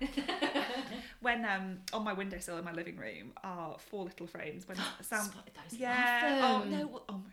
when 1.20 1.44
um 1.44 1.78
on 1.92 2.04
my 2.04 2.12
windowsill 2.12 2.58
in 2.58 2.64
my 2.64 2.72
living 2.72 2.96
room 2.96 3.32
are 3.42 3.76
four 3.78 4.04
little 4.04 4.26
frames. 4.26 4.66
When 4.68 4.76
Sam, 5.00 5.24
Spotted 5.24 5.52
those. 5.54 5.78
yeah, 5.78 6.40
oh 6.62 6.68
no, 6.68 7.00
oh 7.08 7.12
my. 7.14 7.30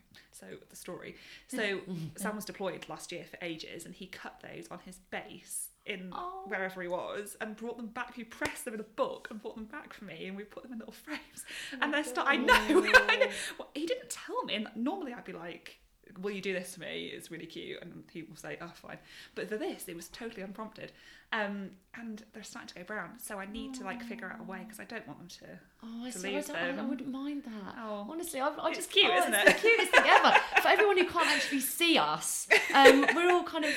So 0.52 0.58
the 0.70 0.76
story. 0.76 1.16
So 1.48 1.80
Sam 2.16 2.36
was 2.36 2.46
deployed 2.46 2.86
last 2.89 3.12
year 3.12 3.26
for 3.30 3.38
ages, 3.41 3.86
and 3.86 3.94
he 3.94 4.08
cut 4.08 4.41
those 4.41 4.68
on 4.70 4.80
his 4.86 4.98
base 5.10 5.70
in 5.86 6.12
Oh. 6.14 6.44
wherever 6.48 6.82
he 6.82 6.88
was, 6.88 7.36
and 7.41 7.56
brought 7.56 7.78
them 7.78 7.88
back. 7.88 8.16
He 8.16 8.24
pressed 8.24 8.66
them 8.66 8.74
in 8.74 8.80
a 8.80 8.84
book 8.84 9.28
and 9.30 9.41
brought 9.41 9.56
them 9.56 9.66
back 9.66 9.94
for 9.94 10.06
me, 10.06 10.28
and 10.28 10.38
we 10.38 10.44
put 10.44 10.64
them 10.64 10.72
in 10.74 10.80
little 10.80 10.94
frames. 11.06 11.46
Oh 11.74 11.78
and 11.82 11.94
they're 11.94 12.04
still. 12.04 12.24
I 12.26 12.38
know. 12.38 12.54
I 12.58 13.16
know. 13.18 13.28
Well, 13.60 13.70
he 13.74 13.86
didn't 13.86 14.10
tell 14.10 14.44
me, 14.44 14.56
and 14.56 14.68
normally 14.76 15.14
I'd 15.14 15.26
be 15.26 15.34
like. 15.34 15.80
Will 16.22 16.32
you 16.32 16.41
do 16.41 16.54
this 16.54 16.76
for 16.76 16.82
me? 16.82 17.12
It's 17.14 17.32
really 17.32 17.45
cute, 17.45 17.82
and 17.82 18.04
he 18.12 18.24
will 18.24 18.36
say, 18.36 18.58
"Oh, 18.62 18.72
fine." 18.76 18.97
But 19.36 19.49
for 19.49 19.58
this, 19.58 19.88
it 19.88 19.95
was 19.95 20.10
totally 20.10 20.41
unprompted, 20.43 20.91
um, 21.32 21.72
and 21.95 22.24
they're 22.34 22.43
starting 22.43 22.68
to 22.70 22.76
go 22.76 22.84
brown. 22.84 23.20
So 23.20 23.39
I 23.39 23.45
need 23.45 23.74
to 23.76 23.84
like 23.84 24.04
figure 24.04 24.30
out 24.32 24.39
a 24.39 24.43
way 24.43 24.60
because 24.64 24.80
I 24.80 24.86
don't 24.86 25.08
want 25.08 25.20
them 25.20 25.28
to 25.30 25.60
Oh, 25.84 26.06
I, 26.06 26.12
to 26.12 26.20
see, 26.20 26.38
I, 26.38 26.41
don't, 26.41 26.80
I 26.80 26.86
wouldn't 26.86 27.10
mind 27.10 27.43
that. 27.45 27.76
Oh. 27.80 28.08
Honestly, 28.10 28.39
I, 28.39 28.47
I 28.47 28.68
It's 28.70 28.78
just 28.78 28.91
cute, 28.91 29.12
oh, 29.12 29.18
isn't 29.18 29.34
it's 29.34 29.49
it? 29.49 29.56
the 29.56 29.60
cutest 29.68 29.91
thing 29.91 30.06
ever. 30.08 30.38
For 30.62 30.68
everyone 30.70 30.97
who 30.97 31.08
can't 31.08 31.28
actually 31.28 31.60
see 31.62 31.97
us, 31.97 32.47
um, 32.74 33.06
we're 33.16 33.32
all 33.32 33.43
kind 33.43 33.66
of 33.66 33.72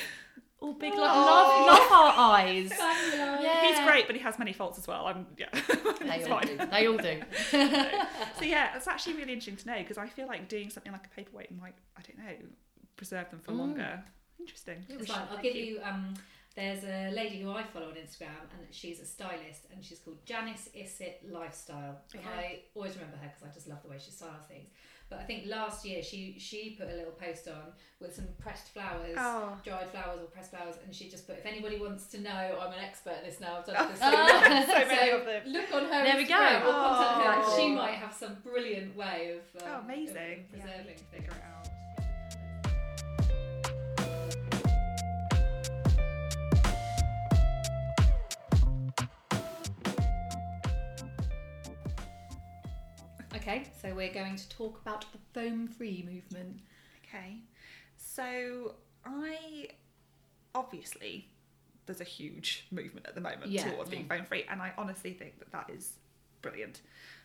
all 0.59 0.73
big, 0.73 0.91
like, 0.91 0.99
love, 1.01 1.67
love 1.67 1.91
our 1.91 2.13
eyes. 2.35 2.71
Yeah. 2.71 3.67
He's 3.67 3.79
great, 3.87 4.07
but 4.07 4.15
he 4.15 4.21
has 4.23 4.39
many 4.39 4.53
faults 4.53 4.77
as 4.79 4.87
well. 4.87 5.05
I'm 5.05 5.27
yeah, 5.37 5.47
They 6.01 6.23
all 6.23 6.39
fine. 6.39 6.47
do. 6.47 6.65
They 6.65 6.87
all 6.87 6.97
do. 6.97 7.21
So 8.39 8.43
yeah, 8.45 8.75
it's 8.75 8.87
actually 8.87 9.13
really 9.15 9.33
interesting 9.33 9.55
to 9.57 9.67
know 9.67 9.77
because 9.79 9.97
I 9.97 10.07
feel 10.07 10.27
like 10.27 10.47
doing 10.49 10.69
something 10.69 10.91
like 10.91 11.05
a 11.05 11.09
paperweight 11.15 11.51
might 11.59 11.73
I 11.97 12.01
don't 12.01 12.17
know 12.17 12.47
preserve 12.95 13.29
them 13.29 13.39
for 13.39 13.51
Mm. 13.51 13.57
longer. 13.59 14.03
Interesting. 14.39 14.85
It's 14.89 15.07
fine. 15.11 15.27
I'll 15.31 15.41
give 15.41 15.55
you. 15.55 15.79
Um, 15.83 16.13
there's 16.55 16.83
a 16.83 17.11
lady 17.13 17.39
who 17.41 17.51
I 17.51 17.61
follow 17.63 17.87
on 17.89 17.93
Instagram, 17.93 18.41
and 18.57 18.65
she's 18.71 18.99
a 18.99 19.05
stylist, 19.05 19.67
and 19.71 19.83
she's 19.85 19.99
called 19.99 20.17
Janice 20.25 20.69
Issitt 20.75 21.31
Lifestyle. 21.31 21.97
And 22.13 22.21
I 22.35 22.61
always 22.75 22.95
remember 22.95 23.17
her 23.17 23.27
because 23.27 23.43
I 23.47 23.53
just 23.53 23.67
love 23.67 23.83
the 23.83 23.89
way 23.89 23.97
she 24.03 24.09
styles 24.09 24.45
things. 24.47 24.69
But 25.09 25.19
I 25.19 25.23
think 25.23 25.45
last 25.47 25.85
year 25.85 26.03
she 26.03 26.35
she 26.37 26.71
put 26.77 26.89
a 26.89 26.95
little 26.95 27.13
post 27.13 27.47
on 27.47 27.71
with 28.01 28.13
some 28.13 28.25
pressed 28.39 28.67
flowers, 28.73 29.15
Oh. 29.17 29.57
dried 29.63 29.89
flowers 29.89 30.19
or 30.21 30.25
pressed 30.25 30.51
flowers, 30.51 30.75
and 30.85 30.93
she 30.93 31.09
just 31.09 31.25
put, 31.25 31.37
if 31.37 31.45
anybody 31.45 31.79
wants 31.79 32.07
to 32.07 32.19
know, 32.21 32.59
I'm 32.61 32.73
an 32.73 32.79
expert 32.83 33.11
at 33.19 33.25
this 33.25 33.39
now. 33.39 33.57
I've 33.59 33.65
done 33.65 33.75
it 33.89 33.91
for 33.91 33.97
so 33.97 34.11
Oh. 34.13 34.65
So 34.67 34.85
many 34.87 35.11
of 35.11 35.25
them. 35.25 35.41
Look 35.47 35.73
on 35.73 35.83
her 35.85 36.03
There 36.03 36.17
we 36.17 36.25
go. 36.25 36.33
Instagram 36.35 36.61
or 36.67 36.71
contact 36.73 37.25
her. 37.25 37.41
Oh. 37.45 37.57
She 37.57 37.69
might 37.73 37.95
have 37.95 38.13
some 38.13 38.35
brilliant 38.43 38.95
way 38.97 39.37
of, 39.39 39.63
um, 39.63 39.69
Oh, 39.73 39.79
amazing. 39.85 40.15
of 40.45 40.49
preserving 40.51 40.85
need 40.87 40.97
to 40.97 41.03
things. 41.05 41.11
figure 41.11 41.31
it 41.31 41.43
out. 41.55 41.67
Okay, 53.47 53.63
so 53.81 53.93
we're 53.95 54.11
going 54.13 54.35
to 54.35 54.49
talk 54.49 54.81
about 54.81 55.05
the 55.13 55.19
foam 55.33 55.69
free 55.69 56.05
movement. 56.05 56.59
Okay. 57.07 57.37
So 57.95 58.75
I 59.05 59.69
obviously 60.53 61.29
there's 61.85 62.01
a 62.01 62.05
huge 62.05 62.67
movement 62.71 63.05
at 63.07 63.15
the 63.15 63.21
moment 63.21 63.51
Yeah. 63.51 63.71
towards 63.71 63.89
being 63.89 64.05
foam 64.07 64.25
free, 64.25 64.43
and 64.49 64.61
I 64.61 64.73
honestly 64.77 65.13
think 65.13 65.39
that 65.39 65.49
that 65.53 65.69
is 65.69 65.93
brilliant. 66.41 66.81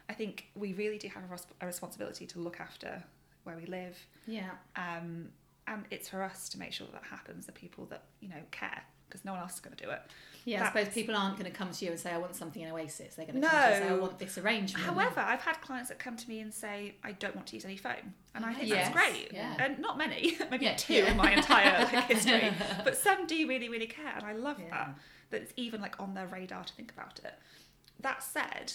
I 0.08 0.12
think 0.12 0.46
we 0.54 0.74
really 0.74 0.98
do 0.98 1.08
have 1.08 1.24
a, 1.24 1.26
res- 1.26 1.46
a 1.60 1.66
responsibility 1.66 2.26
to 2.28 2.38
look 2.38 2.60
after 2.60 3.02
where 3.42 3.56
we 3.56 3.66
live, 3.66 3.98
Yeah. 4.28 4.50
um, 4.76 5.30
and 5.66 5.84
it's 5.90 6.08
for 6.08 6.22
us 6.22 6.48
to 6.50 6.58
make 6.58 6.72
sure 6.72 6.86
that, 6.86 7.02
that 7.02 7.08
happens. 7.08 7.46
The 7.46 7.52
people 7.52 7.86
that 7.86 8.04
you 8.20 8.28
know 8.28 8.42
care, 8.52 8.82
because 9.12 9.24
no 9.26 9.32
one 9.32 9.40
else 9.42 9.54
is 9.54 9.60
going 9.60 9.76
to 9.76 9.84
do 9.84 9.90
it. 9.90 10.00
Yeah, 10.44 10.64
I 10.64 10.66
suppose 10.68 10.88
people 10.92 11.14
aren't 11.14 11.38
going 11.38 11.50
to 11.50 11.56
come 11.56 11.70
to 11.70 11.84
you 11.84 11.90
and 11.92 12.00
say, 12.00 12.10
I 12.10 12.18
want 12.18 12.34
something 12.34 12.62
in 12.62 12.70
Oasis. 12.72 13.14
They're 13.14 13.26
going 13.26 13.40
to 13.40 13.46
come 13.46 13.60
to 13.60 13.66
you 13.68 13.72
and 13.74 13.84
say, 13.84 13.90
I 13.90 13.96
want 13.98 14.18
this 14.18 14.38
arrangement. 14.38 14.84
However, 14.84 15.20
I've 15.20 15.42
had 15.42 15.60
clients 15.60 15.88
that 15.90 16.00
come 16.00 16.16
to 16.16 16.28
me 16.28 16.40
and 16.40 16.52
say, 16.52 16.96
I 17.04 17.12
don't 17.12 17.36
want 17.36 17.46
to 17.48 17.54
use 17.56 17.64
any 17.64 17.76
foam. 17.76 18.14
And 18.34 18.44
I 18.44 18.52
think 18.52 18.68
Yes, 18.68 18.88
that's 18.92 18.96
great. 18.96 19.30
yeah. 19.32 19.54
And 19.60 19.78
not 19.78 19.98
many, 19.98 20.36
maybe 20.50 20.64
Yeah, 20.64 20.74
two 20.74 20.94
yeah. 20.94 21.10
in 21.12 21.16
my 21.16 21.30
entire 21.32 21.84
like, 21.84 22.04
history. 22.08 22.52
But 22.82 22.96
some 22.96 23.26
do 23.26 23.46
really, 23.46 23.68
really 23.68 23.86
care. 23.86 24.14
And 24.16 24.24
I 24.24 24.32
love 24.32 24.56
that. 24.70 24.96
That 25.30 25.42
it's 25.42 25.52
even 25.56 25.80
like 25.80 26.00
on 26.00 26.14
their 26.14 26.26
radar 26.26 26.64
to 26.64 26.72
think 26.74 26.90
about 26.90 27.20
it. 27.24 27.34
That 28.00 28.22
said, 28.24 28.72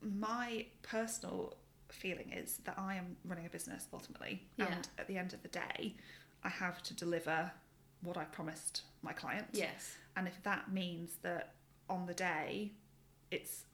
my 0.00 0.66
personal 0.82 1.56
feeling 1.88 2.32
is 2.32 2.58
that 2.64 2.74
I 2.78 2.94
am 2.94 3.16
running 3.24 3.46
a 3.46 3.48
business 3.50 3.86
ultimately. 3.92 4.46
And 4.58 4.86
at 4.98 5.08
the 5.08 5.16
end 5.18 5.32
of 5.32 5.42
the 5.42 5.48
day, 5.48 5.96
I 6.44 6.48
have 6.48 6.80
to 6.84 6.94
deliver 6.94 7.50
what 8.02 8.16
I 8.16 8.24
promised 8.24 8.82
my 9.02 9.12
client. 9.12 9.46
Yes. 9.52 9.96
And 10.16 10.26
if 10.26 10.42
that 10.44 10.72
means 10.72 11.12
that 11.22 11.54
on 11.88 12.06
the 12.06 12.14
day 12.14 12.72
it's 13.30 13.64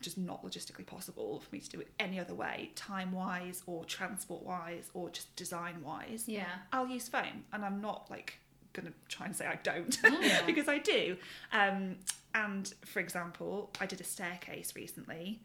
just 0.00 0.18
not 0.18 0.44
logistically 0.44 0.84
possible 0.84 1.40
for 1.40 1.54
me 1.54 1.60
to 1.60 1.68
do 1.68 1.80
it 1.80 1.88
any 2.00 2.18
other 2.18 2.34
way, 2.34 2.70
time 2.74 3.12
wise 3.12 3.62
or 3.66 3.84
transport 3.84 4.42
wise 4.42 4.90
or 4.94 5.10
just 5.10 5.34
design 5.36 5.76
wise, 5.82 6.24
Yeah. 6.26 6.46
I'll 6.72 6.88
use 6.88 7.08
foam. 7.08 7.44
And 7.52 7.64
I'm 7.64 7.80
not 7.80 8.10
like 8.10 8.38
going 8.72 8.86
to 8.86 8.92
try 9.08 9.26
and 9.26 9.36
say 9.36 9.46
I 9.46 9.58
don't 9.62 9.96
Yeah. 10.20 10.42
because 10.46 10.66
I 10.68 10.78
do. 10.78 11.16
Um, 11.52 11.96
and 12.34 12.72
for 12.84 13.00
example, 13.00 13.70
I 13.80 13.86
did 13.86 14.00
a 14.00 14.04
staircase 14.04 14.74
recently 14.74 15.40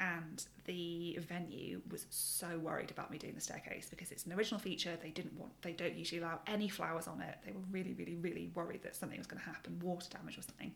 and 0.00 0.44
the 0.64 1.18
venue 1.28 1.80
was 1.90 2.06
so 2.10 2.58
worried 2.58 2.90
about 2.90 3.10
me 3.10 3.18
doing 3.18 3.34
the 3.34 3.40
staircase 3.40 3.86
because 3.88 4.10
it's 4.12 4.26
an 4.26 4.32
original 4.32 4.60
feature. 4.60 4.96
They 5.00 5.10
didn't 5.10 5.38
want 5.38 5.52
they 5.62 5.72
don't 5.72 5.94
usually 5.94 6.20
allow 6.20 6.40
any 6.46 6.68
flowers 6.68 7.06
on 7.06 7.20
it. 7.20 7.36
They 7.44 7.52
were 7.52 7.60
really 7.70 7.94
really 7.94 8.16
really 8.16 8.50
worried 8.54 8.82
that 8.82 8.94
something 8.96 9.18
was 9.18 9.26
going 9.26 9.40
to 9.42 9.48
happen 9.48 9.78
water 9.82 10.08
damage 10.10 10.38
or 10.38 10.42
something. 10.42 10.72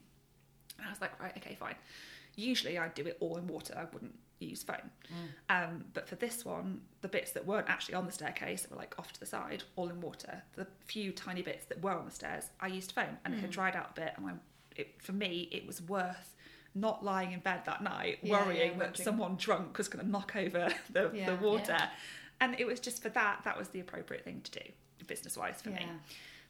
And 0.79 0.87
i 0.87 0.91
was 0.91 1.01
like 1.01 1.21
right 1.21 1.33
okay 1.37 1.55
fine. 1.55 1.75
Usually 2.37 2.79
i'd 2.79 2.95
do 2.95 3.07
it 3.07 3.17
all 3.21 3.37
in 3.37 3.47
water. 3.47 3.75
I 3.77 3.85
wouldn't 3.93 4.15
use 4.39 4.63
foam 4.63 4.91
um, 5.51 5.85
but 5.93 6.09
for 6.09 6.15
this 6.15 6.47
one 6.47 6.81
the 7.03 7.09
bits 7.09 7.33
that 7.33 7.47
weren't 7.47 7.69
actually 7.69 7.95
on 7.95 8.07
the 8.07 8.13
staircase 8.13 8.63
that 8.63 8.71
were 8.71 8.79
like 8.79 8.95
off 8.99 9.13
to 9.13 9.21
the 9.21 9.27
side 9.27 9.65
all 9.77 9.91
in 9.91 10.01
water. 10.01 10.43
The 10.55 10.67
few 10.87 11.13
tiny 11.13 11.43
bits 11.43 11.67
that 11.67 11.83
were 11.83 11.93
on 11.93 12.07
the 12.07 12.11
stairs 12.11 12.45
i 12.61 12.67
used 12.67 12.93
foam 12.93 13.19
and 13.25 13.35
it 13.35 13.41
had 13.41 13.51
dried 13.51 13.77
out 13.77 13.91
a 13.97 14.01
bit 14.01 14.13
and 14.17 14.27
I, 14.27 14.33
it, 14.77 14.95
for 15.03 15.13
me 15.13 15.49
it 15.53 15.67
was 15.67 15.83
worth 15.83 16.35
not 16.75 17.05
lying 17.05 17.33
in 17.33 17.41
bed 17.41 17.63
that 17.67 17.83
night 17.83 18.19
Yeah, 18.23 18.45
worrying 18.45 18.73
yeah, 18.73 18.79
that 18.79 18.97
someone 18.97 19.37
drunk 19.37 19.79
was 19.79 19.89
going 19.89 20.05
to 20.05 20.11
knock 20.11 20.35
over 20.37 20.69
the, 20.93 21.11
Yeah, 21.13 21.35
the 21.35 21.37
water 21.37 21.79
and 22.41 22.59
it 22.59 22.67
was 22.67 22.81
just 22.81 23.03
for 23.03 23.09
that 23.11 23.41
that 23.45 23.59
was 23.59 23.69
the 23.69 23.81
appropriate 23.81 24.25
thing 24.25 24.41
to 24.45 24.51
do 24.51 24.65
business 25.07 25.37
wise 25.37 25.61
for 25.61 25.71
me. 25.71 25.87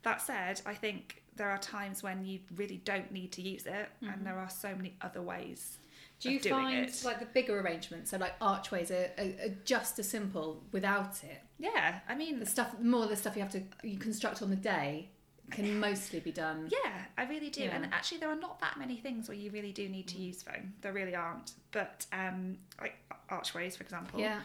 That 0.03 0.21
said 0.21 0.61
i 0.67 0.75
think 0.75 1.23
there 1.37 1.49
are 1.49 1.59
times 1.59 2.03
when 2.03 2.25
you 2.25 2.41
really 2.57 2.83
don't 2.85 3.11
need 3.13 3.33
to 3.33 3.43
use 3.43 3.67
it 3.67 3.89
and 4.03 4.11
mm-hmm. 4.11 4.25
there 4.25 4.39
are 4.39 4.51
so 4.51 4.75
many 4.75 4.95
other 5.01 5.23
ways 5.23 5.79
Do 6.21 6.31
you 6.31 6.39
find 6.41 6.87
it. 6.87 7.03
like 7.05 7.19
the 7.21 7.27
bigger 7.27 7.59
arrangements, 7.61 8.11
so 8.11 8.19
like 8.19 8.35
archways 8.43 8.91
are, 8.91 9.11
are, 9.19 9.47
are 9.47 9.55
just 9.65 9.99
as 9.99 10.09
simple 10.09 10.63
without 10.73 11.23
it? 11.25 11.41
yeah 11.59 12.01
i 12.09 12.15
mean 12.15 12.41
The 12.41 12.47
stuff, 12.47 12.75
more 12.83 13.05
of 13.05 13.11
the 13.11 13.17
stuff 13.17 13.37
you 13.37 13.43
have 13.43 13.53
to 13.53 13.63
you 13.83 13.99
construct 13.99 14.43
on 14.43 14.51
the 14.51 14.57
day, 14.57 15.09
can 15.51 15.79
mostly 15.81 16.21
be 16.21 16.33
done. 16.33 16.69
Yeah, 16.71 16.93
I 17.19 17.25
really 17.25 17.51
do. 17.51 17.63
Yeah. 17.63 17.77
And 17.77 17.87
actually, 17.93 18.19
there 18.19 18.31
are 18.31 18.37
not 18.37 18.61
that 18.61 18.79
many 18.79 18.97
things 18.97 19.29
where 19.29 19.37
you 19.37 19.51
really 19.51 19.73
do 19.73 19.89
need 19.89 20.07
to 20.09 20.19
use 20.19 20.43
foam. 20.43 20.75
There 20.83 20.93
really 20.93 21.15
aren't. 21.15 21.53
But 21.73 22.07
um, 22.13 22.59
like 22.81 22.95
archways, 23.29 23.77
for 23.77 23.83
example, 23.85 24.21
Yeah. 24.21 24.41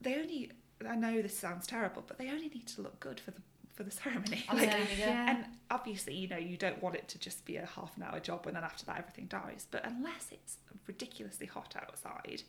they 0.00 0.14
only. 0.16 0.52
I 0.88 0.96
know 0.96 1.22
this 1.22 1.36
sounds 1.38 1.66
terrible, 1.66 2.02
but 2.06 2.18
they 2.18 2.28
only 2.30 2.48
need 2.48 2.66
to 2.68 2.82
look 2.82 2.98
good 3.00 3.20
for 3.20 3.30
the 3.30 3.40
for 3.74 3.82
the 3.82 3.90
ceremony. 3.90 4.44
Oh, 4.48 4.54
Like, 4.54 4.66
yeah, 4.68 4.84
yeah. 4.98 5.30
And 5.30 5.44
obviously, 5.70 6.14
you 6.14 6.28
know, 6.28 6.36
you 6.36 6.56
don't 6.56 6.80
want 6.82 6.94
it 6.94 7.08
to 7.08 7.18
just 7.18 7.44
be 7.44 7.56
a 7.56 7.66
half 7.66 7.96
an 7.96 8.04
hour 8.04 8.20
job 8.20 8.46
and 8.46 8.54
then 8.56 8.62
after 8.62 8.84
that 8.86 8.98
everything 8.98 9.26
dies. 9.26 9.66
But 9.70 9.84
unless 9.84 10.28
it's 10.30 10.58
ridiculously 10.86 11.46
hot 11.46 11.74
outside, 11.80 12.42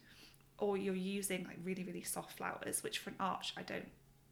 or 0.59 0.77
you're 0.77 0.93
using 0.95 1.43
like 1.45 1.57
really 1.63 1.83
really 1.83 2.03
soft 2.03 2.37
flowers, 2.37 2.83
which 2.83 2.99
for 2.99 3.09
an 3.11 3.15
arch 3.19 3.53
I 3.57 3.63
don't 3.63 3.89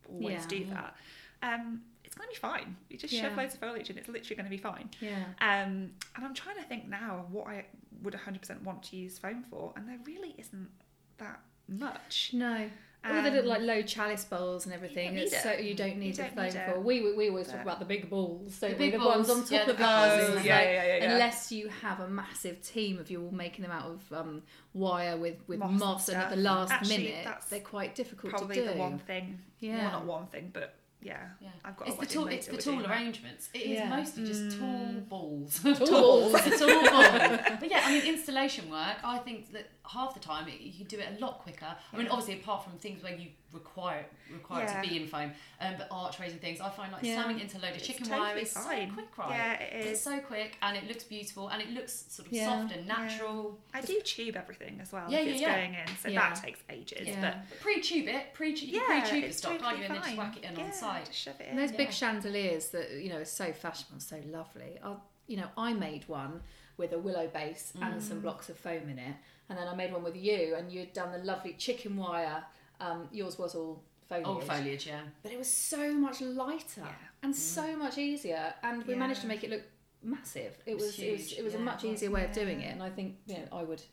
always 0.08 0.42
Yeah. 0.42 0.48
do 0.48 0.66
that. 0.66 0.96
Um, 1.42 1.82
it's 2.14 2.20
going 2.20 2.30
to 2.30 2.34
be 2.36 2.40
fine. 2.40 2.76
You 2.90 2.98
just 2.98 3.12
Yeah. 3.14 3.24
shove 3.24 3.38
loads 3.38 3.54
of 3.56 3.60
foliage 3.60 3.90
and 3.90 3.98
it's 3.98 4.08
literally 4.08 4.36
going 4.36 4.46
to 4.46 4.50
be 4.52 4.58
fine. 4.58 4.90
Yeah. 5.02 5.24
Um, 5.42 5.92
and 6.16 6.24
I'm 6.26 6.34
trying 6.36 6.58
to 6.58 6.64
think 6.64 6.88
now 6.88 7.26
what 7.32 7.48
I 7.48 7.66
would 8.04 8.14
100% 8.14 8.62
want 8.64 8.84
to 8.84 8.96
use 8.96 9.18
foam 9.18 9.44
for, 9.50 9.74
and 9.76 9.88
there 9.88 9.98
really 10.06 10.36
isn't 10.38 10.70
that 11.18 11.40
much. 11.68 12.30
No. 12.34 12.70
All 13.06 13.16
the 13.22 13.32
little 13.32 13.40
Um, 13.40 13.46
like 13.48 13.62
low 13.64 13.82
chalice 13.82 14.24
bowls 14.26 14.66
and 14.66 14.74
everything. 14.74 15.08
don't 15.08 15.16
need 15.16 15.22
It's 15.24 15.34
it. 15.34 15.42
so 15.44 15.52
you 15.54 15.74
don't 15.76 15.98
need 15.98 16.06
You 16.08 16.14
the 16.14 16.22
don't 16.24 16.36
foam 16.36 16.44
need 16.46 16.74
for. 16.76 16.80
We 16.80 17.02
we 17.02 17.14
we 17.16 17.30
always 17.30 17.48
talk 17.48 17.62
about 17.62 17.80
the 17.80 17.86
big 17.86 18.10
balls. 18.10 18.56
So 18.56 18.68
The 18.68 18.74
the 18.74 18.78
big 18.80 18.92
big 18.94 19.02
ones 19.02 19.30
on 19.30 19.42
top 19.42 19.52
yeah, 19.52 19.60
of 19.62 19.68
the 19.68 19.74
the 19.74 19.80
balls. 19.80 20.10
balls. 20.22 20.30
Oh, 20.30 20.42
yeah, 20.44 20.56
like, 20.56 20.66
yeah, 20.68 20.86
yeah. 20.98 21.12
Unless 21.12 21.52
you 21.52 21.68
have 21.68 22.00
a 22.00 22.08
massive 22.08 22.62
team 22.62 23.00
of 23.00 23.10
you 23.12 23.24
all 23.26 23.32
making 23.32 23.64
them 23.64 23.72
out 23.72 23.88
of 23.90 24.14
um, 24.14 24.44
wire 24.74 25.18
with 25.18 25.36
with 25.48 25.60
Moss 25.60 25.80
moss, 25.80 26.10
and 26.10 26.18
at 26.18 26.30
the 26.30 26.38
last 26.38 26.72
Actually, 26.72 26.98
minute, 27.10 27.28
they're 27.50 27.60
quite 27.60 27.94
difficult 27.96 28.30
Probably 28.32 28.56
to 28.56 28.62
do. 28.68 28.68
the 28.72 28.78
one 28.78 29.00
thing. 29.00 29.40
Yeah. 29.60 29.80
Well, 29.80 29.92
not 29.92 30.06
one 30.06 30.28
thing, 30.28 30.52
but 30.54 30.74
yeah. 31.04 31.18
Yeah. 31.42 31.50
I've 31.66 31.76
got 31.78 31.88
it's 31.88 31.98
a 31.98 32.00
the 32.02 32.06
tall, 32.08 32.24
later 32.26 32.36
it's 32.38 32.48
the 32.48 32.58
tall 32.72 32.74
doing 32.80 32.88
that. 32.88 32.92
arrangements. 32.92 33.50
It 33.54 33.60
is 33.60 33.70
Yeah. 33.80 33.90
mostly 33.90 34.26
just 34.26 34.58
tall 34.58 34.68
Mm. 34.68 35.08
balls. 35.14 35.60
balls. 35.60 36.34
it's 36.36 36.62
a 36.62 36.68
tall 36.68 36.84
ball. 36.84 37.40
But 37.60 37.70
yeah, 37.72 37.82
I 37.86 37.92
mean, 37.94 38.06
installation 38.14 38.70
work. 38.70 38.98
I 39.04 39.18
think 39.20 39.52
that 39.54 39.70
half 39.86 40.14
the 40.14 40.20
time 40.20 40.48
it, 40.48 40.62
you 40.62 40.86
do 40.86 40.98
it 40.98 41.08
a 41.18 41.20
lot 41.20 41.40
quicker. 41.40 41.76
I 41.92 41.98
mean, 41.98 42.08
obviously, 42.08 42.36
apart 42.42 42.64
from 42.64 42.74
things 42.80 43.04
where 43.04 43.14
you 43.16 43.28
require 43.52 44.06
require 44.32 44.64
it 44.64 44.70
Yeah. 44.70 44.82
to 44.82 44.90
be 44.90 44.98
in 45.02 45.08
foam, 45.08 45.32
um, 45.60 45.76
but 45.78 45.88
archways 45.92 46.32
and 46.32 46.42
things, 46.42 46.62
I 46.62 46.70
find 46.70 46.92
like 46.94 47.04
Yeah. 47.04 47.16
slamming 47.22 47.40
into 47.42 47.58
a 47.58 47.60
load 47.60 47.76
of 47.76 47.84
chicken 47.84 48.06
totally 48.06 48.22
wire 48.22 48.38
is 48.38 48.52
so 48.52 48.62
quick, 48.94 49.18
right? 49.18 49.30
Yeah, 49.30 49.54
it 49.62 49.86
It's 49.88 50.02
so 50.02 50.20
quick 50.22 50.58
and 50.62 50.78
it 50.78 50.88
looks 50.88 51.04
beautiful 51.04 51.50
and 51.50 51.62
it 51.62 51.70
looks 51.72 52.06
sort 52.10 52.28
of 52.30 52.34
Yeah. 52.34 52.62
soft 52.62 52.74
and 52.76 52.88
natural. 52.88 53.60
I 53.74 53.82
do 53.82 54.00
tube 54.02 54.36
everything 54.38 54.80
as 54.82 54.92
well 54.94 55.12
Yeah, 55.12 55.20
if 55.20 55.26
yeah, 55.28 55.32
it's 55.34 55.42
yeah. 55.42 55.56
going 55.56 55.74
in, 55.76 55.88
so 56.02 56.10
that 56.12 56.36
takes 56.36 56.60
ages. 56.70 57.16
But 57.20 57.36
But 57.50 57.60
pre-tube 57.60 58.08
it, 58.08 58.34
pre-tube, 58.34 58.70
yeah, 58.70 59.02
pre-tube 59.02 59.24
it's 59.26 59.38
stock, 59.38 59.52
totally 59.54 59.70
can't 59.70 59.78
you? 59.80 59.86
And 59.86 59.96
then 59.96 60.04
just 60.04 60.18
whack 60.18 60.38
it 60.38 60.44
in 60.44 60.58
on 60.60 60.68
the 60.70 60.74
side. 60.76 61.06
Just 61.08 61.20
shove 61.20 61.40
it 61.42 61.44
in. 61.44 61.50
And 61.50 61.60
those 61.60 61.72
big 61.74 61.92
chandeliers 61.92 62.70
that 62.70 62.90
you 62.92 63.10
know 63.10 63.18
are 63.20 63.26
so 63.26 63.52
fashionable, 63.52 64.00
so 64.00 64.20
lovely. 64.26 64.80
I, 64.84 64.96
you 65.28 65.38
know, 65.38 65.50
I 65.58 65.74
made 65.74 66.08
one 66.08 66.42
with 66.78 66.92
a 66.94 66.98
willow 66.98 67.28
base 67.28 67.72
and 67.80 68.02
some 68.02 68.20
blocks 68.22 68.50
of 68.50 68.58
foam 68.58 68.90
in 68.90 68.98
it, 68.98 69.16
and 69.54 69.60
then 69.60 69.68
I 69.68 69.76
made 69.76 69.94
one 69.94 70.04
with 70.04 70.16
you, 70.16 70.56
and 70.58 70.72
you 70.72 70.80
had 70.80 70.94
done 70.94 71.12
the 71.12 71.20
lovely 71.20 71.54
chicken 71.54 71.96
wire. 71.96 72.44
Um, 72.80 73.08
yours 73.12 73.38
was 73.38 73.54
all 73.54 73.84
foliage, 74.10 74.26
Old 74.28 74.44
foliage, 74.46 74.88
yeah. 74.88 75.02
but 75.22 75.32
it 75.32 75.38
was 75.38 75.48
so 75.48 75.94
much 75.94 76.22
lighter 76.22 76.82
Yeah. 76.82 76.92
and 77.22 77.36
so 77.36 77.76
much 77.76 77.98
easier, 77.98 78.54
and 78.64 78.84
we 78.86 78.96
managed 78.96 79.22
to 79.22 79.28
make 79.28 79.44
it 79.44 79.50
look 79.52 79.62
massive. 80.02 80.58
It 80.66 80.72
It 80.72 80.76
was 80.76 80.84
was 80.86 81.00
it 81.00 81.12
was, 81.12 81.22
huge, 81.30 81.40
it 81.40 81.44
was 81.44 81.54
a 81.54 81.60
much 81.60 81.84
was, 81.84 81.94
easier 81.94 82.10
way 82.12 82.26
of 82.26 82.32
doing 82.32 82.62
it, 82.62 82.72
and 82.74 82.82
I 82.82 82.90
think 82.90 83.18
you 83.28 83.36
know 83.36 83.48
I 83.52 83.64
would 83.64 83.84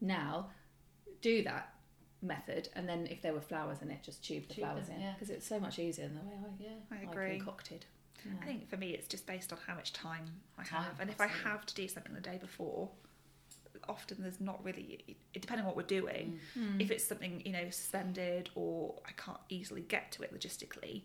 now 0.00 0.50
do 1.22 1.42
that 1.44 1.72
method 2.22 2.68
and 2.74 2.88
then 2.88 3.06
if 3.10 3.22
there 3.22 3.32
were 3.32 3.40
flowers 3.40 3.82
in 3.82 3.90
it 3.90 4.02
just 4.02 4.24
tube 4.24 4.48
the 4.48 4.54
Tube 4.54 4.64
flowers 4.64 4.86
them, 4.88 4.96
in 4.96 5.02
yeah. 5.02 5.12
because 5.12 5.30
it's 5.30 5.46
so 5.46 5.60
much 5.60 5.78
easier 5.78 6.06
than 6.08 6.16
the 6.16 6.22
way 6.22 6.34
I 6.34 6.62
Yeah. 6.62 6.68
I 6.98 7.10
agree. 7.10 7.34
I 7.34 7.36
concocted. 7.36 7.84
Yeah. 8.24 8.32
I 8.42 8.44
think 8.44 8.68
for 8.68 8.76
me, 8.76 8.90
it's 8.90 9.06
just 9.06 9.26
based 9.26 9.52
on 9.52 9.58
how 9.66 9.74
much 9.74 9.92
time 9.92 10.24
I 10.58 10.64
Time, 10.64 10.82
have, 10.82 11.00
and 11.00 11.10
if 11.10 11.20
absolutely. 11.20 11.46
I 11.46 11.50
have 11.52 11.66
to 11.66 11.74
do 11.74 11.86
something 11.88 12.14
the 12.14 12.20
day 12.20 12.38
before, 12.38 12.88
often 13.88 14.18
there's 14.20 14.40
not 14.40 14.64
really. 14.64 15.04
It, 15.08 15.40
depending 15.40 15.62
on 15.64 15.66
what 15.66 15.76
we're 15.76 16.00
doing, 16.00 16.38
Mm. 16.58 16.80
if 16.80 16.90
it's 16.90 17.04
something 17.04 17.42
you 17.44 17.52
know 17.52 17.68
suspended 17.70 18.50
or 18.54 18.94
I 19.06 19.12
can't 19.12 19.40
easily 19.48 19.82
get 19.82 20.12
to 20.12 20.22
it 20.22 20.34
logistically, 20.34 21.02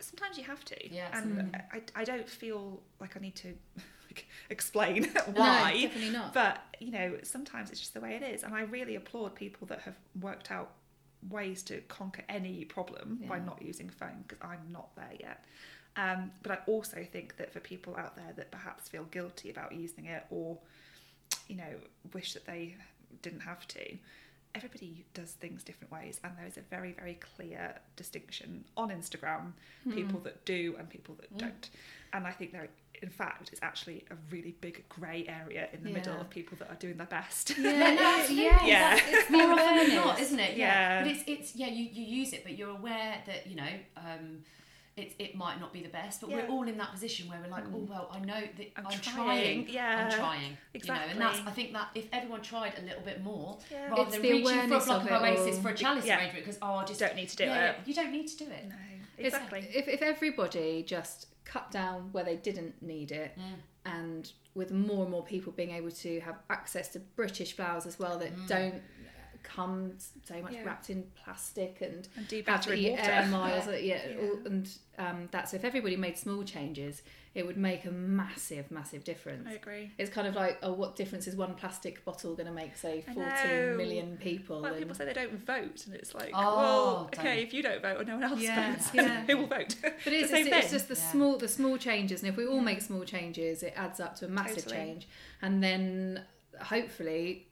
sometimes 0.00 0.38
you 0.38 0.44
have 0.44 0.64
to. 0.66 0.94
Yeah, 0.94 1.08
and. 1.12 1.56
I, 1.72 1.82
I 1.94 2.04
don't 2.04 2.28
feel 2.28 2.80
like 3.00 3.16
I 3.16 3.20
need 3.20 3.36
to 3.36 3.54
like, 4.08 4.26
explain 4.50 5.02
No, 5.14 5.22
why. 5.34 5.72
definitely 5.82 6.10
not. 6.10 6.32
But 6.34 6.60
you 6.80 6.90
know, 6.90 7.16
sometimes 7.22 7.70
it's 7.70 7.80
just 7.80 7.94
the 7.94 8.00
way 8.00 8.14
it 8.14 8.22
is, 8.22 8.42
and 8.42 8.54
I 8.54 8.62
really 8.62 8.96
applaud 8.96 9.34
people 9.34 9.66
that 9.68 9.80
have 9.80 9.96
worked 10.20 10.50
out 10.50 10.72
ways 11.30 11.62
to 11.64 11.80
conquer 11.88 12.22
any 12.28 12.64
problem 12.66 13.18
by 13.28 13.38
not 13.38 13.60
using 13.62 13.88
phone 13.88 14.22
because 14.28 14.38
I'm 14.42 14.60
not 14.70 14.94
there 14.96 15.12
yet. 15.18 15.44
Um, 15.96 16.30
but 16.42 16.52
I 16.52 16.58
also 16.70 17.04
think 17.10 17.36
that 17.38 17.52
for 17.52 17.58
people 17.58 17.96
out 17.96 18.16
there 18.16 18.32
that 18.36 18.50
perhaps 18.50 18.86
feel 18.86 19.04
guilty 19.04 19.48
about 19.50 19.72
using 19.72 20.04
it 20.04 20.24
or, 20.30 20.58
you 21.48 21.56
know, 21.56 21.74
wish 22.12 22.32
that 22.34 22.46
they 22.46 22.76
didn't 23.22 23.40
have 23.40 23.66
to, 23.68 23.96
everybody 24.54 25.04
does 25.14 25.32
things 25.32 25.62
different 25.62 25.92
ways, 25.92 26.20
and 26.24 26.32
there 26.38 26.46
is 26.46 26.56
a 26.56 26.62
very, 26.62 26.92
very 26.92 27.14
clear 27.14 27.74
distinction 27.96 28.64
on 28.76 28.88
Instagram 28.90 29.52
people 29.92 30.18
that 30.20 30.44
do 30.44 30.74
and 30.78 30.88
people 30.88 31.14
that 31.16 31.32
Mm. 31.34 31.38
don't. 31.38 31.70
And 32.12 32.26
I 32.26 32.30
think 32.32 32.52
there, 32.52 32.68
in 33.02 33.10
fact, 33.10 33.50
it's 33.52 33.60
actually 33.62 34.04
a 34.10 34.14
really 34.30 34.52
big 34.60 34.88
grey 34.88 35.26
area 35.28 35.68
in 35.74 35.82
the 35.84 35.90
middle 35.90 36.18
of 36.18 36.30
people 36.30 36.56
that 36.58 36.70
are 36.70 36.76
doing 36.76 36.96
their 36.96 37.06
best. 37.06 37.56
Yeah, 37.58 37.70
Yeah, 37.70 37.94
no, 37.94 38.26
yeah, 38.30 38.64
yeah. 38.64 38.66
Yeah. 38.66 39.00
It's, 39.06 39.30
more 39.36 39.42
often 39.52 39.76
than 39.76 39.94
not, 39.94 40.18
isn't 40.20 40.38
it? 40.40 40.56
Yeah. 40.56 40.66
Yeah. 40.66 41.02
But 41.02 41.10
it's 41.12 41.24
it's 41.26 41.56
yeah, 41.56 41.66
you, 41.68 41.84
you 41.84 42.04
use 42.20 42.32
it, 42.32 42.42
but 42.44 42.56
you're 42.56 42.70
aware 42.70 43.22
that 43.26 43.46
you 43.46 43.56
know 43.56 43.68
um, 43.98 44.44
it 44.96 45.12
it 45.18 45.36
might 45.36 45.60
not 45.60 45.72
be 45.72 45.82
the 45.82 45.88
best. 45.90 46.20
But 46.22 46.30
Yeah. 46.30 46.36
we're 46.36 46.48
all 46.48 46.66
in 46.66 46.78
that 46.78 46.90
position 46.92 47.28
where 47.28 47.38
we're 47.40 47.50
like, 47.50 47.64
oh 47.66 47.86
well, 47.88 48.08
I 48.10 48.18
know 48.20 48.40
that 48.40 48.68
I'm 48.76 48.86
I'm, 48.86 48.98
trying, 48.98 49.14
trying. 49.64 49.68
yeah. 49.68 50.08
I'm 50.10 50.18
trying. 50.18 50.56
You 50.72 50.80
know, 50.86 50.94
and 50.94 51.20
that's 51.20 51.40
I 51.46 51.50
think 51.50 51.72
that 51.74 51.88
if 51.94 52.06
everyone 52.12 52.40
tried 52.40 52.72
a 52.78 52.82
little 52.82 53.02
bit 53.02 53.22
more, 53.22 53.58
Yeah. 53.70 53.88
rather 53.90 54.02
It's 54.02 54.12
than 54.12 54.22
the 54.22 54.32
reaching 54.32 54.46
for 54.46 54.64
a 54.64 54.68
block 54.84 55.02
of 55.04 55.06
of, 55.10 55.22
oasis 55.22 55.56
all. 55.56 55.62
for 55.62 55.68
a 55.68 55.74
chalice 55.74 56.06
Yeah. 56.06 56.18
arrangement 56.18 56.44
because 56.46 56.58
oh, 56.62 56.74
I 56.76 56.84
just 56.86 57.00
Don't 57.00 57.14
need 57.14 57.28
to 57.28 57.36
do 57.36 57.44
yeah, 57.44 57.70
it. 57.72 57.76
You 57.84 57.94
don't 57.94 58.10
need 58.12 58.26
to 58.28 58.36
do 58.38 58.44
it. 58.50 58.68
No, 58.68 58.74
It's- 59.18 59.34
exactly. 59.34 59.68
If, 59.74 59.86
if 59.86 60.00
everybody 60.02 60.82
just 60.82 61.26
cut 61.44 61.70
down 61.70 62.08
where 62.12 62.24
they 62.24 62.36
didn't 62.36 62.80
need 62.82 63.12
it 63.12 63.36
Mm. 63.38 63.42
and 63.84 64.32
with 64.54 64.72
more 64.72 65.02
and 65.02 65.10
more 65.10 65.22
people 65.22 65.52
being 65.52 65.72
able 65.72 65.90
to 65.90 66.20
have 66.20 66.36
access 66.48 66.88
to 66.88 66.98
British 67.00 67.52
flowers 67.54 67.84
as 67.84 67.98
well 67.98 68.18
that 68.18 68.34
Mm. 68.34 68.46
don't 68.48 68.82
come 69.54 69.92
so 70.24 70.40
much 70.42 70.52
Yeah. 70.54 70.64
wrapped 70.64 70.90
in 70.90 71.04
plastic 71.22 71.80
and 71.80 72.06
and 72.16 72.26
do 72.28 72.42
have 72.46 72.60
to 72.62 72.74
eat 72.74 72.90
water. 72.90 73.02
air 73.10 73.26
miles. 73.38 73.66
Yeah, 73.66 73.78
Yeah. 73.80 74.16
all- 74.20 74.46
and 74.46 74.68
um, 74.98 75.28
that's 75.30 75.54
if 75.54 75.64
everybody 75.64 75.96
made 75.96 76.18
small 76.18 76.42
changes, 76.44 77.02
it 77.34 77.46
would 77.46 77.56
make 77.58 77.84
a 77.84 77.90
massive, 77.90 78.70
massive 78.70 79.04
difference. 79.04 79.46
I 79.46 79.52
agree. 79.52 79.90
It's 79.98 80.10
kind 80.10 80.26
of 80.26 80.34
like, 80.34 80.58
oh, 80.62 80.72
what 80.72 80.96
difference 80.96 81.26
is 81.26 81.36
one 81.36 81.54
plastic 81.54 82.02
bottle 82.04 82.34
going 82.34 82.46
to 82.46 82.52
make, 82.52 82.76
say, 82.76 83.04
I 83.06 83.12
14 83.12 83.22
know. 83.26 83.74
million 83.76 84.16
people? 84.16 84.62
Well, 84.62 84.72
And- 84.72 84.78
people 84.78 84.94
say 84.94 85.04
they 85.04 85.12
don't 85.12 85.44
vote, 85.44 85.84
and 85.86 85.94
it's 85.94 86.14
like, 86.14 86.30
Oh, 86.34 86.56
well, 86.56 86.94
don't. 87.12 87.18
okay, 87.20 87.42
if 87.42 87.52
you 87.52 87.62
don't 87.62 87.82
vote 87.82 88.00
or 88.00 88.04
no 88.04 88.14
one 88.14 88.24
else 88.24 88.40
Yeah, 88.40 88.72
votes, 88.72 88.90
yeah. 88.94 89.24
who 89.26 89.36
will 89.36 89.46
vote? 89.46 89.76
But 89.82 90.12
it's, 90.12 90.30
the 90.30 90.38
it's, 90.38 90.48
it's 90.50 90.70
just 90.72 90.88
the 90.88 90.94
Yeah. 90.94 91.10
small 91.12 91.36
the 91.36 91.48
small 91.48 91.76
changes, 91.76 92.22
and 92.22 92.30
if 92.30 92.36
we 92.36 92.46
all 92.46 92.56
Yeah. 92.56 92.62
make 92.62 92.80
small 92.80 93.04
changes, 93.04 93.62
it 93.62 93.74
adds 93.76 94.00
up 94.00 94.16
to 94.16 94.24
a 94.24 94.28
massive 94.28 94.64
Totally. 94.64 94.76
change. 94.76 95.08
And 95.42 95.62
then 95.62 96.24
hopefully, 96.62 97.46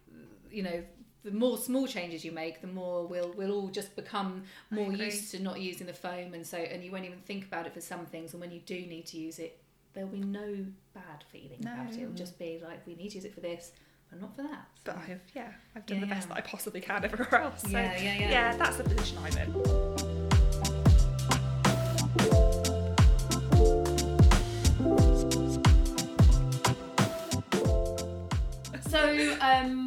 you 0.50 0.62
know, 0.62 0.82
the 1.24 1.30
more 1.30 1.56
small 1.56 1.86
changes 1.86 2.24
you 2.24 2.32
make, 2.32 2.60
the 2.60 2.66
more 2.66 3.06
we'll 3.06 3.32
we'll 3.36 3.52
all 3.52 3.68
just 3.68 3.96
become 3.96 4.42
more 4.70 4.92
used 4.92 5.30
to 5.30 5.42
not 5.42 5.58
using 5.58 5.86
the 5.86 5.92
foam, 5.92 6.34
and 6.34 6.46
so 6.46 6.58
and 6.58 6.84
you 6.84 6.92
won't 6.92 7.04
even 7.06 7.18
think 7.20 7.46
about 7.46 7.66
it 7.66 7.72
for 7.72 7.80
some 7.80 8.04
things. 8.06 8.32
And 8.32 8.40
when 8.40 8.50
you 8.50 8.60
do 8.60 8.74
need 8.74 9.06
to 9.06 9.16
use 9.16 9.38
it, 9.38 9.58
there'll 9.94 10.10
be 10.10 10.20
no 10.20 10.66
bad 10.92 11.24
feeling 11.32 11.58
about 11.62 11.92
it. 11.92 12.00
It'll 12.00 12.12
just 12.14 12.38
be 12.38 12.60
like 12.62 12.86
we 12.86 12.94
need 12.94 13.10
to 13.10 13.14
use 13.16 13.24
it 13.24 13.34
for 13.34 13.40
this, 13.40 13.72
but 14.10 14.20
not 14.20 14.36
for 14.36 14.42
that. 14.42 14.66
But 14.84 14.96
I 14.98 15.00
have, 15.06 15.20
yeah, 15.34 15.52
I've 15.74 15.86
done 15.86 15.98
Yeah, 16.00 16.04
the 16.04 16.10
best 16.14 16.28
yeah. 16.28 16.34
that 16.34 16.44
I 16.44 16.46
possibly 16.48 16.80
can 16.82 17.04
everywhere 17.04 17.40
else. 17.40 17.62
So, 17.62 17.68
Yeah, 17.70 17.96
yeah, 17.96 18.14
yeah. 18.18 18.30
yeah, 18.30 18.56
that's 18.56 18.76
the 18.76 18.84
position 18.84 19.18
I'm 19.24 19.38
in. 19.38 20.74
So, 28.90 29.36
um, 29.40 29.83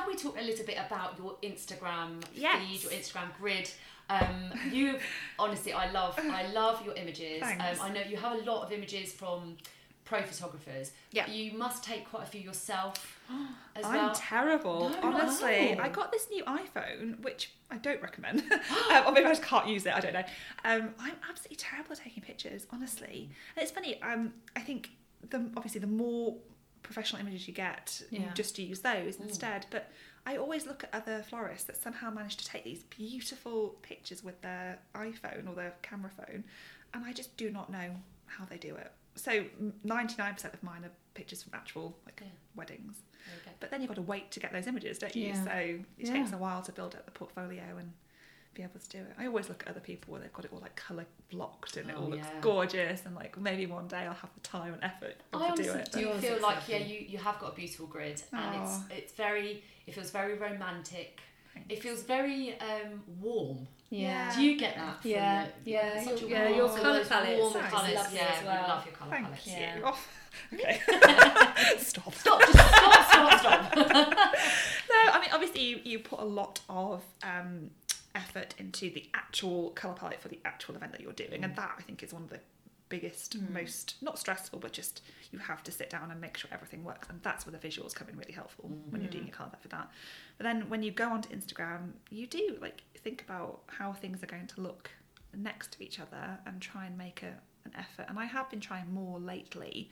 can 0.00 0.08
we 0.08 0.16
talk 0.16 0.36
a 0.38 0.42
little 0.42 0.64
bit 0.66 0.78
about 0.84 1.16
your 1.18 1.36
Instagram 1.42 2.22
Yes. 2.34 2.62
feed, 2.66 2.82
your 2.82 2.92
Instagram 2.92 3.36
grid? 3.38 3.70
Um, 4.08 4.52
you 4.72 4.98
honestly, 5.38 5.72
I 5.72 5.90
love, 5.90 6.18
I 6.18 6.46
love 6.52 6.84
your 6.84 6.94
images. 6.94 7.42
Um, 7.42 7.76
I 7.82 7.88
know 7.90 8.00
you 8.08 8.16
have 8.16 8.32
a 8.40 8.42
lot 8.50 8.64
of 8.64 8.72
images 8.72 9.12
from 9.12 9.56
pro 10.04 10.22
photographers. 10.22 10.92
Yeah. 11.10 11.28
You 11.28 11.58
must 11.58 11.82
take 11.82 12.08
quite 12.08 12.22
a 12.22 12.26
few 12.26 12.40
yourself 12.40 13.20
as 13.76 13.84
I'm 13.84 13.96
well. 13.96 14.12
terrible, 14.14 14.90
No, 14.90 14.98
honestly. 15.02 15.76
I 15.78 15.88
got 15.88 16.12
this 16.12 16.28
new 16.30 16.44
iPhone, 16.44 17.20
which 17.22 17.50
I 17.70 17.78
don't 17.78 18.00
recommend. 18.00 18.40
um, 18.90 19.06
or 19.06 19.12
maybe 19.12 19.26
I 19.26 19.30
just 19.30 19.42
can't 19.42 19.66
use 19.66 19.84
it. 19.86 19.94
I 19.94 20.00
don't 20.00 20.14
know. 20.14 20.24
Um, 20.64 20.94
I'm 21.00 21.16
absolutely 21.28 21.56
terrible 21.56 21.92
at 21.92 21.98
taking 21.98 22.22
pictures, 22.22 22.66
honestly. 22.72 23.30
And 23.56 23.62
it's 23.64 23.72
funny. 23.72 24.00
Um, 24.02 24.32
I 24.54 24.60
think 24.60 24.90
the 25.28 25.50
obviously 25.56 25.80
the 25.80 25.86
more 25.88 26.36
professional 26.86 27.20
images 27.20 27.46
you 27.48 27.52
get, 27.54 28.00
you 28.10 28.20
Yeah. 28.20 28.32
just 28.34 28.58
use 28.58 28.80
those 28.80 29.16
Mm. 29.16 29.22
instead. 29.22 29.66
But 29.70 29.90
I 30.24 30.36
always 30.36 30.66
look 30.66 30.84
at 30.84 30.94
other 30.94 31.22
florists 31.22 31.64
that 31.66 31.76
somehow 31.76 32.10
manage 32.10 32.36
to 32.38 32.44
take 32.46 32.64
these 32.64 32.82
beautiful 32.84 33.70
pictures 33.82 34.22
with 34.24 34.40
their 34.42 34.78
iPhone 34.94 35.48
or 35.48 35.54
their 35.54 35.74
camera 35.82 36.10
phone, 36.10 36.44
and 36.94 37.04
I 37.04 37.12
just 37.12 37.36
do 37.36 37.50
not 37.50 37.70
know 37.70 38.02
how 38.26 38.44
they 38.44 38.58
do 38.58 38.74
it. 38.76 38.92
So 39.16 39.46
99% 39.84 40.52
of 40.54 40.62
mine 40.62 40.84
are 40.84 40.90
pictures 41.14 41.42
from 41.42 41.54
actual 41.54 41.98
like 42.06 42.20
Yeah. 42.20 42.28
weddings. 42.54 43.02
But 43.60 43.70
then 43.70 43.80
you've 43.80 43.88
got 43.88 43.94
to 43.94 44.02
wait 44.02 44.30
to 44.32 44.40
get 44.40 44.52
those 44.52 44.66
images, 44.66 44.98
don't 44.98 45.14
you? 45.16 45.28
Yeah. 45.28 45.44
So 45.44 45.50
it 45.98 46.06
takes 46.06 46.32
a 46.32 46.38
while 46.38 46.62
to 46.62 46.72
build 46.72 46.94
up 46.94 47.04
the 47.06 47.10
portfolio 47.12 47.76
and 47.76 47.92
be 48.56 48.62
able 48.62 48.80
to 48.80 48.88
do 48.88 48.98
it. 48.98 49.12
I 49.18 49.26
always 49.26 49.48
look 49.48 49.62
at 49.64 49.70
other 49.70 49.80
people 49.80 50.12
where 50.12 50.20
they've 50.20 50.32
got 50.32 50.44
it 50.44 50.50
all 50.52 50.60
like 50.60 50.74
colour 50.76 51.04
blocked 51.30 51.76
and 51.76 51.90
it 51.90 51.96
Oh, 51.98 52.02
all 52.04 52.10
looks 52.10 52.26
yeah. 52.26 52.40
gorgeous 52.40 53.04
and 53.06 53.14
like 53.14 53.38
maybe 53.38 53.66
one 53.66 53.86
day 53.88 53.98
I'll 53.98 54.14
have 54.14 54.30
the 54.34 54.40
time 54.40 54.72
and 54.74 54.82
effort 54.82 55.16
to 55.32 55.38
I 55.38 55.54
do 55.54 55.62
honestly 55.62 55.80
it. 55.80 55.92
do 55.92 56.00
Yours 56.00 56.20
feel 56.20 56.36
is 56.36 56.42
like 56.42 56.58
yeah, 56.68 56.78
you, 56.78 57.04
you 57.08 57.18
have 57.18 57.38
got 57.38 57.52
a 57.52 57.54
beautiful 57.54 57.86
grid, 57.86 58.22
and 58.32 58.62
it's 58.62 58.78
it's 58.90 59.12
very 59.12 59.62
it 59.86 59.94
feels 59.94 60.10
very 60.10 60.34
romantic. 60.34 61.20
Thanks. 61.54 61.72
It 61.72 61.82
feels 61.82 62.02
very 62.02 62.54
um, 62.60 63.02
warm 63.20 63.66
Yeah. 63.88 64.34
Do 64.34 64.42
you 64.42 64.58
get 64.58 64.74
that? 64.76 65.00
from 65.00 65.10
Yeah, 65.10 65.46
the- 65.64 65.70
yeah, 65.70 66.02
such 66.04 66.18
a 66.18 66.20
your- 66.20 66.30
yeah, 66.30 66.44
warm- 66.44 66.56
your 66.56 66.68
so 66.68 66.82
colour 66.82 67.04
palette 67.04 67.38
warm 67.38 67.52
sounds 67.54 67.70
colours, 67.72 67.94
lovely 67.94 68.16
yeah, 68.18 68.34
as 68.38 68.44
well. 68.44 68.62
we 68.62 68.68
love 68.68 68.84
your 68.86 68.94
colour 68.94 69.10
Thank 69.10 69.26
palette. 69.26 69.46
you. 69.46 69.52
Yeah. 69.52 69.80
Oh, 69.84 69.98
okay. 70.54 70.80
Stop. 71.78 72.14
Stop, 72.14 72.40
just 72.40 72.52
stop, 72.52 73.38
stop, 73.40 73.40
stop. 73.40 73.76
No, 74.90 75.12
I 75.12 75.18
mean 75.20 75.30
obviously 75.32 75.62
you, 75.62 75.80
you 75.84 75.98
put 76.00 76.20
a 76.20 76.24
lot 76.24 76.60
of 76.68 77.02
um, 77.22 77.70
effort 78.16 78.54
into 78.58 78.90
the 78.90 79.08
actual 79.14 79.70
colour 79.70 79.94
palette 79.94 80.20
for 80.20 80.28
the 80.28 80.40
actual 80.44 80.74
event 80.74 80.90
that 80.92 81.00
you're 81.00 81.12
doing, 81.12 81.44
and 81.44 81.52
mm. 81.52 81.56
that 81.56 81.74
I 81.78 81.82
think 81.82 82.02
is 82.02 82.12
one 82.12 82.24
of 82.24 82.30
the 82.30 82.40
biggest, 82.88 83.38
mm. 83.38 83.50
most 83.50 83.96
not 84.00 84.18
stressful, 84.18 84.58
but 84.58 84.72
just 84.72 85.02
you 85.32 85.38
have 85.38 85.62
to 85.64 85.72
sit 85.72 85.90
down 85.90 86.10
and 86.10 86.20
make 86.20 86.36
sure 86.36 86.50
everything 86.52 86.82
works, 86.82 87.08
and 87.08 87.20
that's 87.22 87.46
where 87.46 87.56
the 87.56 87.68
visuals 87.68 87.94
come 87.94 88.08
in 88.08 88.16
really 88.16 88.32
helpful 88.32 88.68
mm-hmm. 88.68 88.90
when 88.90 89.00
you're 89.00 89.10
doing 89.10 89.26
your 89.26 89.34
colour 89.34 89.52
for 89.60 89.68
that. 89.68 89.88
But 90.38 90.44
then 90.44 90.68
when 90.68 90.82
you 90.82 90.90
go 90.90 91.10
onto 91.10 91.28
Instagram, 91.28 91.92
you 92.10 92.26
do 92.26 92.56
like 92.60 92.82
think 92.96 93.22
about 93.22 93.60
how 93.66 93.92
things 93.92 94.22
are 94.22 94.26
going 94.26 94.46
to 94.48 94.60
look 94.60 94.90
next 95.36 95.72
to 95.72 95.84
each 95.84 96.00
other 96.00 96.38
and 96.46 96.60
try 96.60 96.86
and 96.86 96.96
make 96.96 97.22
a, 97.22 97.34
an 97.64 97.72
effort. 97.78 98.06
And 98.08 98.18
I 98.18 98.24
have 98.24 98.48
been 98.50 98.60
trying 98.60 98.92
more 98.92 99.18
lately 99.18 99.90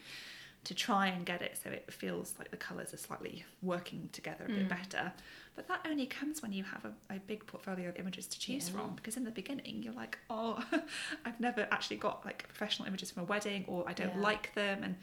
to 0.64 0.74
try 0.74 1.06
and 1.08 1.26
get 1.26 1.42
it 1.42 1.58
so 1.62 1.70
it 1.70 1.92
feels 1.92 2.34
like 2.38 2.50
the 2.50 2.56
colours 2.56 2.92
are 2.94 2.96
slightly 2.98 3.44
working 3.62 4.08
together 4.12 4.44
a 4.46 4.48
bit 4.48 4.66
mm. 4.66 4.68
better. 4.68 5.12
But 5.56 5.68
that 5.68 5.86
only 5.88 6.06
comes 6.06 6.42
when 6.42 6.52
you 6.52 6.64
have 6.64 6.84
a, 6.84 7.14
a 7.14 7.18
big 7.20 7.46
portfolio 7.46 7.88
of 7.88 7.96
images 7.96 8.26
to 8.26 8.38
choose 8.38 8.68
Yeah. 8.68 8.80
from. 8.80 8.94
Because 8.96 9.16
in 9.16 9.24
the 9.24 9.30
beginning, 9.30 9.82
you're 9.82 9.92
like, 9.94 10.18
oh, 10.28 10.64
I've 11.24 11.38
never 11.38 11.68
actually 11.70 11.98
got 11.98 12.24
like 12.24 12.48
professional 12.48 12.88
images 12.88 13.10
from 13.12 13.22
a 13.22 13.26
wedding, 13.26 13.64
or 13.68 13.84
I 13.86 13.92
don't 13.92 14.14
Yeah. 14.16 14.20
like 14.22 14.54
them, 14.54 14.82
and 14.82 14.96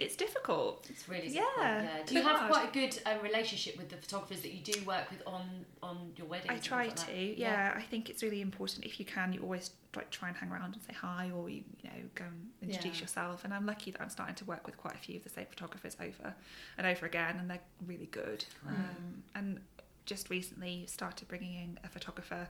it's 0.00 0.16
difficult. 0.16 0.86
It's 0.90 1.08
really 1.08 1.28
Yeah, 1.28 1.42
difficult, 1.42 1.64
yeah. 1.84 2.02
Do 2.06 2.14
you 2.14 2.22
have 2.22 2.36
hard. 2.38 2.52
quite 2.52 2.68
a 2.68 2.72
good 2.72 3.00
um, 3.06 3.20
relationship 3.22 3.76
with 3.76 3.88
the 3.88 3.96
photographers 3.96 4.40
that 4.42 4.52
you 4.52 4.60
do 4.62 4.82
work 4.84 5.10
with 5.10 5.22
on 5.26 5.64
on 5.82 6.12
your 6.16 6.26
wedding? 6.26 6.50
I 6.50 6.58
try 6.58 6.84
like 6.86 6.96
to, 6.96 7.06
that? 7.06 7.38
yeah. 7.38 7.72
I 7.76 7.82
think 7.82 8.08
it's 8.10 8.22
really 8.22 8.40
important 8.40 8.84
if 8.84 8.98
you 9.00 9.06
can. 9.06 9.32
You 9.32 9.40
always 9.42 9.70
like 9.96 10.10
try 10.10 10.28
and 10.28 10.36
hang 10.36 10.50
around 10.50 10.74
and 10.74 10.82
say 10.82 10.92
hi, 10.92 11.30
or 11.34 11.48
you, 11.48 11.62
you 11.82 11.90
know 11.90 11.96
go 12.14 12.24
and 12.24 12.50
introduce 12.62 12.96
Yeah. 12.96 13.02
yourself. 13.02 13.44
And 13.44 13.52
I'm 13.52 13.66
lucky 13.66 13.90
that 13.90 14.00
I'm 14.00 14.10
starting 14.10 14.36
to 14.36 14.44
work 14.44 14.66
with 14.66 14.76
quite 14.76 14.94
a 14.94 14.98
few 14.98 15.16
of 15.16 15.24
the 15.24 15.30
same 15.30 15.46
photographers 15.50 15.96
over 16.00 16.34
and 16.76 16.86
over 16.86 17.06
again, 17.06 17.36
and 17.38 17.50
they're 17.50 17.60
really 17.86 18.06
good. 18.06 18.44
Um, 18.66 19.22
and 19.34 19.60
just 20.06 20.30
recently 20.30 20.84
started 20.86 21.28
bringing 21.28 21.54
in 21.54 21.78
a 21.84 21.88
photographer 21.88 22.48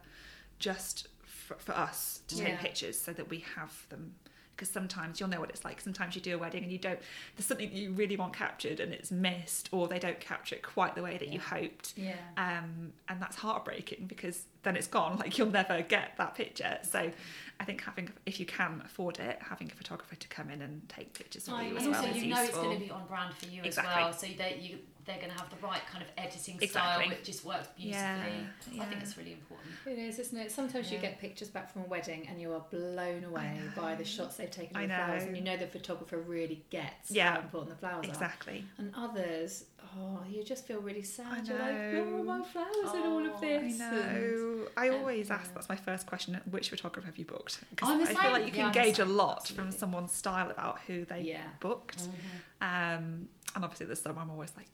just 0.58 1.08
for, 1.24 1.54
for 1.54 1.72
us 1.72 2.20
to 2.28 2.36
take 2.36 2.58
pictures 2.58 3.00
so 3.00 3.12
that 3.12 3.28
we 3.30 3.44
have 3.56 3.86
them. 3.88 4.14
Because 4.58 4.70
sometimes 4.70 5.20
you'll 5.20 5.28
know 5.28 5.38
what 5.38 5.50
it's 5.50 5.64
like. 5.64 5.80
Sometimes 5.80 6.16
you 6.16 6.20
do 6.20 6.34
a 6.34 6.38
wedding 6.38 6.64
and 6.64 6.72
you 6.72 6.78
don't. 6.78 6.98
There's 7.36 7.46
something 7.46 7.68
that 7.68 7.76
you 7.76 7.92
really 7.92 8.16
want 8.16 8.32
captured 8.32 8.80
and 8.80 8.92
it's 8.92 9.12
missed, 9.12 9.68
or 9.70 9.86
they 9.86 10.00
don't 10.00 10.18
capture 10.18 10.56
it 10.56 10.62
quite 10.62 10.96
the 10.96 11.02
way 11.02 11.16
that 11.16 11.28
you 11.28 11.38
hoped 11.38 11.94
Yeah. 11.96 12.14
um, 12.36 12.92
and 13.08 13.22
that's 13.22 13.36
heartbreaking 13.36 14.06
because 14.08 14.42
then 14.64 14.74
it's 14.74 14.88
gone. 14.88 15.16
Like 15.20 15.38
you'll 15.38 15.50
never 15.50 15.80
get 15.82 16.16
that 16.18 16.34
picture. 16.34 16.78
So 16.82 17.12
I 17.60 17.64
think 17.64 17.82
having, 17.82 18.08
if 18.24 18.38
you 18.38 18.46
can 18.46 18.82
afford 18.84 19.18
it, 19.18 19.38
having 19.40 19.70
a 19.70 19.74
photographer 19.74 20.14
to 20.14 20.28
come 20.28 20.48
in 20.50 20.62
and 20.62 20.88
take 20.88 21.12
pictures 21.12 21.48
for 21.48 21.56
Oh, 21.56 21.60
you 21.60 21.72
yeah. 21.72 21.76
as 21.78 21.82
And 21.84 21.92
well 21.92 22.06
also, 22.06 22.14
you 22.18 22.26
know 22.34 22.42
it's 22.42 22.54
going 22.54 22.78
to 22.78 22.84
be 22.84 22.90
on 22.90 23.06
brand 23.06 23.34
for 23.34 23.46
you 23.46 23.62
Exactly. 23.64 23.92
as 23.94 23.96
well, 24.04 24.12
so 24.12 24.26
that 24.38 24.62
you 24.62 24.78
they're 25.06 25.16
going 25.16 25.30
to 25.32 25.38
have 25.38 25.48
the 25.48 25.56
right 25.66 25.80
kind 25.90 26.04
of 26.04 26.10
editing 26.18 26.56
Exactly. 26.60 26.68
style, 26.68 27.08
which 27.08 27.24
just 27.24 27.42
works 27.42 27.68
beautifully. 27.74 27.98
Yeah, 27.98 28.82
I 28.82 28.84
think 28.84 28.96
yeah. 28.96 28.98
it's 29.00 29.16
really 29.16 29.32
important. 29.32 29.70
It 29.86 29.98
is, 29.98 30.18
isn't 30.18 30.38
it? 30.38 30.52
Sometimes 30.52 30.92
you 30.92 30.98
get 30.98 31.18
pictures 31.18 31.48
back 31.48 31.72
from 31.72 31.80
a 31.82 31.86
wedding 31.86 32.26
and 32.28 32.38
you 32.38 32.52
are 32.52 32.62
blown 32.70 33.24
away 33.24 33.58
by 33.74 33.94
the 33.94 34.04
shots 34.04 34.36
they've 34.36 34.50
taken 34.50 34.76
of 34.76 34.82
the 34.82 34.94
flowers, 34.94 35.22
and 35.22 35.34
you 35.34 35.42
know 35.42 35.56
the 35.56 35.66
photographer 35.66 36.18
really 36.18 36.62
gets 36.68 37.10
Yeah. 37.10 37.32
how 37.36 37.40
important 37.40 37.70
the 37.70 37.76
flowers 37.80 38.04
are. 38.06 38.10
Exactly. 38.10 38.64
And 38.76 38.92
others, 38.94 39.64
oh, 39.98 40.20
you 40.28 40.42
just 40.44 40.66
feel 40.66 40.80
really 40.80 41.02
sad. 41.02 41.26
I 41.26 41.50
You're 41.50 41.58
like, 41.58 42.06
where 42.06 42.20
are 42.20 42.24
my 42.24 42.42
flowers 42.44 42.94
in 42.94 43.02
all 43.02 43.20
Oh, 43.26 43.34
of 43.34 43.40
this? 43.40 43.80
I 43.80 43.84
And- 43.84 44.12
know. 44.58 44.68
I 44.76 44.88
Um, 44.88 44.94
always 44.96 45.30
ask. 45.30 45.46
yeah. 45.46 45.54
That's 45.54 45.68
my 45.68 45.76
first 45.76 46.06
question. 46.06 46.40
Which 46.50 46.70
photographer 46.70 47.06
have 47.06 47.16
you 47.18 47.24
booked? 47.24 47.60
I'm 47.82 48.02
I 48.02 48.06
feel 48.06 48.30
like 48.32 48.46
you 48.46 48.52
can 48.52 48.66
I'm 48.66 48.72
gauge 48.72 48.98
a 48.98 49.04
lot 49.04 49.38
absolutely. 49.42 49.70
from 49.72 49.78
someone's 49.78 50.12
style 50.12 50.50
about 50.50 50.80
who 50.86 51.04
they 51.04 51.22
yeah. 51.22 51.42
booked. 51.60 51.98
Mm-hmm. 52.02 52.62
Um, 52.62 53.28
and 53.54 53.64
obviously, 53.64 53.86
there's 53.86 54.00
some 54.02 54.18
I'm 54.18 54.30
always 54.30 54.52
like, 54.56 54.66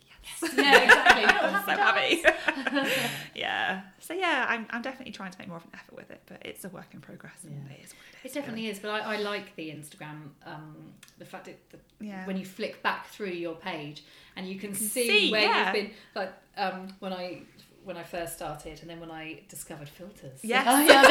yes, 0.42 0.52
Yeah, 0.56 0.82
exactly. 0.82 1.24
I'm 1.48 1.64
so 1.64 1.70
happy. 1.70 2.90
yeah. 3.34 3.82
So 4.00 4.14
yeah, 4.14 4.46
I'm, 4.48 4.66
I'm 4.70 4.82
definitely 4.82 5.12
trying 5.12 5.30
to 5.30 5.38
make 5.38 5.48
more 5.48 5.58
of 5.58 5.64
an 5.64 5.70
effort 5.74 5.94
with 5.96 6.10
it, 6.10 6.22
but 6.26 6.38
it's 6.44 6.64
a 6.64 6.68
work 6.68 6.88
in 6.92 7.00
progress, 7.00 7.44
and 7.44 7.52
Yeah. 7.68 7.74
it 7.76 7.84
is 7.84 7.90
what 7.92 7.98
it 8.12 8.24
It 8.24 8.28
is. 8.28 8.34
definitely 8.34 8.66
is, 8.68 8.78
but 8.78 8.90
I, 8.90 9.14
I 9.14 9.16
like 9.18 9.54
the 9.56 9.68
Instagram. 9.70 10.30
Um, 10.44 10.92
the 11.18 11.24
fact 11.24 11.44
that 11.46 11.70
the. 11.70 11.78
Yeah. 12.04 12.26
when 12.26 12.36
you 12.36 12.44
flick 12.44 12.82
back 12.82 13.06
through 13.08 13.30
your 13.30 13.54
page 13.54 14.04
and 14.36 14.48
you 14.48 14.58
can, 14.58 14.70
can 14.70 14.78
see, 14.78 15.06
see, 15.08 15.32
where 15.32 15.42
yeah. 15.42 15.64
you've 15.66 15.72
been. 15.74 15.90
Like 16.14 16.32
um, 16.56 16.88
when 17.00 17.12
I 17.12 17.42
when 17.84 17.98
I 17.98 18.02
first 18.02 18.32
started, 18.32 18.80
and 18.80 18.88
then 18.88 18.98
when 18.98 19.10
I 19.10 19.40
discovered 19.50 19.90
filters. 19.90 20.40
Yes. 20.42 20.64
Oh, 20.70 20.80
yeah, 20.80 21.02
the 21.02 21.08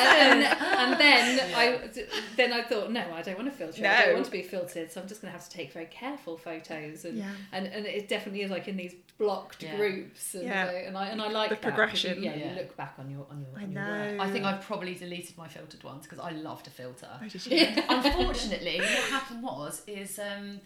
And, 0.00 0.42
filters. 0.42 0.68
and 0.78 1.00
then 1.00 1.36
Yeah. 1.50 1.58
I 1.58 1.90
then 2.36 2.52
I 2.52 2.62
thought 2.62 2.90
no 2.90 3.04
I 3.14 3.22
don't 3.22 3.36
want 3.38 3.48
to 3.50 3.56
filter 3.56 3.84
it. 3.84 3.86
I 3.88 4.04
don't 4.06 4.14
want 4.14 4.24
to 4.26 4.32
be 4.32 4.42
filtered 4.42 4.90
so 4.90 5.00
I'm 5.00 5.06
just 5.06 5.22
going 5.22 5.32
to 5.32 5.38
have 5.38 5.48
to 5.48 5.54
take 5.56 5.72
very 5.72 5.86
careful 5.86 6.36
photos 6.36 7.04
and 7.04 7.18
yeah. 7.18 7.30
and, 7.52 7.66
and 7.68 7.86
it 7.86 8.08
definitely 8.08 8.42
is 8.42 8.50
like 8.50 8.66
in 8.66 8.76
these 8.76 8.94
blocked 9.16 9.62
Yeah. 9.62 9.76
groups 9.76 10.34
and, 10.34 10.44
Yeah. 10.44 10.66
uh, 10.66 10.88
and 10.88 10.98
I 10.98 11.06
and 11.08 11.22
I 11.22 11.28
like 11.28 11.50
The 11.50 11.54
that, 11.56 11.62
'cause 11.62 11.72
progression. 11.74 12.16
you, 12.22 12.30
yeah, 12.30 12.36
Yeah. 12.36 12.50
you 12.50 12.56
look 12.56 12.76
back 12.76 12.94
on 12.98 13.08
your 13.10 13.24
on 13.30 13.40
your, 13.40 13.60
I 13.60 13.62
on 13.62 13.70
your 13.72 13.84
work. 13.86 14.16
know. 14.16 14.24
I 14.24 14.30
think 14.32 14.44
I've 14.44 14.60
probably 14.62 14.94
deleted 14.96 15.38
my 15.38 15.46
filtered 15.46 15.84
ones 15.84 16.02
because 16.04 16.18
I 16.18 16.32
love 16.32 16.64
to 16.64 16.70
filter. 16.70 17.08
Oh, 17.22 17.28
did 17.28 17.46
you? 17.46 17.66
Unfortunately, 17.88 18.78
what 18.78 18.88
happened 18.88 19.42
was 19.44 19.82
is 19.86 20.18
um, 20.18 20.60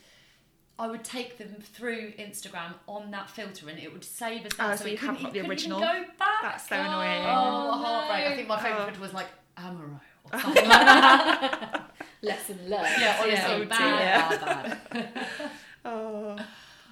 I 0.83 0.89
would 0.89 1.05
take 1.05 1.39
them 1.39 1.55
through 1.61 2.11
Instagram 2.19 2.75
on 2.89 3.13
that 3.13 3.31
filter, 3.31 3.69
and 3.69 3.79
it 3.79 3.93
would 3.93 4.03
save 4.03 4.45
us 4.45 4.51
ah, 4.59 4.67
that. 4.71 4.73
Oh, 4.73 4.77
so 4.83 4.87
you 4.89 4.95
it 4.95 4.99
couldn't- 4.99 5.15
haven't 5.17 5.33
got 5.35 5.43
the 5.45 5.49
original? 5.49 5.79
Go 5.79 6.05
back. 6.19 6.43
That's 6.43 6.69
so 6.69 6.75
annoying. 6.75 7.23
Oh, 7.25 7.71
Oh, 7.73 7.83
heartbreak! 7.85 8.27
I 8.27 8.35
think 8.35 8.49
my 8.49 8.57
favourite 8.61 8.81
Oh. 8.83 8.85
filter 8.87 9.01
was 9.01 9.15
like 9.15 9.29
Amaro 9.57 10.01
or 10.33 10.41
something 10.41 10.69
like 10.69 10.81
that. 10.87 11.91
lesson 12.23 12.59
learned 12.69 12.89
yeah, 13.01 13.17
honestly, 13.23 13.55
Oh, 13.55 13.65
bad, 13.67 14.31
dear. 14.31 14.39
bad, 14.41 14.79
bad. 14.91 15.27
Oh, 15.85 16.37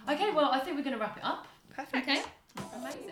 Okay, 0.08 0.30
well, 0.30 0.50
I 0.52 0.60
think 0.60 0.76
we're 0.76 0.82
going 0.84 0.94
to 0.96 1.00
wrap 1.00 1.16
it 1.16 1.24
up. 1.24 1.48
perfect. 1.74 2.08
okay 2.08 2.22
Amazing. 2.76 3.10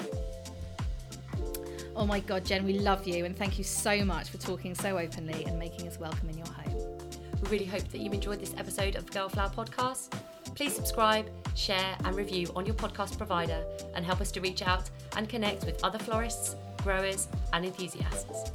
Oh 1.96 2.06
my 2.06 2.20
God, 2.20 2.44
Jen, 2.44 2.64
we 2.64 2.78
love 2.78 3.04
you 3.06 3.24
and 3.24 3.36
thank 3.36 3.58
you 3.58 3.64
so 3.64 4.04
much 4.04 4.28
for 4.30 4.38
talking 4.38 4.76
so 4.76 4.96
openly 4.96 5.44
and 5.44 5.58
making 5.58 5.88
us 5.88 5.98
welcome 5.98 6.28
in 6.28 6.38
your 6.38 6.46
home. 6.46 6.97
We 7.42 7.48
really 7.48 7.66
hope 7.66 7.88
that 7.88 7.98
you 7.98 8.10
enjoyed 8.10 8.40
this 8.40 8.54
episode 8.56 8.96
of 8.96 9.06
the 9.06 9.12
Girlflower 9.12 9.50
Podcast. 9.50 10.12
Please 10.54 10.74
subscribe, 10.74 11.26
share, 11.54 11.96
and 12.04 12.16
review 12.16 12.48
on 12.56 12.66
your 12.66 12.74
podcast 12.74 13.16
provider 13.16 13.64
and 13.94 14.04
help 14.04 14.20
us 14.20 14.32
to 14.32 14.40
reach 14.40 14.62
out 14.62 14.90
and 15.16 15.28
connect 15.28 15.64
with 15.64 15.82
other 15.84 15.98
florists, 15.98 16.56
growers, 16.82 17.28
and 17.52 17.64
enthusiasts. 17.64 18.50